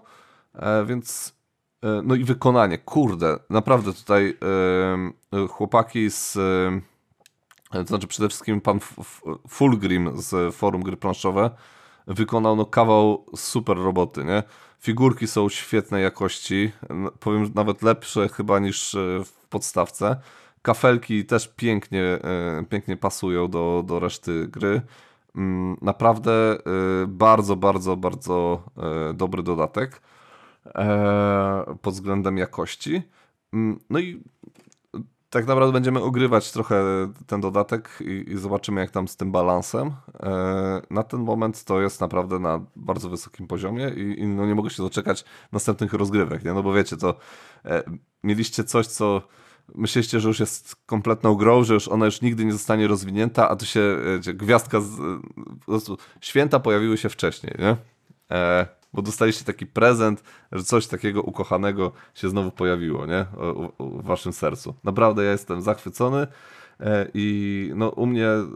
więc 0.86 1.36
no 2.04 2.16
i 2.16 2.24
wykonanie, 2.24 2.78
kurde, 2.78 3.40
naprawdę 3.50 3.94
tutaj 3.94 4.38
chłopaki 5.50 6.10
z 6.10 6.38
to 7.72 7.84
znaczy 7.84 8.08
przede 8.08 8.30
wszystkim 8.30 8.62
pan 8.62 8.80
Fulgrim 9.50 10.12
z 10.16 10.56
forum 10.56 10.84
Gry 10.84 10.98
Planszowe 10.98 11.50
wykonał 12.08 12.56
no 12.56 12.66
kawał 12.66 13.26
super 13.36 13.78
roboty, 13.78 14.24
nie? 14.24 14.44
Figurki 14.80 15.28
są 15.28 15.50
świetnej 15.50 16.04
jakości, 16.04 16.72
powiem 17.20 17.52
nawet 17.56 17.82
lepsze 17.82 18.30
chyba 18.30 18.60
niż 18.60 18.96
e, 18.96 19.00
w 19.26 19.48
podstawce. 19.50 20.16
Kafelki 20.62 21.26
też 21.26 21.48
pięknie, 21.48 22.04
e, 22.04 22.66
pięknie 22.70 22.98
pasują 22.98 23.48
do, 23.48 23.84
do 23.86 24.00
reszty 24.00 24.48
gry. 24.48 24.82
Mm, 25.36 25.78
naprawdę 25.82 26.32
e, 26.32 26.58
bardzo, 27.08 27.56
bardzo, 27.56 27.98
bardzo 27.98 28.64
dobry 29.14 29.44
dodatek 29.44 30.02
pod 31.82 31.94
względem 31.94 32.38
jakości. 32.38 33.02
Mm, 33.54 33.80
no 33.90 34.00
i 34.00 34.24
tak 35.34 35.48
naprawdę 35.48 35.74
będziemy 35.74 36.02
ogrywać 36.02 36.52
trochę 36.52 36.84
ten 37.28 37.42
dodatek 37.42 38.00
i, 38.02 38.32
i, 38.32 38.38
zobaczymy, 38.38 38.82
jak 38.82 38.92
tam 38.92 39.08
z 39.08 39.18
tym 39.18 39.32
balansem. 39.32 39.92
E, 40.24 40.82
na 40.90 41.04
ten 41.04 41.20
moment 41.20 41.64
to 41.64 41.82
jest 41.82 42.02
naprawdę 42.02 42.40
na 42.40 42.66
bardzo 42.76 43.10
wysokim 43.10 43.48
poziomie 43.48 43.90
i, 43.90 44.20
i 44.20 44.28
no 44.28 44.46
nie 44.46 44.56
mogę 44.56 44.70
się 44.70 44.84
doczekać 44.84 45.26
następnych 45.52 45.94
rozgrywek, 45.94 46.46
nie? 46.46 46.54
No 46.54 46.64
bo 46.64 46.74
wiecie, 46.74 46.98
to 46.98 47.16
e, 47.66 47.84
mieliście 48.24 48.64
coś, 48.64 48.88
co 48.88 49.22
myśleliście, 49.76 50.20
że 50.20 50.28
już 50.28 50.40
jest 50.40 50.76
kompletną 50.86 51.36
grą, 51.36 51.64
że 51.64 51.74
już 51.74 51.88
ona 51.88 52.06
już 52.06 52.22
nigdy 52.22 52.46
nie 52.46 52.52
zostanie 52.52 52.88
rozwinięta, 52.88 53.50
a 53.50 53.56
tu 53.56 53.66
się 53.66 53.98
gwiazdka, 54.34 54.82
z, 54.82 54.98
po 55.60 55.66
prostu 55.66 55.98
święta 56.22 56.60
pojawiły 56.60 56.98
się 56.98 57.10
wcześniej, 57.10 57.56
nie? 57.60 57.78
E, 58.32 58.68
bo 58.94 59.02
dostaliście 59.02 59.46
taki 59.46 59.66
prezent, 59.66 60.24
że 60.52 60.64
coś 60.64 60.88
takiego 60.88 61.22
ukochanego 61.22 61.92
się 62.14 62.30
znowu 62.30 62.52
pojawiło, 62.52 63.06
nie? 63.06 63.26
w 63.80 64.04
waszym 64.04 64.34
sercu. 64.34 64.76
Naprawdę 64.84 65.24
ja 65.24 65.32
jestem 65.32 65.62
zachwycony 65.62 66.28
e, 66.80 67.08
i 67.14 67.72
no 67.76 67.90
u 67.90 68.06
mnie 68.06 68.28
e, 68.28 68.48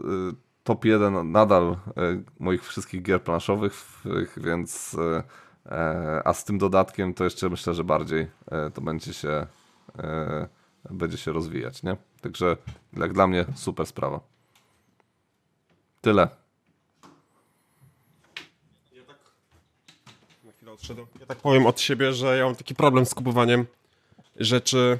top 0.64 0.84
1 0.84 1.32
nadal 1.32 1.64
e, 1.64 1.76
moich 2.38 2.64
wszystkich 2.64 3.02
gier 3.02 3.22
planszowych, 3.22 4.02
więc 4.36 4.96
a 6.24 6.32
z 6.32 6.44
tym 6.44 6.58
dodatkiem 6.58 7.14
to 7.14 7.24
jeszcze 7.24 7.48
myślę, 7.48 7.74
że 7.74 7.84
bardziej 7.84 8.26
to 8.74 8.80
będzie 8.80 9.14
się 9.14 9.46
będzie 10.90 11.16
się 11.16 11.32
rozwijać, 11.32 11.82
nie? 11.82 11.96
Także 12.20 12.56
jak 12.92 13.12
dla 13.12 13.26
mnie 13.26 13.44
super 13.54 13.86
sprawa. 13.86 14.20
Tyle. 16.00 16.28
Odszedł. 20.78 21.06
Ja 21.20 21.26
tak 21.26 21.38
powiem 21.38 21.66
od 21.66 21.80
siebie, 21.80 22.12
że 22.12 22.38
ja 22.38 22.44
mam 22.44 22.56
taki 22.56 22.74
problem 22.74 23.06
z 23.06 23.14
kupowaniem 23.14 23.66
rzeczy, 24.36 24.98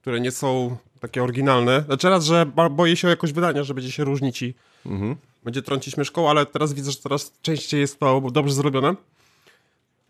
które 0.00 0.20
nie 0.20 0.30
są 0.30 0.76
takie 1.00 1.22
oryginalne. 1.22 1.82
Znaczy 1.86 2.08
raz, 2.08 2.24
że 2.24 2.46
boję 2.70 2.96
się 2.96 3.08
jakoś 3.08 3.32
wydania, 3.32 3.64
że 3.64 3.74
będzie 3.74 3.92
się 3.92 4.04
różnić 4.04 4.42
i 4.42 4.54
mhm. 4.86 5.16
będzie 5.44 5.62
trącić 5.62 5.96
myszką, 5.96 6.30
ale 6.30 6.46
teraz 6.46 6.72
widzę, 6.72 6.90
że 6.90 6.96
coraz 6.96 7.32
częściej 7.42 7.80
jest 7.80 8.00
to 8.00 8.20
dobrze 8.20 8.54
zrobione. 8.54 8.94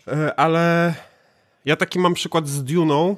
E, 0.09 0.35
ale 0.41 0.95
ja 1.65 1.77
taki 1.77 1.99
mam 1.99 2.15
przykład 2.15 2.49
z 2.49 2.65
Duną, 2.65 3.17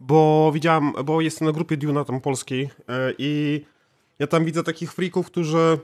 bo 0.00 0.50
widziałem, 0.54 0.92
bo 1.04 1.20
jestem 1.20 1.46
na 1.46 1.52
grupie 1.52 1.76
Duna 1.76 2.04
tam 2.04 2.20
polskiej 2.20 2.70
e, 2.88 3.12
i 3.18 3.60
ja 4.18 4.26
tam 4.26 4.44
widzę 4.44 4.62
takich 4.62 4.92
freaków, 4.92 5.26
którzy 5.26 5.78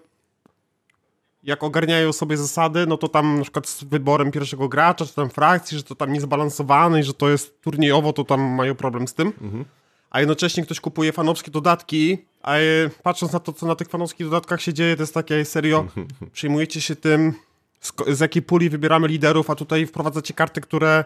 jak 1.46 1.62
ogarniają 1.62 2.12
sobie 2.12 2.36
zasady, 2.36 2.86
no 2.86 2.96
to 2.96 3.08
tam 3.08 3.36
na 3.36 3.42
przykład 3.42 3.68
z 3.68 3.84
wyborem 3.84 4.30
pierwszego 4.30 4.68
gracza, 4.68 5.06
czy 5.06 5.14
tam 5.14 5.30
frakcji, 5.30 5.76
że 5.76 5.84
to 5.84 5.94
tam 5.94 6.12
niezbalansowany 6.12 7.00
i 7.00 7.02
że 7.02 7.14
to 7.14 7.28
jest 7.28 7.60
turniejowo, 7.60 8.12
to 8.12 8.24
tam 8.24 8.40
mają 8.40 8.74
problem 8.74 9.08
z 9.08 9.14
tym. 9.14 9.28
Mhm. 9.28 9.64
A 10.10 10.20
jednocześnie 10.20 10.62
ktoś 10.62 10.80
kupuje 10.80 11.12
fanowskie 11.12 11.50
dodatki, 11.50 12.18
a 12.42 12.54
patrząc 13.02 13.32
na 13.32 13.40
to, 13.40 13.52
co 13.52 13.66
na 13.66 13.74
tych 13.74 13.88
fanowskich 13.88 14.26
dodatkach 14.26 14.62
się 14.62 14.74
dzieje, 14.74 14.96
to 14.96 15.02
jest 15.02 15.14
takie 15.14 15.44
serio, 15.44 15.86
przyjmujecie 16.32 16.80
się 16.80 16.96
tym, 16.96 17.34
z, 17.80 17.92
z 18.08 18.20
jakiej 18.20 18.42
puli 18.42 18.70
wybieramy 18.70 19.08
liderów, 19.08 19.50
a 19.50 19.54
tutaj 19.54 19.86
wprowadzacie 19.86 20.34
karty, 20.34 20.60
które, 20.60 21.04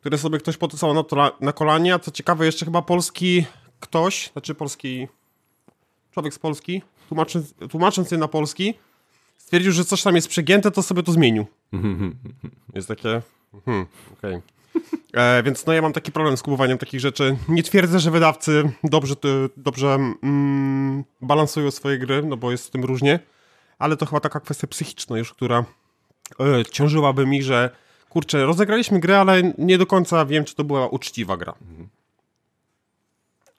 które 0.00 0.18
sobie 0.18 0.38
ktoś 0.38 0.56
podpisał 0.56 0.94
na, 0.94 1.04
na 1.40 1.52
kolanie, 1.52 1.94
a 1.94 1.98
co 1.98 2.10
ciekawe, 2.10 2.46
jeszcze 2.46 2.64
chyba 2.64 2.82
polski 2.82 3.44
ktoś, 3.80 4.30
znaczy 4.32 4.54
polski 4.54 5.08
człowiek 6.10 6.34
z 6.34 6.38
Polski, 6.38 6.82
tłumacząc, 7.08 7.54
tłumacząc 7.70 8.10
je 8.10 8.18
na 8.18 8.28
polski, 8.28 8.74
stwierdził, 9.40 9.72
że 9.72 9.84
coś 9.84 10.02
tam 10.02 10.16
jest 10.16 10.28
przegięte, 10.28 10.70
to 10.70 10.82
sobie 10.82 11.02
to 11.02 11.12
zmienił. 11.12 11.46
jest 12.74 12.88
takie... 12.88 13.22
Hmm, 13.64 13.86
okej. 14.18 14.34
Okay. 14.34 14.42
E, 15.12 15.42
więc 15.42 15.66
no 15.66 15.72
ja 15.72 15.82
mam 15.82 15.92
taki 15.92 16.12
problem 16.12 16.36
z 16.36 16.42
kupowaniem 16.42 16.78
takich 16.78 17.00
rzeczy. 17.00 17.36
Nie 17.48 17.62
twierdzę, 17.62 18.00
że 18.00 18.10
wydawcy 18.10 18.72
dobrze, 18.84 19.14
dobrze 19.56 19.98
mm, 20.22 21.04
balansują 21.20 21.70
swoje 21.70 21.98
gry, 21.98 22.22
no 22.22 22.36
bo 22.36 22.50
jest 22.50 22.64
z 22.64 22.70
tym 22.70 22.84
różnie, 22.84 23.20
ale 23.78 23.96
to 23.96 24.06
chyba 24.06 24.20
taka 24.20 24.40
kwestia 24.40 24.66
psychiczna 24.66 25.18
już, 25.18 25.32
która 25.32 25.64
e, 26.40 26.64
ciążyłaby 26.64 27.26
mi, 27.26 27.42
że 27.42 27.70
kurczę, 28.08 28.46
rozegraliśmy 28.46 29.00
grę, 29.00 29.20
ale 29.20 29.52
nie 29.58 29.78
do 29.78 29.86
końca 29.86 30.26
wiem, 30.26 30.44
czy 30.44 30.54
to 30.54 30.64
była 30.64 30.88
uczciwa 30.88 31.36
gra. 31.36 31.54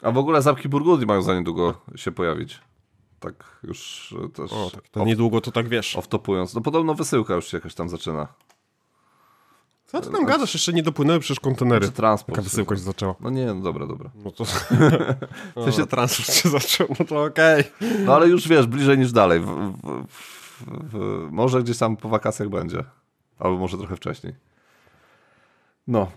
A 0.01 0.11
w 0.11 0.17
ogóle 0.17 0.41
Zapki 0.41 0.69
Burgundii 0.69 1.07
mają 1.07 1.21
za 1.21 1.35
niedługo 1.35 1.81
się 1.95 2.11
pojawić 2.11 2.59
tak 3.21 3.59
już 3.63 4.13
też... 4.33 4.53
O, 4.53 4.71
tak, 4.73 4.89
to 4.89 5.05
niedługo 5.05 5.41
to 5.41 5.51
tak 5.51 5.69
wiesz. 5.69 5.95
Off-topując. 5.95 6.55
No 6.55 6.61
podobno 6.61 6.93
wysyłka 6.93 7.33
już 7.33 7.47
się 7.47 7.57
jakoś 7.57 7.75
tam 7.75 7.89
zaczyna. 7.89 8.27
Co 9.85 10.01
ty 10.01 10.09
tam 10.09 10.25
gadasz? 10.25 10.53
Jeszcze 10.53 10.73
nie 10.73 10.83
dopłynęły 10.83 11.19
przecież 11.19 11.39
kontenery. 11.39 11.85
Czy 11.85 11.91
transport. 11.91 12.35
Taka 12.35 12.41
wysyłka 12.41 12.75
się 12.75 12.81
zaczęła. 12.81 13.15
No 13.19 13.29
nie, 13.29 13.45
no 13.45 13.61
dobra, 13.61 13.87
dobra. 13.87 14.09
No 14.15 14.31
to... 14.31 14.45
w 15.55 15.63
sensie 15.63 15.87
transport 15.87 16.33
się 16.33 16.49
zaczął, 16.49 16.87
no 16.99 17.05
to 17.05 17.23
okej. 17.23 17.61
Okay. 17.61 17.99
No 17.99 18.15
ale 18.15 18.27
już 18.27 18.47
wiesz, 18.47 18.67
bliżej 18.67 18.97
niż 18.97 19.11
dalej. 19.11 19.39
W, 19.39 19.45
w, 19.83 20.05
w, 20.63 21.27
może 21.31 21.63
gdzieś 21.63 21.77
tam 21.77 21.97
po 21.97 22.09
wakacjach 22.09 22.49
będzie. 22.49 22.83
Albo 23.39 23.57
może 23.57 23.77
trochę 23.77 23.95
wcześniej. 23.95 24.33
No. 25.87 26.11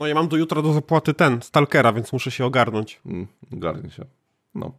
No 0.00 0.06
ja 0.06 0.14
mam 0.14 0.28
do 0.28 0.36
jutra 0.36 0.62
do 0.62 0.72
zapłaty 0.72 1.14
ten, 1.14 1.42
Stalkera, 1.42 1.92
więc 1.92 2.12
muszę 2.12 2.30
się 2.30 2.44
ogarnąć. 2.44 3.00
Mm, 3.06 3.26
ogarnij 3.52 3.90
się. 3.90 4.04
No. 4.54 4.72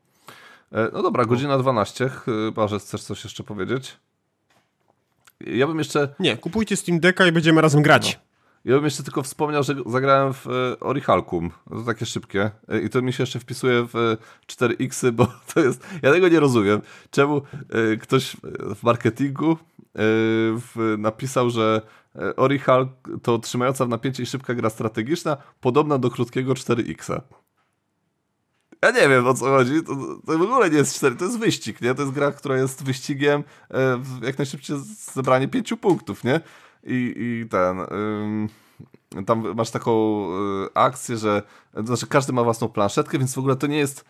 E, 0.71 0.89
no 0.93 1.03
dobra, 1.03 1.25
godzina 1.25 1.57
12. 1.57 2.09
Chyba, 2.09 2.67
że 2.67 2.79
chcesz 2.79 3.03
coś 3.03 3.23
jeszcze 3.23 3.43
powiedzieć. 3.43 3.97
Ja 5.39 5.67
bym 5.67 5.77
jeszcze... 5.77 6.15
Nie, 6.19 6.37
kupujcie 6.37 6.75
Steam 6.77 6.99
Decka 6.99 7.27
i 7.27 7.31
będziemy 7.31 7.61
razem 7.61 7.81
grać. 7.81 8.13
No. 8.13 8.27
Ja 8.65 8.75
bym 8.75 8.85
jeszcze 8.85 9.03
tylko 9.03 9.23
wspomniał, 9.23 9.63
że 9.63 9.75
zagrałem 9.85 10.33
w 10.33 10.47
e, 10.47 10.79
Orichalkum. 10.79 11.51
To 11.69 11.81
takie 11.81 12.05
szybkie. 12.05 12.51
E, 12.69 12.79
I 12.79 12.89
to 12.89 13.01
mi 13.01 13.13
się 13.13 13.23
jeszcze 13.23 13.39
wpisuje 13.39 13.87
w 13.93 14.17
4X, 14.47 15.11
bo 15.11 15.27
to 15.53 15.59
jest... 15.59 15.87
Ja 16.01 16.11
tego 16.11 16.29
nie 16.29 16.39
rozumiem. 16.39 16.81
Czemu 17.11 17.41
ktoś 18.01 18.37
w 18.75 18.83
marketingu 18.83 19.57
napisał, 20.97 21.49
że 21.49 21.81
Orihal 22.35 22.89
to 23.23 23.39
trzymająca 23.39 23.85
w 23.85 23.89
napięcie 23.89 24.23
i 24.23 24.25
szybka 24.25 24.53
gra 24.53 24.69
strategiczna, 24.69 25.37
podobna 25.61 25.97
do 25.97 26.09
krótkiego 26.09 26.53
4X. 26.53 27.21
Ja 28.81 28.91
nie 28.91 29.09
wiem 29.09 29.27
o 29.27 29.33
co 29.33 29.45
chodzi. 29.45 29.83
To, 29.83 29.95
to, 30.25 30.37
w 30.37 30.41
ogóle 30.41 30.69
nie 30.69 30.77
jest 30.77 30.95
4, 30.95 31.15
to 31.15 31.25
jest 31.25 31.39
wyścig, 31.39 31.81
nie? 31.81 31.95
To 31.95 32.01
jest 32.01 32.13
gra, 32.13 32.31
która 32.31 32.57
jest 32.57 32.83
wyścigiem 32.83 33.43
e, 33.71 34.01
jak 34.21 34.37
najszybciej 34.37 34.77
zebranie 35.13 35.47
pięciu 35.47 35.77
punktów, 35.77 36.23
nie? 36.23 36.41
I, 36.83 37.13
i 37.17 37.49
ten. 37.49 37.77
Tam 39.25 39.55
masz 39.55 39.71
taką 39.71 40.25
y, 40.65 40.67
akcję, 40.73 41.17
że 41.17 41.41
to 41.73 41.85
znaczy 41.85 42.07
każdy 42.07 42.33
ma 42.33 42.43
własną 42.43 42.69
planszetkę, 42.69 43.17
więc 43.17 43.33
w 43.33 43.37
ogóle 43.37 43.55
to 43.55 43.67
nie 43.67 43.77
jest. 43.77 44.05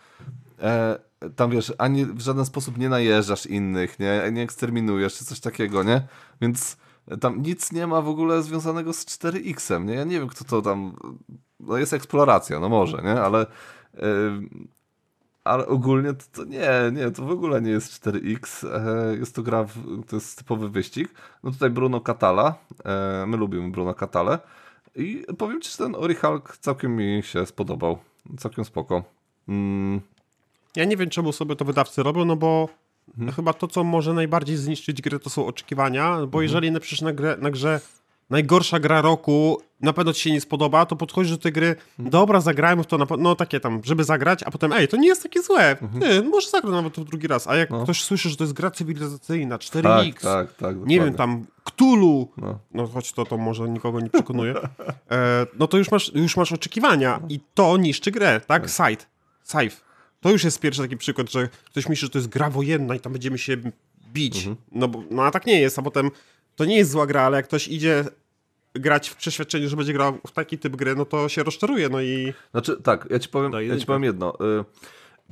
E, 0.62 0.98
tam 1.36 1.50
wiesz, 1.50 1.72
ani 1.78 2.06
w 2.06 2.20
żaden 2.20 2.44
sposób 2.44 2.78
nie 2.78 2.88
najeżdżasz 2.88 3.46
innych, 3.46 3.98
nie? 3.98 4.22
Nie 4.32 4.42
eksterminujesz 4.42 5.18
czy 5.18 5.24
coś 5.24 5.40
takiego, 5.40 5.82
nie? 5.82 6.02
Więc 6.40 6.76
tam 7.20 7.42
nic 7.42 7.72
nie 7.72 7.86
ma 7.86 8.02
w 8.02 8.08
ogóle 8.08 8.42
związanego 8.42 8.92
z 8.92 9.04
4X-em, 9.04 9.84
nie? 9.84 9.94
Ja 9.94 10.04
nie 10.04 10.18
wiem, 10.18 10.28
kto 10.28 10.44
to 10.44 10.62
tam. 10.62 10.96
No 11.60 11.76
jest 11.76 11.92
eksploracja, 11.92 12.60
no 12.60 12.68
może, 12.68 13.02
nie? 13.02 13.20
Ale 13.20 13.46
ale 15.44 15.66
ogólnie 15.66 16.14
to, 16.14 16.24
to, 16.32 16.44
nie, 16.44 16.70
nie, 16.92 17.10
to 17.10 17.24
w 17.24 17.30
ogóle 17.30 17.62
nie 17.62 17.70
jest 17.70 18.04
4X. 18.04 18.66
E, 18.66 19.16
jest 19.16 19.34
to 19.34 19.42
gra, 19.42 19.66
to 20.08 20.16
jest 20.16 20.38
typowy 20.38 20.68
wyścig. 20.68 21.08
No 21.42 21.50
tutaj 21.50 21.70
Bruno 21.70 22.00
Catala. 22.00 22.54
E, 22.84 23.24
my 23.26 23.36
lubimy 23.36 23.70
Bruno 23.70 23.94
Catale. 23.94 24.38
I 24.96 25.24
powiem 25.38 25.60
Ci, 25.60 25.70
że 25.70 25.76
ten 25.76 25.94
Orihulk 25.94 26.56
całkiem 26.56 26.96
mi 26.96 27.22
się 27.22 27.46
spodobał. 27.46 27.98
Całkiem 28.38 28.64
spoko. 28.64 29.04
Mm. 29.48 30.00
Ja 30.76 30.84
nie 30.84 30.96
wiem, 30.96 31.10
czemu 31.10 31.32
sobie 31.32 31.56
to 31.56 31.64
wydawcy 31.64 32.02
robią, 32.02 32.24
no 32.24 32.36
bo 32.36 32.68
hmm. 33.16 33.34
chyba 33.34 33.52
to, 33.52 33.68
co 33.68 33.84
może 33.84 34.14
najbardziej 34.14 34.56
zniszczyć 34.56 35.02
grę, 35.02 35.18
to 35.18 35.30
są 35.30 35.46
oczekiwania, 35.46 36.10
bo 36.10 36.38
hmm. 36.38 36.42
jeżeli 36.42 36.70
na 36.70 36.80
na, 37.02 37.12
grę, 37.12 37.36
na 37.40 37.50
grze 37.50 37.80
najgorsza 38.30 38.80
gra 38.80 39.00
roku, 39.02 39.60
na 39.80 39.92
pewno 39.92 40.12
ci 40.12 40.20
się 40.22 40.32
nie 40.32 40.40
spodoba, 40.40 40.86
to 40.86 40.96
podchodzisz 40.96 41.32
do 41.32 41.38
tej 41.38 41.52
gry, 41.52 41.76
dobra, 41.98 42.40
zagrajmy 42.40 42.82
w 42.82 42.86
to, 42.86 42.98
no 43.18 43.34
takie 43.34 43.60
tam, 43.60 43.80
żeby 43.84 44.04
zagrać, 44.04 44.42
a 44.42 44.50
potem, 44.50 44.72
ej, 44.72 44.88
to 44.88 44.96
nie 44.96 45.08
jest 45.08 45.22
takie 45.22 45.42
złe, 45.42 45.76
nie, 45.94 46.22
może 46.22 46.50
zagrać 46.50 46.72
nawet 46.72 46.94
to 46.94 47.04
drugi 47.04 47.26
raz, 47.26 47.46
a 47.46 47.56
jak 47.56 47.70
No. 47.70 47.82
ktoś 47.82 48.04
słyszy, 48.04 48.30
że 48.30 48.36
to 48.36 48.44
jest 48.44 48.54
gra 48.54 48.70
cywilizacyjna, 48.70 49.58
4X, 49.58 50.12
Tak, 50.22 50.22
tak, 50.22 50.56
tak. 50.56 50.76
nie 50.86 51.00
wiem, 51.00 51.14
tam 51.14 51.46
Cthulhu, 51.64 52.28
No. 52.36 52.58
no 52.74 52.86
choć 52.86 53.12
to, 53.12 53.24
to 53.24 53.36
może 53.36 53.68
nikogo 53.68 54.00
nie 54.00 54.10
przekonuje, 54.10 54.54
e, 55.10 55.46
no 55.58 55.66
to 55.66 55.78
już 55.78 55.90
masz, 55.90 56.12
już 56.14 56.36
masz 56.36 56.52
oczekiwania 56.52 57.20
i 57.28 57.40
to 57.54 57.76
niszczy 57.76 58.10
grę, 58.10 58.40
tak? 58.46 58.68
Side, 58.68 59.04
Scythe. 59.44 59.76
To 60.20 60.30
już 60.30 60.44
jest 60.44 60.60
pierwszy 60.60 60.82
taki 60.82 60.96
przykład, 60.96 61.30
że 61.32 61.48
ktoś 61.64 61.88
myśli, 61.88 62.06
że 62.06 62.10
to 62.10 62.18
jest 62.18 62.28
gra 62.28 62.50
wojenna 62.50 62.94
i 62.94 63.00
tam 63.00 63.12
będziemy 63.12 63.38
się 63.38 63.56
bić. 64.12 64.36
Mhm. 64.36 64.56
No, 64.72 64.88
bo, 64.88 65.02
no 65.10 65.22
a 65.24 65.30
tak 65.30 65.46
nie 65.46 65.60
jest, 65.60 65.78
a 65.78 65.82
potem 65.82 66.10
to 66.58 66.64
nie 66.64 66.76
jest 66.76 66.90
zła 66.90 67.06
gra, 67.06 67.22
ale 67.22 67.36
jak 67.36 67.46
ktoś 67.46 67.68
idzie 67.68 68.04
grać 68.74 69.08
w 69.08 69.16
przeświadczeniu, 69.16 69.68
że 69.68 69.76
będzie 69.76 69.92
grał 69.92 70.18
w 70.26 70.32
taki 70.32 70.58
typ 70.58 70.76
gry, 70.76 70.96
no 70.96 71.04
to 71.04 71.28
się 71.28 71.42
rozczaruje, 71.42 71.88
no 71.88 72.00
i 72.00 72.34
Znaczy, 72.50 72.82
tak, 72.82 73.06
ja 73.10 73.18
ci 73.18 73.28
powiem, 73.28 73.52
ja 73.68 73.78
ci 73.78 73.86
powiem 73.86 74.04
jedno. 74.04 74.34
Y, 74.34 74.64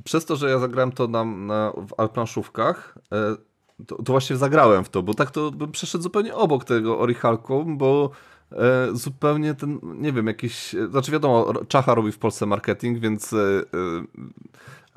Przez 0.03 0.25
to, 0.25 0.35
że 0.35 0.49
ja 0.49 0.59
zagrałem 0.59 0.91
to 0.91 1.07
na, 1.07 1.25
na, 1.25 1.73
w 1.99 2.09
planszówkach, 2.09 2.97
y, 3.79 3.85
to, 3.85 3.95
to 3.95 4.13
właśnie 4.13 4.37
zagrałem 4.37 4.83
w 4.83 4.89
to, 4.89 5.03
bo 5.03 5.13
tak 5.13 5.31
to 5.31 5.51
bym 5.51 5.71
przeszedł 5.71 6.03
zupełnie 6.03 6.35
obok 6.35 6.65
tego 6.65 6.99
Orichalką, 6.99 7.77
bo 7.77 8.09
y, 8.51 8.55
zupełnie 8.93 9.53
ten, 9.53 9.79
nie 9.83 10.13
wiem, 10.13 10.27
jakiś, 10.27 10.75
znaczy 10.89 11.11
wiadomo, 11.11 11.53
Czacha 11.67 11.95
robi 11.95 12.11
w 12.11 12.19
Polsce 12.19 12.45
marketing, 12.45 12.99
więc 12.99 13.35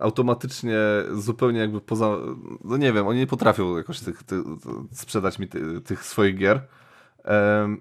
automatycznie 0.00 0.78
zupełnie 1.12 1.60
jakby 1.60 1.80
poza, 1.80 2.16
no 2.64 2.76
nie 2.76 2.92
wiem, 2.92 3.06
oni 3.06 3.18
nie 3.18 3.26
potrafią 3.26 3.76
jakoś 3.76 4.00
tych, 4.00 4.22
tych, 4.22 4.40
sprzedać 4.92 5.38
mi 5.38 5.48
ty, 5.48 5.80
tych 5.80 6.04
swoich 6.04 6.36
gier. 6.36 6.60
Em, 7.24 7.80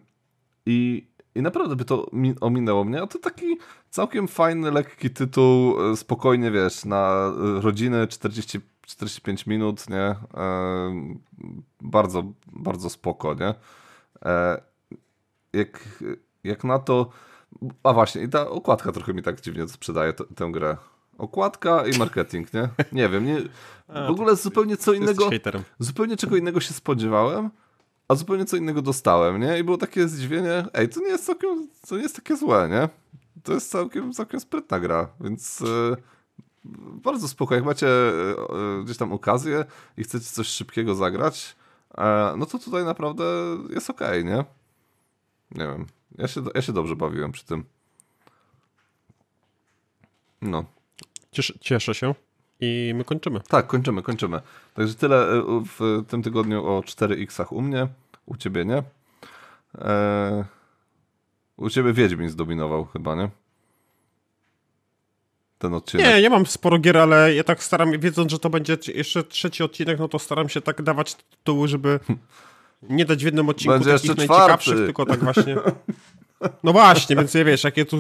I, 0.65 1.07
I 1.35 1.41
naprawdę 1.41 1.75
by 1.75 1.85
to 1.85 2.09
mi, 2.13 2.35
ominęło 2.41 2.83
mnie, 2.83 3.01
a 3.01 3.07
to 3.07 3.19
taki 3.19 3.57
całkiem 3.89 4.27
fajny, 4.27 4.71
lekki 4.71 5.09
tytuł, 5.09 5.75
e, 5.91 5.97
spokojnie, 5.97 6.51
wiesz, 6.51 6.85
na 6.85 7.31
rodziny 7.61 8.07
40, 8.07 8.59
45 8.81 9.45
minut, 9.47 9.89
nie? 9.89 9.97
E, 9.97 10.15
bardzo, 11.81 12.23
bardzo 12.47 12.89
spoko, 12.89 13.33
nie? 13.33 13.53
E, 14.25 14.61
jak, 15.53 16.03
jak 16.43 16.63
na 16.63 16.79
to... 16.79 17.09
A 17.83 17.93
właśnie, 17.93 18.21
i 18.21 18.29
ta 18.29 18.49
okładka 18.49 18.91
trochę 18.91 19.13
mi 19.13 19.23
tak 19.23 19.41
dziwnie 19.41 19.67
sprzedaje 19.67 20.13
tę 20.13 20.51
grę. 20.51 20.77
Okładka 21.19 21.87
i 21.87 21.97
marketing, 21.97 22.53
nie? 22.53 22.69
Nie 22.91 23.09
wiem, 23.09 23.25
nie, 23.25 23.41
w 24.07 24.09
ogóle 24.09 24.35
zupełnie 24.35 24.77
co 24.77 24.93
innego 24.93 25.29
zupełnie 25.79 26.17
czego 26.17 26.37
innego 26.37 26.59
się 26.59 26.73
spodziewałem, 26.73 27.49
a 28.07 28.15
zupełnie 28.15 28.45
co 28.45 28.57
innego 28.57 28.81
dostałem, 28.81 29.41
nie? 29.41 29.59
I 29.59 29.63
było 29.63 29.77
takie 29.77 30.07
zdziwienie, 30.07 30.65
ej, 30.73 30.89
to 30.89 30.99
nie 30.99 31.07
jest 31.07 31.25
całkiem, 31.25 31.69
to 31.87 31.95
nie 31.95 32.01
jest 32.01 32.15
takie 32.15 32.37
złe, 32.37 32.69
nie? 32.71 32.89
To 33.43 33.53
jest 33.53 33.71
całkiem, 33.71 34.13
całkiem 34.13 34.39
sprytna 34.39 34.79
gra, 34.79 35.09
więc 35.19 35.61
e, 35.61 35.95
bardzo 37.03 37.27
spoko. 37.27 37.55
Jak 37.55 37.65
macie 37.65 37.87
e, 37.87 38.11
e, 38.79 38.83
gdzieś 38.83 38.97
tam 38.97 39.13
okazję 39.13 39.65
i 39.97 40.03
chcecie 40.03 40.25
coś 40.25 40.47
szybkiego 40.47 40.95
zagrać, 40.95 41.55
no 42.37 42.45
to 42.45 42.59
tutaj 42.59 42.85
naprawdę 42.85 43.23
jest 43.69 43.89
okej, 43.89 44.25
nie? 44.25 44.45
Nie 45.51 45.67
wiem, 45.67 45.85
ja 46.17 46.27
się, 46.27 46.41
ja 46.55 46.61
się 46.61 46.73
dobrze 46.73 46.95
bawiłem 46.95 47.31
przy 47.31 47.45
tym. 47.45 47.63
No. 50.41 50.65
Cieszę, 51.31 51.53
cieszę 51.59 51.95
się 51.95 52.13
i 52.59 52.93
my 52.95 53.03
kończymy. 53.03 53.39
Tak, 53.47 53.67
kończymy, 53.67 54.01
kończymy. 54.01 54.41
Także 54.73 54.95
tyle 54.95 55.27
e, 55.27 55.63
w 55.65 56.03
tym 56.07 56.23
tygodniu 56.23 56.65
o 56.65 56.79
4X 56.79 57.45
u 57.49 57.61
mnie, 57.61 57.87
u 58.25 58.37
ciebie 58.37 58.65
nie. 58.65 58.83
E, 59.77 60.45
u 61.57 61.69
ciebie 61.69 61.93
Wiedźmin 61.93 62.29
zdominował 62.29 62.85
chyba, 62.85 63.15
nie? 63.15 63.29
Ten 65.59 65.73
odcinek. 65.73 66.05
Nie, 66.05 66.21
ja 66.21 66.29
mam 66.29 66.45
sporo 66.45 66.79
gier, 66.79 66.97
ale 66.97 67.35
ja 67.35 67.43
tak 67.43 67.63
staram, 67.63 67.99
wiedząc, 67.99 68.31
że 68.31 68.39
to 68.39 68.49
będzie 68.49 68.77
jeszcze 68.95 69.23
trzeci 69.23 69.63
odcinek, 69.63 69.99
no 69.99 70.07
to 70.07 70.19
staram 70.19 70.49
się 70.49 70.61
tak 70.61 70.81
dawać 70.81 71.15
tytuły, 71.15 71.67
żeby 71.67 71.99
nie 72.89 73.05
dać 73.05 73.21
w 73.21 73.25
jednym 73.25 73.49
odcinku 73.49 73.73
Będzie 73.73 73.93
takich 73.93 74.17
najciekawszych, 74.17 74.75
tylko 74.75 75.05
tak 75.05 75.23
właśnie. 75.23 75.55
No 76.63 76.71
właśnie, 76.73 77.15
więc 77.15 77.33
ja 77.33 77.45
wiesz, 77.45 77.63
jak 77.63 77.77
ja 77.77 77.85
tu 77.85 77.97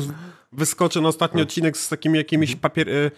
wyskoczę 0.51 1.01
na 1.01 1.07
ostatni 1.09 1.41
odcinek 1.41 1.77
z 1.77 1.89
takimi 1.89 2.17
jakimiś 2.17 2.55
papier... 2.55 2.89
y, 2.89 3.11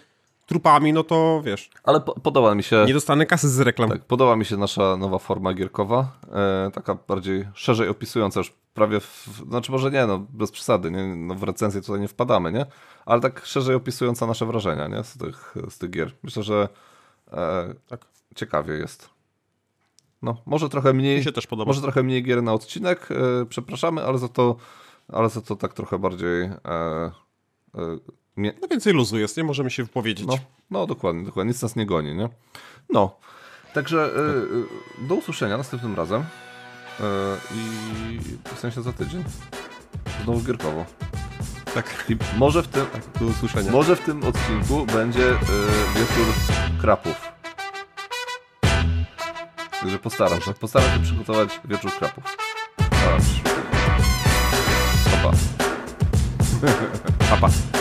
trupami, 0.46 0.92
no 0.92 1.04
to 1.04 1.42
wiesz, 1.44 1.70
Ale 1.84 2.00
po, 2.00 2.14
podoba 2.20 2.54
mi 2.54 2.62
się. 2.62 2.84
nie 2.86 2.94
dostanę 2.94 3.26
kasy 3.26 3.48
z 3.48 3.60
reklam. 3.60 3.88
Tak, 3.90 4.04
podoba 4.04 4.36
mi 4.36 4.44
się 4.44 4.56
nasza 4.56 4.96
nowa 4.96 5.18
forma 5.18 5.54
gierkowa, 5.54 6.18
e, 6.66 6.70
taka 6.74 6.94
bardziej 7.08 7.48
szerzej 7.54 7.88
opisująca 7.88 8.40
już 8.40 8.52
prawie, 8.74 9.00
w, 9.00 9.28
znaczy 9.48 9.72
może 9.72 9.90
nie, 9.90 10.06
no 10.06 10.26
bez 10.30 10.50
przesady, 10.50 10.90
nie, 10.90 11.04
no 11.16 11.34
w 11.34 11.42
recenzję 11.42 11.80
tutaj 11.80 12.00
nie 12.00 12.08
wpadamy, 12.08 12.52
nie? 12.52 12.66
Ale 13.06 13.20
tak 13.20 13.46
szerzej 13.46 13.74
opisująca 13.74 14.26
nasze 14.26 14.46
wrażenia, 14.46 14.88
nie? 14.88 15.04
Z 15.04 15.18
tych, 15.18 15.54
z 15.70 15.78
tych 15.78 15.90
gier. 15.90 16.12
Myślę, 16.22 16.42
że 16.42 16.68
e, 17.32 17.74
Tak. 17.88 18.04
ciekawie 18.36 18.74
jest. 18.74 19.10
No, 20.22 20.36
może 20.46 20.68
trochę 20.68 20.92
mniej, 20.92 21.18
Mi 21.18 21.24
się 21.24 21.32
też 21.32 21.46
podoba. 21.46 21.68
może 21.68 21.80
trochę 21.82 22.02
mniej 22.02 22.22
gier 22.22 22.42
na 22.42 22.52
odcinek, 22.52 23.08
e, 23.10 23.46
przepraszamy, 23.46 24.04
ale 24.04 24.18
za 24.18 24.28
to, 24.28 24.56
ale 25.12 25.28
za 25.28 25.40
to 25.40 25.56
tak 25.56 25.72
trochę 25.74 25.98
bardziej 25.98 26.42
e, 26.42 26.50
e, 26.64 27.10
mie- 28.36 28.52
No 28.62 28.68
więcej 28.68 28.92
luzu 28.92 29.18
jest, 29.18 29.36
nie 29.36 29.44
możemy 29.44 29.70
się 29.70 29.82
wypowiedzieć. 29.82 30.26
no, 30.26 30.38
no 30.70 30.86
dokładnie, 30.86 31.24
dokładnie. 31.24 31.52
Nic 31.52 31.62
nas 31.62 31.76
nie 31.76 31.86
goni, 31.86 32.14
nie? 32.14 32.28
No. 32.90 33.16
Także 33.74 34.06
y, 34.06 35.04
y, 35.04 35.08
do 35.08 35.14
usłyszenia 35.14 35.56
następnym 35.58 35.94
razem. 35.94 36.20
Y, 36.20 36.24
I 37.54 38.18
w 38.54 38.58
sensie 38.58 38.82
za 38.82 38.92
tydzień. 38.92 39.24
Znowu 40.24 40.40
gierkowo. 40.40 40.84
Tak, 41.74 42.04
I 42.08 42.16
może 42.38 42.62
w 42.62 42.68
tym, 42.68 42.86
do 43.20 43.26
usłyszenia. 43.26 43.72
może 43.72 43.96
w 43.96 44.00
tym 44.00 44.24
odcinku 44.24 44.86
będzie 44.86 45.30
y, 45.32 45.36
wieczór 45.94 46.26
krapów. 46.80 47.32
Także 49.80 49.98
postaram 49.98 50.40
się. 50.40 50.54
Postaram 50.54 50.90
się 50.90 51.02
przygotować 51.02 51.60
wieczór 51.64 51.92
krapów. 51.92 52.24
Aż. 53.16 53.41
Pa, 56.62 56.68
pa. 56.68 57.40
Papa. 57.40 57.71